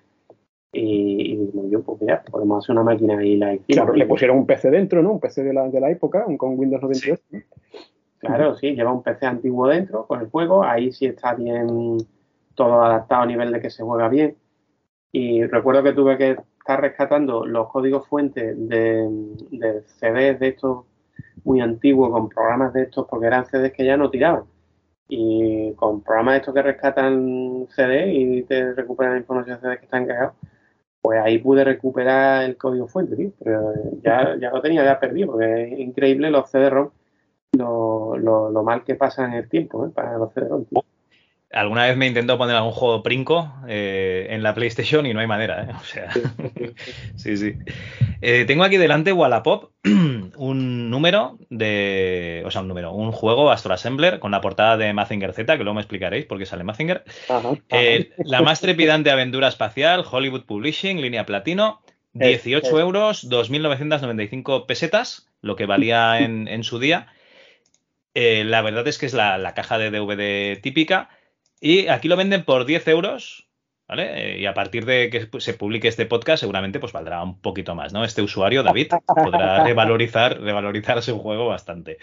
Y, 0.71 1.49
yo, 1.69 1.81
pues 1.81 2.01
mira, 2.01 2.23
podemos 2.29 2.63
hacer 2.63 2.73
una 2.75 2.83
máquina 2.83 3.23
y 3.23 3.37
la 3.37 3.57
Claro, 3.67 3.93
le 3.93 4.05
pusieron 4.05 4.37
un 4.37 4.45
PC 4.45 4.69
dentro, 4.69 5.01
¿no? 5.01 5.13
Un 5.13 5.19
PC 5.19 5.43
de 5.43 5.53
la, 5.53 5.67
de 5.67 5.79
la 5.79 5.89
época, 5.89 6.25
un, 6.27 6.37
con 6.37 6.59
Windows 6.59 6.81
98. 6.81 7.21
Claro, 8.19 8.55
sí, 8.55 8.75
lleva 8.75 8.91
un 8.91 9.01
PC 9.01 9.25
antiguo 9.25 9.67
dentro 9.67 10.05
con 10.05 10.19
el 10.19 10.27
juego, 10.27 10.63
ahí 10.63 10.91
sí 10.91 11.05
está 11.05 11.33
bien 11.33 11.97
todo 12.53 12.83
adaptado 12.83 13.23
a 13.23 13.25
nivel 13.25 13.51
de 13.51 13.61
que 13.61 13.69
se 13.69 13.83
juega 13.83 14.09
bien. 14.09 14.35
Y 15.11 15.45
recuerdo 15.45 15.81
que 15.81 15.93
tuve 15.93 16.17
que 16.17 16.37
estar 16.59 16.81
rescatando 16.81 17.45
los 17.45 17.69
códigos 17.69 18.05
fuentes 18.07 18.55
de, 18.67 19.07
de 19.49 19.81
CDs 19.83 20.39
de 20.39 20.47
estos 20.49 20.85
muy 21.43 21.61
antiguo 21.61 22.11
con 22.11 22.29
programas 22.29 22.73
de 22.73 22.83
estos, 22.83 23.07
porque 23.07 23.27
eran 23.27 23.45
CDs 23.45 23.73
que 23.73 23.85
ya 23.85 23.97
no 23.97 24.09
tiraban. 24.09 24.43
Y 25.07 25.73
con 25.73 26.01
programas 26.01 26.33
de 26.33 26.37
estos 26.39 26.53
que 26.53 26.61
rescatan 26.61 27.67
CD 27.69 28.13
y 28.13 28.43
te 28.43 28.73
recuperan 28.73 29.17
información 29.17 29.57
de 29.57 29.61
CDs 29.61 29.79
que 29.79 29.85
están 29.85 30.05
cagados, 30.05 30.33
pues 31.01 31.19
ahí 31.21 31.37
pude 31.39 31.63
recuperar 31.63 32.43
el 32.43 32.57
código 32.57 32.87
fuente, 32.87 33.31
pero 33.43 33.73
ya, 34.03 34.35
ya 34.39 34.51
lo 34.51 34.61
tenía 34.61 34.83
ya 34.83 34.99
perdido, 34.99 35.31
porque 35.31 35.73
es 35.73 35.79
increíble 35.79 36.29
los 36.29 36.49
CD-ROM, 36.51 36.89
lo, 37.53 38.17
lo, 38.17 38.63
mal 38.63 38.83
que 38.83 38.95
pasa 38.95 39.25
en 39.25 39.33
el 39.33 39.49
tiempo 39.49 39.85
¿eh? 39.85 39.89
para 39.93 40.17
los 40.17 40.33
CD-ROM. 40.33 40.65
Alguna 41.51 41.87
vez 41.87 41.97
me 41.97 42.05
intentó 42.05 42.37
poner 42.37 42.55
algún 42.55 42.73
juego 42.73 43.01
Princo 43.01 43.51
eh, 43.67 44.27
en 44.29 44.43
la 44.43 44.53
PlayStation 44.53 45.07
y 45.07 45.15
no 45.15 45.19
hay 45.19 45.25
manera, 45.25 45.63
¿eh? 45.63 45.73
O 45.81 45.83
sea, 45.83 46.11
sí, 47.15 47.37
sí. 47.37 47.55
Eh, 48.21 48.45
tengo 48.45 48.63
aquí 48.63 48.77
delante 48.77 49.11
Wallapop 49.11 49.71
un 49.83 50.89
número 50.91 51.39
de. 51.49 52.43
O 52.45 52.51
sea, 52.51 52.61
un 52.61 52.67
número, 52.67 52.93
un 52.93 53.11
juego 53.11 53.49
Astro 53.49 53.73
Assembler 53.73 54.19
con 54.19 54.29
la 54.29 54.41
portada 54.41 54.77
de 54.77 54.93
Mazinger 54.93 55.33
Z, 55.33 55.57
que 55.57 55.63
luego 55.63 55.73
me 55.73 55.81
explicaréis 55.81 56.25
por 56.25 56.37
qué 56.37 56.45
sale 56.45 56.63
Mazinger. 56.63 57.03
Eh, 57.69 58.11
la 58.19 58.43
más 58.43 58.61
trepidante 58.61 59.09
aventura 59.09 59.47
espacial, 59.47 60.05
Hollywood 60.09 60.45
Publishing, 60.45 61.01
línea 61.01 61.25
platino. 61.25 61.81
18 62.13 62.79
euros, 62.79 63.29
2.995 63.29 64.65
pesetas, 64.65 65.29
lo 65.41 65.55
que 65.55 65.67
valía 65.67 66.19
en, 66.19 66.63
su 66.63 66.79
día. 66.79 67.07
la 68.13 68.61
verdad 68.61 68.87
es 68.87 68.97
que 68.97 69.05
es 69.05 69.13
la, 69.13 69.37
la 69.37 69.53
caja 69.53 69.77
de 69.77 69.91
DVD 69.91 70.59
típica. 70.59 71.09
Y 71.59 71.87
aquí 71.87 72.07
lo 72.07 72.15
venden 72.15 72.45
por 72.45 72.65
10 72.65 72.87
euros, 72.87 73.49
¿vale? 73.87 74.35
Eh, 74.35 74.39
y 74.39 74.45
a 74.45 74.53
partir 74.53 74.85
de 74.85 75.09
que 75.09 75.27
se 75.39 75.53
publique 75.53 75.87
este 75.87 76.05
podcast, 76.05 76.39
seguramente 76.39 76.79
pues 76.79 76.93
valdrá 76.93 77.21
un 77.21 77.39
poquito 77.39 77.75
más, 77.75 77.91
¿no? 77.91 78.03
Este 78.03 78.21
usuario, 78.21 78.63
David, 78.63 78.93
podrá 79.05 79.63
revalorizar, 79.65 80.39
revalorizar 80.39 81.01
su 81.01 81.19
juego 81.19 81.47
bastante. 81.47 81.97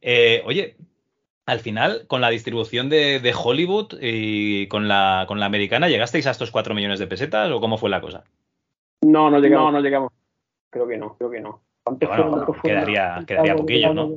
Eh, 0.00 0.42
oye, 0.46 0.76
al 1.46 1.58
final, 1.58 2.06
con 2.06 2.20
la 2.20 2.30
distribución 2.30 2.88
de, 2.88 3.34
Hollywood 3.36 3.98
y 4.00 4.68
con 4.68 4.86
la, 4.86 5.24
con 5.26 5.40
la 5.40 5.46
americana, 5.46 5.88
¿llegasteis 5.88 6.26
a 6.26 6.30
estos 6.30 6.50
4 6.52 6.74
millones 6.74 7.00
de 7.00 7.08
pesetas 7.08 7.50
o 7.50 7.60
cómo 7.60 7.78
fue 7.78 7.90
la 7.90 8.00
cosa? 8.00 8.24
No, 9.00 9.30
no 9.30 9.40
llegamos. 9.40 9.66
No, 9.66 9.78
no 9.78 9.80
llegamos. 9.80 10.12
Creo 10.70 10.86
que 10.86 10.96
no, 10.96 11.16
creo 11.16 11.30
que 11.30 11.40
no. 11.40 11.60
quedaría, 12.62 13.24
quedaría 13.26 13.56
poquillo, 13.56 13.92
¿no? 13.92 14.12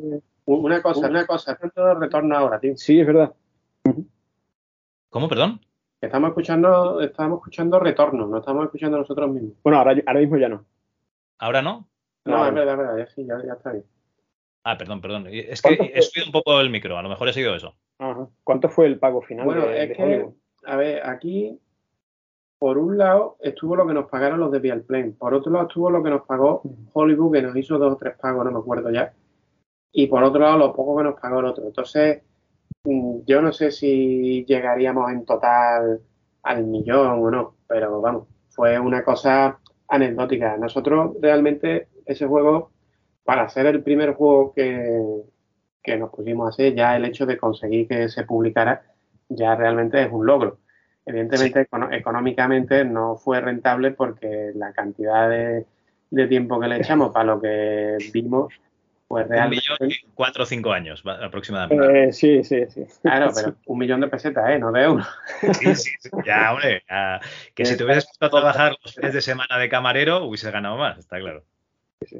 Una 0.45 0.81
cosa, 0.81 1.07
una 1.07 1.25
cosa, 1.25 1.57
todo 1.73 1.95
retorno 1.95 2.37
ahora, 2.37 2.59
tío. 2.59 2.77
Sí, 2.77 2.99
es 2.99 3.07
verdad. 3.07 3.33
¿Cómo, 5.15 5.29
perdón? 5.29 5.61
Estamos 6.01 6.27
escuchando, 6.27 6.99
estamos 6.99 7.37
escuchando 7.37 7.79
retorno, 7.79 8.27
no 8.27 8.39
estamos 8.39 8.65
escuchando 8.65 8.97
nosotros 8.97 9.31
mismos. 9.31 9.53
Bueno, 9.63 9.77
ahora, 9.77 9.95
ahora 10.05 10.19
mismo 10.19 10.35
ya 10.35 10.49
no. 10.49 10.65
¿Ahora 11.39 11.61
no? 11.61 11.87
No, 12.25 12.45
es 12.45 12.53
verdad, 12.53 12.73
es 12.73 12.77
verdad, 12.79 12.97
ya, 12.97 13.07
sí, 13.07 13.25
ya, 13.25 13.53
está 13.53 13.71
bien. 13.71 13.85
Ah, 14.65 14.77
perdón, 14.77 14.99
perdón. 14.99 15.27
Es 15.29 15.61
que 15.61 15.93
he 15.93 16.01
subido 16.01 16.25
un 16.25 16.33
poco 16.33 16.59
el 16.59 16.69
micro, 16.69 16.97
a 16.97 17.01
lo 17.01 17.07
mejor 17.07 17.29
he 17.29 17.33
sido 17.33 17.55
eso. 17.55 17.75
Ajá. 17.97 18.27
¿Cuánto 18.43 18.67
fue 18.67 18.87
el 18.87 18.99
pago 18.99 19.21
final? 19.21 19.45
Bueno, 19.45 19.69
es 19.69 19.95
que, 19.95 20.27
a 20.65 20.75
ver, 20.75 21.07
aquí, 21.07 21.61
por 22.59 22.77
un 22.77 22.97
lado, 22.97 23.37
estuvo 23.39 23.77
lo 23.77 23.87
que 23.87 23.93
nos 23.93 24.09
pagaron 24.09 24.41
los 24.41 24.51
de 24.51 24.59
Vialplane. 24.59 25.11
Por 25.11 25.33
otro 25.33 25.49
lado, 25.49 25.67
estuvo 25.69 25.89
lo 25.89 26.03
que 26.03 26.09
nos 26.09 26.23
pagó 26.23 26.61
Hollywood, 26.91 27.35
que 27.35 27.41
nos 27.41 27.55
hizo 27.55 27.77
dos 27.77 27.93
o 27.93 27.95
tres 27.97 28.17
pagos, 28.19 28.43
no 28.43 28.51
me 28.51 28.59
acuerdo 28.59 28.91
ya. 28.91 29.13
Y 29.93 30.07
por 30.07 30.21
otro 30.25 30.41
lado, 30.41 30.57
lo 30.57 30.73
poco 30.73 30.97
que 30.97 31.03
nos 31.05 31.17
pagó 31.17 31.39
el 31.39 31.45
otro. 31.45 31.63
Entonces, 31.63 32.21
yo 33.25 33.41
no 33.41 33.51
sé 33.51 33.71
si 33.71 34.45
llegaríamos 34.45 35.11
en 35.11 35.25
total 35.25 36.01
al 36.43 36.63
millón 36.65 37.23
o 37.23 37.31
no, 37.31 37.55
pero 37.67 38.01
vamos, 38.01 38.27
fue 38.49 38.79
una 38.79 39.03
cosa 39.03 39.59
anecdótica. 39.87 40.57
Nosotros 40.57 41.15
realmente 41.21 41.87
ese 42.05 42.27
juego, 42.27 42.71
para 43.23 43.49
ser 43.49 43.65
el 43.67 43.83
primer 43.83 44.13
juego 44.13 44.53
que, 44.53 45.23
que 45.81 45.97
nos 45.97 46.11
pusimos 46.11 46.47
a 46.47 46.49
hacer, 46.49 46.75
ya 46.75 46.95
el 46.95 47.05
hecho 47.05 47.25
de 47.25 47.37
conseguir 47.37 47.87
que 47.87 48.09
se 48.09 48.23
publicara 48.23 48.83
ya 49.29 49.55
realmente 49.55 50.01
es 50.01 50.11
un 50.11 50.25
logro. 50.25 50.59
Evidentemente, 51.05 51.67
económicamente 51.91 52.83
no 52.83 53.15
fue 53.15 53.39
rentable 53.39 53.91
porque 53.91 54.51
la 54.55 54.73
cantidad 54.73 55.29
de, 55.29 55.65
de, 56.09 56.27
tiempo 56.27 56.59
que 56.59 56.67
le 56.67 56.77
echamos 56.77 57.11
para 57.11 57.25
lo 57.25 57.41
que 57.41 57.97
vimos 58.11 58.53
pues 59.07 59.27
realmente... 59.27 59.65
Un 59.79 59.87
millón 59.87 59.91
en 59.91 60.11
cuatro 60.13 60.43
o 60.43 60.45
cinco 60.45 60.71
años 60.71 61.03
aproximadamente. 61.05 62.09
Eh, 62.09 62.13
sí, 62.13 62.43
sí, 62.43 62.65
sí. 62.69 62.85
Claro, 63.01 63.31
pero 63.35 63.55
un 63.65 63.77
millón 63.77 64.01
de 64.01 64.07
pesetas, 64.07 64.49
¿eh? 64.49 64.59
No 64.59 64.71
de 64.71 64.83
euros. 64.83 65.07
Sí, 65.59 65.75
sí, 65.75 65.91
ya, 66.25 66.53
hombre. 66.53 66.83
que 67.53 67.65
si 67.65 67.77
te 67.77 67.83
hubieras 67.83 68.05
puesto 68.05 68.25
a 68.25 68.41
trabajar 68.41 68.75
los 68.83 68.93
fines 68.93 69.13
de 69.13 69.21
semana 69.21 69.57
de 69.57 69.69
camarero, 69.69 70.25
hubiese 70.25 70.51
ganado 70.51 70.77
más, 70.77 70.97
está 70.97 71.19
claro. 71.19 71.43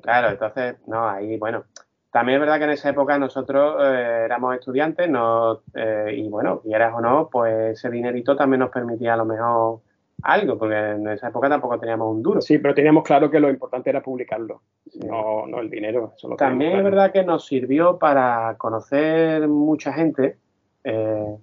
Claro, 0.02 0.30
entonces, 0.30 0.76
no, 0.88 1.08
ahí, 1.08 1.38
bueno. 1.38 1.66
También 2.12 2.38
es 2.38 2.40
verdad 2.40 2.60
que 2.60 2.64
en 2.64 2.70
esa 2.70 2.90
época 2.92 3.20
nosotros 3.20 3.76
eh, 3.84 4.22
éramos 4.24 4.56
estudiantes 4.56 5.10
no, 5.10 5.64
eh, 5.74 6.14
y 6.16 6.30
bueno, 6.30 6.62
quieras 6.62 6.94
o 6.96 7.02
no, 7.02 7.30
pues 7.30 7.78
ese 7.78 7.90
dinerito 7.90 8.38
también 8.38 8.62
nos 8.62 8.70
permitía 8.70 9.16
a 9.16 9.18
lo 9.18 9.26
mejor 9.26 9.82
algo, 10.24 10.58
porque 10.58 10.76
en 10.76 11.08
esa 11.10 11.28
época 11.28 11.50
tampoco 11.50 11.80
teníamos 11.80 12.16
un 12.16 12.24
duro. 12.24 12.42
Sí, 12.42 12.58
pero 12.58 12.74
teníamos 12.74 13.04
claro 13.04 13.30
que 13.30 13.40
lo 13.40 13.50
importante 13.50 13.90
era 13.90 14.02
publicarlo, 14.02 14.62
no, 15.06 15.46
no 15.46 15.60
el 15.60 15.70
dinero. 15.70 16.14
También 16.38 16.78
es 16.78 16.84
verdad 16.84 17.12
que 17.12 17.24
nos 17.24 17.46
sirvió 17.46 17.98
para 17.98 18.56
conocer 18.58 19.48
mucha 19.48 19.94
gente, 19.94 20.38
eh, 20.84 21.38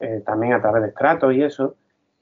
eh, 0.00 0.22
también 0.24 0.52
a 0.52 0.60
través 0.60 0.82
de 0.82 0.88
estratos 0.88 1.32
y 1.34 1.42
eso. 1.42 1.76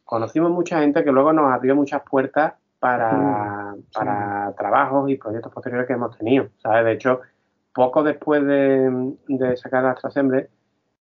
Conocimos 0.05 0.51
mucha 0.51 0.81
gente 0.81 1.03
que 1.03 1.11
luego 1.11 1.33
nos 1.33 1.53
abrió 1.53 1.75
muchas 1.75 2.03
puertas 2.09 2.55
para, 2.79 3.75
mm, 3.75 3.83
para 3.93 4.55
trabajos 4.57 5.11
y 5.11 5.17
proyectos 5.17 5.53
posteriores 5.53 5.87
que 5.87 5.95
hemos 5.95 6.17
tenido. 6.17 6.49
¿sabes? 6.59 6.85
De 6.85 6.93
hecho, 6.93 7.21
poco 7.75 8.03
después 8.03 8.45
de, 8.47 9.15
de 9.27 9.57
sacar 9.57 9.85
Astrasemble, 9.87 10.49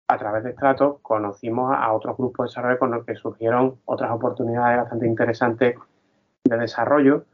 a 0.09 0.17
través 0.17 0.43
de 0.43 0.53
Stratos 0.53 0.97
conocimos 1.03 1.71
a 1.77 1.93
otros 1.93 2.17
grupos 2.17 2.45
de 2.45 2.49
desarrollo 2.49 2.79
con 2.79 2.91
los 2.91 3.05
que 3.05 3.15
surgieron 3.15 3.75
otras 3.85 4.11
oportunidades 4.11 4.79
bastante 4.79 5.05
interesantes 5.05 5.75
de 6.43 6.57
desarrollo 6.57 7.25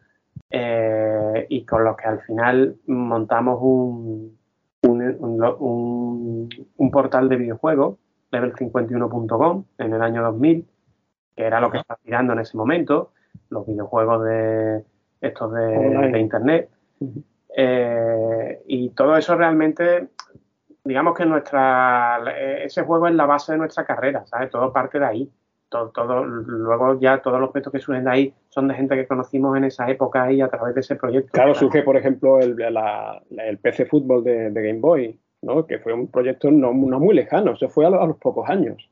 eh, 0.49 1.45
y 1.47 1.65
con 1.65 1.85
los 1.85 1.95
que 1.95 2.03
al 2.03 2.21
final 2.23 2.75
montamos 2.85 3.59
un, 3.61 4.37
un, 4.83 6.49
portal 6.91 7.29
de 7.29 7.37
videojuegos, 7.37 7.97
level51.com, 8.31 9.65
en 9.77 9.93
el 9.93 10.01
año 10.01 10.21
2000, 10.23 10.67
que 11.35 11.43
era 11.43 11.61
lo 11.61 11.71
que 11.71 11.77
estaba 11.77 11.99
tirando 12.03 12.33
en 12.33 12.39
ese 12.39 12.57
momento, 12.57 13.13
los 13.49 13.65
videojuegos 13.65 14.25
de 14.25 14.83
estos 15.21 15.53
de, 15.53 16.19
Internet. 16.19 16.69
Eh, 17.55 18.61
y 18.67 18.89
todo 18.89 19.15
eso 19.15 19.35
realmente 19.35 20.09
digamos 20.85 21.17
que 21.17 21.25
nuestra 21.25 22.19
ese 22.63 22.83
juego 22.83 23.07
es 23.07 23.15
la 23.15 23.25
base 23.25 23.53
de 23.53 23.57
nuestra 23.57 23.85
carrera, 23.85 24.25
¿sabes? 24.25 24.49
Todo 24.51 24.71
parte 24.71 24.99
de 24.99 25.05
ahí. 25.05 25.31
Todo, 25.67 25.89
todo, 25.89 26.23
luego 26.23 26.99
ya 26.99 27.21
todos 27.23 27.39
los 27.39 27.49
proyectos 27.49 27.73
que 27.73 27.79
surgen 27.79 28.03
de 28.03 28.11
ahí 28.11 28.33
son 28.49 28.67
de 28.67 28.75
gente 28.75 28.95
que 28.95 29.07
conocimos 29.07 29.57
en 29.57 29.63
esa 29.63 29.89
época 29.89 30.31
y 30.31 30.39
a 30.39 30.47
través 30.47 30.75
de 30.75 30.81
ese 30.81 30.95
proyecto. 30.95 31.31
Claro, 31.33 31.55
surge, 31.55 31.81
por 31.81 31.97
ejemplo, 31.97 32.39
el, 32.39 32.55
el 32.59 33.57
PC 33.57 33.87
Fútbol 33.87 34.23
de, 34.23 34.51
Game 34.53 34.79
Boy, 34.79 35.19
¿no? 35.41 35.65
que 35.65 35.79
fue 35.79 35.91
un 35.91 36.07
proyecto 36.07 36.51
no, 36.51 36.71
muy 36.71 37.15
lejano, 37.15 37.55
se 37.57 37.67
fue 37.67 37.87
a, 37.87 37.89
los 37.89 38.17
pocos 38.17 38.47
años. 38.47 38.89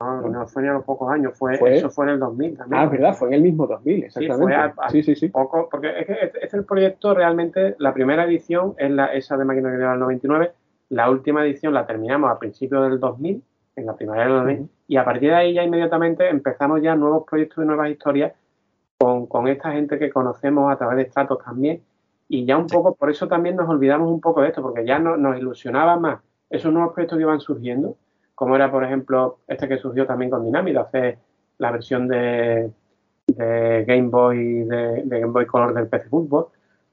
No, 0.00 0.20
no 0.28 0.46
fue 0.46 0.62
ni 0.62 0.68
a 0.68 0.74
los 0.74 0.84
pocos 0.84 1.10
años, 1.10 1.36
fue, 1.36 1.58
eso 1.76 1.90
fue 1.90 2.04
en 2.04 2.12
el 2.12 2.20
2000 2.20 2.56
también. 2.56 2.80
Ah, 2.80 2.84
es 2.84 2.90
verdad, 2.92 3.14
fue 3.14 3.28
en 3.28 3.34
el 3.34 3.42
mismo 3.42 3.66
2000, 3.66 4.04
exactamente. 4.04 4.54
Sí, 4.90 5.02
sí, 5.02 5.16
sí, 5.16 5.28
Poco, 5.28 5.68
porque 5.68 5.98
es 5.98 6.06
que 6.06 6.12
este 6.12 6.46
es 6.46 6.54
el 6.54 6.64
proyecto 6.64 7.12
realmente, 7.12 7.74
la 7.78 7.92
primera 7.92 8.24
edición 8.24 8.74
es 8.78 8.92
la, 8.92 9.06
esa 9.06 9.36
de 9.36 9.44
Máquina 9.44 9.70
que 9.70 9.76
el 9.76 9.98
99, 9.98 10.52
la 10.90 11.10
última 11.10 11.44
edición 11.44 11.74
la 11.74 11.86
terminamos 11.86 12.30
a 12.30 12.38
principios 12.38 12.88
del 12.88 12.98
2000, 12.98 13.42
en 13.76 13.86
la 13.86 13.94
primavera 13.94 14.24
del 14.24 14.34
2000, 14.34 14.70
y 14.88 14.96
a 14.96 15.04
partir 15.04 15.30
de 15.30 15.36
ahí 15.36 15.54
ya 15.54 15.62
inmediatamente 15.62 16.28
empezamos 16.28 16.82
ya 16.82 16.94
nuevos 16.96 17.24
proyectos 17.28 17.64
y 17.64 17.66
nuevas 17.66 17.90
historias 17.90 18.32
con, 18.98 19.48
esta 19.48 19.72
gente 19.72 19.98
que 19.98 20.10
conocemos 20.10 20.72
a 20.72 20.76
través 20.76 20.96
de 20.96 21.02
estratos 21.02 21.38
también. 21.44 21.82
Y 22.28 22.44
ya 22.44 22.58
un 22.58 22.66
poco, 22.66 22.94
por 22.94 23.10
eso 23.10 23.28
también 23.28 23.56
nos 23.56 23.68
olvidamos 23.68 24.10
un 24.10 24.20
poco 24.20 24.42
de 24.42 24.48
esto, 24.48 24.60
porque 24.60 24.84
ya 24.84 24.98
no, 24.98 25.16
nos 25.16 25.38
ilusionaba 25.38 25.98
más 25.98 26.20
esos 26.50 26.72
nuevos 26.72 26.92
proyectos 26.92 27.16
que 27.16 27.22
iban 27.22 27.40
surgiendo, 27.40 27.96
como 28.34 28.56
era, 28.56 28.70
por 28.70 28.84
ejemplo, 28.84 29.38
este 29.46 29.68
que 29.68 29.78
surgió 29.78 30.06
también 30.06 30.30
con 30.30 30.44
Dynamite, 30.44 30.78
hacer 30.78 31.18
la 31.58 31.70
versión 31.70 32.08
de, 32.08 32.70
Game 33.26 34.08
Boy, 34.08 34.64
de, 34.64 35.02
de, 35.04 35.20
Game 35.20 35.32
Boy 35.32 35.46
Color 35.46 35.74
del 35.74 35.88
PC 35.88 36.08
Fútbol, 36.08 36.48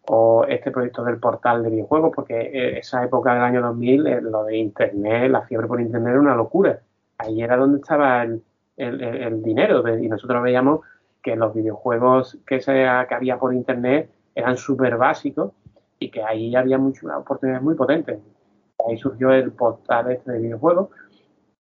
o 0.08 0.46
este 0.48 0.72
proyecto 0.72 1.04
del 1.04 1.18
portal 1.18 1.64
de 1.64 1.70
videojuegos, 1.70 2.12
porque 2.16 2.40
eh, 2.40 2.80
esa 2.80 3.04
época 3.04 3.34
del 3.34 3.44
año 3.44 3.62
2000, 3.62 4.08
eh, 4.08 4.22
lo 4.22 4.44
de 4.44 4.58
Internet, 4.58 5.32
la 5.32 5.42
fiebre 5.42 5.68
por 5.68 5.82
Internet 5.82 6.12
era 6.12 6.20
una 6.20 6.36
locura. 6.36 6.80
Ahí 7.18 7.42
era 7.42 7.58
donde 7.58 7.80
estaba 7.80 8.24
el, 8.24 8.44
dinero 9.42 9.88
y 9.98 10.10
nosotros 10.10 10.44
veíamos 10.44 10.82
que 11.24 11.36
los 11.36 11.54
videojuegos 11.54 12.38
que, 12.46 12.60
se, 12.60 12.74
que 12.74 13.16
había 13.16 13.40
por 13.40 13.54
Internet 13.54 14.10
eran 14.36 14.58
súper 14.58 14.98
básicos 14.98 15.54
y 15.98 16.12
que 16.12 16.22
ahí 16.22 16.56
había 16.56 16.78
muchas 16.78 17.06
oportunidades 17.16 17.64
muy 17.64 17.76
potentes. 17.76 18.20
Ahí 18.86 18.98
surgió 18.98 19.32
el 19.32 19.52
portal 19.54 20.12
este 20.12 20.34
de 20.34 20.40
videojuegos 20.40 20.90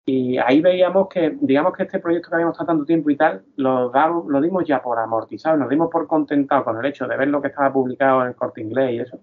y 0.06 0.38
ahí 0.38 0.60
veíamos 0.62 1.08
que, 1.08 1.38
digamos 1.40 1.74
que 1.74 1.84
este 1.84 2.00
proyecto 2.00 2.30
que 2.30 2.36
habíamos 2.36 2.56
estado 2.56 2.68
tanto 2.68 2.86
tiempo 2.86 3.10
y 3.10 3.16
tal, 3.16 3.44
lo, 3.56 3.90
lo 4.28 4.42
dimos 4.42 4.66
ya 4.66 4.82
por 4.82 5.00
amortizado, 5.00 5.56
nos 5.56 5.70
dimos 5.70 5.90
por 5.90 6.08
contentados 6.08 6.66
con 6.66 6.78
el 6.78 6.86
hecho 6.86 7.08
de 7.08 7.16
ver 7.16 7.30
lo 7.30 7.42
que 7.42 7.48
estaba 7.48 7.72
publicado 7.72 8.22
en 8.22 8.30
el 8.30 8.36
corte 8.36 8.62
inglés 8.62 8.92
y 8.92 9.00
eso. 9.00 9.20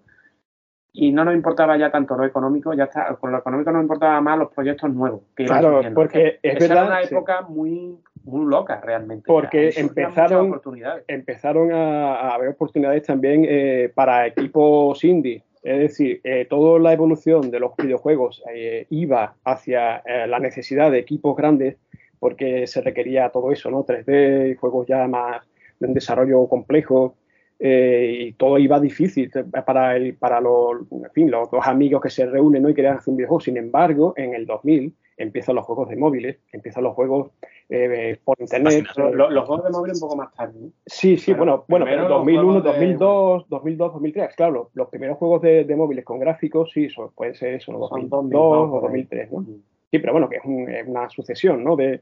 Y 0.93 1.13
no 1.13 1.25
nos 1.25 1.35
importaba 1.35 1.77
ya 1.77 1.91
tanto 1.91 2.17
lo 2.17 2.25
económico, 2.25 2.73
ya 2.73 2.85
está, 2.85 3.15
con 3.17 3.31
lo 3.31 3.39
económico 3.39 3.71
nos 3.71 3.83
importaba 3.83 4.21
más 4.23 4.39
los 4.39 4.53
proyectos 4.53 4.93
nuevos 4.93 5.21
que 5.37 5.45
Claro, 5.45 5.83
porque 5.95 6.41
es 6.43 6.59
verdad. 6.59 6.79
Era 6.79 6.87
una 6.87 7.03
época 7.03 7.43
muy, 7.43 7.99
muy 8.25 8.51
locas 8.51 8.83
realmente. 8.83 9.25
Porque 9.27 9.71
empezaron, 9.77 10.61
empezaron 11.07 11.73
a, 11.73 12.35
haber 12.35 12.49
oportunidades 12.49 13.05
también 13.05 13.45
eh, 13.47 13.93
para 13.95 14.27
equipos 14.27 15.05
indie. 15.05 15.45
Es 15.63 15.79
decir, 15.79 16.21
eh, 16.25 16.47
toda 16.49 16.79
la 16.79 16.93
evolución 16.93 17.51
de 17.51 17.61
los 17.61 17.77
videojuegos 17.77 18.43
eh, 18.53 18.87
iba 18.91 19.35
hacia 19.45 20.03
la 20.27 20.39
necesidad 20.39 20.91
de 20.91 20.99
equipos 20.99 21.37
grandes 21.37 21.77
porque 22.19 22.67
se 22.67 22.81
requería 22.81 23.31
todo 23.31 23.53
eso, 23.53 23.71
¿no? 23.71 23.85
3D, 23.85 24.57
juegos 24.57 24.87
ya 24.87 25.07
más 25.07 25.47
de 25.79 25.87
un 25.87 25.95
desarrollo 25.95 26.47
complejo, 26.49 27.17
y 27.63 28.33
todo 28.33 28.57
iba 28.57 28.81
difícil 28.81 29.31
para, 29.67 29.95
el, 29.95 30.15
para 30.15 30.41
los, 30.41 30.81
en 30.91 31.11
fin, 31.13 31.31
los 31.31 31.51
dos 31.51 31.67
amigos 31.67 32.01
que 32.01 32.09
se 32.09 32.25
reúnen 32.25 32.67
y 32.67 32.75
querían 32.75 32.97
hacer 32.97 33.11
un 33.11 33.19
videojuego. 33.19 33.41
Sin 33.41 33.59
embargo, 33.59 34.15
en 34.17 34.35
el 34.35 34.47
2000 34.47 34.95
empiezan 35.23 35.55
los 35.55 35.67
juegos 35.67 35.89
de 35.89 35.97
móviles, 35.97 36.39
empiezan 36.53 36.85
los 36.85 36.95
juegos 36.95 37.31
eh, 37.69 38.19
por 38.25 38.37
internet. 38.41 38.87
Los, 38.97 39.47
juegos 39.47 39.65
de 39.65 39.71
móviles 39.71 40.03
un 40.03 40.09
poco 40.09 40.17
más 40.17 40.35
tarde. 40.35 40.71
Sí, 40.87 41.17
sí, 41.19 41.35
bueno, 41.35 41.65
bueno, 41.69 41.85
pero 41.85 42.09
2001, 42.09 42.61
2002, 42.63 43.49
2002, 43.49 43.93
2003, 43.93 44.35
claro, 44.35 44.71
los 44.75 44.89
primeros 44.89 45.19
juegos 45.19 45.43
de, 45.43 45.77
móviles 45.77 46.05
con 46.05 46.19
gráficos, 46.19 46.71
sí, 46.73 46.87
eso, 46.87 47.13
puede 47.15 47.35
ser 47.35 47.55
eso, 47.55 47.73
2002 47.73 48.33
o 48.35 48.81
2003, 48.81 49.33
¿no? 49.33 49.41
Mm. 49.41 49.63
Sí, 49.91 49.99
pero 49.99 50.13
bueno, 50.13 50.29
que 50.29 50.37
es, 50.37 50.43
una 50.87 51.09
sucesión, 51.11 51.63
¿no? 51.65 51.77
De, 51.77 52.01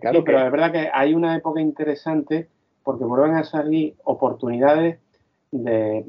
claro, 0.00 0.24
pero 0.24 0.44
es 0.44 0.50
verdad 0.50 0.72
que 0.72 0.90
hay 0.92 1.14
una 1.14 1.36
época 1.36 1.60
interesante 1.60 2.48
porque 2.82 3.04
vuelven 3.04 3.36
a 3.36 3.44
salir 3.44 3.94
oportunidades 4.04 4.98
de, 5.50 6.04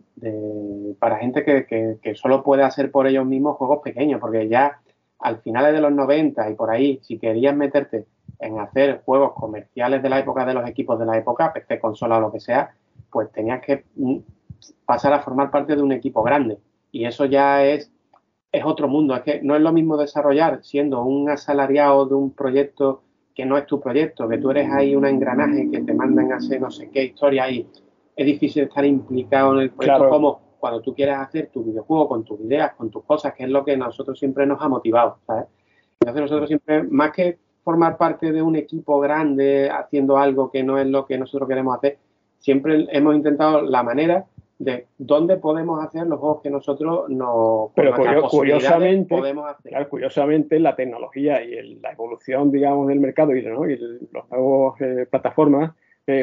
para 0.97 1.17
gente 1.17 1.45
que, 1.45 1.65
que, 1.65 1.97
que, 2.01 2.15
solo 2.15 2.43
puede 2.43 2.63
hacer 2.63 2.91
por 2.91 3.07
ellos 3.07 3.25
mismos 3.25 3.57
juegos 3.57 3.79
pequeños, 3.83 4.19
porque 4.19 4.47
ya 4.49 4.79
al 5.19 5.41
finales 5.41 5.73
de 5.73 5.81
los 5.81 5.91
90 5.91 6.49
y 6.49 6.55
por 6.55 6.71
ahí, 6.71 6.99
si 7.03 7.19
querías 7.19 7.55
meterte 7.55 8.05
en 8.39 8.59
hacer 8.59 9.01
juegos 9.03 9.33
comerciales 9.33 10.01
de 10.01 10.09
la 10.09 10.19
época 10.19 10.45
de 10.45 10.53
los 10.53 10.67
equipos 10.67 10.97
de 10.97 11.05
la 11.05 11.17
época, 11.17 11.51
PC, 11.53 11.79
consola 11.79 12.17
o 12.17 12.21
lo 12.21 12.31
que 12.31 12.39
sea, 12.39 12.73
pues 13.11 13.31
tenías 13.31 13.61
que 13.61 13.83
mm, 13.95 14.17
pasar 14.85 15.13
a 15.13 15.19
formar 15.19 15.51
parte 15.51 15.75
de 15.75 15.81
un 15.81 15.91
equipo 15.91 16.23
grande. 16.23 16.57
Y 16.91 17.05
eso 17.05 17.25
ya 17.25 17.65
es, 17.65 17.91
es 18.51 18.65
otro 18.65 18.87
mundo. 18.87 19.15
Es 19.15 19.23
que 19.23 19.41
no 19.41 19.55
es 19.55 19.61
lo 19.61 19.73
mismo 19.73 19.97
desarrollar 19.97 20.63
siendo 20.63 21.03
un 21.03 21.29
asalariado 21.29 22.05
de 22.05 22.15
un 22.15 22.31
proyecto 22.31 23.03
que 23.35 23.45
no 23.45 23.57
es 23.57 23.65
tu 23.65 23.79
proyecto, 23.79 24.27
que 24.27 24.37
tú 24.37 24.51
eres 24.51 24.71
ahí 24.71 24.95
un 24.95 25.05
engranaje 25.05 25.69
que 25.71 25.81
te 25.81 25.93
mandan 25.93 26.31
a 26.31 26.37
hacer 26.37 26.59
no 26.59 26.71
sé 26.71 26.89
qué 26.89 27.05
historia 27.05 27.49
y 27.49 27.65
es 28.15 28.25
difícil 28.25 28.63
estar 28.63 28.83
implicado 28.83 29.53
en 29.53 29.59
el 29.61 29.69
proyecto 29.69 30.09
como 30.09 30.41
cuando 30.59 30.81
tú 30.81 30.93
quieres 30.93 31.15
hacer 31.15 31.49
tu 31.51 31.63
videojuego 31.63 32.07
con 32.07 32.23
tus 32.23 32.39
ideas, 32.41 32.73
con 32.75 32.89
tus 32.89 33.03
cosas, 33.03 33.33
que 33.33 33.43
es 33.43 33.49
lo 33.49 33.63
que 33.65 33.77
nosotros 33.77 34.19
siempre 34.19 34.45
nos 34.45 34.61
ha 34.61 34.67
motivado, 34.67 35.17
¿sabes? 35.25 35.45
Entonces 35.99 36.21
nosotros 36.21 36.47
siempre, 36.47 36.83
más 36.83 37.11
que 37.11 37.37
formar 37.63 37.97
parte 37.97 38.31
de 38.31 38.41
un 38.41 38.55
equipo 38.55 38.99
grande 38.99 39.69
haciendo 39.69 40.17
algo 40.17 40.49
que 40.51 40.63
no 40.63 40.77
es 40.77 40.87
lo 40.87 41.05
que 41.05 41.17
nosotros 41.17 41.47
queremos 41.47 41.77
hacer, 41.77 41.97
siempre 42.39 42.87
hemos 42.91 43.15
intentado 43.15 43.61
la 43.61 43.83
manera 43.83 44.25
de 44.59 44.87
dónde 44.97 45.37
podemos 45.37 45.83
hacer 45.83 46.05
los 46.05 46.19
juegos 46.19 46.41
que 46.41 46.49
nosotros 46.49 47.09
no 47.09 47.71
pero 47.75 47.95
curiosamente 48.29 49.15
podemos 49.15 49.49
hacer. 49.49 49.87
curiosamente 49.87 50.59
la 50.59 50.75
tecnología 50.75 51.41
y 51.41 51.75
la 51.75 51.93
evolución 51.93 52.51
digamos 52.51 52.89
del 52.89 52.99
mercado 52.99 53.33
y, 53.33 53.41
¿no? 53.41 53.69
y 53.69 53.77
los 54.11 54.29
nuevos 54.29 54.81
eh, 54.81 55.07
plataformas 55.09 55.71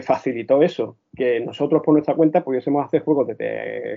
facilitó 0.02 0.62
eso, 0.62 0.96
que 1.14 1.40
nosotros 1.40 1.82
por 1.82 1.94
nuestra 1.94 2.14
cuenta 2.14 2.44
pudiésemos 2.44 2.84
hacer 2.84 3.02
juegos 3.02 3.26
desde, 3.28 3.96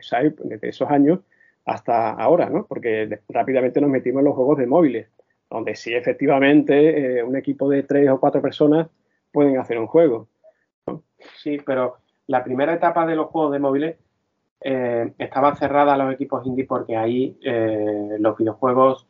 esos 0.62 0.90
años 0.90 1.20
hasta 1.66 2.12
ahora, 2.12 2.50
¿no? 2.50 2.66
Porque 2.66 3.20
rápidamente 3.30 3.82
nos 3.82 3.90
metimos 3.90 4.20
en 4.20 4.26
los 4.26 4.36
juegos 4.36 4.58
de 4.58 4.68
móviles, 4.68 5.08
donde 5.50 5.76
sí 5.76 5.94
efectivamente 5.94 7.20
eh, 7.20 7.24
un 7.24 7.36
equipo 7.36 7.70
de 7.70 7.84
tres 7.84 8.10
o 8.10 8.20
cuatro 8.20 8.42
personas 8.42 8.88
pueden 9.32 9.58
hacer 9.58 9.78
un 9.78 9.88
juego. 9.88 10.28
Sí, 11.38 11.58
pero 11.66 11.98
la 12.28 12.44
primera 12.44 12.74
etapa 12.74 13.06
de 13.06 13.16
los 13.16 13.28
juegos 13.28 13.52
de 13.52 13.60
móviles 13.60 13.98
eh, 14.62 15.12
estaba 15.18 15.56
cerrada 15.56 15.94
a 15.94 15.98
los 15.98 16.14
equipos 16.14 16.46
indie 16.46 16.66
porque 16.66 16.96
ahí 16.96 17.38
eh, 17.44 18.18
los 18.20 18.38
videojuegos, 18.38 19.08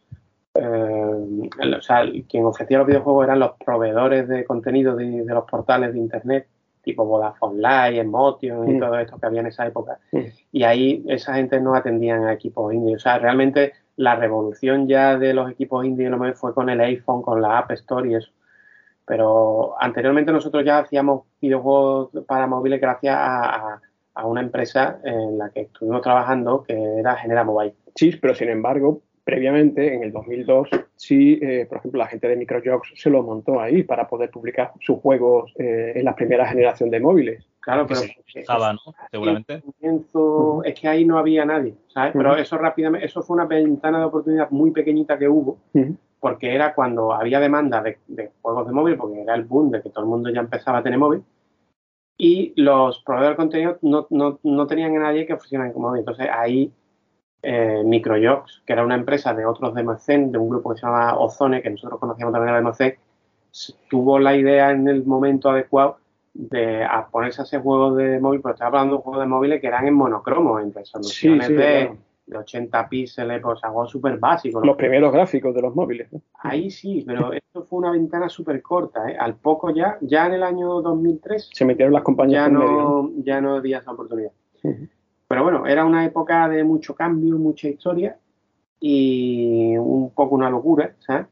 o 0.54 1.82
sea, 1.82 2.04
quien 2.28 2.46
ofrecía 2.46 2.80
los 2.80 2.88
videojuegos 2.88 3.26
eran 3.26 3.40
los 3.40 3.52
proveedores 3.64 4.28
de 4.28 4.44
contenido 4.44 4.96
de 4.96 5.24
los 5.26 5.46
portales 5.46 5.94
de 5.94 6.00
Internet 6.00 6.48
tipo 6.90 7.06
Vodafone 7.06 7.62
Live, 7.62 8.00
Emotion 8.00 8.70
y 8.70 8.74
mm. 8.74 8.80
todo 8.80 9.00
esto 9.00 9.18
que 9.18 9.26
había 9.26 9.42
en 9.42 9.48
esa 9.48 9.68
época. 9.68 10.00
Mm. 10.12 10.20
Y 10.52 10.64
ahí 10.64 11.04
esa 11.08 11.36
gente 11.36 11.60
no 11.60 11.76
atendían 11.76 12.26
a 12.26 12.34
equipos 12.34 12.74
indie. 12.74 12.96
O 12.96 13.00
sea, 13.00 13.20
realmente 13.20 13.74
la 13.96 14.16
revolución 14.16 14.88
ya 14.88 15.18
de 15.18 15.34
los 15.34 15.52
equipos 15.52 15.86
indie 15.86 16.10
fue 16.34 16.54
con 16.54 16.70
el 16.70 16.82
iPhone, 16.82 17.22
con 17.22 17.42
la 17.42 17.60
App 17.60 17.72
Store 17.72 18.10
y 18.10 18.16
eso. 18.16 18.32
Pero 19.06 19.76
anteriormente 19.80 20.32
nosotros 20.32 20.64
ya 20.66 20.80
hacíamos 20.80 21.24
videojuegos 21.42 22.10
para 22.28 22.48
móviles 22.48 22.80
gracias 22.80 23.16
a, 23.18 23.82
a 24.14 24.26
una 24.26 24.42
empresa 24.42 25.00
en 25.04 25.38
la 25.38 25.50
que 25.50 25.62
estuvimos 25.62 26.02
trabajando 26.02 26.64
que 26.64 26.74
era 26.74 27.16
Genera 27.16 27.44
Mobile. 27.44 27.76
Sí, 27.96 28.18
pero 28.22 28.36
sin 28.36 28.50
embargo, 28.50 29.02
previamente, 29.30 29.94
en 29.94 30.04
el 30.04 30.12
2002, 30.12 30.70
sí, 30.96 31.38
eh, 31.40 31.68
por 31.70 31.78
ejemplo, 31.78 32.00
la 32.00 32.08
gente 32.08 32.28
de 32.28 32.36
Microjogs 32.36 32.94
se 32.96 33.12
lo 33.12 33.22
montó 33.22 33.60
ahí 33.60 33.84
para 33.84 34.08
poder 34.08 34.32
publicar 34.32 34.72
sus 34.80 35.00
juegos 35.00 35.54
eh, 35.60 35.94
en 35.96 36.04
la 36.04 36.16
primera 36.16 36.48
generación 36.48 36.90
de 36.90 37.00
móviles. 37.00 37.48
Claro, 37.60 37.86
pero 37.86 38.02
estaba, 38.34 38.74
¿no? 38.74 38.80
Seguramente. 39.12 39.62
Es 40.66 40.80
que 40.80 40.88
ahí 40.88 41.06
no 41.06 41.20
había 41.20 41.46
nadie, 41.46 41.76
¿sabes? 41.90 42.14
Pero 42.14 42.36
eso 42.38 42.58
rápidamente, 42.58 43.06
eso 43.06 43.22
fue 43.22 43.36
una 43.36 43.46
ventana 43.46 44.00
de 44.00 44.06
oportunidad 44.06 44.50
muy 44.50 44.72
pequeñita 44.72 45.20
que 45.20 45.30
hubo, 45.30 45.60
porque 46.20 46.56
era 46.56 46.74
cuando 46.74 47.14
había 47.14 47.40
demanda 47.40 47.84
de, 47.84 48.32
juegos 48.42 48.66
de 48.66 48.74
móvil, 48.74 48.98
porque 48.98 49.22
era 49.22 49.36
el 49.36 49.44
boom 49.44 49.70
de 49.70 49.84
que 49.84 49.92
todo 49.92 50.06
el 50.06 50.10
mundo 50.10 50.32
ya 50.32 50.40
empezaba 50.40 50.80
a 50.80 50.84
tener 50.84 50.98
móvil, 50.98 51.22
y 52.18 52.60
los 52.60 53.04
proveedores 53.04 53.38
de 53.38 53.42
contenido 53.44 53.78
no, 53.84 54.08
no, 54.10 54.40
no 54.42 54.66
tenían 54.66 54.96
a 54.98 55.02
nadie 55.02 55.28
que 55.28 55.38
funcionara 55.38 55.72
como 55.72 55.90
móvil. 55.90 56.00
Entonces 56.00 56.28
ahí 56.34 56.74
eh, 57.42 57.82
Microjogs, 57.86 58.64
que 58.66 58.74
era 58.74 58.84
una 58.84 58.96
empresa 58.96 59.34
de 59.34 59.46
otros 59.46 59.74
de 59.74 59.84
de 59.84 60.38
un 60.38 60.50
grupo 60.50 60.72
que 60.72 60.80
se 60.80 60.86
llama 60.86 61.18
Ozone, 61.18 61.62
que 61.62 61.70
nosotros 61.70 62.00
conocíamos 62.00 62.34
también 62.34 62.56
de 62.56 62.62
MC, 62.62 63.00
tuvo 63.90 64.20
la 64.20 64.36
idea 64.36 64.72
en 64.72 64.88
el 64.88 65.06
momento 65.06 65.50
adecuado 65.50 65.98
de 66.34 66.86
ponerse 67.12 67.42
a 67.42 67.44
hacer 67.44 67.62
juegos 67.62 67.98
de 67.98 68.20
móvil, 68.20 68.42
pero 68.42 68.54
estaba 68.54 68.80
hablando 68.80 68.98
de 68.98 69.04
juegos 69.04 69.22
de 69.22 69.28
móviles 69.28 69.62
que 69.62 69.68
eran 69.68 69.88
en 69.88 69.94
monocromo, 69.94 70.60
en 70.60 70.74
resoluciones 70.74 71.50
de, 71.50 71.92
80 72.32 72.90
píxeles, 72.90 73.42
pues 73.42 73.64
algo 73.64 73.88
súper 73.88 74.18
básico. 74.18 74.62
Los 74.64 74.76
primeros 74.76 75.12
gráficos 75.12 75.54
de 75.56 75.62
los 75.64 75.76
móviles. 75.76 76.10
Ahí 76.36 76.70
sí, 76.70 77.04
pero 77.06 77.34
esto 77.34 77.64
fue 77.64 77.80
una 77.80 77.92
ventana 77.92 78.30
súper 78.30 78.62
corta. 78.62 79.10
¿eh? 79.10 79.18
Al 79.20 79.36
poco 79.36 79.72
ya, 79.72 79.98
ya 80.02 80.28
en 80.28 80.34
el 80.34 80.44
año 80.44 80.82
2003, 80.82 81.50
se 81.52 81.66
metieron 81.66 81.92
las 81.92 82.04
compañías. 82.04 82.46
Ya, 82.46 82.50
no, 82.50 83.10
ya 83.18 83.42
no 83.42 83.56
había 83.56 83.80
esa 83.80 83.92
oportunidad. 83.92 84.32
Pero 85.30 85.44
bueno, 85.44 85.68
era 85.68 85.86
una 85.86 86.04
época 86.06 86.50
de 86.50 86.64
mucho 86.64 86.96
cambio, 86.96 87.38
mucha 87.38 87.68
historia 87.68 88.18
y 88.80 89.78
un 89.78 90.12
poco 90.12 90.34
una 90.34 90.50
locura, 90.50 90.96
¿sabes? 91.06 91.28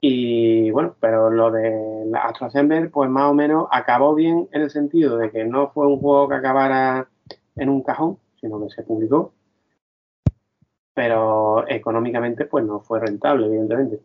Y 0.00 0.72
bueno, 0.72 0.96
pero 0.98 1.30
lo 1.30 1.52
de 1.52 2.06
la 2.06 2.22
Astro 2.22 2.48
pues 2.92 3.10
más 3.10 3.30
o 3.30 3.34
menos 3.34 3.68
acabó 3.70 4.16
bien 4.16 4.48
en 4.50 4.62
el 4.62 4.70
sentido 4.70 5.16
de 5.16 5.30
que 5.30 5.44
no 5.44 5.70
fue 5.70 5.86
un 5.86 6.00
juego 6.00 6.28
que 6.28 6.34
acabara 6.34 7.08
en 7.54 7.68
un 7.68 7.84
cajón, 7.84 8.18
sino 8.40 8.60
que 8.60 8.74
se 8.74 8.82
publicó. 8.82 9.32
Pero 10.92 11.68
económicamente, 11.68 12.46
pues 12.46 12.64
no 12.64 12.80
fue 12.80 12.98
rentable, 12.98 13.46
evidentemente. 13.46 14.00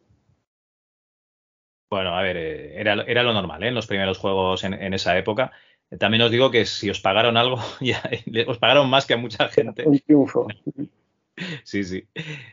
Bueno, 1.89 2.15
a 2.15 2.21
ver, 2.21 2.37
eh, 2.37 2.79
era, 2.79 2.93
era 3.07 3.23
lo 3.23 3.33
normal, 3.33 3.63
¿eh? 3.63 3.69
En 3.69 3.75
los 3.75 3.87
primeros 3.87 4.19
juegos 4.19 4.63
en, 4.63 4.75
en 4.75 4.93
esa 4.93 5.17
época. 5.17 5.51
También 5.99 6.23
os 6.23 6.31
digo 6.31 6.51
que 6.51 6.65
si 6.65 6.89
os 6.89 6.99
pagaron 6.99 7.37
algo, 7.37 7.57
ya, 7.81 8.01
os 8.47 8.57
pagaron 8.57 8.89
más 8.89 9.05
que 9.05 9.13
a 9.13 9.17
mucha 9.17 9.47
gente. 9.49 9.87
Un 9.87 9.99
triunfo. 9.99 10.47
Sí, 11.63 11.83
sí. 11.83 12.07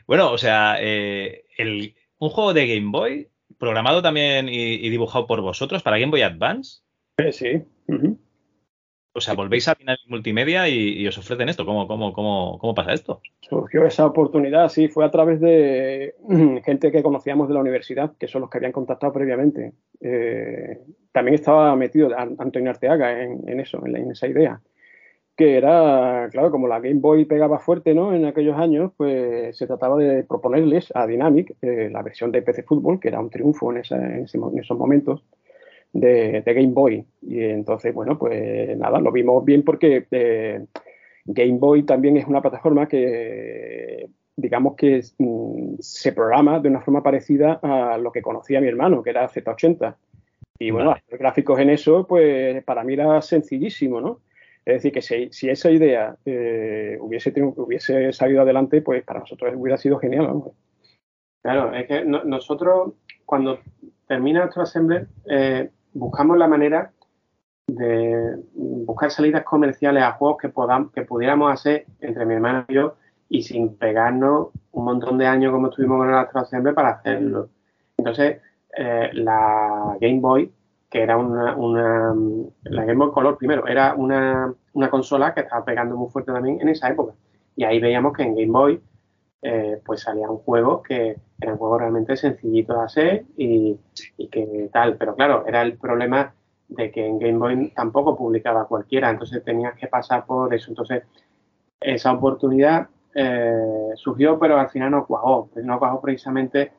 Bueno, 0.06 0.32
o 0.32 0.38
sea, 0.38 0.76
eh, 0.80 1.44
un 2.18 2.30
juego 2.30 2.54
de 2.54 2.66
Game 2.66 2.90
Boy 2.90 3.28
programado 3.58 4.00
también 4.00 4.48
y, 4.48 4.88
dibujado 4.88 5.26
por 5.26 5.40
vosotros 5.42 5.82
para 5.82 5.98
Game 5.98 6.10
Boy 6.10 6.22
Advance. 6.22 6.80
Sí. 7.30 7.62
O 9.12 9.20
sea, 9.20 9.34
volvéis 9.34 9.68
a 9.68 9.74
final 9.74 9.98
multimedia 10.06 10.68
y, 10.68 11.06
os 11.06 11.18
ofrecen 11.18 11.48
esto. 11.48 11.66
¿Cómo, 11.66 11.86
cómo, 11.86 12.12
cómo, 12.12 12.58
cómo 12.58 12.74
pasa 12.74 12.92
esto? 12.92 13.20
Surgió 13.40 13.84
esa 13.84 14.06
oportunidad, 14.06 14.68
sí, 14.68 14.88
fue 14.88 15.04
a 15.04 15.10
través 15.10 15.40
de 15.40 16.14
gente 16.64 16.90
que 16.90 17.02
conocíamos 17.02 17.48
de 17.48 17.54
la 17.54 17.60
universidad, 17.60 18.16
que 18.18 18.28
son 18.28 18.42
los 18.42 18.50
que 18.50 18.58
habían 18.58 18.72
contactado 18.72 19.12
previamente. 19.12 19.72
Eh, 20.00 20.80
también 21.12 21.34
estaba 21.34 21.74
metido 21.76 22.10
Antonio 22.16 22.70
Arteaga 22.70 23.22
en, 23.22 23.60
eso, 23.60 23.84
en, 23.84 24.10
esa 24.10 24.28
idea. 24.28 24.60
Que 25.36 25.56
era, 25.56 26.28
claro, 26.30 26.50
como 26.50 26.68
la 26.68 26.80
Game 26.80 27.00
Boy 27.00 27.24
pegaba 27.24 27.58
fuerte 27.58 27.94
¿no? 27.94 28.14
en 28.14 28.26
aquellos 28.26 28.56
años, 28.58 28.92
pues 28.96 29.56
se 29.56 29.66
trataba 29.66 29.96
de 29.96 30.22
proponerles 30.24 30.92
a 30.94 31.06
Dynamic 31.06 31.56
eh, 31.62 31.88
la 31.90 32.02
versión 32.02 32.30
de 32.30 32.42
PC 32.42 32.62
Fútbol, 32.64 33.00
que 33.00 33.08
era 33.08 33.20
un 33.20 33.30
triunfo 33.30 33.72
en, 33.72 33.78
esos 33.78 34.78
momentos 34.78 35.24
de, 35.92 36.42
Game 36.44 36.72
Boy. 36.72 37.04
Y 37.22 37.42
entonces, 37.42 37.94
bueno, 37.94 38.18
pues 38.18 38.76
nada, 38.76 39.00
lo 39.00 39.10
vimos 39.10 39.44
bien 39.44 39.62
porque 39.64 40.06
eh, 40.10 40.64
Game 41.24 41.58
Boy 41.58 41.84
también 41.84 42.16
es 42.18 42.26
una 42.26 42.42
plataforma 42.42 42.86
que, 42.86 44.08
digamos 44.36 44.74
que 44.76 45.02
mm, 45.18 45.76
se 45.78 46.12
programa 46.12 46.60
de 46.60 46.68
una 46.68 46.80
forma 46.80 47.02
parecida 47.02 47.60
a 47.62 47.98
lo 47.98 48.12
que 48.12 48.22
conocía 48.22 48.60
mi 48.60 48.68
hermano, 48.68 49.02
que 49.02 49.10
era 49.10 49.28
Z80. 49.28 49.96
Y 50.62 50.70
bueno, 50.70 50.92
hacer 50.92 51.18
gráficos 51.18 51.58
en 51.58 51.70
eso, 51.70 52.06
pues 52.06 52.62
para 52.64 52.84
mí 52.84 52.92
era 52.92 53.22
sencillísimo, 53.22 53.98
¿no? 53.98 54.20
Es 54.62 54.74
decir, 54.74 54.92
que 54.92 55.00
si, 55.00 55.48
esa 55.48 55.70
idea 55.70 56.16
eh, 56.26 56.98
hubiese, 57.00 57.32
hubiese 57.56 58.12
salido 58.12 58.42
adelante, 58.42 58.82
pues 58.82 59.02
para 59.02 59.20
nosotros 59.20 59.54
hubiera 59.56 59.78
sido 59.78 59.98
genial. 59.98 60.26
¿no? 60.26 60.52
Claro, 61.42 61.74
es 61.74 61.86
que 61.88 62.04
nosotros 62.04 62.92
cuando 63.24 63.60
termina 64.06 64.40
nuestro 64.40 64.62
assembler 64.62 65.06
eh, 65.24 65.70
buscamos 65.94 66.36
la 66.36 66.46
manera 66.46 66.92
de 67.66 68.36
buscar 68.52 69.10
salidas 69.10 69.44
comerciales 69.44 70.02
a 70.02 70.12
juegos 70.12 70.36
que, 70.42 70.50
podamos, 70.50 70.92
que 70.92 71.02
pudiéramos 71.02 71.50
hacer 71.52 71.86
entre 72.00 72.26
mi 72.26 72.34
hermano 72.34 72.66
y 72.68 72.74
yo 72.74 72.96
y 73.30 73.42
sin 73.44 73.76
pegarnos 73.76 74.48
un 74.72 74.84
montón 74.84 75.16
de 75.16 75.26
años 75.26 75.52
como 75.52 75.68
estuvimos 75.68 75.98
con 75.98 76.08
el 76.10 76.16
Astro 76.16 76.40
Assembler 76.40 76.74
para 76.74 76.90
hacerlo. 76.90 77.48
Entonces, 77.96 78.40
eh, 78.76 79.10
la 79.12 79.96
Game 80.00 80.20
Boy, 80.20 80.52
que 80.88 81.02
era 81.02 81.16
una, 81.16 81.56
una, 81.56 82.14
la 82.64 82.84
Game 82.84 83.04
Boy 83.04 83.12
Color 83.12 83.36
primero, 83.38 83.66
era 83.66 83.94
una, 83.94 84.52
una, 84.72 84.90
consola 84.90 85.34
que 85.34 85.40
estaba 85.40 85.64
pegando 85.64 85.96
muy 85.96 86.10
fuerte 86.10 86.32
también 86.32 86.60
en 86.60 86.68
esa 86.68 86.88
época. 86.88 87.14
Y 87.56 87.64
ahí 87.64 87.80
veíamos 87.80 88.12
que 88.12 88.22
en 88.22 88.34
Game 88.34 88.50
Boy 88.50 88.80
eh, 89.42 89.80
pues 89.84 90.02
salían 90.02 90.36
juegos 90.36 90.82
que 90.82 91.16
eran 91.40 91.56
juegos 91.56 91.80
realmente 91.80 92.16
sencillitos 92.16 92.76
de 92.76 92.84
hacer 92.84 93.24
y, 93.36 93.78
y, 94.16 94.28
que 94.28 94.68
tal. 94.72 94.96
Pero 94.96 95.14
claro, 95.14 95.44
era 95.46 95.62
el 95.62 95.78
problema 95.78 96.34
de 96.68 96.90
que 96.90 97.06
en 97.06 97.18
Game 97.18 97.38
Boy 97.38 97.72
tampoco 97.74 98.16
publicaba 98.16 98.66
cualquiera, 98.66 99.10
entonces 99.10 99.42
tenías 99.44 99.74
que 99.74 99.86
pasar 99.86 100.26
por 100.26 100.52
eso. 100.54 100.70
Entonces, 100.70 101.04
esa 101.80 102.12
oportunidad 102.12 102.88
eh, 103.14 103.92
surgió, 103.94 104.38
pero 104.38 104.58
al 104.58 104.68
final 104.68 104.90
no 104.92 105.06
cuajó. 105.06 105.50
No 105.56 105.78
cuajó 105.78 106.00
precisamente 106.00 106.72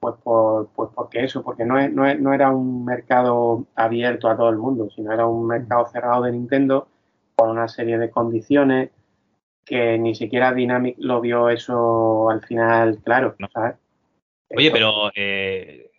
pues, 0.00 0.14
por, 0.24 0.70
pues 0.74 0.90
porque 0.94 1.24
eso, 1.24 1.42
porque 1.42 1.64
no, 1.64 1.78
es, 1.78 1.92
no, 1.92 2.12
no, 2.14 2.32
era 2.32 2.50
un 2.50 2.84
mercado 2.84 3.66
abierto 3.76 4.28
a 4.28 4.36
todo 4.36 4.48
el 4.48 4.56
mundo, 4.56 4.88
sino 4.94 5.12
era 5.12 5.26
un 5.26 5.46
mercado 5.46 5.86
cerrado 5.86 6.22
de 6.22 6.32
Nintendo 6.32 6.88
con 7.36 7.50
una 7.50 7.68
serie 7.68 7.98
de 7.98 8.10
condiciones 8.10 8.90
que 9.64 9.98
ni 9.98 10.14
siquiera 10.14 10.52
Dynamic 10.52 10.96
lo 10.98 11.20
vio 11.20 11.48
eso 11.48 12.30
al 12.30 12.42
final 12.42 12.98
claro, 13.04 13.36
¿sabes? 13.52 13.76
Oye, 14.56 14.70
pero 14.72 15.12
eh, 15.14 15.90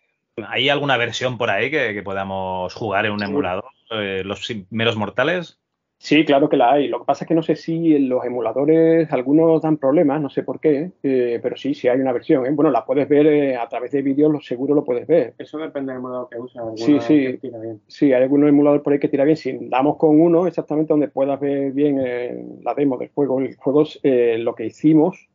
¿hay 0.46 0.68
alguna 0.68 0.96
versión 0.96 1.38
por 1.38 1.48
ahí 1.48 1.70
que, 1.70 2.02
podamos 2.02 2.74
jugar 2.74 3.06
en 3.06 3.12
un 3.12 3.22
emulador? 3.22 3.64
Eh, 3.90 4.22
¿Los 4.24 4.46
meros 4.70 4.96
mortales? 4.96 5.61
Sí, 6.02 6.24
claro 6.24 6.48
que 6.48 6.56
la 6.56 6.72
hay. 6.72 6.88
Lo 6.88 6.98
que 6.98 7.04
pasa 7.04 7.22
es 7.22 7.28
que 7.28 7.34
no 7.36 7.44
sé 7.44 7.54
si 7.54 7.94
en 7.94 8.08
los 8.08 8.24
emuladores 8.24 9.12
algunos 9.12 9.62
dan 9.62 9.76
problemas, 9.76 10.20
no 10.20 10.30
sé 10.30 10.42
por 10.42 10.58
qué, 10.58 10.90
eh, 11.00 11.38
pero 11.40 11.56
sí, 11.56 11.74
sí 11.74 11.86
hay 11.86 12.00
una 12.00 12.10
versión. 12.10 12.44
¿eh? 12.44 12.50
Bueno, 12.50 12.72
la 12.72 12.84
puedes 12.84 13.08
ver 13.08 13.24
eh, 13.28 13.56
a 13.56 13.68
través 13.68 13.92
de 13.92 14.02
vídeos, 14.02 14.44
seguro 14.44 14.74
lo 14.74 14.82
puedes 14.82 15.06
ver. 15.06 15.34
Eso 15.38 15.58
depende 15.58 15.92
del 15.92 16.00
emulador 16.00 16.28
que 16.28 16.40
uses. 16.40 16.60
Sí, 16.74 16.98
sí. 16.98 17.38
Sí, 17.86 18.12
hay 18.12 18.24
algunos 18.24 18.48
emuladores 18.48 18.82
por 18.82 18.92
ahí 18.92 18.98
que 18.98 19.06
tira 19.06 19.22
bien. 19.22 19.36
Si 19.36 19.56
damos 19.68 19.96
con 19.96 20.20
uno 20.20 20.48
exactamente 20.48 20.92
donde 20.92 21.06
puedas 21.06 21.38
ver 21.38 21.70
bien 21.70 22.58
la 22.64 22.74
demo 22.74 22.98
del 22.98 23.10
juego, 23.10 23.38
el 23.38 23.54
juego 23.54 23.84
lo 24.02 24.54
que 24.56 24.66
hicimos 24.66 25.28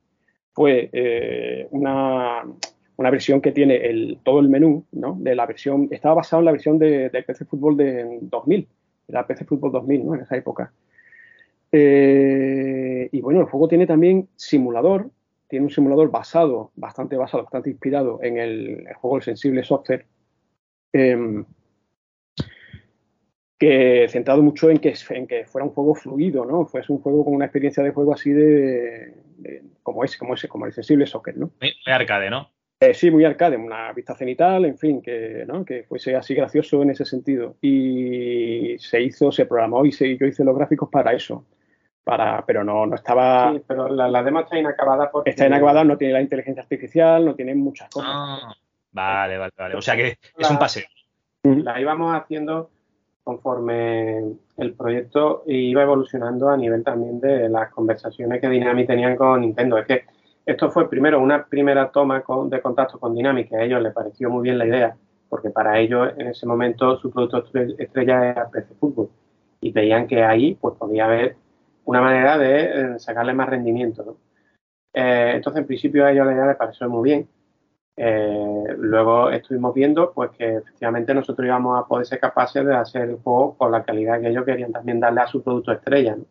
fue 0.52 1.70
una, 1.72 2.44
una 2.98 3.10
versión 3.10 3.40
que 3.40 3.54
tiene 3.54 3.78
el, 3.78 4.20
todo 4.22 4.42
el 4.42 4.50
menú, 4.50 4.84
¿no? 4.92 5.16
De 5.18 5.34
la 5.34 5.46
versión, 5.46 5.88
estaba 5.92 6.16
basado 6.16 6.42
en 6.42 6.46
la 6.46 6.52
versión 6.52 6.78
de, 6.78 7.08
de 7.08 7.24
PC 7.24 7.46
Fútbol 7.46 7.78
de 7.78 8.20
2000 8.24 8.68
era 9.08 9.26
PC 9.26 9.46
Fútbol 9.46 9.72
2000, 9.72 10.06
¿no? 10.06 10.16
En 10.16 10.22
esa 10.22 10.36
época. 10.36 10.72
Eh, 11.72 13.10
y 13.12 13.22
bueno, 13.22 13.42
el 13.42 13.46
juego 13.48 13.68
tiene 13.68 13.86
también 13.86 14.30
simulador, 14.36 15.10
tiene 15.48 15.66
un 15.66 15.72
simulador 15.72 16.12
basado, 16.12 16.72
bastante 16.76 17.18
basado, 17.18 17.44
bastante 17.44 17.70
inspirado 17.70 18.20
en 18.22 18.38
el, 18.38 18.88
juego 18.96 19.18
El 19.18 19.24
Sensible 19.24 19.64
Software, 19.64 20.06
em, 20.94 21.46
que 23.58 24.08
centrado 24.10 24.42
mucho 24.44 24.70
en 24.70 24.78
que, 24.78 24.94
que 25.28 25.46
fuera 25.46 25.66
un 25.66 25.74
juego 25.74 25.96
fluido, 25.96 26.46
¿no? 26.46 26.66
Fuese 26.66 26.92
un 26.92 27.00
juego 27.00 27.26
con 27.26 27.34
una 27.34 27.46
experiencia 27.46 27.84
de 27.84 27.92
juego 27.92 28.14
así 28.14 28.32
de, 28.32 29.14
como 29.84 30.04
ese, 30.04 30.18
como 30.18 30.34
ese, 30.36 30.48
como 30.48 30.66
el 30.66 30.74
Sensible 30.74 31.08
Soccer, 31.08 31.38
¿no? 31.38 31.52
Muy 31.60 31.74
arcade, 31.86 32.30
¿no? 32.30 32.50
Eh, 32.80 32.94
sí, 32.94 33.10
muy 33.10 33.26
arcade, 33.26 33.58
una 33.58 33.92
vista 33.92 34.16
cenital, 34.16 34.66
en 34.66 34.78
fin, 34.78 35.02
que, 35.02 35.46
¿no? 35.48 35.66
que 35.66 35.84
fuese 35.84 36.16
así 36.16 36.36
gracioso 36.36 36.84
en 36.84 36.92
ese 36.92 37.06
sentido. 37.06 37.56
Y 37.60 38.78
se 38.78 39.02
hizo, 39.02 39.32
se 39.32 39.48
programó 39.48 39.84
y 39.84 39.92
se, 39.92 40.16
yo 40.16 40.28
hice 40.28 40.44
los 40.44 40.56
gráficos 40.56 40.88
para 40.90 41.14
eso. 41.14 41.44
Para, 42.04 42.46
pero 42.46 42.64
no, 42.64 42.86
no 42.86 42.96
estaba. 42.96 43.52
Sí, 43.52 43.64
pero 43.68 43.90
la, 43.90 44.24
demo 44.24 44.42
está 44.42 44.58
inacabada 44.58 45.10
porque. 45.12 45.32
Está 45.32 45.48
inacabada, 45.48 45.84
no 45.84 45.98
tiene 45.98 46.14
la 46.14 46.22
inteligencia 46.22 46.62
artificial, 46.62 47.26
no 47.26 47.36
tiene 47.36 47.56
muchas 47.56 47.90
cosas. 47.90 48.10
Ah, 48.14 48.54
vale, 48.92 49.38
vale, 49.38 49.54
vale. 49.58 49.76
O 49.76 49.82
sea 49.82 49.96
que 49.96 50.18
es 50.38 50.50
un 50.50 50.60
paseo. 50.60 50.86
La 51.44 51.82
íbamos 51.82 52.16
haciendo 52.16 52.70
conforme 53.24 54.20
el 54.56 54.74
proyecto 54.74 55.44
iba 55.48 55.84
evolucionando 55.84 56.48
a 56.48 56.56
nivel 56.56 56.82
también 56.84 57.20
de 57.20 57.50
las 57.50 57.72
conversaciones 57.72 58.40
que 58.40 58.48
Dynamic 58.48 58.88
tenían 58.88 59.18
con 59.18 59.42
Nintendo. 59.42 59.78
Es 59.78 59.86
que 59.86 60.06
esto 60.48 60.72
fue 60.72 60.90
primero 60.90 61.20
una 61.20 61.46
primera 61.46 61.92
toma 61.92 62.24
de 62.46 62.62
contacto 62.62 62.98
con 63.00 63.14
Dynamic, 63.14 63.52
a 63.52 63.64
ellos 63.64 63.82
les 63.82 63.94
pareció 63.94 64.30
muy 64.30 64.44
bien 64.44 64.58
la 64.58 64.66
idea, 64.66 64.96
porque 65.28 65.50
para 65.50 65.78
ellos 65.78 66.14
en 66.18 66.28
ese 66.28 66.46
momento 66.48 66.98
su 66.98 67.12
producto 67.12 67.44
estrella 67.78 68.30
era 68.30 68.50
PC 68.50 68.74
Fútbol 68.80 69.10
y 69.60 69.74
veían 69.74 70.08
que 70.08 70.24
ahí 70.24 70.56
pues 70.56 70.76
podía 70.76 71.04
haber 71.04 71.36
una 71.84 72.00
manera 72.00 72.38
de 72.38 72.64
eh, 72.64 73.00
sacarle 73.00 73.34
más 73.34 73.50
rendimiento. 73.50 74.18
Eh, 74.94 75.34
entonces, 75.36 75.62
en 75.62 75.68
principio 75.68 76.06
a 76.06 76.14
ellos 76.14 76.26
la 76.26 76.34
idea 76.34 76.48
les 76.48 76.56
pareció 76.56 76.90
muy 76.90 77.04
bien. 77.10 77.28
Eh, 77.98 78.76
luego 78.78 79.30
estuvimos 79.30 79.74
viendo 79.74 80.14
pues 80.14 80.32
que 80.32 80.58
efectivamente 80.58 81.14
nosotros 81.14 81.46
íbamos 81.46 81.78
a 81.78 81.86
poder 81.88 82.06
ser 82.06 82.20
capaces 82.20 82.66
de 82.66 82.74
hacer 82.74 83.10
el 83.10 83.18
juego 83.18 83.58
con 83.58 83.72
la 83.72 83.84
calidad 83.84 84.22
que 84.22 84.30
ellos 84.30 84.46
querían 84.46 84.72
también 84.72 85.02
darle 85.02 85.22
a 85.22 85.28
su 85.28 85.44
producto 85.44 85.74
estrella. 85.74 86.16
¿no? 86.16 86.24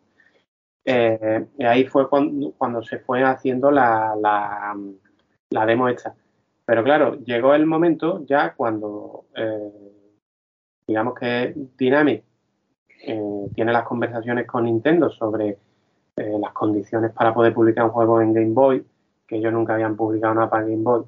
Eh, 0.89 1.45
ahí 1.65 1.83
fue 1.83 2.09
cuando, 2.09 2.81
se 2.81 2.99
fue 2.99 3.21
haciendo 3.21 3.69
la, 3.71 4.15
la, 5.51 5.65
demo 5.65 5.89
esta. 5.89 6.15
Pero 6.65 6.81
claro, 6.81 7.15
llegó 7.25 7.53
el 7.53 7.65
momento 7.65 8.23
ya 8.25 8.53
cuando, 8.53 9.25
eh, 9.35 9.69
digamos 10.87 11.13
que 11.15 11.53
Dynamic 11.77 12.23
eh, 13.05 13.47
tiene 13.53 13.73
las 13.73 13.83
conversaciones 13.83 14.47
con 14.47 14.63
Nintendo 14.63 15.09
sobre 15.09 15.57
las 16.15 16.53
condiciones 16.53 17.11
para 17.11 17.33
poder 17.33 17.53
publicar 17.53 17.83
un 17.83 17.91
juego 17.91 18.21
en 18.21 18.33
Game 18.33 18.53
Boy, 18.53 18.85
que 19.27 19.35
ellos 19.35 19.51
nunca 19.51 19.73
habían 19.73 19.97
publicado 19.97 20.35
nada 20.35 20.49
para 20.49 20.63
Game 20.63 20.83
Boy, 20.83 21.03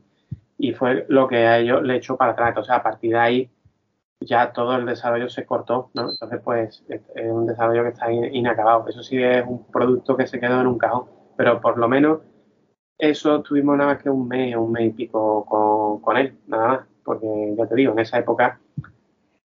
y 0.58 0.74
fue 0.74 1.06
lo 1.08 1.26
que 1.28 1.48
a 1.48 1.58
ellos 1.58 1.82
le 1.84 1.96
echó 1.96 2.18
para 2.18 2.34
atrás. 2.34 2.58
O 2.58 2.64
sea, 2.64 2.76
a 2.76 2.84
partir 2.84 3.12
de 3.12 3.18
ahí 3.18 3.50
ya 4.22 4.52
todo 4.52 4.76
el 4.76 4.86
desarrollo 4.86 5.30
se 5.30 5.46
cortó, 5.46 5.92
¿no? 5.94 6.12
Entonces, 6.12 6.42
pues 6.44 6.84
es, 6.90 7.02
un 7.32 7.48
desarrollo 7.48 7.84
que 7.84 7.90
está 7.90 8.12
inacabado. 8.12 8.88
Eso 8.88 9.04
sí 9.04 9.22
es 9.22 9.46
un 9.46 9.66
producto 9.66 10.18
que 10.18 10.28
se 10.28 10.40
quedó 10.40 10.60
en 10.62 10.68
un 10.68 10.78
cajón, 10.78 11.06
pero 11.38 11.62
por 11.62 11.78
lo 11.78 11.88
menos 11.88 12.20
eso 12.98 13.42
tuvimos 13.42 13.78
nada 13.78 13.94
más 13.94 14.04
que 14.04 14.10
un 14.10 14.28
mes, 14.28 14.56
un 14.56 14.72
mes 14.72 14.88
y 14.88 14.94
pico 14.94 16.02
con, 16.04 16.18
él, 16.18 16.38
nada 16.48 16.68
más, 16.68 16.88
porque 17.04 17.56
ya 17.58 17.66
te 17.68 17.76
digo, 17.76 17.94
en 17.94 18.00
esa 18.00 18.20
época, 18.20 18.60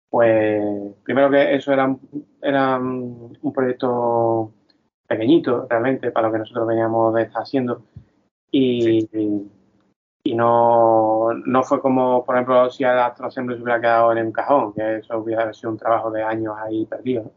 pues 0.09 0.63
primero 1.03 1.29
que 1.29 1.55
eso 1.55 1.73
era, 1.73 1.93
era 2.41 2.77
un 2.77 3.53
proyecto 3.53 4.53
pequeñito 5.07 5.67
realmente 5.69 6.11
para 6.11 6.27
lo 6.27 6.33
que 6.33 6.39
nosotros 6.39 6.67
veníamos 6.67 7.13
de 7.13 7.23
estar 7.23 7.43
haciendo 7.43 7.83
y, 8.51 9.07
y 10.23 10.35
no, 10.35 11.33
no 11.33 11.63
fue 11.63 11.81
como, 11.81 12.23
por 12.23 12.35
ejemplo, 12.35 12.69
si 12.69 12.83
el 12.83 12.97
Astro 12.97 13.27
Assembly 13.27 13.57
se 13.57 13.63
hubiera 13.63 13.81
quedado 13.81 14.13
en 14.13 14.27
un 14.27 14.31
cajón, 14.31 14.73
que 14.73 14.97
eso 14.97 15.17
hubiera 15.17 15.51
sido 15.53 15.71
un 15.71 15.77
trabajo 15.77 16.09
de 16.11 16.23
años 16.23 16.55
ahí 16.57 16.85
perdido. 16.85 17.31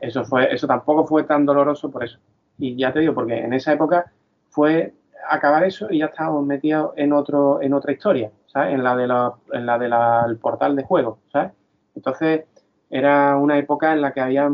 Eso, 0.00 0.24
fue, 0.24 0.52
eso 0.54 0.68
tampoco 0.68 1.04
fue 1.04 1.24
tan 1.24 1.44
doloroso 1.44 1.90
por 1.90 2.04
eso. 2.04 2.18
Y 2.58 2.76
ya 2.76 2.92
te 2.92 3.00
digo, 3.00 3.14
porque 3.14 3.38
en 3.38 3.52
esa 3.54 3.72
época 3.72 4.12
fue 4.50 4.94
acabar 5.28 5.64
eso 5.64 5.88
y 5.90 5.98
ya 5.98 6.06
estábamos 6.06 6.46
metidos 6.46 6.92
en 6.96 7.12
otro 7.12 7.60
en 7.60 7.74
otra 7.74 7.92
historia, 7.92 8.30
¿sabes? 8.46 8.74
En 8.74 8.84
la 8.84 8.96
de 8.96 9.06
la, 9.06 9.34
en 9.52 9.66
la 9.66 9.78
del 9.78 10.38
portal 10.38 10.76
de 10.76 10.84
juego, 10.84 11.18
¿sabes? 11.32 11.52
Entonces 11.96 12.44
era 12.88 13.36
una 13.36 13.58
época 13.58 13.92
en 13.92 14.00
la 14.00 14.12
que 14.12 14.20
había 14.20 14.50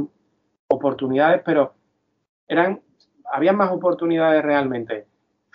oportunidades, 0.69 1.43
pero 1.45 1.75
eran 2.49 2.81
había 3.31 3.53
más 3.53 3.73
oportunidades 3.73 4.43
realmente 4.43 5.07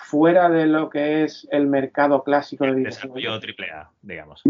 fuera 0.01 0.49
de 0.49 0.65
lo 0.65 0.89
que 0.89 1.23
es 1.23 1.47
el 1.51 1.67
mercado 1.67 2.23
clásico 2.23 2.65
de 2.65 2.73
desarrollo 2.73 3.33
AAA, 3.33 3.91
digamos. 4.01 4.41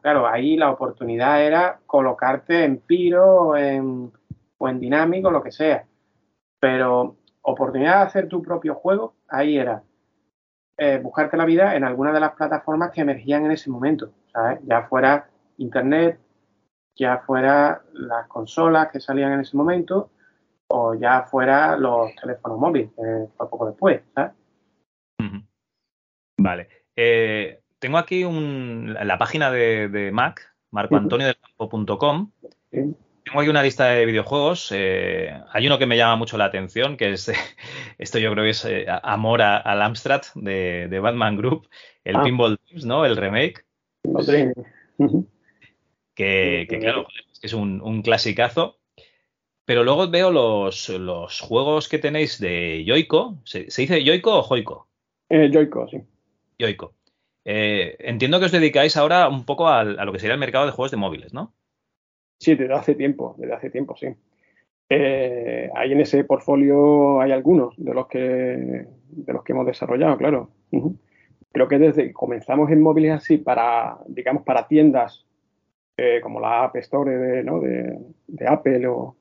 claro, 0.00 0.26
ahí 0.26 0.56
la 0.56 0.70
oportunidad 0.70 1.42
era 1.42 1.80
colocarte 1.86 2.64
en 2.64 2.78
Piro 2.78 3.56
en, 3.56 4.10
o 4.58 4.68
en 4.68 4.80
Dinámico, 4.80 5.30
lo 5.30 5.42
que 5.42 5.52
sea. 5.52 5.84
Pero 6.58 7.16
oportunidad 7.42 8.00
de 8.00 8.06
hacer 8.06 8.28
tu 8.28 8.42
propio 8.42 8.74
juego, 8.74 9.14
ahí 9.28 9.58
era 9.58 9.82
eh, 10.78 10.98
buscarte 11.02 11.36
la 11.36 11.44
vida 11.44 11.76
en 11.76 11.84
alguna 11.84 12.12
de 12.12 12.20
las 12.20 12.32
plataformas 12.32 12.90
que 12.90 13.02
emergían 13.02 13.44
en 13.44 13.52
ese 13.52 13.70
momento, 13.70 14.12
¿sabes? 14.32 14.60
Ya 14.64 14.82
fuera 14.84 15.28
Internet, 15.58 16.18
ya 16.96 17.18
fuera 17.18 17.82
las 17.92 18.26
consolas 18.28 18.90
que 18.90 19.00
salían 19.00 19.32
en 19.32 19.40
ese 19.40 19.56
momento, 19.56 20.10
o 20.68 20.94
ya 20.94 21.22
fuera 21.22 21.76
los 21.76 22.14
teléfonos 22.16 22.58
móviles, 22.58 22.90
fue 23.36 23.48
poco 23.48 23.66
después, 23.66 24.00
¿sabes? 24.14 24.32
Vale. 26.38 26.68
Eh, 26.94 27.60
tengo 27.78 27.98
aquí 27.98 28.24
la 28.24 29.18
página 29.18 29.50
de, 29.50 30.10
Mac 30.12 30.54
marcoantoniodelcampo.com. 30.70 32.30
Tengo 32.70 33.40
aquí 33.40 33.48
una 33.48 33.62
lista 33.62 33.86
de 33.86 34.06
videojuegos. 34.06 34.70
Eh, 34.72 35.34
hay 35.52 35.66
uno 35.66 35.78
que 35.78 35.86
me 35.86 35.96
llama 35.96 36.16
mucho 36.16 36.38
la 36.38 36.44
atención, 36.44 36.96
que 36.96 37.12
es, 37.12 37.32
esto 37.98 38.18
yo 38.18 38.30
creo 38.32 38.44
que 38.44 38.50
es 38.50 38.64
eh, 38.64 38.86
Amor 39.02 39.42
al 39.42 39.82
Amstrad 39.82 40.22
de, 40.34 40.98
Batman 41.02 41.36
Group, 41.36 41.68
el 42.04 42.16
ah. 42.16 42.22
Pinball 42.22 42.58
Dreams, 42.64 42.84
¿no? 42.84 43.04
El 43.04 43.16
remake. 43.16 43.64
Que, 46.14 46.66
claro, 46.80 47.06
es 47.42 47.52
un, 47.52 47.80
un 47.82 48.02
clasicazo. 48.02 48.78
Pero 49.64 49.82
luego 49.82 50.08
veo 50.08 50.30
los, 50.30 51.40
juegos 51.40 51.88
que 51.88 51.98
tenéis 51.98 52.38
de 52.38 52.84
Yoico. 52.84 53.38
¿Se, 53.44 53.64
dice 53.64 54.04
Yoico 54.04 54.38
o 54.38 54.42
Joico? 54.42 54.88
Eh, 55.28 55.50
Yoico, 55.50 55.88
sí. 55.88 56.00
Yoico. 56.58 56.94
Eh, 57.44 57.96
entiendo 58.00 58.38
que 58.38 58.46
os 58.46 58.52
dedicáis 58.52 58.96
ahora 58.96 59.28
un 59.28 59.44
poco 59.44 59.68
a, 59.68 59.84
lo 59.84 60.12
que 60.12 60.18
sería 60.18 60.34
el 60.34 60.40
mercado 60.40 60.66
de 60.66 60.72
juegos 60.72 60.90
de 60.90 60.96
móviles, 60.96 61.32
¿no? 61.32 61.54
Sí, 62.38 62.54
desde 62.54 62.74
hace 62.74 62.94
tiempo, 62.94 63.34
desde 63.38 63.54
hace 63.54 63.70
tiempo, 63.70 63.96
sí. 63.96 64.08
Eh, 64.88 65.70
ahí 65.74 65.92
en 65.92 66.00
ese 66.00 66.24
portfolio 66.24 67.20
hay 67.20 67.32
algunos 67.32 67.74
de 67.76 67.94
los 67.94 68.06
que 68.08 68.18
de 68.18 69.32
los 69.32 69.42
que 69.42 69.52
hemos 69.52 69.66
desarrollado, 69.66 70.16
claro. 70.16 70.50
Creo 71.52 71.68
que 71.68 71.78
desde 71.78 72.08
que 72.08 72.12
comenzamos 72.12 72.70
en 72.70 72.82
móviles 72.82 73.12
así 73.12 73.38
para, 73.38 73.98
digamos, 74.08 74.42
para 74.42 74.68
tiendas 74.68 75.24
eh, 75.96 76.20
como 76.20 76.40
la 76.40 76.64
App 76.64 76.76
Store 76.76 77.16
de, 77.16 77.42
¿no? 77.42 77.60
de, 77.60 77.98
de 78.26 78.46
Apple 78.46 78.86
o, 78.88 79.16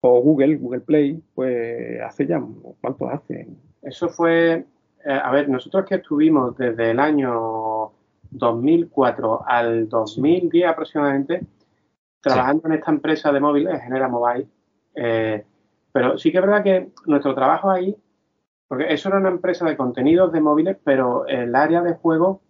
o 0.00 0.20
Google, 0.20 0.56
Google 0.56 0.80
Play, 0.80 1.22
pues 1.34 2.00
hace 2.00 2.26
ya, 2.26 2.42
¿cuánto 2.80 3.08
hace? 3.08 3.46
Eso 3.82 4.08
fue, 4.08 4.64
a 5.12 5.30
ver, 5.30 5.48
nosotros 5.48 5.84
que 5.86 5.96
estuvimos 5.96 6.56
desde 6.56 6.90
el 6.90 7.00
año 7.00 7.92
2004 8.30 9.44
al 9.46 9.88
2010 9.88 10.68
aproximadamente, 10.68 11.46
trabajando 12.20 12.68
en 12.68 12.74
esta 12.74 12.90
empresa 12.90 13.32
de 13.32 13.40
móviles, 13.40 13.80
Genera 13.82 14.08
Mobile, 14.08 14.46
eh, 14.94 15.44
pero 15.92 16.18
sí 16.18 16.30
que 16.30 16.38
es 16.38 16.44
verdad 16.44 16.62
que 16.62 16.90
nuestro 17.06 17.34
trabajo 17.34 17.70
ahí, 17.70 17.96
porque 18.66 18.92
eso 18.92 19.08
era 19.08 19.18
una 19.18 19.30
empresa 19.30 19.64
de 19.64 19.76
contenidos 19.76 20.32
de 20.32 20.40
móviles, 20.40 20.76
pero 20.84 21.26
el 21.26 21.54
área 21.54 21.82
de 21.82 21.94
juego 21.94 22.42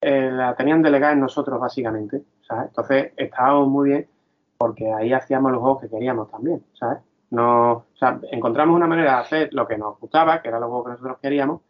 eh, 0.00 0.30
la 0.30 0.54
tenían 0.54 0.82
delegada 0.82 1.14
en 1.14 1.20
nosotros 1.20 1.58
básicamente, 1.58 2.22
¿sabes? 2.46 2.66
Entonces 2.68 3.12
estábamos 3.16 3.68
muy 3.68 3.90
bien 3.90 4.08
porque 4.56 4.92
ahí 4.92 5.12
hacíamos 5.12 5.50
los 5.50 5.60
juegos 5.60 5.82
que 5.82 5.88
queríamos 5.88 6.30
también, 6.30 6.64
¿sabes? 6.74 6.98
No, 7.30 7.72
o 7.72 7.96
sea, 7.98 8.20
encontramos 8.30 8.76
una 8.76 8.86
manera 8.86 9.16
de 9.16 9.20
hacer 9.22 9.48
lo 9.52 9.66
que 9.66 9.76
nos 9.76 9.98
gustaba, 9.98 10.40
que 10.40 10.48
era 10.48 10.60
los 10.60 10.68
juegos 10.68 10.84
que 10.84 10.92
nosotros 10.92 11.18
queríamos, 11.20 11.62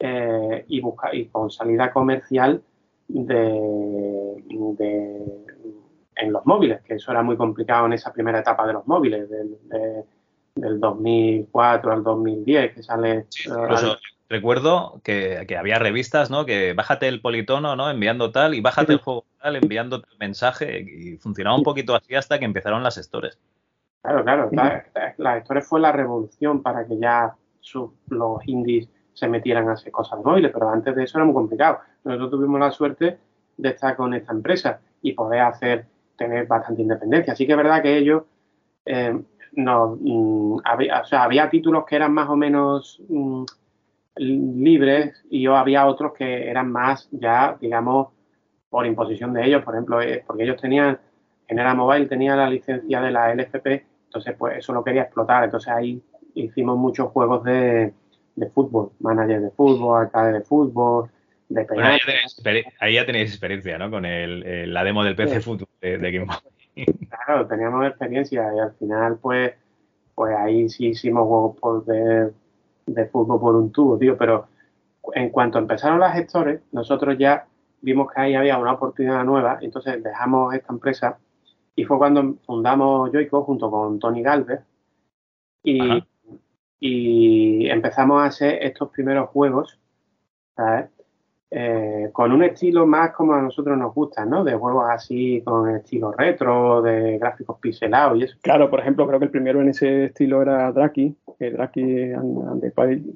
eh, 0.00 0.64
y, 0.68 0.80
buscar, 0.80 1.14
y 1.14 1.26
con 1.26 1.50
salida 1.50 1.92
comercial 1.92 2.62
de, 3.08 4.44
en 6.16 6.32
los 6.32 6.46
móviles, 6.46 6.82
que 6.82 6.94
eso 6.94 7.10
era 7.10 7.22
muy 7.22 7.36
complicado 7.36 7.86
en 7.86 7.94
esa 7.94 8.12
primera 8.12 8.40
etapa 8.40 8.66
de 8.66 8.74
los 8.74 8.86
móviles, 8.86 9.28
del, 9.28 9.56
del 10.54 10.80
2004 10.80 11.92
al 11.92 12.02
2010, 12.02 12.74
que 12.74 12.82
sale... 12.82 13.26
recuerdo 14.28 15.00
que, 15.02 15.46
había 15.58 15.78
revistas, 15.78 16.30
¿no? 16.30 16.44
Que 16.44 16.74
bájate 16.74 17.08
el 17.08 17.20
politono, 17.20 17.76
¿no? 17.76 17.90
Enviando 17.90 18.30
tal, 18.30 18.54
y 18.54 18.60
bájate 18.60 18.92
el 18.92 18.98
juego 18.98 19.24
tal, 19.40 19.56
enviando 19.56 20.00
tal 20.00 20.16
mensaje, 20.18 20.80
y 20.80 21.16
funcionaba 21.16 21.56
un 21.56 21.64
poquito 21.64 21.94
así 21.94 22.14
hasta 22.14 22.38
que 22.38 22.44
empezaron 22.44 22.82
las 22.82 22.96
stores. 22.96 23.38
Claro, 24.02 24.22
claro, 24.22 24.50
las 25.16 25.42
stores 25.42 25.66
fue 25.66 25.80
la 25.80 25.92
revolución 25.92 26.62
para 26.62 26.86
que 26.86 26.98
ya 26.98 27.34
los 28.08 28.46
indies 28.46 28.88
se 29.18 29.28
metieran 29.28 29.68
a 29.68 29.72
hacer 29.72 29.90
cosas 29.90 30.20
móviles, 30.24 30.52
pero 30.52 30.68
antes 30.68 30.94
de 30.94 31.04
eso 31.04 31.18
era 31.18 31.24
muy 31.24 31.34
complicado. 31.34 31.80
Nosotros 32.04 32.30
tuvimos 32.30 32.60
la 32.60 32.70
suerte 32.70 33.18
de 33.56 33.68
estar 33.68 33.96
con 33.96 34.14
esta 34.14 34.32
empresa 34.32 34.80
y 35.02 35.12
poder 35.12 35.40
hacer, 35.40 35.86
tener 36.16 36.46
bastante 36.46 36.82
independencia. 36.82 37.32
Así 37.32 37.46
que 37.46 37.52
es 37.52 37.58
verdad 37.58 37.82
que 37.82 37.98
ellos 37.98 38.22
eh, 38.84 39.20
no, 39.52 39.98
mm, 40.00 40.60
había, 40.64 41.00
o 41.00 41.04
sea, 41.04 41.24
había 41.24 41.50
títulos 41.50 41.84
que 41.84 41.96
eran 41.96 42.12
más 42.12 42.28
o 42.28 42.36
menos 42.36 43.02
mm, 43.08 43.44
libres 44.16 45.24
y 45.30 45.42
yo 45.42 45.56
había 45.56 45.86
otros 45.86 46.12
que 46.12 46.48
eran 46.48 46.70
más 46.70 47.08
ya, 47.10 47.56
digamos, 47.60 48.08
por 48.70 48.86
imposición 48.86 49.32
de 49.32 49.46
ellos, 49.46 49.64
por 49.64 49.74
ejemplo, 49.74 50.00
eh, 50.00 50.22
porque 50.26 50.44
ellos 50.44 50.60
tenían, 50.60 50.98
Genera 51.48 51.74
Mobile 51.74 52.06
tenía 52.06 52.36
la 52.36 52.48
licencia 52.48 53.00
de 53.00 53.10
la 53.10 53.32
LFP, 53.34 53.66
entonces 54.04 54.34
pues 54.38 54.58
eso 54.58 54.72
lo 54.72 54.84
quería 54.84 55.02
explotar, 55.02 55.44
entonces 55.44 55.72
ahí 55.72 56.02
hicimos 56.34 56.76
muchos 56.76 57.10
juegos 57.10 57.42
de, 57.44 57.94
fútbol, 58.46 58.92
manager 59.00 59.40
de 59.40 59.50
fútbol, 59.50 60.02
alcalde 60.02 60.38
de 60.38 60.44
fútbol, 60.44 61.10
de 61.48 61.66
ahí, 62.78 62.94
ya 62.94 63.06
tenéis, 63.06 63.30
experiencia, 63.30 63.78
¿no? 63.78 63.90
Con 63.90 64.04
el, 64.04 64.72
la 64.72 64.84
demo 64.84 65.02
del 65.02 65.16
PC 65.16 65.40
Fútbol 65.40 65.68
de, 65.80 65.96
de 65.98 66.26
Claro, 67.26 67.46
teníamos 67.46 67.86
experiencia 67.86 68.54
y 68.54 68.58
al 68.58 68.72
final 68.74 69.18
pues 69.20 69.54
pues 70.14 70.36
ahí 70.36 70.68
sí 70.68 70.88
hicimos 70.88 71.26
juegos 71.26 71.56
por 71.58 71.84
de 71.84 72.32
de 72.88 73.06
fútbol 73.06 73.40
por 73.40 73.56
un 73.56 73.70
tubo, 73.70 73.98
tío, 73.98 74.16
pero 74.16 74.46
en 75.14 75.30
cuanto 75.30 75.58
empezaron 75.58 76.00
las 76.00 76.14
gestores, 76.14 76.60
nosotros 76.72 77.16
ya 77.18 77.46
vimos 77.80 78.10
que 78.12 78.20
ahí 78.20 78.34
había 78.34 78.58
una 78.58 78.72
oportunidad 78.72 79.24
nueva, 79.24 79.58
entonces 79.60 80.02
dejamos 80.02 80.54
esta 80.54 80.72
empresa 80.72 81.18
y 81.76 81.84
fue 81.84 81.98
cuando 81.98 82.34
fundamos 82.44 83.10
Joico 83.12 83.44
junto 83.44 83.70
con 83.70 83.98
Tony 83.98 84.22
Galvez 84.22 84.60
y, 85.62 86.02
y 86.80 87.68
empezamos 87.68 88.22
a 88.22 88.26
hacer 88.26 88.62
estos 88.62 88.90
primeros 88.90 89.30
juegos, 89.30 89.78
¿sabes? 90.56 90.90
Eh, 91.50 92.10
con 92.12 92.30
un 92.32 92.44
estilo 92.44 92.86
más 92.86 93.12
como 93.12 93.32
a 93.32 93.40
nosotros 93.40 93.78
nos 93.78 93.94
gusta, 93.94 94.26
¿no? 94.26 94.44
De 94.44 94.54
juegos 94.54 94.84
así 94.90 95.40
con 95.42 95.74
estilo 95.74 96.12
retro, 96.12 96.82
de 96.82 97.16
gráficos 97.18 97.58
pixelados 97.58 98.18
y 98.18 98.24
eso. 98.24 98.36
Claro, 98.42 98.68
por 98.68 98.80
ejemplo, 98.80 99.06
creo 99.06 99.18
que 99.18 99.24
el 99.26 99.30
primero 99.30 99.62
en 99.62 99.70
ese 99.70 100.06
estilo 100.06 100.42
era 100.42 100.70
Draki, 100.72 101.16
eh, 101.38 101.50
Draki 101.50 102.12
and, 102.12 102.72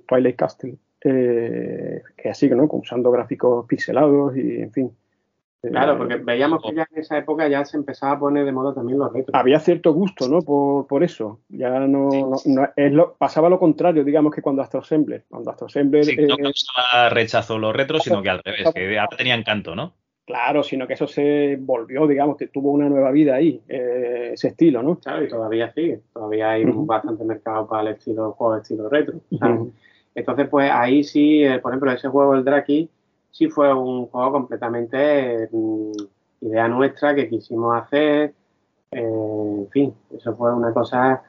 Twilight 0.07 0.37
Castle, 0.37 0.77
eh, 1.05 2.03
que 2.17 2.31
así, 2.31 2.49
¿no? 2.49 2.67
Usando 2.71 3.11
gráficos 3.11 3.67
pixelados 3.67 4.35
y, 4.35 4.63
en 4.63 4.73
fin, 4.73 4.97
Claro, 5.71 5.97
porque 5.97 6.17
veíamos 6.17 6.61
que 6.61 6.75
ya 6.75 6.89
en 6.91 7.01
esa 7.01 7.19
época 7.19 7.47
ya 7.47 7.65
se 7.65 7.77
empezaba 7.77 8.13
a 8.13 8.19
poner 8.19 8.45
de 8.45 8.51
moda 8.51 8.75
también 8.75 8.99
los 8.99 9.13
retros. 9.13 9.33
Había 9.33 9.61
cierto 9.61 9.93
gusto, 9.93 10.29
¿no? 10.29 10.41
Por, 10.43 11.05
eso. 11.05 11.41
Ya 11.49 11.79
no, 11.87 12.09
es 12.75 12.93
lo, 12.93 13.15
pasaba 13.15 13.49
lo 13.49 13.61
contrario, 13.61 14.03
digamos, 14.03 14.35
que 14.35 14.43
cuando 14.43 14.63
Astro 14.63 14.81
Assembler. 14.81 15.25
Cuando 15.29 15.51
Astro 15.53 15.69
Assembler. 15.69 16.05
Sí, 16.05 16.17
no 16.17 16.37
causaba 16.37 17.11
rechazo 17.11 17.59
los 17.59 17.77
retros, 17.77 18.03
sino 18.03 18.23
que 18.23 18.31
al 18.31 18.41
revés, 18.43 18.73
que 18.75 18.99
ahora 18.99 19.17
tenían 19.17 19.41
encanto, 19.41 19.77
¿no? 19.77 19.95
Claro, 20.25 20.65
sino 20.65 20.87
que 20.89 20.95
eso 20.95 21.07
se 21.07 21.57
volvió, 21.61 22.09
digamos, 22.09 22.37
que 22.37 22.49
tuvo 22.49 22.73
una 22.73 22.89
nueva 22.89 23.13
vida 23.13 23.37
ahí, 23.37 23.61
eh, 23.69 24.31
ese 24.33 24.49
estilo, 24.49 24.83
¿no? 24.83 24.99
Claro, 24.99 25.25
y 25.25 25.29
todavía 25.29 25.73
sigue. 25.73 26.01
Todavía 26.13 26.51
hay 26.51 26.65
bastante 26.65 27.25
mercado 27.25 27.69
para 27.69 27.83
el 27.83 27.97
estilo 27.97 28.33
juego 28.33 28.55
de 28.55 28.63
estilo 28.63 28.89
retro. 28.89 29.21
Entonces, 30.15 30.49
pues 30.49 30.71
ahí 30.73 31.05
sí, 31.05 31.45
eh, 31.45 31.61
por 31.61 31.73
ejemplo, 31.73 31.93
ese 31.93 32.09
juego, 32.09 32.35
el 32.35 32.45
Draki 32.45 32.91
sí 33.33 33.49
fue 33.49 33.75
un 33.75 34.07
juego 34.07 34.33
completamente 34.33 35.49
mm, 35.51 35.93
idea 36.43 36.69
nuestra 36.69 37.15
que 37.15 37.29
quisimos 37.29 37.83
hacer. 37.83 38.35
Eh, 38.93 39.01
en 39.03 39.69
fin, 39.71 39.95
eso 40.15 40.37
fue 40.37 40.55
una 40.55 40.73
cosa. 40.73 41.23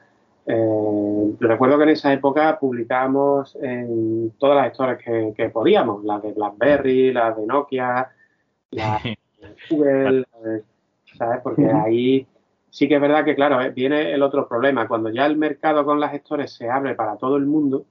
Eh, 0.46 1.34
recuerdo 1.40 1.78
que 1.78 1.84
en 1.84 1.90
esa 1.90 2.12
época 2.12 2.58
publicábamos 2.60 3.56
en 3.60 4.30
todas 4.38 4.56
las 4.56 4.72
historias 4.72 4.98
que, 5.34 5.48
podíamos, 5.48 6.04
las 6.04 6.22
de 6.22 6.32
BlackBerry, 6.32 7.12
las 7.12 7.36
de 7.36 7.46
Nokia, 7.46 8.10
las 8.70 9.02
de 9.02 9.18
Google, 9.70 10.26
¿sabes? 11.16 11.40
Porque 11.42 11.70
ahí 11.70 12.26
sí 12.68 12.88
que 12.88 12.96
es 12.96 13.00
verdad 13.00 13.24
que, 13.24 13.34
claro, 13.34 13.62
eh, 13.62 13.70
viene 13.70 14.12
el 14.12 14.22
otro 14.22 14.46
problema. 14.46 14.86
Cuando 14.86 15.08
ya 15.08 15.24
el 15.24 15.38
mercado 15.38 15.84
con 15.86 15.98
las 15.98 16.10
gestores 16.10 16.52
se 16.52 16.68
abre 16.68 16.94
para 16.94 17.16
todo 17.16 17.36
el 17.38 17.46
mundo, 17.46 17.86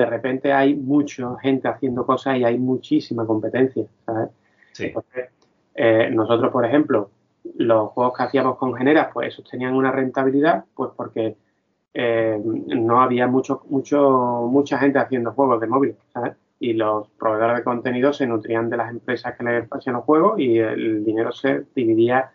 de 0.00 0.06
repente 0.06 0.52
hay 0.52 0.74
mucha 0.74 1.36
gente 1.40 1.68
haciendo 1.68 2.06
cosas 2.06 2.38
y 2.38 2.44
hay 2.44 2.58
muchísima 2.58 3.26
competencia, 3.26 3.84
¿sabes? 4.06 4.30
Eh, 5.74 6.10
nosotros, 6.10 6.50
por 6.50 6.64
ejemplo, 6.64 7.10
los 7.56 7.90
juegos 7.90 8.16
que 8.16 8.22
hacíamos 8.22 8.56
con 8.56 8.74
Genera, 8.74 9.10
pues 9.12 9.28
esos 9.28 9.48
tenían 9.48 9.74
una 9.74 9.92
rentabilidad, 9.92 10.64
pues 10.74 10.90
porque 10.96 11.36
eh, 11.92 12.40
no 12.42 13.02
había 13.02 13.26
mucho, 13.26 13.62
mucho, 13.68 14.48
mucha 14.50 14.78
gente 14.78 14.98
haciendo 14.98 15.32
juegos 15.32 15.60
de 15.60 15.66
móvil, 15.66 15.96
¿sabes? 16.12 16.34
Y 16.58 16.72
los 16.72 17.08
proveedores 17.10 17.58
de 17.58 17.64
contenido 17.64 18.12
se 18.12 18.26
nutrían 18.26 18.70
de 18.70 18.76
las 18.78 18.90
empresas 18.90 19.36
que 19.36 19.44
les 19.44 19.68
hacían 19.70 19.96
los 19.96 20.04
juegos 20.04 20.38
y 20.40 20.58
el 20.58 21.04
dinero 21.04 21.30
se 21.32 21.66
dividía, 21.74 22.30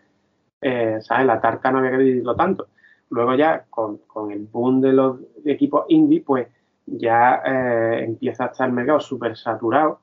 eh, 0.60 0.98
¿sabes? 1.00 1.26
La 1.26 1.40
tarta 1.40 1.72
no 1.72 1.78
había 1.78 1.92
que 1.92 1.98
dividirlo 1.98 2.36
tanto. 2.36 2.68
Luego 3.10 3.34
ya, 3.34 3.64
con, 3.70 3.98
con 4.06 4.30
el 4.30 4.46
boom 4.46 4.80
de 4.80 4.92
los 4.92 5.18
equipos 5.44 5.86
indie, 5.88 6.22
pues 6.22 6.48
ya 6.86 7.42
eh, 7.44 8.04
empieza 8.04 8.44
a 8.44 8.46
estar 8.48 8.68
el 8.68 8.74
mercado 8.74 9.00
súper 9.00 9.36
saturado 9.36 10.00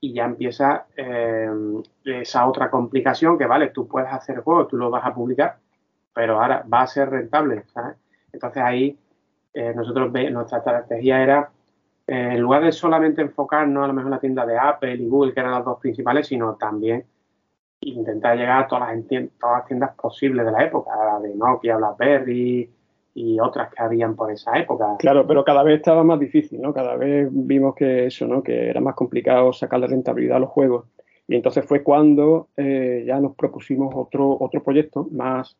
y 0.00 0.12
ya 0.12 0.24
empieza 0.24 0.86
eh, 0.96 1.48
esa 2.04 2.46
otra 2.46 2.70
complicación 2.70 3.38
que, 3.38 3.46
vale, 3.46 3.68
tú 3.68 3.86
puedes 3.86 4.12
hacer 4.12 4.40
juegos, 4.40 4.68
tú 4.68 4.76
lo 4.76 4.90
vas 4.90 5.06
a 5.06 5.14
publicar, 5.14 5.58
pero 6.12 6.40
ahora 6.40 6.64
va 6.70 6.82
a 6.82 6.86
ser 6.86 7.08
rentable. 7.08 7.64
Entonces 8.32 8.62
ahí 8.62 8.98
eh, 9.54 9.72
nosotros 9.74 10.12
nuestra 10.12 10.58
estrategia 10.58 11.22
era, 11.22 11.50
en 12.06 12.40
lugar 12.40 12.64
de 12.64 12.72
solamente 12.72 13.22
enfocarnos 13.22 13.84
a 13.84 13.86
lo 13.86 13.94
mejor 13.94 14.08
en 14.08 14.10
la 14.10 14.20
tienda 14.20 14.44
de 14.44 14.58
Apple 14.58 14.96
y 14.96 15.08
Google, 15.08 15.32
que 15.32 15.40
eran 15.40 15.52
las 15.52 15.64
dos 15.64 15.78
principales, 15.80 16.26
sino 16.26 16.56
también 16.56 17.06
intentar 17.80 18.36
llegar 18.36 18.64
a 18.64 18.66
todas 18.66 18.94
las, 18.94 19.06
todas 19.38 19.58
las 19.58 19.66
tiendas 19.66 19.94
posibles 19.94 20.44
de 20.44 20.52
la 20.52 20.64
época, 20.64 20.90
la 20.96 21.20
de 21.20 21.34
Nokia, 21.34 21.76
BlackBerry 21.76 22.70
y 23.14 23.38
otras 23.38 23.72
que 23.72 23.82
habían 23.82 24.16
por 24.16 24.32
esa 24.32 24.58
época. 24.58 24.96
Claro, 24.98 25.26
pero 25.26 25.44
cada 25.44 25.62
vez 25.62 25.76
estaba 25.76 26.02
más 26.02 26.18
difícil, 26.18 26.60
¿no? 26.60 26.74
Cada 26.74 26.96
vez 26.96 27.28
vimos 27.30 27.74
que 27.74 28.06
eso, 28.06 28.26
¿no? 28.26 28.42
Que 28.42 28.68
era 28.68 28.80
más 28.80 28.96
complicado 28.96 29.52
sacarle 29.52 29.86
rentabilidad 29.86 30.38
a 30.38 30.40
los 30.40 30.50
juegos. 30.50 30.86
Y 31.28 31.36
entonces 31.36 31.64
fue 31.64 31.82
cuando 31.82 32.48
eh, 32.56 33.04
ya 33.06 33.20
nos 33.20 33.34
propusimos 33.36 33.94
otro, 33.94 34.36
otro 34.38 34.62
proyecto 34.62 35.06
más, 35.12 35.56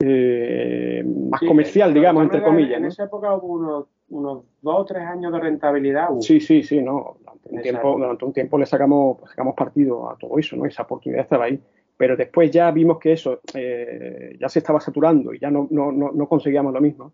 eh, 0.00 1.04
más 1.30 1.40
comercial, 1.40 1.94
digamos, 1.94 2.24
entre 2.24 2.42
comillas. 2.42 2.78
En 2.78 2.86
esa 2.86 3.04
época 3.04 3.34
hubo 3.34 3.54
unos, 3.54 3.86
unos, 4.10 4.44
dos 4.60 4.80
o 4.80 4.84
tres 4.84 5.04
años 5.04 5.32
de 5.32 5.38
rentabilidad. 5.38 6.08
Sí, 6.20 6.40
sí, 6.40 6.62
sí, 6.64 6.82
no. 6.82 7.16
Durante 7.20 7.48
un, 7.50 7.62
tiempo, 7.62 7.96
durante 7.96 8.24
un 8.24 8.32
tiempo 8.32 8.58
le 8.58 8.66
sacamos, 8.66 9.18
sacamos 9.30 9.54
partido 9.54 10.10
a 10.10 10.16
todo 10.18 10.38
eso, 10.38 10.56
¿no? 10.56 10.66
Esa 10.66 10.82
oportunidad 10.82 11.22
estaba 11.22 11.44
ahí. 11.44 11.62
Pero 11.96 12.16
después 12.16 12.50
ya 12.50 12.70
vimos 12.70 12.98
que 12.98 13.12
eso 13.12 13.40
eh, 13.54 14.36
ya 14.38 14.48
se 14.48 14.58
estaba 14.58 14.80
saturando 14.80 15.32
y 15.32 15.38
ya 15.38 15.50
no, 15.50 15.66
no, 15.70 15.92
no, 15.92 16.28
conseguíamos 16.28 16.72
lo 16.72 16.80
mismo. 16.80 17.12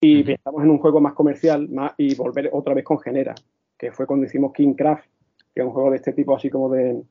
Y 0.00 0.30
estamos 0.30 0.62
en 0.64 0.70
un 0.70 0.78
juego 0.78 1.00
más 1.00 1.14
comercial 1.14 1.68
más, 1.68 1.92
y 1.96 2.14
volver 2.14 2.50
otra 2.52 2.74
vez 2.74 2.84
con 2.84 2.98
Genera, 2.98 3.34
que 3.78 3.92
fue 3.92 4.06
cuando 4.06 4.26
hicimos 4.26 4.52
King 4.52 4.74
Craft, 4.74 5.06
que 5.54 5.60
es 5.60 5.66
un 5.66 5.72
juego 5.72 5.90
de 5.90 5.96
este 5.96 6.12
tipo 6.12 6.34
así 6.34 6.50
como 6.50 6.68
de 6.70 7.02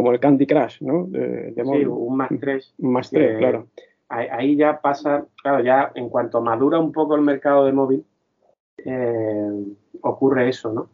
como 0.00 0.12
el 0.12 0.20
Candy 0.20 0.46
Crush, 0.46 0.80
¿no? 0.80 1.04
De, 1.08 1.52
sí, 1.54 1.84
un 1.84 2.16
más 2.16 2.30
tres. 2.40 2.74
Un 2.78 2.92
más 2.92 3.10
tres, 3.10 3.36
claro. 3.36 3.66
Ahí, 4.08 4.56
ya 4.56 4.80
pasa, 4.80 5.26
claro, 5.42 5.62
ya 5.62 5.92
en 5.94 6.08
cuanto 6.08 6.40
madura 6.40 6.80
un 6.80 6.90
poco 6.90 7.14
el 7.14 7.20
mercado 7.20 7.66
de 7.66 7.72
móvil, 7.72 8.04
eh, 8.78 9.50
ocurre 10.00 10.48
eso, 10.48 10.72
¿no? 10.72 10.88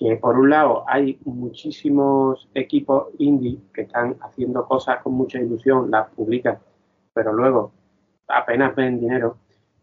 Que 0.00 0.16
por 0.16 0.38
un 0.38 0.48
lado 0.48 0.84
hay 0.88 1.20
muchísimos 1.26 2.48
equipos 2.54 3.08
indie 3.18 3.58
que 3.74 3.82
están 3.82 4.16
haciendo 4.22 4.66
cosas 4.66 5.02
con 5.02 5.12
mucha 5.12 5.38
ilusión, 5.38 5.90
las 5.90 6.08
publican, 6.08 6.58
pero 7.12 7.34
luego 7.34 7.72
apenas 8.26 8.74
ven 8.74 8.98
dinero. 8.98 9.36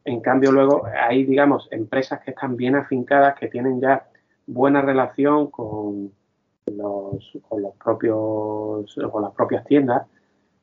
En 0.04 0.20
cambio, 0.22 0.52
luego 0.52 0.88
hay, 0.88 1.24
digamos, 1.24 1.68
empresas 1.70 2.22
que 2.22 2.32
están 2.32 2.56
bien 2.56 2.76
afincadas, 2.76 3.36
que 3.38 3.48
tienen 3.48 3.80
ya 3.80 4.08
buena 4.48 4.82
relación 4.82 5.52
con, 5.52 6.12
los, 6.66 7.38
con 7.48 7.62
los 7.62 7.76
propios, 7.76 8.96
con 9.12 9.22
las 9.22 9.34
propias 9.34 9.66
tiendas. 9.66 10.08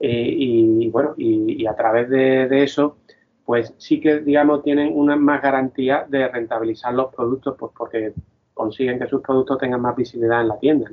Eh, 0.01 0.35
y, 0.37 0.89
bueno, 0.89 1.15
y, 1.17 1.65
a 1.67 1.77
través 1.77 2.11
de, 2.11 2.65
eso, 2.65 2.97
pues 3.45 3.73
sí 3.79 4.01
que, 4.01 4.19
digamos, 4.19 4.65
tienen 4.65 4.99
una 4.99 5.15
más 5.15 5.41
garantía 5.41 6.07
de 6.09 6.27
rentabilizar 6.27 6.93
los 6.93 7.15
productos, 7.15 7.55
pues 7.57 7.71
porque 7.77 8.15
consiguen 8.65 8.99
que 8.99 9.07
sus 9.07 9.21
productos 9.21 9.59
tengan 9.59 9.81
más 9.83 9.95
visibilidad 9.95 10.41
en 10.41 10.49
la 10.49 10.59
tienda. 10.59 10.91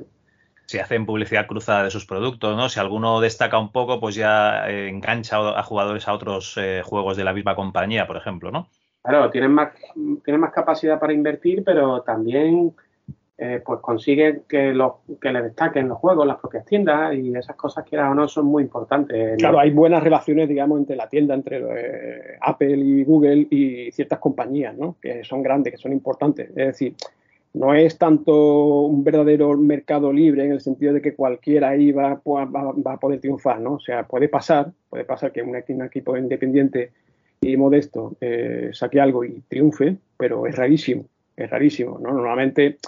Si 0.66 0.78
hacen 0.78 1.06
publicidad 1.06 1.46
cruzada 1.46 1.84
de 1.84 1.90
sus 1.90 2.04
productos, 2.06 2.54
¿no? 2.54 2.68
Si 2.68 2.78
alguno 2.78 3.20
destaca 3.20 3.58
un 3.58 3.72
poco, 3.72 3.98
pues 3.98 4.14
ya 4.14 4.68
eh, 4.68 4.88
engancha 4.88 5.58
a 5.58 5.62
jugadores 5.62 6.06
a 6.06 6.12
otros 6.12 6.56
eh, 6.56 6.82
juegos 6.84 7.16
de 7.16 7.24
la 7.24 7.32
misma 7.32 7.54
compañía, 7.54 8.06
por 8.06 8.16
ejemplo, 8.16 8.50
¿no? 8.50 8.68
Claro, 9.02 9.30
tienen 9.30 9.52
más, 9.52 9.72
tienen 10.24 10.40
más 10.40 10.52
capacidad 10.52 11.00
para 11.00 11.12
invertir, 11.12 11.64
pero 11.64 12.02
también 12.02 12.74
eh, 13.44 13.60
pues 13.64 13.80
consigue 13.80 14.42
que, 14.46 14.72
los, 14.72 14.92
que 15.20 15.32
le 15.32 15.42
destaquen 15.42 15.88
los 15.88 15.98
juegos, 15.98 16.24
las 16.24 16.38
propias 16.38 16.64
tiendas 16.64 17.12
y 17.14 17.34
esas 17.34 17.56
cosas 17.56 17.84
que 17.84 17.98
o 17.98 18.14
no 18.14 18.28
son 18.28 18.46
muy 18.46 18.62
importantes. 18.62 19.36
Claro, 19.38 19.58
hay 19.58 19.72
buenas 19.72 20.00
relaciones, 20.00 20.48
digamos, 20.48 20.78
entre 20.78 20.94
la 20.94 21.08
tienda, 21.08 21.34
entre 21.34 21.58
eh, 21.58 22.38
Apple 22.40 22.76
y 22.76 23.02
Google 23.02 23.48
y 23.50 23.90
ciertas 23.90 24.20
compañías, 24.20 24.76
¿no? 24.76 24.94
Que 25.02 25.24
son 25.24 25.42
grandes, 25.42 25.72
que 25.72 25.78
son 25.78 25.92
importantes. 25.92 26.50
Es 26.50 26.54
decir, 26.54 26.94
no 27.54 27.74
es 27.74 27.98
tanto 27.98 28.82
un 28.82 29.04
verdadero 29.04 29.56
mercado 29.56 30.12
libre 30.12 30.44
en 30.44 30.52
el 30.52 30.60
sentido 30.60 30.94
de 30.94 31.02
que 31.02 31.14
cualquiera 31.14 31.70
ahí 31.70 31.92
va, 31.92 32.20
va, 32.24 32.92
a 32.92 32.96
poder 32.98 33.20
triunfar, 33.20 33.60
¿no? 33.60 33.74
O 33.74 33.80
sea, 33.80 34.06
puede 34.06 34.28
pasar, 34.28 34.72
puede 34.88 35.04
pasar 35.04 35.32
que 35.32 35.42
un, 35.42 35.54
equipo 35.56 36.16
independiente 36.16 36.92
y 37.40 37.56
modesto 37.56 38.16
eh, 38.20 38.70
saque 38.72 39.00
algo 39.00 39.24
y 39.24 39.42
triunfe, 39.48 39.96
pero 40.16 40.46
es 40.46 40.56
rarísimo 40.56 41.04
es 41.36 41.50
rarísimo, 41.50 41.98
¿no? 41.98 42.12
Normalmente 42.12 42.78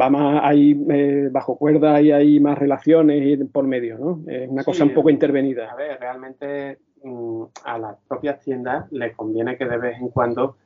va 0.00 0.10
más, 0.10 0.40
hay 0.44 0.78
eh, 0.90 1.28
bajo 1.30 1.56
cuerda 1.56 2.00
y 2.00 2.12
hay 2.12 2.40
más 2.40 2.58
relaciones 2.58 3.38
por 3.50 3.66
medio, 3.66 3.98
¿no? 3.98 4.20
Es 4.26 4.48
una 4.48 4.64
cosa 4.64 4.84
un 4.84 4.94
poco 4.94 5.10
intervenida. 5.10 5.70
A 5.70 5.74
ver, 5.74 5.98
realmente 5.98 6.78
mm, 7.02 7.42
a 7.64 7.78
las 7.78 7.96
propias 8.06 8.40
tiendas 8.40 8.90
les 8.92 9.14
conviene 9.16 9.56
que 9.56 9.64
de 9.64 9.78
vez 9.78 9.98
en 9.98 10.08
cuando 10.08 10.56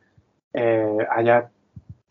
eh, 0.52 0.98
haya 1.10 1.50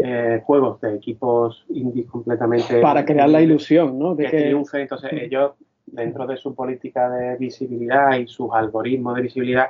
eh, 0.03 0.41
juegos 0.43 0.81
de 0.81 0.95
equipos 0.95 1.65
indie 1.69 2.05
completamente... 2.05 2.81
Para 2.81 3.05
crear 3.05 3.29
la 3.29 3.41
ilusión, 3.41 3.99
¿no? 3.99 4.15
De 4.15 4.29
que, 4.29 4.49
Entonces 4.49 5.11
ellos, 5.13 5.53
dentro 5.85 6.25
de 6.25 6.37
su 6.37 6.55
política 6.55 7.09
de 7.09 7.37
visibilidad 7.37 8.17
y 8.17 8.27
sus 8.27 8.49
algoritmos 8.53 9.15
de 9.15 9.21
visibilidad, 9.21 9.69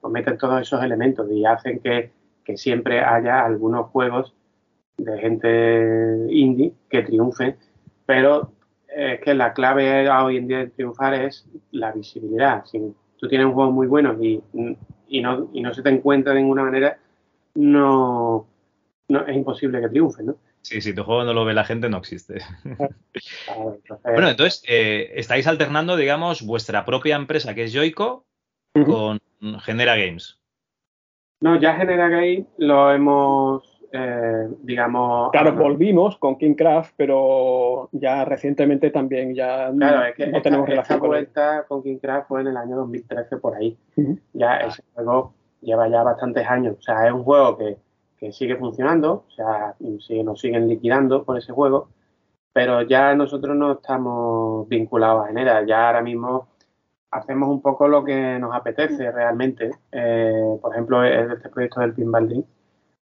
pues 0.00 0.12
meten 0.12 0.38
todos 0.38 0.60
esos 0.60 0.82
elementos 0.82 1.30
y 1.30 1.44
hacen 1.44 1.80
que, 1.80 2.10
que 2.44 2.56
siempre 2.56 3.00
haya 3.00 3.44
algunos 3.44 3.86
juegos 3.86 4.34
de 4.96 5.18
gente 5.18 6.26
indie 6.28 6.74
que 6.88 7.02
triunfe, 7.02 7.56
pero 8.04 8.52
es 8.88 9.20
que 9.20 9.34
la 9.34 9.52
clave 9.52 10.10
hoy 10.10 10.36
en 10.36 10.48
día 10.48 10.58
de 10.58 10.66
triunfar 10.68 11.14
es 11.14 11.48
la 11.70 11.92
visibilidad. 11.92 12.64
Si 12.66 12.78
tú 13.16 13.28
tienes 13.28 13.46
un 13.46 13.54
juego 13.54 13.70
muy 13.70 13.86
bueno 13.86 14.16
y, 14.22 14.42
y, 15.08 15.22
no, 15.22 15.48
y 15.52 15.62
no 15.62 15.72
se 15.72 15.82
te 15.82 15.90
encuentra 15.90 16.34
de 16.34 16.40
ninguna 16.40 16.64
manera, 16.64 16.98
no, 17.54 18.46
no 19.10 19.26
es 19.26 19.36
imposible 19.36 19.80
que 19.80 19.88
triunfe, 19.88 20.22
¿no? 20.22 20.36
Sí, 20.62 20.80
si 20.80 20.94
tu 20.94 21.04
juego 21.04 21.24
no 21.24 21.32
lo 21.32 21.44
ve 21.44 21.54
la 21.54 21.64
gente, 21.64 21.88
no 21.88 21.98
existe. 21.98 22.40
bueno, 24.04 24.28
entonces, 24.28 24.62
eh, 24.68 25.12
estáis 25.14 25.46
alternando, 25.46 25.96
digamos, 25.96 26.42
vuestra 26.42 26.84
propia 26.84 27.16
empresa, 27.16 27.54
que 27.54 27.64
es 27.64 27.74
Joico, 27.74 28.26
con 28.72 29.18
Genera 29.60 29.96
Games. 29.96 30.40
No, 31.40 31.58
ya 31.58 31.74
Genera 31.74 32.08
Games 32.08 32.46
lo 32.58 32.92
hemos 32.92 33.80
eh, 33.92 34.48
digamos... 34.62 35.30
Claro, 35.32 35.54
volvimos 35.54 36.16
con 36.18 36.36
KingCraft, 36.36 36.94
pero 36.96 37.88
ya 37.92 38.24
recientemente 38.24 38.90
también 38.90 39.34
ya 39.34 39.70
no 39.72 40.42
tenemos 40.42 40.68
relación 40.68 41.00
con 41.00 41.08
vuelta 41.08 41.64
con 41.66 41.82
KingCraft 41.82 42.28
fue 42.28 42.42
en 42.42 42.48
el 42.48 42.56
año 42.56 42.76
2013 42.76 43.36
por 43.38 43.56
ahí. 43.56 43.76
Ya 44.32 44.56
ese 44.58 44.82
juego 44.94 45.34
lleva 45.60 45.88
ya 45.88 46.02
bastantes 46.02 46.46
años. 46.46 46.76
O 46.78 46.82
sea, 46.82 47.06
es 47.06 47.12
un 47.12 47.24
juego 47.24 47.58
que, 47.58 47.76
sigue 48.32 48.56
funcionando, 48.56 49.24
o 49.28 49.30
sea, 49.30 49.74
nos 50.24 50.40
siguen 50.40 50.68
liquidando 50.68 51.24
por 51.24 51.38
ese 51.38 51.52
juego, 51.52 51.88
pero 52.52 52.82
ya 52.82 53.14
nosotros 53.14 53.56
no 53.56 53.72
estamos 53.72 54.68
vinculados 54.68 55.24
a 55.24 55.28
Genera. 55.28 55.64
Ya 55.64 55.86
ahora 55.86 56.02
mismo 56.02 56.48
hacemos 57.10 57.48
un 57.48 57.62
poco 57.62 57.88
lo 57.88 58.04
que 58.04 58.38
nos 58.38 58.54
apetece 58.54 59.10
realmente. 59.10 59.70
Eh, 59.90 60.58
por 60.60 60.72
ejemplo, 60.72 61.04
este 61.04 61.48
proyecto 61.48 61.80
del 61.80 61.94
Pinball 61.94 62.44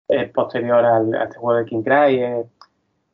es 0.09 0.31
posterior 0.31 0.85
al, 0.85 1.15
a 1.15 1.25
este 1.25 1.39
juego 1.39 1.59
de 1.59 1.65
King 1.67 1.83
Cry. 1.83 2.23
Es, 2.23 2.47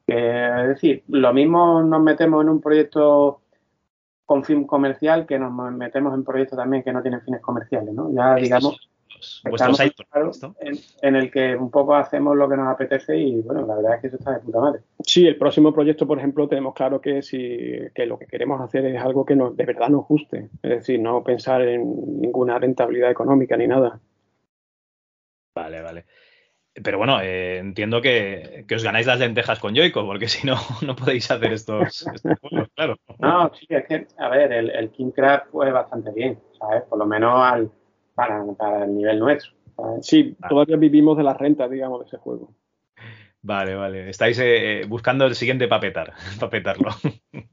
es 0.06 0.68
decir, 0.68 1.04
lo 1.08 1.32
mismo 1.32 1.82
nos 1.82 2.02
metemos 2.02 2.42
en 2.42 2.48
un 2.48 2.60
proyecto 2.60 3.42
con 4.24 4.44
fin 4.44 4.66
comercial 4.66 5.26
que 5.26 5.38
nos 5.38 5.52
metemos 5.72 6.14
en 6.14 6.24
proyectos 6.24 6.58
también 6.58 6.82
que 6.82 6.92
no 6.92 7.02
tienen 7.02 7.22
fines 7.22 7.40
comerciales, 7.40 7.94
¿no? 7.94 8.12
Ya 8.12 8.34
digamos 8.34 8.88
en, 10.60 10.78
en, 11.02 11.16
el 11.16 11.30
que 11.30 11.56
un 11.56 11.70
poco 11.70 11.94
hacemos 11.94 12.36
lo 12.36 12.48
que 12.48 12.56
nos 12.56 12.68
apetece 12.68 13.16
y 13.16 13.40
bueno, 13.40 13.66
la 13.66 13.76
verdad 13.76 13.94
es 13.96 14.00
que 14.00 14.06
eso 14.08 14.16
está 14.16 14.32
de 14.32 14.40
puta 14.40 14.60
madre. 14.60 14.80
Sí, 15.00 15.26
el 15.26 15.36
próximo 15.36 15.72
proyecto, 15.72 16.06
por 16.06 16.18
ejemplo, 16.18 16.48
tenemos 16.48 16.74
claro 16.74 17.00
que 17.00 17.22
si 17.22 17.38
que 17.94 18.06
lo 18.06 18.18
que 18.18 18.26
queremos 18.26 18.60
hacer 18.60 18.84
es 18.86 19.00
algo 19.00 19.24
que 19.24 19.36
nos, 19.36 19.56
de 19.56 19.64
verdad 19.64 19.88
nos 19.88 20.06
guste, 20.06 20.50
es 20.62 20.70
decir, 20.70 21.00
no 21.00 21.22
pensar 21.22 21.62
en 21.62 22.20
ninguna 22.20 22.58
rentabilidad 22.58 23.10
económica 23.10 23.56
ni 23.56 23.66
nada. 23.66 24.00
Vale, 25.54 25.82
vale. 25.82 26.04
Pero 26.82 26.98
bueno, 26.98 27.20
eh, 27.20 27.58
entiendo 27.58 28.00
que, 28.00 28.64
os 28.72 28.84
ganáis 28.84 29.06
las 29.06 29.18
lentejas 29.18 29.58
con 29.58 29.74
Joico, 29.74 30.04
porque 30.06 30.28
si 30.28 30.46
no, 30.46 30.56
no 30.86 30.94
podéis 30.94 31.30
hacer 31.30 31.52
estos, 31.52 32.06
juegos, 32.40 32.68
claro. 32.74 32.96
No, 33.18 33.52
sí, 33.54 33.66
es 33.68 33.86
que, 33.86 34.06
a 34.18 34.28
ver, 34.28 34.52
el, 34.52 34.70
el 34.70 34.90
King 34.90 35.10
Crab 35.10 35.48
fue 35.50 35.72
bastante 35.72 36.12
bien, 36.12 36.38
¿sabes? 36.58 36.82
Por 36.84 36.98
lo 36.98 37.06
menos 37.06 37.40
al, 37.40 37.70
para, 38.18 38.44
para 38.58 38.84
el 38.84 38.96
nivel 38.96 39.20
nuestro. 39.20 39.52
Sí, 40.02 40.36
todavía 40.48 40.76
vivimos 40.76 41.16
de 41.16 41.22
las 41.22 41.36
rentas, 41.36 41.70
digamos, 41.70 42.00
de 42.00 42.06
ese 42.06 42.16
juego. 42.16 42.52
Vale, 43.42 43.76
vale. 43.76 44.10
Estáis 44.10 44.36
eh, 44.42 44.82
buscando 44.88 45.24
el 45.24 45.36
siguiente 45.36 45.68
papetar, 45.68 46.14
papetarlo. 46.40 46.90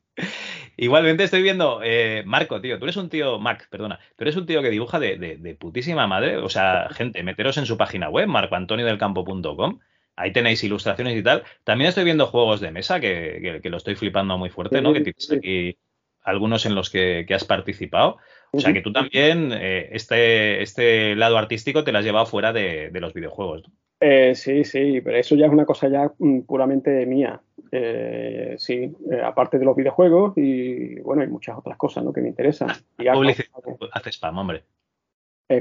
Igualmente 0.77 1.23
estoy 1.23 1.43
viendo, 1.43 1.81
eh, 1.83 2.23
Marco, 2.25 2.59
tío, 2.61 2.79
tú 2.79 2.85
eres 2.85 2.97
un 2.97 3.09
tío, 3.09 3.37
Mac, 3.37 3.69
perdona, 3.69 3.99
tú 4.17 4.23
eres 4.23 4.35
un 4.35 4.47
tío 4.47 4.63
que 4.63 4.71
dibuja 4.71 4.99
de, 4.99 5.55
putísima 5.59 6.07
madre. 6.07 6.37
O 6.37 6.49
sea, 6.49 6.89
gente, 6.89 7.21
meteros 7.21 7.59
en 7.59 7.67
su 7.67 7.77
página 7.77 8.09
web, 8.09 8.27
marcoantoniodelcampo.com. 8.27 9.79
Ahí 10.15 10.33
tenéis 10.33 10.63
ilustraciones 10.63 11.15
y 11.15 11.21
tal. 11.21 11.43
También 11.63 11.89
estoy 11.89 12.05
viendo 12.05 12.25
juegos 12.25 12.59
de 12.59 12.71
mesa, 12.71 12.99
que, 12.99 13.61
lo 13.63 13.77
estoy 13.77 13.93
flipando 13.93 14.35
muy 14.39 14.49
fuerte, 14.49 14.81
¿no? 14.81 14.93
Que 14.93 15.01
tienes 15.01 15.31
aquí 15.31 15.77
algunos 16.25 16.65
en 16.65 16.73
los 16.73 16.89
que, 16.89 17.25
has 17.29 17.45
participado. 17.45 18.17
O 18.51 18.59
sea, 18.59 18.73
que 18.73 18.81
tú 18.81 18.91
también, 18.91 19.51
eh, 19.51 19.89
este, 19.91 20.61
este 20.61 21.15
lado 21.15 21.37
artístico 21.37 21.83
te 21.83 21.91
lo 21.91 21.99
has 21.99 22.05
llevado 22.05 22.25
fuera 22.25 22.53
de, 22.53 22.89
los 22.93 23.13
videojuegos. 23.13 23.63
Eh, 23.99 24.35
sí, 24.35 24.63
sí, 24.63 25.01
pero 25.01 25.17
eso 25.17 25.35
ya 25.35 25.45
es 25.45 25.51
una 25.51 25.65
cosa 25.65 25.87
ya 25.87 26.11
mm, 26.17 26.41
puramente 26.41 27.05
mía. 27.05 27.41
eh, 27.71 28.55
sí, 28.57 28.95
aparte 29.23 29.59
de 29.59 29.65
los 29.65 29.75
videojuegos 29.75 30.33
y 30.37 30.99
bueno, 31.01 31.21
hay 31.21 31.27
muchas 31.27 31.57
otras 31.57 31.77
cosas 31.77 32.03
¿no? 32.03 32.13
que 32.13 32.21
me 32.21 32.29
interesan. 32.29 32.69
Y 32.97 33.09
Publicidad, 33.09 33.49
hace 33.91 34.11
spam, 34.11 34.37
hombre. 34.37 34.63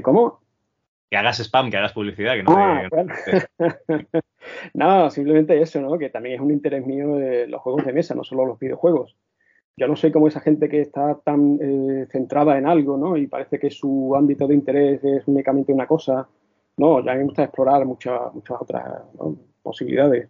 ¿Cómo? 0.01 0.41
Que 1.09 1.17
hagas 1.17 1.39
spam, 1.39 1.69
que 1.69 1.77
hagas 1.77 1.93
publicidad, 1.93 2.35
que 2.35 2.43
no 2.43 2.55
ah, 2.57 2.89
no, 4.73 5.09
simplemente 5.11 5.61
eso, 5.61 5.79
¿no? 5.81 5.97
Que 5.97 6.09
también 6.09 6.35
es 6.35 6.41
un 6.41 6.51
interés 6.51 6.85
mío 6.85 7.15
de 7.17 7.47
los 7.47 7.61
juegos 7.61 7.85
de 7.85 7.93
mesa, 7.93 8.15
no 8.15 8.23
solo 8.23 8.45
los 8.45 8.59
videojuegos. 8.59 9.15
Yo 9.77 9.87
no 9.87 9.95
soy 9.95 10.11
como 10.11 10.27
esa 10.27 10.39
gente 10.39 10.69
que 10.69 10.81
está 10.81 11.15
tan 11.23 11.59
centrada 12.09 12.57
en 12.57 12.65
algo, 12.65 12.97
¿no? 12.97 13.17
Y 13.17 13.27
parece 13.27 13.59
que 13.59 13.69
su 13.69 14.15
ámbito 14.15 14.47
de 14.47 14.55
interés 14.55 15.03
es 15.03 15.27
únicamente 15.27 15.73
una 15.73 15.85
cosa. 15.85 16.27
No, 16.77 17.03
ya 17.03 17.13
me 17.13 17.23
gusta 17.23 17.43
explorar 17.43 17.85
muchas, 17.85 18.33
muchas 18.33 18.61
otras 18.61 18.85
posibilidades. 19.61 20.29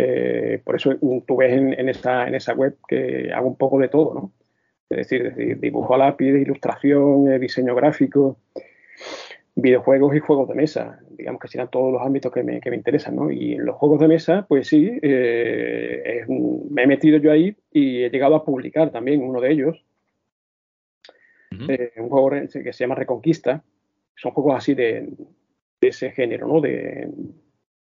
Eh, 0.00 0.62
por 0.64 0.76
eso 0.76 0.94
tú 1.26 1.36
ves 1.36 1.52
en, 1.52 1.88
esa, 1.88 2.28
en 2.28 2.36
esa 2.36 2.54
web 2.54 2.76
que 2.86 3.32
hago 3.32 3.48
un 3.48 3.56
poco 3.56 3.80
de 3.80 3.88
todo, 3.88 4.14
¿no? 4.14 4.32
Es 4.88 5.08
decir, 5.08 5.58
dibujo 5.58 5.94
a 5.94 5.98
lápiz, 5.98 6.28
ilustración, 6.28 7.30
eh, 7.32 7.38
diseño 7.40 7.74
gráfico, 7.74 8.38
videojuegos 9.60 10.14
y 10.14 10.20
juegos 10.20 10.48
de 10.48 10.54
mesa. 10.54 11.00
Digamos 11.10 11.40
que 11.40 11.48
serán 11.48 11.68
todos 11.68 11.92
los 11.92 12.00
ámbitos 12.00 12.32
que 12.32 12.44
me, 12.44 12.60
que 12.60 12.70
me 12.70 12.76
interesan, 12.76 13.16
¿no? 13.16 13.30
Y 13.30 13.54
en 13.54 13.66
los 13.66 13.74
juegos 13.76 14.00
de 14.00 14.08
mesa, 14.08 14.46
pues 14.48 14.68
sí, 14.68 14.98
eh, 15.02 16.24
me 16.28 16.84
he 16.84 16.86
metido 16.86 17.18
yo 17.18 17.32
ahí 17.32 17.56
y 17.72 18.04
he 18.04 18.10
llegado 18.10 18.36
a 18.36 18.44
publicar 18.44 18.90
también 18.90 19.20
uno 19.20 19.40
de 19.40 19.52
ellos. 19.52 19.84
un 21.50 22.08
juego 22.08 22.30
que 22.30 22.72
se 22.72 22.84
llama 22.84 22.94
Reconquista. 22.94 23.64
Son 24.14 24.30
juegos 24.30 24.54
así 24.56 24.74
de, 24.74 25.08
de 25.80 25.88
ese 25.88 26.12
género, 26.12 26.46
¿no? 26.46 26.60
De, 26.60 27.08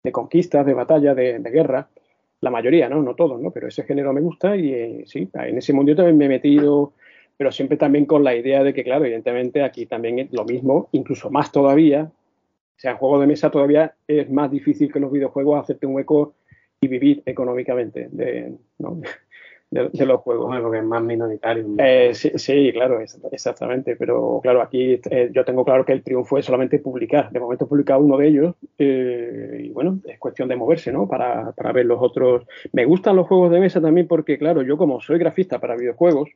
de 0.02 0.12
conquistas, 0.12 0.66
de 0.66 0.74
batalla, 0.74 1.14
de, 1.14 1.38
guerra. 1.38 1.88
La 2.40 2.50
mayoría, 2.50 2.88
¿no? 2.88 3.02
No 3.02 3.14
todos, 3.14 3.40
¿no? 3.40 3.52
Pero 3.52 3.68
ese 3.68 3.84
género 3.84 4.12
me 4.12 4.20
gusta 4.20 4.56
y 4.56 4.72
eh, 4.72 5.04
sí, 5.06 5.30
en 5.32 5.58
ese 5.58 5.72
mundo 5.72 5.94
también 5.94 6.18
me 6.18 6.24
he 6.24 6.28
metido, 6.28 6.94
pero 7.42 7.50
siempre 7.50 7.76
también 7.76 8.06
con 8.06 8.22
la 8.22 8.36
idea 8.36 8.62
de 8.62 8.72
que, 8.72 8.84
claro, 8.84 9.04
evidentemente 9.04 9.64
aquí 9.64 9.84
también 9.84 10.20
es 10.20 10.32
lo 10.32 10.44
mismo, 10.44 10.88
incluso 10.92 11.28
más 11.28 11.50
todavía. 11.50 12.04
O 12.04 12.78
sea, 12.78 12.92
en 12.92 12.98
juego 12.98 13.18
de 13.18 13.26
mesa 13.26 13.50
todavía 13.50 13.96
es 14.06 14.30
más 14.30 14.48
difícil 14.48 14.92
que 14.92 15.00
los 15.00 15.10
videojuegos 15.10 15.60
hacerte 15.60 15.86
un 15.86 15.96
hueco 15.96 16.34
y 16.80 16.86
vivir 16.86 17.20
económicamente 17.26 18.08
de, 18.12 18.52
¿no? 18.78 19.00
de, 19.72 20.06
los 20.06 20.20
juegos. 20.20 20.56
porque 20.60 20.78
es 20.78 20.84
más 20.84 21.02
minoritario. 21.02 21.66
Eh, 21.78 22.12
sí, 22.14 22.70
claro, 22.72 23.00
exactamente. 23.00 23.96
Pero 23.96 24.38
claro, 24.40 24.62
aquí 24.62 25.00
eh, 25.10 25.30
yo 25.32 25.44
tengo 25.44 25.64
claro 25.64 25.84
que 25.84 25.94
el 25.94 26.04
triunfo 26.04 26.38
es 26.38 26.44
solamente 26.44 26.78
publicar. 26.78 27.32
De 27.32 27.40
momento 27.40 27.64
he 27.64 27.68
publicado 27.68 28.00
uno 28.00 28.18
de 28.18 28.28
ellos 28.28 28.54
eh, 28.78 29.62
y 29.64 29.70
bueno, 29.70 29.98
es 30.04 30.18
cuestión 30.20 30.48
de 30.48 30.54
moverse, 30.56 30.92
¿no? 30.92 31.08
Para, 31.08 31.50
para, 31.52 31.72
ver 31.72 31.86
los 31.86 32.00
otros. 32.00 32.46
Me 32.72 32.84
gustan 32.84 33.16
los 33.16 33.26
juegos 33.26 33.50
de 33.50 33.60
mesa 33.60 33.80
también 33.80 34.06
porque, 34.06 34.38
claro, 34.38 34.62
yo 34.62 34.76
como 34.76 35.00
soy 35.00 35.18
grafista 35.18 35.58
para 35.58 35.74
videojuegos, 35.74 36.28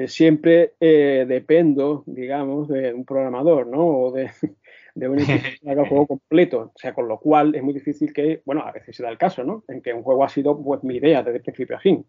pues 0.00 0.12
siempre 0.14 0.74
dependo, 0.80 2.04
digamos, 2.06 2.68
de 2.68 2.94
un 2.94 3.04
programador, 3.04 3.66
¿no? 3.66 3.86
O 3.86 4.12
de, 4.12 4.30
de 4.94 5.08
un 5.08 5.18
equipo 5.18 5.38
que 5.62 5.70
haga 5.70 5.82
el 5.82 5.88
juego 5.88 6.06
completo. 6.06 6.72
O 6.74 6.78
sea, 6.78 6.94
con 6.94 7.08
lo 7.08 7.18
cual 7.18 7.54
es 7.54 7.62
muy 7.62 7.74
difícil 7.74 8.12
que, 8.12 8.42
bueno, 8.44 8.62
a 8.62 8.72
veces 8.72 8.96
se 8.96 9.02
da 9.02 9.10
el 9.10 9.18
caso, 9.18 9.44
¿no? 9.44 9.64
En 9.68 9.80
que 9.80 9.92
un 9.92 10.02
juego 10.02 10.24
ha 10.24 10.28
sido 10.28 10.62
pues 10.62 10.82
mi 10.84 10.96
idea 10.96 11.22
desde 11.22 11.40
principio 11.40 11.76
a 11.76 11.80
fin. 11.80 12.04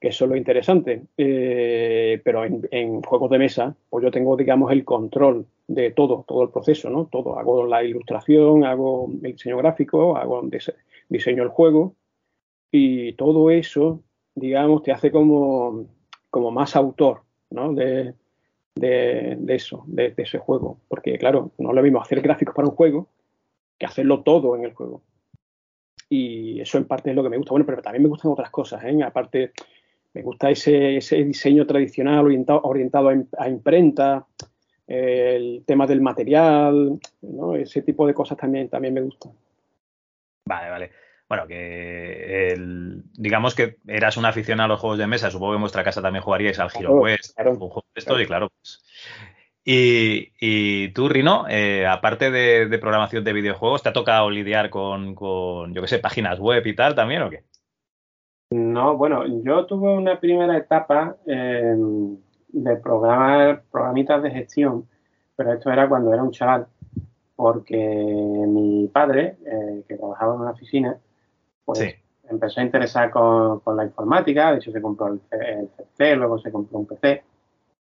Que 0.00 0.08
eso 0.08 0.24
es 0.24 0.30
lo 0.30 0.36
interesante. 0.36 1.02
Eh, 1.16 2.20
pero 2.24 2.44
en, 2.44 3.02
juegos 3.02 3.30
de 3.30 3.38
mesa, 3.38 3.74
pues 3.90 4.04
yo 4.04 4.10
tengo, 4.10 4.36
digamos, 4.36 4.70
el 4.72 4.84
control 4.84 5.46
de 5.66 5.90
todo, 5.90 6.24
todo 6.26 6.44
el 6.44 6.50
proceso, 6.50 6.88
¿no? 6.88 7.06
Todo. 7.06 7.38
Hago 7.38 7.66
la 7.66 7.82
ilustración, 7.82 8.64
hago 8.64 9.10
el 9.22 9.32
diseño 9.32 9.58
gráfico, 9.58 10.16
hago 10.16 10.48
diseño 11.08 11.42
el 11.42 11.48
juego. 11.48 11.94
Y 12.70 13.14
todo 13.14 13.50
eso, 13.50 14.02
digamos, 14.34 14.82
te 14.82 14.92
hace 14.92 15.10
como, 15.10 15.86
como 16.38 16.52
más 16.52 16.76
autor, 16.76 17.22
¿no? 17.50 17.74
De, 17.74 18.14
de, 18.76 19.36
eso, 19.48 19.82
de, 19.86 20.14
ese 20.16 20.38
juego. 20.38 20.78
Porque, 20.86 21.18
claro, 21.18 21.50
no 21.58 21.72
lo 21.72 21.82
mismo 21.82 22.00
hacer 22.00 22.20
gráficos 22.20 22.54
para 22.54 22.68
un 22.68 22.76
juego 22.76 23.08
que 23.76 23.86
hacerlo 23.86 24.22
todo 24.22 24.54
en 24.54 24.64
el 24.64 24.72
juego. 24.72 25.02
Y 26.08 26.60
eso 26.60 26.78
en 26.78 26.86
parte 26.86 27.10
es 27.10 27.16
lo 27.16 27.24
que 27.24 27.28
me 27.28 27.36
gusta. 27.36 27.50
Bueno, 27.50 27.66
pero 27.66 27.82
también 27.82 28.04
me 28.04 28.08
gustan 28.08 28.30
otras 28.30 28.50
cosas. 28.50 28.82
¿eh? 28.84 29.02
Aparte, 29.02 29.52
me 30.14 30.22
gusta 30.22 30.48
ese, 30.50 30.98
ese 30.98 31.24
diseño 31.24 31.66
tradicional 31.66 32.24
orientado, 32.24 32.60
orientado 32.62 33.10
a, 33.36 33.48
imprenta, 33.48 34.26
el 34.86 35.64
tema 35.66 35.86
del 35.86 36.00
material, 36.00 36.98
¿no? 37.22 37.56
ese 37.56 37.82
tipo 37.82 38.06
de 38.06 38.14
cosas 38.14 38.38
también, 38.38 38.68
también 38.68 38.94
me 38.94 39.02
gustan. 39.02 39.32
Vale, 40.46 40.70
vale 40.70 41.07
bueno, 41.28 41.46
que 41.46 42.54
digamos 43.18 43.54
que 43.54 43.76
eras 43.86 44.16
un 44.16 44.24
aficionado 44.24 44.64
a 44.64 44.68
los 44.68 44.80
juegos 44.80 44.98
de 44.98 45.06
mesa, 45.06 45.30
supongo 45.30 45.52
que 45.52 45.56
en 45.56 45.62
vuestra 45.62 45.84
casa 45.84 46.00
también 46.00 46.22
jugaríais 46.22 46.58
al 46.58 46.70
Hero 46.74 47.02
Quest, 47.02 47.38
un 47.38 47.56
juego 47.56 47.84
de 47.94 47.98
esto, 47.98 48.20
y 48.20 48.26
claro, 48.26 48.48
pues. 48.48 48.82
Y, 49.70 50.88
tú, 50.92 51.10
Rino, 51.10 51.44
eh, 51.46 51.86
aparte 51.86 52.30
de, 52.30 52.78
programación 52.78 53.22
de 53.22 53.34
videojuegos, 53.34 53.82
¿te 53.82 53.90
ha 53.90 53.92
tocado 53.92 54.30
lidiar 54.30 54.70
con, 54.70 55.14
yo 55.74 55.82
qué 55.82 55.88
sé, 55.88 55.98
páginas 55.98 56.38
web 56.38 56.66
y 56.66 56.74
tal 56.74 56.94
también 56.94 57.20
o 57.20 57.28
qué? 57.28 57.44
No, 58.50 58.96
bueno, 58.96 59.26
yo 59.44 59.66
tuve 59.66 59.90
una 59.90 60.18
primera 60.18 60.56
etapa 60.56 61.16
em, 61.26 62.16
de 62.48 62.76
programar 62.76 63.64
programitas 63.70 64.22
de 64.22 64.30
gestión, 64.30 64.88
pero 65.36 65.52
esto 65.52 65.70
era 65.70 65.86
cuando 65.86 66.14
era 66.14 66.22
un 66.22 66.30
chaval, 66.30 66.66
porque 67.36 67.76
mi 67.76 68.88
padre, 68.88 69.36
eh, 69.44 69.84
que 69.86 69.96
trabajaba 69.96 70.34
en 70.34 70.40
una 70.40 70.52
oficina, 70.52 70.98
pues 71.68 71.96
empezó 72.30 72.60
a 72.60 72.64
interesar 72.64 73.10
con, 73.10 73.60
la 73.76 73.84
informática, 73.84 74.52
de 74.52 74.56
hecho 74.56 74.72
se 74.72 74.80
compró 74.80 75.08
el, 75.08 75.18
PC, 75.18 76.16
luego 76.16 76.38
se 76.38 76.50
compró 76.50 76.78
un 76.78 76.86
PC, 76.86 77.22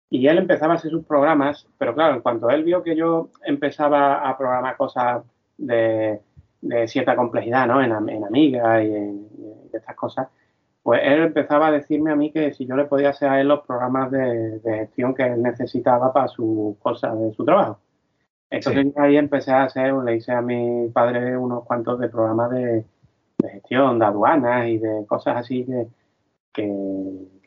y 0.10 0.27
él 0.27 0.39
empezaba 0.39 0.73
a 0.73 0.76
hacer 0.76 0.91
sus 0.91 1.06
programas, 1.06 1.65
pero 1.77 1.95
claro, 1.95 2.15
en 2.15 2.22
cuanto 2.22 2.49
él 2.49 2.65
vio 2.65 2.84
que 2.84 2.98
yo 2.98 3.30
empezaba 3.45 4.27
a 4.27 4.38
programar 4.38 4.76
cosas 4.76 5.23
de, 5.57 6.19
cierta 6.88 7.15
complejidad, 7.15 7.65
¿no? 7.65 7.81
En, 7.81 7.93
Amiga 7.93 8.84
y 8.84 8.93
en, 8.93 9.27
estas 9.72 9.95
cosas, 9.95 10.27
pues 10.84 10.99
él 11.06 11.22
empezaba 11.22 11.68
a 11.68 11.72
decirme 11.72 12.11
a 12.11 12.18
mí 12.18 12.30
que 12.30 12.52
si 12.52 12.65
yo 12.65 12.76
le 12.76 12.85
podía 12.85 13.11
hacer 13.11 13.30
a 13.30 13.39
él 13.39 13.48
los 13.48 13.61
programas 13.61 14.11
de, 14.11 14.60
gestión 14.65 15.15
que 15.15 15.23
él 15.23 15.41
necesitaba 15.41 16.11
para 16.11 16.27
sus 16.27 16.77
cosas 16.80 17.18
de 17.18 17.31
su 17.31 17.45
trabajo. 17.45 17.80
Entonces 18.49 18.88
ahí 18.98 19.15
empecé 19.15 19.52
a 19.52 19.64
hacer, 19.64 19.93
le 19.93 20.18
hice 20.18 20.34
a 20.34 20.41
mi 20.41 20.89
padre 20.89 21.38
unos 21.38 21.64
cuantos 21.64 21.98
de 21.99 22.10
programas 22.10 22.52
de, 22.52 22.84
de 23.42 23.50
gestión, 23.50 24.00
de 24.00 24.06
aduanas 24.06 24.68
y 24.68 24.78
de 24.78 25.06
cosas 25.06 25.38
así 25.38 25.66
que, 26.54 26.68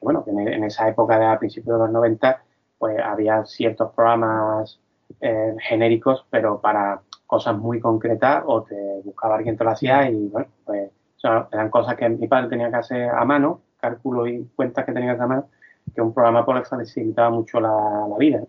bueno, 0.01 0.25
que 0.25 0.31
en, 0.31 0.65
esa 0.65 0.89
época 0.89 1.19
de 1.19 1.27
a 1.27 1.39
principios 1.39 1.79
de 1.79 1.85
los 1.85 1.93
90, 1.93 2.43
pues 2.79 2.99
había 3.01 3.45
ciertos 3.45 3.93
programas 3.93 4.81
eh, 5.21 5.55
genéricos, 5.61 6.27
pero 6.31 6.61
para 6.61 7.01
cosas 7.27 7.57
muy 7.57 7.81
concretas 7.81 8.45
o 8.47 8.63
te 8.63 9.01
buscaba 9.05 9.37
alguien 9.37 9.57
te 9.57 9.65
lo 9.65 9.71
hacía 9.71 10.11
y 10.11 10.29
bueno, 10.29 10.49
pues 10.65 10.91
eran 11.53 11.71
cosas 11.71 11.97
que 11.97 12.09
mi 12.09 12.29
padre 12.29 12.49
tenía 12.49 12.71
que 12.71 12.77
hacer 12.77 13.09
a 13.09 13.25
mano, 13.25 13.63
cálculos 13.79 14.29
y 14.29 14.45
cuentas 14.55 14.85
que 14.85 14.93
tenía 14.93 15.09
que 15.09 15.13
hacer 15.13 15.25
a 15.25 15.29
mano, 15.29 15.49
que 15.95 16.03
un 16.03 16.13
programa 16.13 16.45
por 16.45 16.57
eso 16.59 16.77
facilitaba 16.77 17.31
mucho 17.31 17.61
la, 17.61 18.07
vida. 18.19 18.43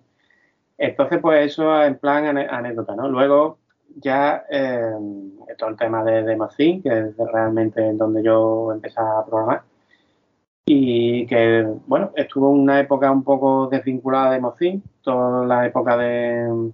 Entonces, 0.78 1.20
pues 1.22 1.52
eso 1.52 1.84
en 1.84 1.98
plan 1.98 2.38
anécdota, 2.38 2.96
¿no? 2.96 3.08
Luego, 3.08 3.60
ya 3.96 4.46
eh, 4.50 4.92
todo 5.58 5.70
el 5.70 5.78
tema 5.78 6.04
de, 6.04 6.24
de 6.24 6.38
que 6.84 7.00
es 7.00 7.18
realmente 7.18 7.94
donde 7.94 8.24
yo 8.24 8.72
empecé 8.72 9.00
a 9.00 9.26
programar. 9.26 9.64
Y 10.68 11.28
que, 11.28 11.64
bueno, 11.86 12.12
estuvo 12.16 12.50
una 12.50 12.80
época 12.80 13.12
un 13.12 13.24
poco 13.24 13.68
desvinculada 13.68 14.32
de 14.32 14.40
Mozin, 14.40 14.84
toda 15.04 15.46
la 15.46 15.68
época 15.68 15.96
de, 15.96 16.72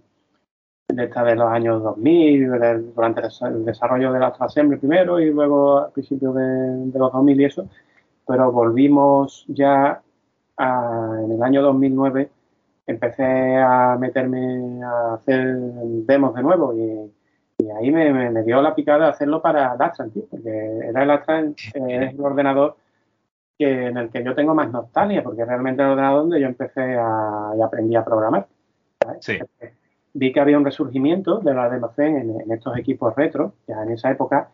de 0.94 1.04
esta 1.04 1.24
de 1.24 1.36
los 1.36 1.50
años 1.50 1.84
2000, 1.84 2.50
durante 2.96 3.22
el 3.22 3.66
desarrollo 3.66 4.12
de 4.12 4.20
la 4.20 4.28
Assembly 4.28 4.78
primero 4.78 5.20
y 5.20 5.32
luego 5.32 5.80
a 5.80 5.90
principios 5.90 6.36
de, 6.36 7.00
los 7.00 7.12
2000 7.12 7.42
y 7.42 7.46
eso. 7.46 7.68
Pero 8.28 8.52
volvimos 8.52 9.46
ya 9.48 10.02
en 10.58 11.32
el 11.32 11.44
año 11.44 11.62
2009 11.62 12.30
empecé 12.88 13.58
a 13.58 13.98
meterme 14.00 14.84
a 14.84 15.16
hacer 15.16 15.56
demos 15.56 16.34
de 16.36 16.44
nuevo 16.44 16.74
y, 16.74 17.12
ahí 17.78 17.92
me, 17.92 18.44
dio 18.44 18.62
la 18.62 18.74
picada 18.74 19.10
hacerlo 19.10 19.42
para 19.42 19.76
Lastran, 19.76 20.12
porque 20.30 20.80
era 20.90 21.04
el 21.04 21.08
Lastran, 21.08 21.56
eh, 21.76 22.06
es 22.08 22.14
el 22.14 22.22
ordenador 22.22 22.76
que, 23.58 23.86
en 23.88 23.98
el 23.98 24.10
que 24.10 24.24
yo 24.24 24.34
tengo 24.34 24.56
más 24.56 24.72
nostalgia, 24.72 25.24
porque 25.24 25.46
realmente 25.46 25.84
el 25.84 25.90
ordenador 25.90 26.22
donde 26.22 26.42
yo 26.42 26.48
empecé 26.48 26.98
a, 26.98 27.54
y 27.56 27.62
aprendí 27.62 27.96
a 27.96 28.04
programar. 28.04 28.48
Vi 30.14 30.34
que 30.34 30.40
había 30.40 30.58
un 30.58 30.66
resurgimiento 30.66 31.40
de 31.40 31.54
la 31.54 31.66
almacén 31.66 32.18
en, 32.18 32.42
en 32.42 32.52
estos 32.52 32.76
equipos 32.78 33.16
retro, 33.16 33.54
ya 33.68 33.84
en 33.84 33.92
esa 33.92 34.10
época, 34.10 34.50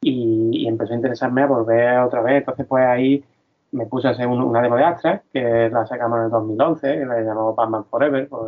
y, 0.00 0.50
y 0.52 0.66
empezó 0.66 0.92
a 0.92 0.96
interesarme 0.96 1.42
a 1.42 1.46
volver 1.46 1.98
otra 2.00 2.20
vez. 2.20 2.38
Entonces, 2.38 2.66
pues 2.66 2.84
ahí 2.84 3.24
me 3.72 3.86
puse 3.86 4.08
a 4.08 4.10
hacer 4.12 4.26
una 4.26 4.62
demo 4.62 4.76
de 4.76 4.84
Astra, 4.84 5.22
que 5.32 5.68
la 5.70 5.86
sacamos 5.86 6.18
en 6.18 6.24
el 6.24 6.30
2011, 6.30 7.06
la 7.06 7.20
llamamos 7.20 7.56
Batman 7.56 7.84
Forever, 7.84 8.28
pues 8.28 8.42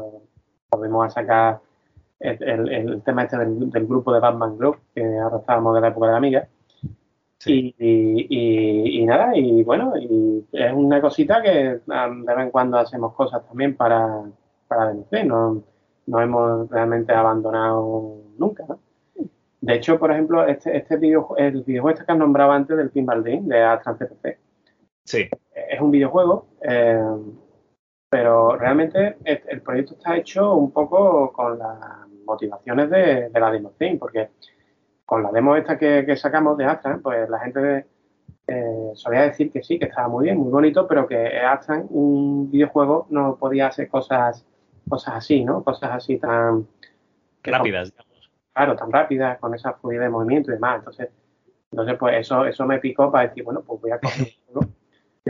volvimos 0.71 1.07
a 1.07 1.11
sacar 1.11 1.61
el, 2.19 3.03
tema 3.05 3.25
este 3.25 3.39
del, 3.39 3.87
grupo 3.87 4.13
de 4.13 4.21
Batman 4.21 4.57
Group 4.57 4.79
que 4.95 5.03
arrastrábamos 5.19 5.75
de 5.75 5.81
la 5.81 5.89
época 5.89 6.07
de 6.07 6.13
la 6.13 6.19
amiga. 6.19 6.49
Y, 7.45 9.05
nada, 9.05 9.37
y 9.37 9.65
bueno, 9.65 9.95
y 9.97 10.47
es 10.53 10.73
una 10.73 11.01
cosita 11.01 11.43
que 11.43 11.51
de 11.51 11.81
vez 11.87 12.39
en 12.39 12.51
cuando 12.51 12.79
hacemos 12.79 13.15
cosas 13.15 13.45
también 13.49 13.75
para, 13.77 14.23
para 14.69 14.93
DMC, 14.93 15.25
no, 15.27 15.63
no 16.07 16.21
hemos 16.21 16.71
realmente 16.71 17.13
abandonado 17.13 18.17
nunca. 18.39 18.65
De 19.61 19.75
hecho, 19.75 19.99
por 19.99 20.13
ejemplo, 20.13 20.47
este, 20.47 20.77
este 20.77 20.97
video, 20.97 21.35
el 21.37 21.63
videojuego 21.63 21.91
este 21.91 22.05
que 22.05 22.13
has 22.13 22.19
nombrado 22.19 22.53
antes 22.53 22.77
del 22.77 22.91
Pinball 22.91 23.23
Dream 23.25 23.47
de 23.49 23.63
Astran 23.63 23.97
CPC, 23.97 24.39
sí. 25.05 25.29
es 25.55 25.81
un 25.81 25.91
videojuego, 25.91 26.49
eh, 26.63 27.01
pero 28.09 28.57
realmente 28.57 29.17
el, 29.25 29.63
proyecto 29.63 29.95
está 29.95 30.17
hecho 30.17 30.55
un 30.55 30.71
poco 30.71 31.33
con 31.33 31.59
las 31.59 32.07
motivaciones 32.27 32.91
de, 32.91 33.31
la 33.33 33.51
Demo 33.51 33.73
porque 33.99 34.31
con 35.05 35.23
la 35.23 35.31
demo 35.31 35.57
esta 35.57 35.79
que, 35.79 36.17
sacamos 36.17 36.57
de 36.57 36.65
Astran, 36.65 37.03
pues 37.03 37.29
la 37.29 37.39
gente 37.41 37.87
eh, 38.47 38.91
solía 38.95 39.23
decir 39.23 39.51
que 39.51 39.63
sí, 39.63 39.79
que 39.79 39.87
estaba 39.87 40.09
muy 40.09 40.25
bien, 40.25 40.39
muy 40.39 40.51
bonito, 40.51 40.87
pero 40.87 41.07
que 41.07 41.39
Astran, 41.39 41.87
un 41.91 42.51
videojuego, 42.51 43.07
no 43.11 43.37
podía 43.37 43.67
hacer 43.67 43.89
cosas, 43.89 44.47
cosas 44.89 45.17
así, 45.17 45.45
¿no? 45.45 45.63
Cosas 45.65 45.91
así 45.93 46.19
tan... 46.19 46.67
Rápidas, 47.43 47.91
digamos. 47.91 48.31
Claro, 48.53 48.77
tan 48.77 48.93
rápidas, 48.93 49.39
con 49.39 49.55
esa 49.55 49.73
fluidez 49.75 50.03
de 50.03 50.09
movimiento 50.11 50.51
y 50.51 50.55
demás. 50.55 50.79
Entonces, 50.79 51.09
entonces 51.71 51.97
pues 51.99 52.17
eso, 52.21 52.45
eso 52.45 52.67
me 52.67 52.79
picó 52.79 53.11
para 53.11 53.29
decir, 53.29 53.45
bueno, 53.45 53.63
pues 53.63 53.81
voy 53.81 53.91
a 53.91 53.99
coger 53.99 54.29
un 54.29 54.55
juego, 54.55 54.75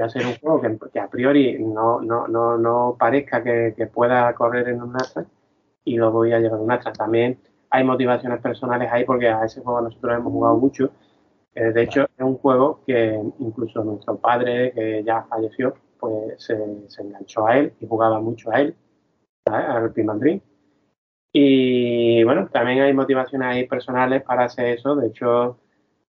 a 0.01 0.05
hacer 0.07 0.25
un 0.27 0.35
juego 0.37 0.61
que, 0.91 1.01
a 1.01 1.09
priori 1.09 1.59
no, 1.59 2.01
no, 2.01 2.27
no, 2.27 2.57
no 2.57 2.97
parezca 2.99 3.43
que, 3.43 3.75
pueda 3.93 4.33
correr 4.35 4.69
en 4.69 4.83
un 4.83 4.97
Astran 4.97 5.27
y 5.85 5.97
lo 5.97 6.11
voy 6.11 6.33
a 6.33 6.39
llevar 6.39 6.61
a 6.61 6.63
un 6.63 6.71
Astran. 6.71 6.95
También 6.95 7.39
hay 7.71 7.85
motivaciones 7.85 8.41
personales 8.41 8.91
ahí 8.91 9.05
porque 9.05 9.29
a 9.29 9.45
ese 9.45 9.61
juego 9.61 9.83
nosotros 9.83 10.15
hemos 10.17 10.33
jugado 10.33 10.57
mucho. 10.57 10.91
Eh, 11.55 11.73
de 11.73 11.83
hecho, 11.83 12.05
es 12.05 12.25
un 12.25 12.39
juego 12.39 12.81
que 12.87 13.21
incluso 13.39 13.85
nuestro 13.85 14.17
padre, 14.17 14.73
que 14.73 15.05
ya 15.05 15.25
falleció, 15.25 15.75
pues 16.01 16.43
se, 16.43 16.55
enganchó 16.99 17.47
a 17.47 17.59
él 17.59 17.75
y 17.81 17.87
jugaba 17.87 18.21
mucho 18.21 18.51
a 18.51 18.61
él, 18.61 18.75
al 19.47 19.93
Dream. 19.93 20.41
Y 21.33 22.25
bueno, 22.25 22.49
también 22.49 22.81
hay 22.83 22.93
motivaciones 22.93 23.49
ahí 23.49 23.67
personales 23.67 24.23
para 24.23 24.45
hacer 24.45 24.79
eso. 24.79 24.97
De 24.97 25.09
hecho, 25.09 25.59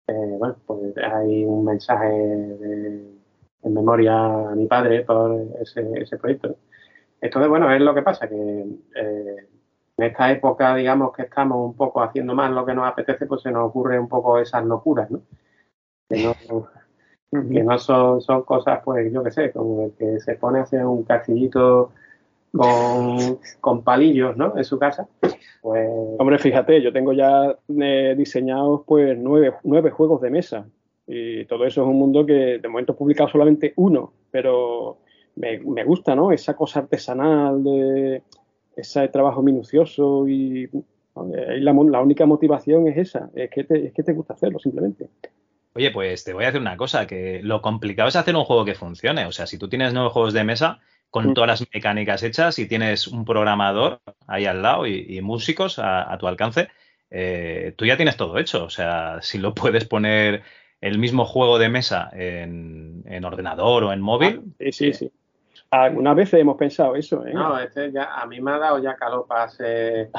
eh, 0.06 0.36
bueno, 0.38 0.56
pues 0.66 0.96
hay 0.98 1.44
un 1.44 1.64
mensaje 1.64 3.21
en 3.62 3.74
memoria 3.74 4.14
a 4.50 4.54
mi 4.54 4.66
padre 4.66 5.04
por 5.04 5.40
ese, 5.60 5.88
ese 5.96 6.18
proyecto. 6.18 6.56
Entonces, 7.20 7.48
bueno, 7.48 7.72
es 7.72 7.80
lo 7.80 7.94
que 7.94 8.02
pasa, 8.02 8.28
que 8.28 8.34
eh, 8.34 9.36
en 9.96 10.04
esta 10.04 10.30
época, 10.30 10.74
digamos, 10.74 11.12
que 11.12 11.22
estamos 11.22 11.64
un 11.64 11.76
poco 11.76 12.02
haciendo 12.02 12.34
más 12.34 12.50
lo 12.50 12.66
que 12.66 12.74
nos 12.74 12.88
apetece, 12.88 13.26
pues 13.26 13.42
se 13.42 13.52
nos 13.52 13.68
ocurre 13.68 13.98
un 13.98 14.08
poco 14.08 14.38
esas 14.38 14.64
locuras, 14.64 15.10
¿no? 15.10 15.22
Que 16.08 16.24
no, 16.24 17.78
son, 17.78 18.20
son, 18.20 18.42
cosas, 18.42 18.80
pues, 18.84 19.12
yo 19.12 19.22
qué 19.22 19.30
sé, 19.30 19.52
como 19.52 19.84
el 19.86 19.92
que 19.92 20.18
se 20.20 20.34
pone 20.34 20.58
a 20.58 20.62
hacer 20.62 20.84
un 20.84 21.04
castillito 21.04 21.92
con, 23.60 23.82
palillos, 23.84 24.36
¿no? 24.36 24.56
En 24.56 24.64
su 24.64 24.78
casa. 24.78 25.06
Pues... 25.60 25.88
Hombre, 26.18 26.38
fíjate, 26.38 26.82
yo 26.82 26.92
tengo 26.92 27.12
ya 27.12 27.56
eh, 27.68 28.14
diseñados, 28.16 28.82
pues, 28.84 29.16
nueve, 29.16 29.54
nueve 29.62 29.90
juegos 29.90 30.20
de 30.20 30.30
mesa. 30.30 30.66
Y 31.06 31.44
todo 31.46 31.66
eso 31.66 31.82
es 31.82 31.88
un 31.88 31.98
mundo 31.98 32.24
que 32.24 32.58
de 32.58 32.68
momento 32.68 32.92
he 32.92 32.96
publicado 32.96 33.28
solamente 33.28 33.72
uno, 33.76 34.12
pero 34.30 34.98
me, 35.36 35.58
me 35.58 35.84
gusta, 35.84 36.14
¿no? 36.14 36.32
Esa 36.32 36.54
cosa 36.54 36.80
artesanal 36.80 37.62
de 37.64 38.22
ese 38.76 39.08
trabajo 39.08 39.42
minucioso 39.42 40.26
y 40.28 40.68
la, 41.14 41.72
única 41.72 42.26
motivación 42.26 42.88
es 42.88 42.96
esa, 42.96 43.30
es 43.34 43.50
que, 43.50 43.64
te, 43.64 43.86
es 43.86 43.92
que 43.92 44.02
te 44.02 44.12
gusta 44.12 44.34
hacerlo 44.34 44.58
simplemente. 44.58 45.08
Oye, 45.74 45.90
pues 45.90 46.24
te 46.24 46.32
voy 46.32 46.44
a 46.44 46.46
decir 46.48 46.60
una 46.60 46.76
cosa, 46.76 47.06
que 47.06 47.40
lo 47.42 47.62
complicado 47.62 48.08
es 48.08 48.16
hacer 48.16 48.36
un 48.36 48.44
juego 48.44 48.64
que 48.64 48.74
funcione. 48.74 49.26
O 49.26 49.32
sea, 49.32 49.46
si 49.46 49.58
tú 49.58 49.68
tienes 49.68 49.92
nuevos 49.92 50.12
juegos 50.12 50.34
de 50.34 50.44
mesa 50.44 50.80
con 51.10 51.30
mm. 51.30 51.34
todas 51.34 51.48
las 51.48 51.68
mecánicas 51.72 52.22
hechas 52.22 52.58
y 52.58 52.66
tienes 52.66 53.08
un 53.08 53.24
programador 53.24 54.00
ahí 54.26 54.46
al 54.46 54.62
lado 54.62 54.86
y, 54.86 55.20
músicos 55.22 55.78
a, 55.78 56.16
tu 56.18 56.26
alcance, 56.26 56.68
eh, 57.10 57.74
tú 57.76 57.86
ya 57.86 57.96
tienes 57.96 58.16
todo 58.16 58.38
hecho. 58.38 58.64
O 58.64 58.70
sea, 58.70 59.18
si 59.22 59.38
lo 59.38 59.54
puedes 59.54 59.84
poner 59.86 60.42
el 60.82 60.98
mismo 60.98 61.24
juego 61.24 61.58
de 61.58 61.68
mesa 61.70 62.10
en, 62.12 63.24
ordenador 63.24 63.84
o 63.84 63.92
en 63.92 64.00
móvil. 64.02 64.42
Ah, 64.44 64.54
sí, 64.58 64.72
sí, 64.72 64.92
sí. 64.92 65.12
Algunas 65.70 66.16
veces 66.16 66.40
hemos 66.40 66.58
pensado 66.58 66.96
eso, 66.96 67.26
¿eh? 67.26 67.32
No, 67.32 67.58
este 67.58 67.90
ya, 67.92 68.04
a 68.20 68.26
mí 68.26 68.42
me 68.42 68.50
ha 68.50 68.58
dado 68.58 68.78
ya 68.78 68.94
calor 68.94 69.26
para 69.26 69.44
hacer 69.44 70.10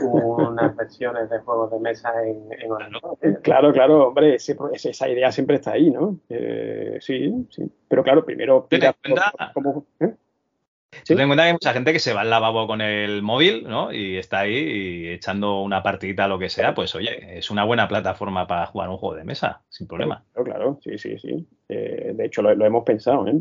unas 0.00 0.74
versiones 0.76 1.28
de 1.28 1.38
juegos 1.40 1.70
de 1.70 1.80
mesa 1.80 2.14
en, 2.24 2.48
en 2.50 3.34
Claro, 3.42 3.72
claro, 3.74 4.08
hombre, 4.08 4.36
esa 4.36 5.08
idea 5.08 5.30
siempre 5.30 5.56
está 5.56 5.72
ahí, 5.72 5.90
¿no? 5.90 6.18
Eh, 6.30 6.96
sí, 7.00 7.46
sí. 7.50 7.70
Pero 7.88 8.02
claro, 8.02 8.24
primero... 8.24 8.66
Ten 8.70 8.84
en 8.84 8.94
cuenta, 9.02 9.32
¿eh? 10.00 10.14
Ten 11.04 11.20
en 11.20 11.28
cuenta 11.28 11.42
que 11.42 11.48
hay 11.48 11.52
mucha 11.52 11.72
gente 11.72 11.92
que 11.92 11.98
se 11.98 12.14
va 12.14 12.22
al 12.22 12.30
lavabo 12.30 12.66
con 12.66 12.80
el 12.80 13.22
móvil, 13.22 13.64
¿no? 13.68 13.92
Y 13.92 14.16
está 14.16 14.40
ahí 14.40 14.54
y 14.54 15.08
echando 15.08 15.62
una 15.62 15.82
partidita, 15.82 16.28
lo 16.28 16.38
que 16.38 16.48
sea, 16.48 16.74
pues 16.74 16.94
oye, 16.94 17.38
es 17.38 17.50
una 17.50 17.64
buena 17.64 17.88
plataforma 17.88 18.46
para 18.46 18.66
jugar 18.66 18.88
un 18.88 18.98
juego 18.98 19.16
de 19.16 19.24
mesa, 19.24 19.62
sin 19.68 19.86
problema. 19.86 20.24
Claro, 20.32 20.44
claro, 20.44 20.78
sí, 20.82 20.98
sí, 20.98 21.18
sí. 21.18 21.46
Eh, 21.68 22.12
de 22.14 22.24
hecho, 22.24 22.42
lo, 22.42 22.54
lo, 22.54 22.64
hemos 22.64 22.84
pensado, 22.84 23.26
¿eh? 23.26 23.34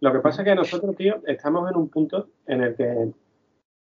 Lo 0.00 0.12
que 0.12 0.20
pasa 0.20 0.42
es 0.42 0.48
que 0.48 0.54
nosotros, 0.54 0.94
tío, 0.96 1.20
estamos 1.26 1.68
en 1.70 1.76
un 1.76 1.88
punto 1.88 2.28
en 2.46 2.62
el 2.62 2.76
que, 2.76 3.10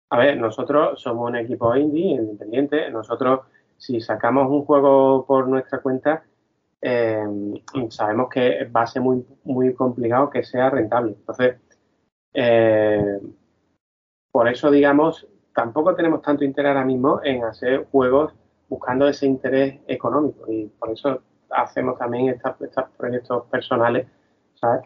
a 0.09 0.17
ver, 0.17 0.37
nosotros 0.37 0.99
somos 0.99 1.29
un 1.29 1.35
equipo 1.35 1.75
indie, 1.75 2.15
independiente, 2.15 2.89
nosotros 2.89 3.41
si 3.79 4.01
sacamos 4.01 4.49
un 4.49 4.65
juego 4.65 5.25
por 5.25 5.47
nuestra 5.47 5.79
cuenta, 5.79 6.23
eh, 6.81 7.23
sabemos 7.89 8.29
que 8.29 8.65
va 8.65 8.83
a 8.83 8.87
ser 8.87 9.01
muy, 9.01 9.25
muy 9.43 9.73
complicado 9.73 10.29
que 10.29 10.43
sea 10.43 10.69
rentable. 10.69 11.15
Entonces, 11.17 11.55
eh, 12.33 13.19
por 14.31 14.47
eso, 14.47 14.69
digamos, 14.71 15.27
tampoco 15.53 15.95
tenemos 15.95 16.21
tanto 16.21 16.43
interés 16.43 16.69
ahora 16.69 16.85
mismo 16.85 17.21
en 17.23 17.43
hacer 17.43 17.85
juegos 17.91 18.33
buscando 18.67 19.07
ese 19.07 19.25
interés 19.25 19.79
económico 19.87 20.51
y 20.51 20.67
por 20.67 20.91
eso 20.91 21.21
hacemos 21.49 21.97
también 21.97 22.29
estos 22.29 22.55
proyectos 22.97 23.45
personales, 23.47 24.07
¿sabes? 24.55 24.83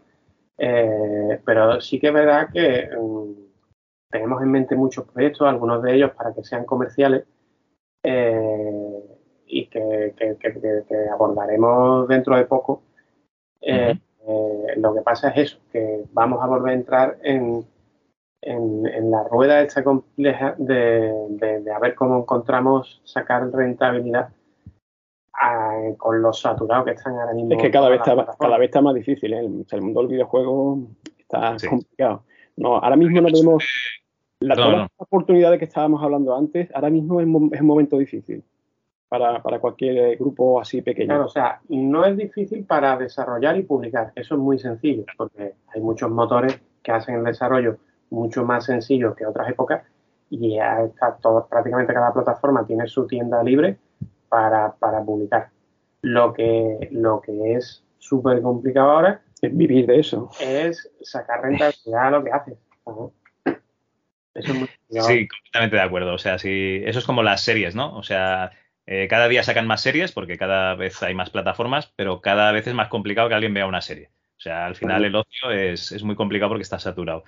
Eh, 0.58 1.42
pero 1.46 1.82
sí 1.82 2.00
que 2.00 2.08
es 2.08 2.14
verdad 2.14 2.50
que 2.54 2.90
mm, 2.96 3.34
tenemos 4.10 4.42
en 4.42 4.52
mente 4.52 4.76
muchos 4.76 5.06
proyectos, 5.06 5.48
algunos 5.48 5.82
de 5.84 5.96
ellos 5.96 6.12
para 6.12 6.34
que 6.34 6.44
sean 6.44 6.66
comerciales 6.66 7.26
eh, 8.04 9.04
y 9.48 9.68
que, 9.68 10.14
abordaremos 11.12 12.08
dentro 12.08 12.38
de 12.38 12.46
poco. 12.46 12.84
Lo 14.78 14.94
que 14.94 15.02
pasa 15.02 15.30
es 15.30 15.52
eso, 15.52 15.60
que 15.72 16.04
vamos 16.14 16.42
a 16.42 16.48
volver 16.48 16.72
a 16.72 16.76
entrar 16.76 17.18
en, 17.24 17.66
en, 18.42 19.12
la 19.12 19.24
rueda 19.24 19.62
esta 19.62 19.84
compleja 19.84 20.56
de, 20.58 21.12
de, 21.30 21.72
a 21.72 21.80
ver 21.80 21.96
cómo 21.96 22.20
encontramos 22.20 23.02
sacar 23.04 23.52
rentabilidad 23.52 24.30
con 25.98 26.22
los 26.22 26.40
saturados 26.40 26.86
que 26.86 26.92
están 26.92 27.20
ahora 27.20 27.34
mismo. 27.34 27.52
Es 27.54 27.62
que 27.62 27.72
cada 27.72 27.90
vez 27.90 28.00
está, 28.00 28.16
cada 28.40 28.58
vez 28.58 28.68
está 28.68 28.82
más 28.82 28.96
difícil, 28.96 29.34
¿eh? 29.34 29.40
el, 29.40 29.82
mundo 29.82 30.02
del 30.02 30.12
videojuego 30.12 30.80
está 31.18 31.58
complicado. 31.70 32.24
No, 32.56 32.78
ahora 32.78 32.96
mismo 32.96 33.20
no 33.20 33.30
vemos 33.32 33.66
la, 34.40 34.56
todas 34.56 34.72
las 34.74 34.90
oportunidades 34.98 35.60
que 35.60 35.66
estábamos 35.66 36.02
hablando 36.02 36.36
antes, 36.36 36.70
ahora 36.74 36.90
mismo 36.90 37.20
es, 37.20 37.26
un 37.26 37.66
momento 37.66 37.98
difícil 37.98 38.44
para, 39.20 39.60
cualquier 39.60 40.18
grupo 40.18 40.60
así 40.60 40.82
pequeño. 40.82 41.10
Claro, 41.10 41.26
o 41.26 41.30
sea, 41.30 41.62
no 41.70 42.04
es 42.04 42.18
difícil 42.18 42.66
para 42.66 42.98
desarrollar 42.98 43.56
y 43.58 43.64
publicar, 43.64 44.12
eso 44.16 44.36
es 44.36 44.42
muy 44.42 44.58
sencillo, 44.58 45.06
porque 45.16 45.54
hay 45.74 45.82
muchos 45.82 46.10
motores 46.10 46.60
que 46.82 46.92
hacen 46.92 47.16
el 47.16 47.24
desarrollo 47.24 47.78
mucho 48.10 48.44
más 48.44 48.66
sencillo 48.66 49.16
que 49.16 49.26
otras 49.26 49.50
épocas 49.50 49.84
y 50.30 50.56
ya 50.56 50.82
está 50.82 51.16
todo, 51.16 51.46
prácticamente 51.48 51.94
cada 51.94 52.12
plataforma 52.12 52.66
tiene 52.66 52.88
su 52.88 53.06
tienda 53.06 53.44
libre 53.44 53.78
para, 54.30 54.74
para 54.74 55.04
publicar. 55.04 55.50
Lo 56.02 56.34
que, 56.34 56.90
lo 56.92 57.22
que 57.22 57.54
es 57.54 57.84
súper 58.00 58.42
complicado 58.42 58.92
ahora 58.92 59.22
es 59.42 59.56
vivir 59.56 59.86
de 59.86 60.00
eso. 60.00 60.32
Es 60.42 60.90
sacar 61.02 61.42
rentabilidad 61.44 62.08
a 62.08 62.12
lo 62.12 62.24
que 62.24 62.32
haces. 62.32 62.58
Eso 64.34 64.52
es 64.54 64.60
muy 64.60 64.68
Sí, 64.90 65.28
completamente 65.28 65.76
de 65.76 65.82
acuerdo. 65.82 66.16
O 66.16 66.18
sea, 66.18 66.40
si 66.40 66.82
eso 66.84 66.98
es 66.98 67.06
como 67.06 67.22
las 67.22 67.42
series, 67.42 67.76
¿no? 67.76 67.96
O 67.96 68.04
sea, 68.04 68.52
eh, 68.86 69.08
cada 69.10 69.28
día 69.28 69.44
sacan 69.44 69.68
más 69.68 69.82
series 69.82 70.12
porque 70.12 70.38
cada 70.38 70.76
vez 70.76 71.02
hay 71.04 71.16
más 71.16 71.30
plataformas, 71.30 71.94
pero 71.96 72.22
cada 72.22 72.52
vez 72.52 72.68
es 72.68 72.74
más 72.74 72.90
complicado 72.90 73.30
que 73.30 73.36
alguien 73.36 73.54
vea 73.54 73.66
una 73.66 73.82
serie. 73.82 74.12
O 74.38 74.42
sea, 74.44 74.66
al 74.66 74.76
final 74.76 75.06
el 75.06 75.16
ocio 75.16 75.52
es, 75.52 75.92
es 75.92 76.04
muy 76.04 76.16
complicado 76.16 76.50
porque 76.50 76.64
está 76.64 76.80
saturado. 76.80 77.24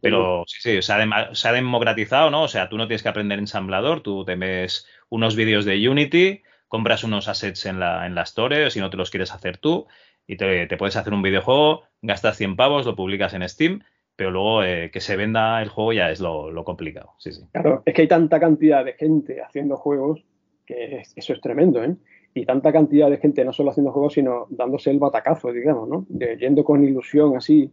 Pero 0.00 0.44
sí, 0.46 0.58
sí, 0.60 0.82
se 0.82 0.92
ha, 0.92 1.34
se 1.34 1.48
ha, 1.48 1.52
democratizado, 1.52 2.30
¿no? 2.30 2.42
O 2.42 2.48
sea, 2.48 2.68
tú 2.68 2.76
no 2.76 2.86
tienes 2.86 3.02
que 3.02 3.08
aprender 3.08 3.38
ensamblador, 3.38 4.00
tú 4.00 4.24
te 4.24 4.34
ves 4.34 4.86
unos 5.08 5.36
vídeos 5.36 5.64
de 5.64 5.88
Unity, 5.88 6.42
compras 6.68 7.04
unos 7.04 7.28
assets 7.28 7.66
en 7.66 7.80
la, 7.80 8.06
en 8.06 8.14
la 8.14 8.22
Store, 8.22 8.66
o 8.66 8.70
si 8.70 8.80
no 8.80 8.90
te 8.90 8.96
los 8.96 9.10
quieres 9.10 9.32
hacer 9.32 9.58
tú, 9.58 9.86
y 10.26 10.36
te, 10.36 10.66
puedes 10.76 10.96
hacer 10.96 11.14
un 11.14 11.22
videojuego, 11.22 11.84
gastas 12.02 12.36
100 12.36 12.56
pavos, 12.56 12.84
lo 12.84 12.96
publicas 12.96 13.32
en 13.34 13.48
Steam, 13.48 13.84
pero 14.16 14.30
luego 14.30 14.64
eh, 14.64 14.90
que 14.92 15.00
se 15.00 15.16
venda 15.16 15.62
el 15.62 15.68
juego 15.68 15.92
ya 15.92 16.10
es 16.10 16.20
lo, 16.20 16.64
complicado. 16.64 17.12
Sí, 17.18 17.32
sí. 17.32 17.42
Claro, 17.52 17.82
es 17.84 17.94
que 17.94 18.02
hay 18.02 18.08
tanta 18.08 18.40
cantidad 18.40 18.84
de 18.84 18.94
gente 18.94 19.40
haciendo 19.40 19.76
juegos 19.76 20.24
que 20.66 21.02
eso 21.14 21.32
es 21.32 21.40
tremendo, 21.40 21.82
¿eh? 21.82 21.96
y 22.34 22.44
tanta 22.44 22.70
cantidad 22.70 23.08
de 23.08 23.16
gente 23.16 23.44
no 23.44 23.52
solo 23.52 23.70
haciendo 23.70 23.92
juegos, 23.92 24.12
sino 24.12 24.46
dándose 24.50 24.90
el 24.90 24.98
batacazo, 24.98 25.52
digamos, 25.52 25.88
¿no? 25.88 26.06
yendo 26.38 26.64
con 26.64 26.84
ilusión 26.84 27.36
así 27.36 27.72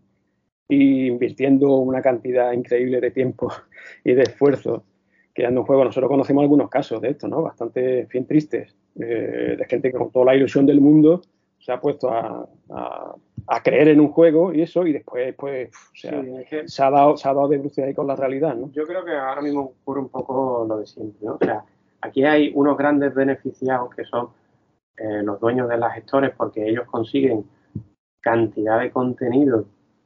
y 0.70 1.08
invirtiendo 1.08 1.78
una 1.78 2.02
cantidad 2.02 2.54
increíble 2.54 3.02
de 3.02 3.12
tiempo 3.12 3.52
y 4.06 4.14
de 4.14 4.24
esfuerzo 4.24 4.84
creando 5.34 5.62
un 5.62 5.68
juego. 5.68 5.84
Nosotros 5.84 6.10
conocemos 6.10 6.44
algunos 6.44 6.70
casos 6.70 7.02
de 7.02 7.10
esto, 7.10 7.28
¿no? 7.28 7.42
Bastante, 7.42 8.08
bien 8.12 8.26
tristes, 8.26 8.76
eh, 8.96 9.56
de 9.58 9.66
gente 9.68 9.92
que 9.92 9.98
con 9.98 10.12
toda 10.12 10.26
la 10.26 10.36
ilusión 10.36 10.66
del 10.66 10.80
mundo 10.80 11.22
se 11.60 11.72
ha 11.72 11.80
puesto 11.80 12.10
a, 12.10 12.48
creer 13.64 13.90
en 13.90 14.00
un 14.00 14.10
juego 14.10 14.54
y 14.54 14.62
eso, 14.62 14.86
y 14.86 14.94
después, 14.94 15.34
pues, 15.36 15.70
se, 15.94 16.10
ha, 16.10 16.90
dado, 16.90 17.18
se 17.18 17.30
ha 17.30 17.34
dado 17.34 17.48
de 17.48 17.58
bruces 17.58 17.86
ahí 17.86 17.94
con 17.94 18.08
la 18.08 18.16
realidad, 18.16 18.56
¿no? 18.56 18.70
Yo 18.72 18.86
creo 18.86 19.06
que 19.06 19.12
ahora 19.12 19.42
mismo 19.42 19.74
ocurre 19.82 20.02
un 20.02 20.10
poco 20.10 20.66
lo 20.68 20.78
de 20.80 20.86
siempre, 20.86 21.20
¿no? 21.22 21.36
O 21.36 21.44
sea, 21.44 21.64
aquí 22.04 22.26
hay 22.26 22.52
unos 22.54 22.78
grandes 22.78 23.14
beneficiados 23.14 23.94
que 23.96 24.04
son 24.06 24.30
eh, 24.98 25.24
los 25.24 25.40
dueños 25.40 25.70
de 25.70 25.78
las 25.78 25.96
gestores 25.96 26.34
porque 26.36 26.68
ellos 26.68 26.86
consiguen 26.86 27.46
cantidad 28.22 28.80
de 28.80 28.92
contenido 28.92 29.66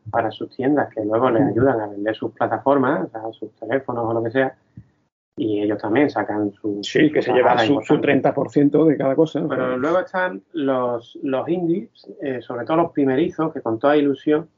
para 0.10 0.32
sus 0.32 0.56
tiendas 0.56 0.94
que 0.94 1.04
luego 1.04 1.30
les 1.30 1.44
ayudan 1.44 1.82
a 1.82 1.88
vender 1.88 2.16
sus 2.16 2.32
plataformas, 2.32 3.10
o 3.14 3.34
sus 3.34 3.54
teléfonos 3.56 4.06
o 4.06 4.14
lo 4.14 4.24
que 4.24 4.32
sea, 4.32 4.56
y 5.36 5.62
ellos 5.62 5.80
también 5.80 6.10
sacan 6.10 6.52
su... 6.54 6.80
Sí, 6.82 7.12
que 7.12 7.22
se 7.22 7.34
lleva 7.34 7.58
su, 7.60 7.76
30% 7.76 8.86
de 8.88 8.98
cada 8.98 9.16
cosa. 9.16 9.46
Pero 9.48 9.78
luego 9.78 10.00
están 10.00 10.42
los, 10.54 11.20
los 11.22 11.48
indies, 11.50 11.90
eh, 12.22 12.42
sobre 12.42 12.66
todo 12.66 12.78
los 12.78 12.92
primerizos, 12.92 13.54
que 13.54 13.62
con 13.62 13.78
toda 13.78 13.98
ilusión, 13.98 14.50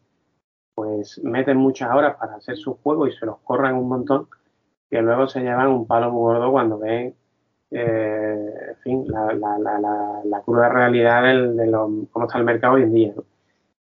pues 0.76 1.20
meten 1.24 1.58
muchas 1.58 1.94
horas 1.94 2.16
para 2.18 2.36
hacer 2.36 2.56
sus 2.56 2.78
juegos 2.78 3.10
y 3.10 3.18
se 3.18 3.26
los 3.26 3.40
corran 3.40 3.76
un 3.76 3.90
montón, 3.90 4.28
que 4.90 5.02
luego 5.02 5.28
se 5.28 5.42
llevan 5.42 5.68
un 5.68 5.86
palo 5.86 6.12
muy 6.12 6.22
gordo 6.22 6.52
cuando 6.52 6.80
ven, 6.80 7.16
eh, 7.72 8.52
en 8.70 8.76
fin, 8.78 9.06
la, 9.08 9.34
la, 9.34 9.58
la, 9.58 10.22
la, 10.24 10.42
cruda 10.42 10.70
realidad 10.70 11.24
de 11.24 11.72
cómo 12.12 12.26
está 12.26 12.38
el 12.38 12.44
mercado 12.44 12.76
hoy 12.76 12.84
en 12.84 12.94
día. 12.94 13.14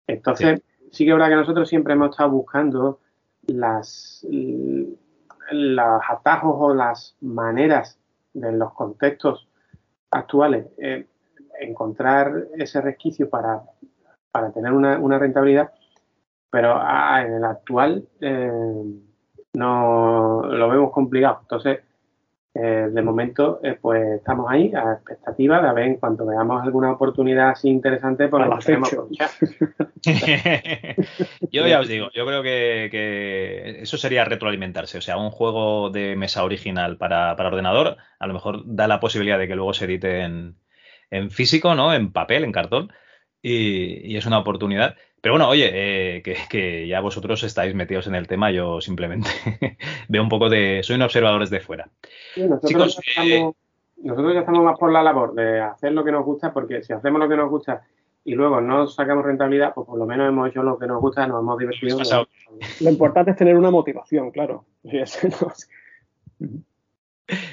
Entonces, 0.07 0.61
sí. 0.61 0.89
sí 0.91 1.05
que 1.05 1.11
es 1.11 1.17
verdad 1.17 1.31
que 1.31 1.37
nosotros 1.37 1.69
siempre 1.69 1.95
hemos 1.95 2.11
estado 2.11 2.31
buscando 2.31 3.01
las 3.47 4.27
los 5.51 6.01
atajos 6.09 6.57
o 6.59 6.75
las 6.75 7.17
maneras 7.21 7.99
de 8.35 8.53
los 8.53 8.73
contextos 8.75 9.49
actuales, 10.11 10.67
eh, 10.79 11.07
encontrar 11.61 12.49
ese 12.57 12.81
resquicio 12.81 13.29
para, 13.29 13.63
para 14.31 14.53
tener 14.53 14.73
una, 14.73 14.99
una, 14.99 15.19
rentabilidad, 15.19 15.73
pero 16.51 16.75
ah, 16.77 17.23
en 17.25 17.35
el 17.35 17.45
actual 17.45 18.07
eh, 18.21 18.53
no 19.55 20.43
lo 20.45 20.69
vemos 20.69 20.93
complicado. 20.93 21.39
Entonces, 21.43 21.81
eh, 22.55 22.89
de 22.91 23.03
momento, 23.03 23.61
eh, 23.63 23.79
pues 23.81 24.17
estamos 24.17 24.47
ahí 24.49 24.73
a 24.75 24.95
expectativa 24.95 25.61
de 25.61 25.73
ver 25.75 25.85
en 25.85 25.97
cuanto 25.97 26.27
veamos 26.27 26.63
alguna 26.63 26.91
oportunidad 26.91 27.51
así 27.51 27.69
interesante, 27.69 28.27
pues 28.29 28.49
la 28.49 28.57
hacemos 28.57 28.91
Yo 31.53 31.67
ya 31.67 31.81
os 31.81 31.89
digo, 31.89 32.11
yo 32.15 32.27
creo 32.27 32.43
que, 32.43 33.79
eso 33.81 33.97
sería 33.99 34.25
retroalimentarse. 34.25 34.99
O 34.99 35.03
sea, 35.03 35.19
un 35.19 35.31
juego 35.31 35.91
de 35.91 36.17
mesa 36.17 36.43
original 36.43 36.97
para, 36.97 37.33
ordenador, 37.35 37.97
a 38.19 38.27
lo 38.27 38.35
mejor 38.35 38.63
da 38.65 38.89
la 38.89 38.99
posibilidad 38.99 39.39
de 39.39 39.47
que 39.47 39.55
luego 39.55 39.75
se 39.75 39.85
edite 39.85 40.23
en, 40.23 40.57
en 41.11 41.31
físico, 41.31 41.75
¿no? 41.75 41.95
En 41.95 42.13
papel, 42.13 42.45
en 42.45 42.53
cartón. 42.53 42.93
y, 43.43 44.17
es 44.17 44.27
una 44.27 44.39
oportunidad. 44.39 44.97
Pero 45.21 45.35
bueno, 45.35 45.49
oye, 45.49 45.71
eh, 45.73 46.23
que, 46.23 46.87
ya 46.87 47.01
vosotros 47.01 47.43
estáis 47.43 47.75
metidos 47.75 48.07
en 48.07 48.15
el 48.15 48.29
tema, 48.29 48.53
yo 48.53 48.81
simplemente 48.81 49.29
veo 50.09 50.23
un 50.23 50.29
poco 50.29 50.49
de. 50.49 50.81
Soy 50.83 50.97
un 50.97 51.03
observador 51.03 51.41
desde 51.41 51.61
fuera. 51.61 51.89
nosotros, 52.37 53.01
eh, 53.25 53.51
nosotros 53.97 54.35
ya 54.35 54.41
estamos 54.41 54.63
más 54.65 54.79
por 54.79 54.93
la 54.93 55.03
labor 55.03 55.35
de 55.35 55.61
hacer 55.61 55.93
lo 55.93 56.05
que 56.05 56.13
nos 56.13 56.25
gusta, 56.25 56.53
porque 56.53 56.83
si 56.83 56.93
hacemos 56.93 57.21
lo 57.21 57.29
que 57.29 57.37
nos 57.37 57.51
gusta 57.51 57.83
y 58.25 58.35
luego 58.35 58.61
no 58.61 58.87
sacamos 58.87 59.25
rentabilidad, 59.25 59.75
pues 59.75 59.87
por 59.87 59.99
lo 59.99 60.07
menos 60.07 60.29
hemos 60.29 60.51
hecho 60.51 60.63
lo 60.63 60.79
que 60.79 60.87
nos 60.87 61.01
gusta, 61.01 61.27
nos 61.27 61.41
hemos 61.41 61.59
divertido. 61.59 61.99
Lo 62.81 62.91
importante 62.91 63.33
es 63.33 63.37
tener 63.37 63.57
una 63.57 63.71
motivación, 63.71 64.31
claro. 64.31 64.67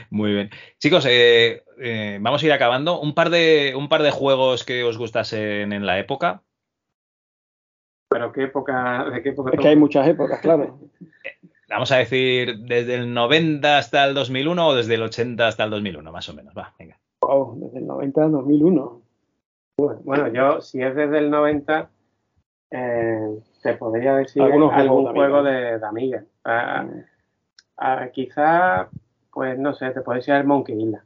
Muy 0.09 0.33
bien. 0.33 0.49
Chicos, 0.77 1.05
eh, 1.09 1.63
vamos 2.21 2.43
a 2.43 2.45
ir 2.45 2.51
acabando. 2.53 3.01
Un 3.01 3.15
par 3.15 3.29
de, 3.29 3.73
un 3.75 3.89
par 3.89 4.03
de 4.03 4.11
juegos 4.11 4.63
que 4.63 4.83
os 4.83 4.97
gustasen 4.97 5.73
en 5.73 5.85
la 5.85 5.97
época. 5.99 6.43
Pero 8.09 8.31
¿qué 8.31 8.43
época? 8.43 9.09
¿De 9.09 9.21
qué 9.21 9.29
época? 9.29 9.51
Es 9.53 9.59
que 9.59 9.67
hay 9.67 9.75
muchas 9.75 10.07
épocas, 10.07 10.39
claro. 10.39 10.79
Vamos 11.69 11.91
a 11.91 11.97
decir 11.97 12.59
desde 12.59 12.95
el 12.95 13.13
90 13.13 13.77
hasta 13.77 14.05
el 14.05 14.13
2001 14.13 14.67
o 14.67 14.75
desde 14.75 14.95
el 14.95 15.01
80 15.01 15.47
hasta 15.47 15.63
el 15.63 15.71
2001, 15.71 16.11
más 16.11 16.29
o 16.29 16.33
menos. 16.33 16.53
Va, 16.55 16.73
venga. 16.77 16.99
Wow, 17.21 17.59
desde 17.59 17.79
el 17.79 17.87
90 17.87 18.23
al 18.23 18.31
2001. 18.31 19.01
Bueno, 19.77 20.27
yo, 20.29 20.61
si 20.61 20.81
es 20.81 20.95
desde 20.95 21.17
el 21.17 21.29
90, 21.29 21.89
eh, 22.71 23.39
te 23.61 23.73
podría 23.73 24.15
decir 24.15 24.41
algún 24.41 24.69
juego 24.69 25.43
de, 25.43 25.79
de 25.79 25.85
Amiga. 25.85 26.23
Ah, 26.43 26.83
mm. 26.83 27.03
ah, 27.77 28.07
quizá, 28.13 28.89
pues 29.33 29.57
no 29.57 29.73
sé, 29.73 29.89
te 29.91 30.01
puede 30.01 30.19
decir 30.19 30.35
el 30.35 30.45
Monkey 30.45 30.81
Island. 30.81 31.03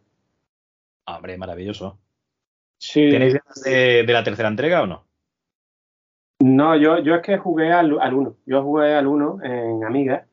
Hombre, 1.07 1.37
maravilloso. 1.37 1.97
Sí. 2.77 3.09
¿Tenéis 3.09 3.33
ganas 3.33 3.63
de, 3.63 4.03
de 4.03 4.13
la 4.13 4.23
tercera 4.23 4.49
entrega 4.49 4.83
o 4.83 4.87
no? 4.87 5.08
No, 6.39 6.75
yo, 6.77 6.99
yo 6.99 7.15
es 7.15 7.21
que 7.21 7.37
jugué 7.37 7.71
al, 7.71 7.99
al 7.99 8.13
1. 8.13 8.35
Yo 8.45 8.63
jugué 8.63 8.95
al 8.95 9.07
1 9.07 9.39
en 9.43 9.83
Amiga. 9.83 10.25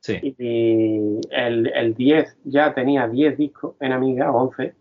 Sí. 0.00 0.18
Y, 0.22 1.20
el, 1.30 1.68
el 1.68 1.94
10 1.94 2.38
ya 2.44 2.74
tenía 2.74 3.06
10 3.06 3.38
discos 3.38 3.76
en 3.80 3.92
Amiga, 3.92 4.32
11. 4.32 4.74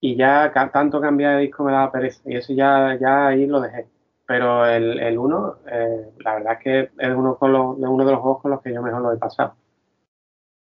Y 0.00 0.16
ya 0.16 0.50
tanto 0.72 1.00
cambiar 1.00 1.36
de 1.36 1.42
disco 1.42 1.64
me 1.64 1.72
daba 1.72 1.92
pereza. 1.92 2.22
Y 2.24 2.36
eso 2.36 2.54
ya, 2.54 2.96
ya 2.98 3.28
ahí 3.28 3.46
lo 3.46 3.60
dejé. 3.60 3.86
Pero 4.26 4.64
el, 4.64 4.98
el 5.00 5.18
1, 5.18 5.56
eh, 5.70 6.10
la 6.20 6.34
verdad 6.34 6.52
es 6.54 6.58
que 6.60 6.80
es 6.96 7.14
uno, 7.14 7.36
con 7.36 7.52
los, 7.52 7.76
uno 7.76 8.04
de 8.04 8.12
los 8.12 8.20
juegos 8.20 8.42
con 8.42 8.52
los 8.52 8.62
que 8.62 8.72
yo 8.72 8.80
mejor 8.80 9.02
lo 9.02 9.12
he 9.12 9.18
pasado. 9.18 9.54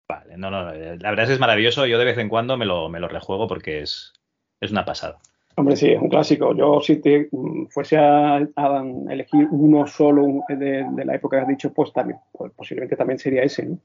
Vale, 0.07 0.37
no, 0.37 0.49
no, 0.49 0.63
la 0.63 0.71
verdad 0.71 1.23
es 1.23 1.27
que 1.27 1.33
es 1.33 1.39
maravilloso. 1.39 1.85
Yo 1.85 1.97
de 1.97 2.05
vez 2.05 2.17
en 2.17 2.29
cuando 2.29 2.55
me 2.55 2.65
lo, 2.65 2.87
me 2.87 3.01
lo 3.01 3.09
rejuego 3.09 3.47
porque 3.47 3.81
es, 3.81 4.13
es 4.61 4.71
una 4.71 4.85
pasada. 4.85 5.17
Hombre, 5.59 5.75
sí, 5.75 5.89
es 5.89 5.99
un 5.99 6.09
clásico. 6.09 6.55
Yo 6.55 6.79
si 6.81 6.97
te 6.97 7.29
mm, 7.31 7.65
fuese 7.69 7.97
a, 7.97 8.38
elegir 9.09 9.47
uno 9.49 9.88
solo 9.88 10.43
de, 10.47 10.85
la 11.03 11.15
época 11.15 11.38
que 11.38 11.41
has 11.41 11.47
dicho, 11.47 11.73
pues 11.73 11.91
también, 11.91 12.19
pues 12.31 12.51
posiblemente 12.53 12.95
también 12.95 13.17
sería 13.17 13.41
ese, 13.41 13.65
¿no? 13.65 13.79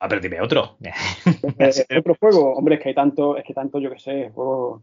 Ah, 0.00 0.08
pero 0.08 0.20
dime 0.20 0.40
otro. 0.40 0.76
Eh, 1.58 1.98
otro 1.98 2.16
juego, 2.18 2.54
hombre, 2.54 2.74
es 2.74 2.80
que 2.80 2.88
hay 2.88 2.94
tanto, 2.94 3.36
es 3.36 3.44
que 3.44 3.54
tanto, 3.54 3.78
yo 3.78 3.90
que 3.92 4.00
sé, 4.00 4.30
juegos 4.30 4.82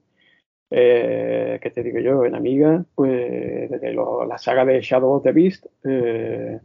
eh, 0.69 1.59
que 1.61 1.69
te 1.69 1.83
digo 1.83 1.99
yo, 1.99 2.23
en 2.23 2.33
Amiga, 2.33 2.85
pues 2.95 3.69
desde 3.69 3.93
la 3.93 4.37
saga 4.37 4.63
de 4.63 4.79
Shadow 4.79 5.15
of 5.15 5.23
the 5.23 5.33
Beast, 5.33 5.65
eh, 5.83 6.59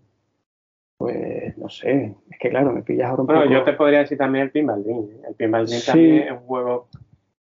pues 0.96 1.58
no 1.58 1.68
sé, 1.68 2.14
es 2.30 2.38
que 2.38 2.50
claro, 2.50 2.72
me 2.72 2.82
pillas 2.82 3.10
ahora 3.10 3.22
un 3.22 3.26
bueno, 3.26 3.50
yo 3.50 3.64
te 3.64 3.72
podría 3.72 3.98
decir 3.98 4.16
también 4.16 4.44
el 4.44 4.50
Pinball 4.52 4.84
Dream. 4.84 5.08
El 5.28 5.34
Pinball 5.34 5.66
Dream 5.66 5.82
también 5.84 6.22
es 6.22 6.30
un 6.30 6.38
juego 6.38 6.88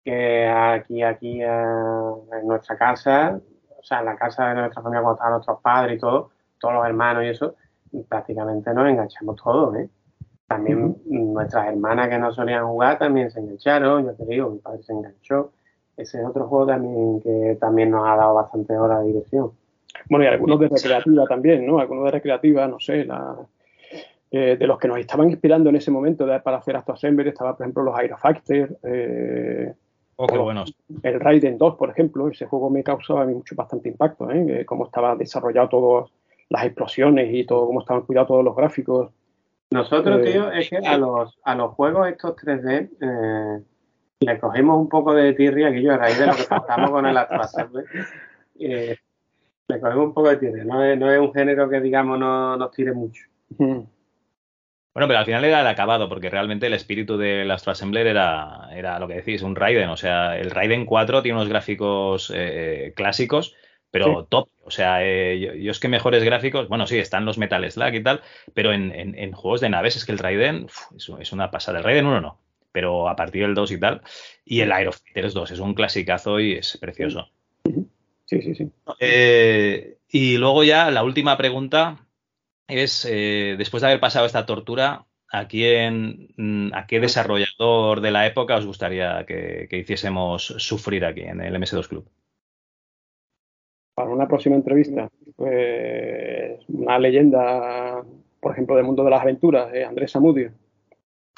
que 0.04 0.48
aquí, 0.48 1.02
aquí 1.02 1.42
eh, 1.42 1.48
en 1.48 2.48
nuestra 2.48 2.78
casa, 2.78 3.40
o 3.80 3.84
sea, 3.84 4.00
en 4.00 4.06
la 4.06 4.16
casa 4.16 4.50
de 4.50 4.56
nuestra 4.56 4.82
familia 4.82 5.02
cuando 5.02 5.16
estaban 5.16 5.34
nuestros 5.34 5.62
padres 5.62 5.98
y 5.98 6.00
todo, 6.00 6.30
todos 6.60 6.74
los 6.76 6.86
hermanos 6.86 7.24
y 7.24 7.28
eso, 7.28 7.56
prácticamente 8.08 8.74
nos 8.74 8.90
enganchamos 8.90 9.36
todos, 9.42 9.76
¿eh? 9.76 9.90
También 10.48 10.98
nuestras 11.06 11.68
hermanas 11.68 12.10
que 12.10 12.20
no 12.20 12.32
solían 12.32 12.68
jugar 12.68 13.00
también 13.00 13.32
se 13.32 13.40
engancharon, 13.40 14.06
ya 14.06 14.14
te 14.14 14.26
digo, 14.26 14.50
mi 14.52 14.60
padre 14.60 14.84
se 14.84 14.94
enganchó. 14.94 15.52
Ese 15.98 16.20
es 16.20 16.26
otro 16.26 16.48
juego 16.48 16.68
también 16.68 17.22
que 17.22 17.58
también 17.60 17.92
nos 17.92 18.08
ha 18.08 18.16
dado 18.16 18.36
bastante 18.36 18.78
horas 18.78 19.02
de 19.02 19.08
diversión. 19.08 19.52
Bueno, 20.10 20.26
y 20.26 20.28
algunos 20.28 20.60
de 20.60 20.68
recreativa 20.68 21.26
también, 21.26 21.66
¿no? 21.66 21.80
Algunos 21.80 22.06
de 22.06 22.12
recreativa, 22.12 22.68
no 22.68 22.80
sé, 22.80 23.06
la, 23.06 23.36
eh, 24.32 24.58
de 24.58 24.68
los 24.68 24.80
que 24.80 24.88
nos 24.88 24.98
estaban 24.98 25.30
inspirando 25.30 25.70
en 25.70 25.76
ese 25.76 25.92
momento 25.92 26.26
para 26.44 26.58
hacer 26.58 26.76
Astro 26.76 26.96
Assembly, 26.96 27.30
estaba, 27.30 27.56
por 27.56 27.66
ejemplo, 27.66 27.84
los 27.84 27.96
Aerofactor, 27.96 28.78
eh, 28.84 29.74
Oh, 30.16 30.28
qué 30.28 30.38
buenos. 30.38 30.76
El 31.02 31.20
Raiden 31.20 31.58
2, 31.58 31.76
por 31.76 31.90
ejemplo, 31.90 32.28
ese 32.28 32.46
juego 32.46 32.70
me 32.70 32.84
causaba 32.84 33.24
a 33.24 33.26
mí 33.26 33.34
mucho 33.34 33.56
bastante 33.56 33.90
impacto, 33.90 34.30
¿eh? 34.32 34.66
cómo 34.66 34.86
estaba 34.86 35.16
desarrollado 35.16 35.70
todas 35.70 36.12
las 36.50 36.66
explosiones 36.66 37.34
y 37.34 37.46
todo, 37.46 37.66
cómo 37.66 37.82
estaban 37.82 38.04
cuidados 38.04 38.28
todos 38.28 38.44
los 38.44 38.56
gráficos. 38.56 39.12
Nosotros, 39.72 40.20
eh, 40.20 40.32
tío, 40.32 40.52
es 40.52 40.70
que 40.70 40.78
a 40.78 40.98
los, 40.98 41.40
a 41.44 41.56
los 41.56 41.72
juegos 41.72 42.08
estos 42.08 42.36
3D 42.36 42.90
eh, 43.02 43.64
le 44.20 44.40
cogemos 44.40 44.78
un 44.78 44.88
poco 44.88 45.16
de 45.16 45.34
tirria, 45.34 45.72
que 45.72 45.82
yo 45.82 45.94
a 45.94 45.98
raíz 45.98 46.20
de 46.20 46.28
lo 46.28 46.36
que 46.36 46.44
pasamos 46.44 46.92
con 46.92 47.06
el 47.08 47.18
eh, 48.60 48.98
le 49.68 49.80
cogemos 49.80 50.06
un 50.06 50.14
poco 50.14 50.30
de 50.30 50.38
tirria. 50.38 50.64
No 50.64 50.84
es, 50.84 51.00
no 51.00 51.12
es 51.12 51.20
un 51.20 51.34
género 51.34 51.68
que, 51.70 51.82
digamos, 51.82 52.20
no 52.20 52.56
nos 52.56 52.72
tire 52.72 52.94
mucho. 52.94 53.26
Bueno, 54.94 55.08
pero 55.08 55.20
al 55.20 55.26
final 55.26 55.44
era 55.44 55.62
el 55.62 55.68
acabado, 55.68 56.08
porque 56.08 56.30
realmente 56.30 56.68
el 56.68 56.74
espíritu 56.74 57.18
del 57.18 57.50
Astro 57.50 57.72
Assembler 57.72 58.06
era, 58.06 58.70
era 58.74 59.00
lo 59.00 59.08
que 59.08 59.16
decís, 59.16 59.42
un 59.42 59.56
Raiden. 59.56 59.90
O 59.90 59.98
sea, 59.98 60.38
el 60.38 60.52
Raiden 60.52 60.86
4 60.86 61.24
tiene 61.24 61.38
unos 61.38 61.50
gráficos 61.50 62.32
eh, 62.34 62.94
clásicos, 62.96 63.56
pero 63.90 64.26
top. 64.26 64.50
O 64.64 64.72
sea, 64.72 65.04
eh, 65.04 65.60
yo, 65.62 65.72
es 65.72 65.80
que 65.80 65.88
mejores 65.88 66.24
gráficos, 66.24 66.68
bueno, 66.70 66.86
sí, 66.86 67.00
están 67.00 67.26
los 67.26 67.40
Metal 67.40 67.70
Slug 67.70 67.94
y 67.96 68.04
tal, 68.04 68.22
pero 68.54 68.72
en, 68.72 69.32
juegos 69.34 69.62
de 69.62 69.70
naves 69.70 69.96
es 69.96 70.06
que 70.06 70.12
el 70.12 70.20
Raiden 70.20 70.68
es, 70.96 71.32
una 71.32 71.50
pasada. 71.50 71.80
El 71.80 71.84
Raiden 71.84 72.06
1 72.06 72.22
no, 72.22 72.40
pero 72.72 73.10
a 73.10 73.16
partir 73.16 73.42
del 73.42 73.56
2 73.56 73.72
y 73.72 73.80
tal. 73.80 74.02
Y 74.46 74.62
el 74.62 74.72
Aerofighters 74.72 75.34
2 75.34 75.52
es 75.52 75.60
un 75.60 75.74
clasicazo 75.74 76.40
y 76.40 76.54
es 76.54 76.78
precioso. 76.78 77.30
Sí, 78.26 78.42
sí, 78.42 78.56
sí. 78.56 78.72
Eh, 79.00 79.98
y 80.10 80.38
luego 80.38 80.64
ya 80.64 80.92
la 80.92 81.04
última 81.04 81.36
pregunta 81.36 82.06
es, 82.68 83.06
eh, 83.10 83.56
después 83.58 83.82
de 83.82 83.88
haber 83.88 84.00
pasado 84.00 84.26
esta 84.26 84.46
tortura, 84.46 85.06
¿a 85.32 85.48
quién, 85.48 86.34
mm, 86.38 86.74
a 86.74 86.88
qué 86.88 87.00
desarrollador 87.00 88.02
de 88.02 88.12
la 88.12 88.26
época 88.26 88.56
os 88.56 88.66
gustaría 88.66 89.26
que, 89.26 89.68
hiciésemos 89.72 90.46
sufrir 90.58 91.06
aquí 91.06 91.22
en 91.22 91.42
el 91.42 91.56
MS2 91.56 91.88
Club? 91.88 92.08
Para 93.96 94.10
una 94.10 94.28
próxima 94.28 94.56
entrevista, 94.56 95.10
pues 95.36 96.60
una 96.68 96.98
leyenda, 96.98 98.04
por 98.40 98.52
ejemplo, 98.52 98.76
del 98.76 98.86
mundo 98.86 99.04
de 99.04 99.12
las 99.12 99.22
aventuras, 99.22 99.72
Andrés 99.88 100.12
Samudio. 100.12 100.52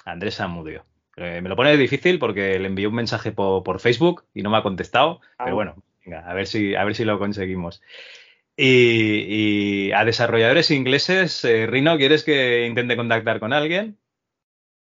Andrés 0.06 0.36
Samudio. 0.36 0.86
Eh, 1.18 1.40
me 1.42 1.50
lo 1.50 1.56
pone 1.56 1.76
difícil 1.78 2.20
porque 2.20 2.60
le 2.60 2.68
envié 2.68 2.88
un 2.88 2.96
mensaje 2.96 3.32
por, 3.32 3.80
Facebook 3.80 4.26
y 4.34 4.44
no 4.44 4.50
me 4.50 4.58
ha 4.58 4.64
contestado, 4.64 5.22
pero 5.38 5.52
ah. 5.52 5.54
bueno, 5.54 5.76
venga, 6.06 6.30
a 6.30 6.34
ver 6.34 6.48
si, 6.48 6.76
a 6.76 6.84
ver 6.84 6.96
si 6.96 7.06
lo 7.06 7.18
conseguimos. 7.18 7.82
Y, 8.58 9.92
a 9.92 10.06
desarrolladores 10.06 10.72
ingleses, 10.72 11.44
eh, 11.44 11.68
Rino, 11.68 11.98
¿quieres 11.98 12.24
que 12.24 12.66
intente 12.66 12.96
contactar 12.96 13.40
con 13.40 13.52
alguien? 13.52 13.98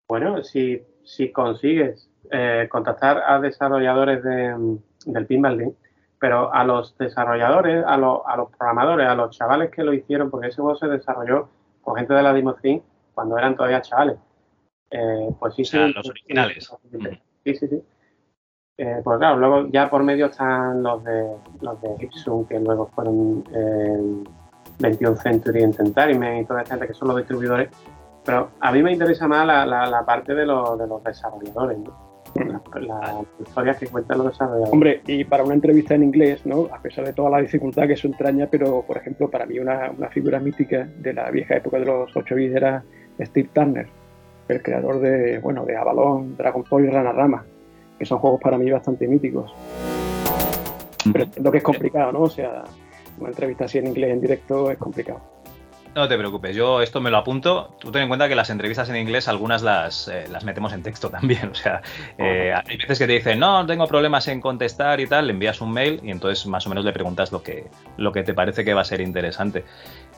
Bueno, 0.08 0.42
si, 0.44 0.82
si 1.04 1.32
consigues 1.32 2.10
eh, 2.32 2.68
contactar 2.70 3.24
a 3.28 3.40
desarrolladores 3.40 4.24
de, 4.24 4.78
del 5.06 5.26
Pinball 5.26 5.76
pero 6.20 6.52
a 6.54 6.64
los 6.64 6.98
desarrolladores, 6.98 7.84
a, 7.86 7.98
los, 7.98 8.22
a 8.26 8.38
los 8.38 8.50
programadores, 8.50 9.08
a 9.08 9.16
los 9.16 9.38
chavales 9.38 9.70
que 9.70 9.84
lo 9.84 9.94
hicieron, 9.94 10.32
porque 10.32 10.48
ese 10.48 10.62
juego 10.62 10.78
se 10.78 10.88
desarrolló 10.88 11.50
con 11.82 11.96
gente 11.96 12.14
de 12.14 12.24
la 12.24 12.34
Dimocin 12.34 12.82
cuando 13.14 13.38
eran 13.38 13.56
todavía 13.56 13.82
chavales. 13.82 14.18
Eh, 14.90 15.30
pues 15.40 15.54
sí, 15.56 15.66
sí. 15.66 15.78
los 15.78 16.10
originales. 16.10 16.72
Sí, 17.44 17.56
sí, 17.56 17.68
sí. 17.68 17.84
Eh, 18.80 19.02
pues 19.04 19.18
claro, 19.18 19.38
luego 19.38 19.68
ya 19.72 19.90
por 19.90 20.04
medio 20.04 20.28
están 20.28 20.84
los 20.84 21.04
de 21.04 21.26
los 21.62 21.82
de 21.82 21.96
Ipsum, 22.00 22.46
que 22.46 22.60
luego 22.60 22.86
fueron 22.94 23.44
eh, 23.52 24.24
21 24.78 25.16
Century 25.16 25.64
Entertainment 25.64 26.44
y 26.44 26.46
toda 26.46 26.62
esta 26.62 26.76
gente 26.76 26.88
que 26.88 26.94
son 26.94 27.08
los 27.08 27.18
distribuidores. 27.18 27.70
Pero 28.24 28.52
a 28.60 28.72
mí 28.72 28.84
me 28.84 28.92
interesa 28.92 29.28
más 29.28 29.48
la, 29.48 29.66
la, 29.66 30.06
parte 30.06 30.36
de 30.36 30.46
los, 30.46 30.78
de 30.78 30.86
los 30.86 31.04
desarrolladores, 31.04 31.80
¿no? 31.80 32.08
Las 32.80 33.26
historias 33.40 33.80
que 33.80 33.88
cuentan 33.88 34.20
los 34.20 34.28
desarrolladores. 34.28 34.74
Hombre, 34.74 35.02
y 35.08 35.24
para 35.24 35.44
una 35.44 35.56
entrevista 35.56 35.96
en 35.96 36.04
inglés, 36.04 36.46
¿no? 36.46 36.68
A 36.72 36.80
pesar 36.80 37.06
de 37.06 37.14
toda 37.14 37.32
la 37.32 37.40
dificultad 37.40 37.88
que 37.88 37.94
eso 37.94 38.06
entraña, 38.06 38.48
pero 38.52 38.84
por 38.84 38.98
ejemplo, 38.98 39.28
para 39.28 39.48
mí 39.48 39.58
una, 39.58 39.90
una 39.90 40.10
figura 40.10 40.40
mítica 40.40 40.88
de 40.98 41.14
la 41.14 41.32
vieja 41.32 41.56
época 41.56 41.80
de 41.80 41.86
los 41.86 42.16
8 42.16 42.36
bits 42.36 42.56
era 42.56 42.84
Steve 43.20 43.50
Turner, 43.54 43.88
el 44.50 44.62
creador 44.62 45.00
de, 45.00 45.40
bueno, 45.40 45.66
de 45.66 45.78
Avalon, 45.78 46.38
Dragon 46.38 46.64
Ball 46.70 46.86
y 46.86 46.90
Rama 46.90 47.44
que 47.98 48.06
son 48.06 48.20
juegos 48.20 48.40
para 48.42 48.58
mí 48.58 48.70
bastante 48.70 49.08
míticos. 49.08 49.54
Pero 51.12 51.24
entiendo 51.24 51.52
que 51.52 51.58
es 51.58 51.64
complicado, 51.64 52.12
¿no? 52.12 52.22
O 52.22 52.30
sea, 52.30 52.64
una 53.20 53.30
entrevista 53.30 53.66
así 53.66 53.78
en 53.78 53.88
inglés 53.88 54.12
en 54.12 54.22
directo 54.22 54.72
es 54.72 54.78
complicado. 54.78 55.22
No 55.98 56.08
te 56.08 56.16
preocupes, 56.16 56.56
yo 56.56 56.84
esto 56.84 57.02
me 57.02 57.10
lo 57.10 57.18
apunto. 57.18 57.76
Tú 57.80 57.92
ten 57.92 58.04
en 58.04 58.08
cuenta 58.08 58.30
que 58.30 58.36
las 58.36 58.52
entrevistas 58.52 58.88
en 58.90 58.98
inglés 58.98 59.28
algunas 59.28 59.64
las, 59.64 60.08
eh, 60.08 60.28
las 60.30 60.44
metemos 60.44 60.72
en 60.74 60.84
texto 60.84 61.10
también. 61.18 61.50
O 61.50 61.56
sea, 61.56 61.82
eh, 62.20 62.54
hay 62.54 62.78
veces 62.78 63.00
que 63.00 63.08
te 63.08 63.14
dicen, 63.14 63.40
no, 63.40 63.66
tengo 63.66 63.88
problemas 63.88 64.28
en 64.28 64.40
contestar 64.40 65.00
y 65.00 65.08
tal, 65.08 65.26
le 65.26 65.34
envías 65.34 65.60
un 65.60 65.72
mail 65.72 66.00
y 66.04 66.12
entonces 66.12 66.46
más 66.46 66.68
o 66.68 66.70
menos 66.70 66.86
le 66.86 66.94
preguntas 66.94 67.32
lo 67.32 67.42
que, 67.42 67.66
lo 67.98 68.12
que 68.12 68.22
te 68.22 68.36
parece 68.36 68.64
que 68.64 68.76
va 68.76 68.82
a 68.82 68.86
ser 68.86 69.02
interesante. 69.02 69.66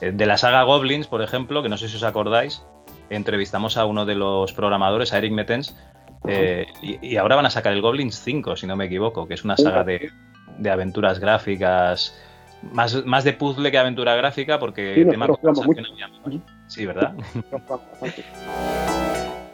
Eh, 0.01 0.11
de 0.11 0.25
la 0.25 0.37
saga 0.37 0.63
Goblins, 0.63 1.07
por 1.07 1.21
ejemplo, 1.21 1.63
que 1.63 1.69
no 1.69 1.77
sé 1.77 1.87
si 1.87 1.95
os 1.95 2.03
acordáis, 2.03 2.61
entrevistamos 3.09 3.77
a 3.77 3.85
uno 3.85 4.05
de 4.05 4.15
los 4.15 4.51
programadores, 4.51 5.13
a 5.13 5.17
Eric 5.19 5.31
Metens, 5.31 5.77
eh, 6.29 6.67
y, 6.81 7.15
ahora 7.17 7.35
van 7.35 7.45
a 7.45 7.49
sacar 7.49 7.73
el 7.73 7.81
Goblins 7.81 8.19
5, 8.23 8.55
si 8.55 8.67
no 8.67 8.75
me 8.75 8.85
equivoco, 8.85 9.27
que 9.27 9.33
es 9.33 9.43
una 9.43 9.57
saga 9.57 9.83
de, 9.83 10.11
aventuras 10.69 11.19
gráficas, 11.19 12.19
más, 12.71 13.05
más 13.05 13.23
de 13.23 13.33
puzzle 13.33 13.71
que 13.71 13.77
aventura 13.77 14.15
gráfica, 14.15 14.59
porque 14.59 14.95
sí, 14.95 15.05
tema 15.05 15.27
Sí, 16.67 16.85
¿verdad? 16.85 17.13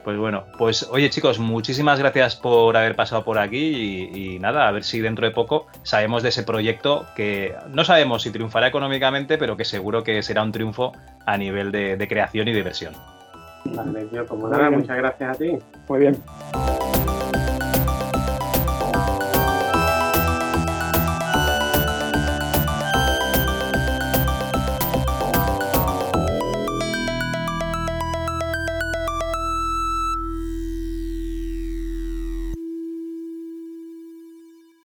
Pues 0.05 0.19
bueno, 0.19 0.45
pues 0.59 0.87
oye 0.91 1.09
chicos, 1.09 1.39
muchísimas 1.39 1.97
gracias 1.97 2.35
por 2.35 2.77
haber 2.77 2.95
pasado 2.95 3.23
por 3.25 3.39
aquí 3.39 4.07
y, 4.13 4.37
nada, 4.37 4.67
a 4.67 4.71
ver 4.71 4.83
si 4.83 5.01
dentro 5.01 5.25
de 5.25 5.31
poco 5.31 5.65
sabemos 5.81 6.21
de 6.21 6.29
ese 6.29 6.43
proyecto 6.43 7.07
que 7.15 7.55
no 7.69 7.83
sabemos 7.83 8.21
si 8.21 8.29
triunfará 8.29 8.67
económicamente, 8.67 9.39
pero 9.39 9.57
que 9.57 9.65
seguro 9.65 10.03
que 10.03 10.21
será 10.21 10.43
un 10.43 10.51
triunfo 10.51 10.91
a 11.25 11.37
nivel 11.39 11.71
de, 11.71 11.97
de 11.97 12.07
creación 12.07 12.47
y 12.47 12.53
diversión. 12.53 12.93
Vale, 13.73 14.07
yo 14.11 14.25
como 14.25 14.47
nada, 14.47 14.69
muchas 14.69 14.97
gracias 14.97 15.35
a 15.35 15.39
ti. 15.39 15.57
Muy 15.87 15.99
bien. 15.99 16.17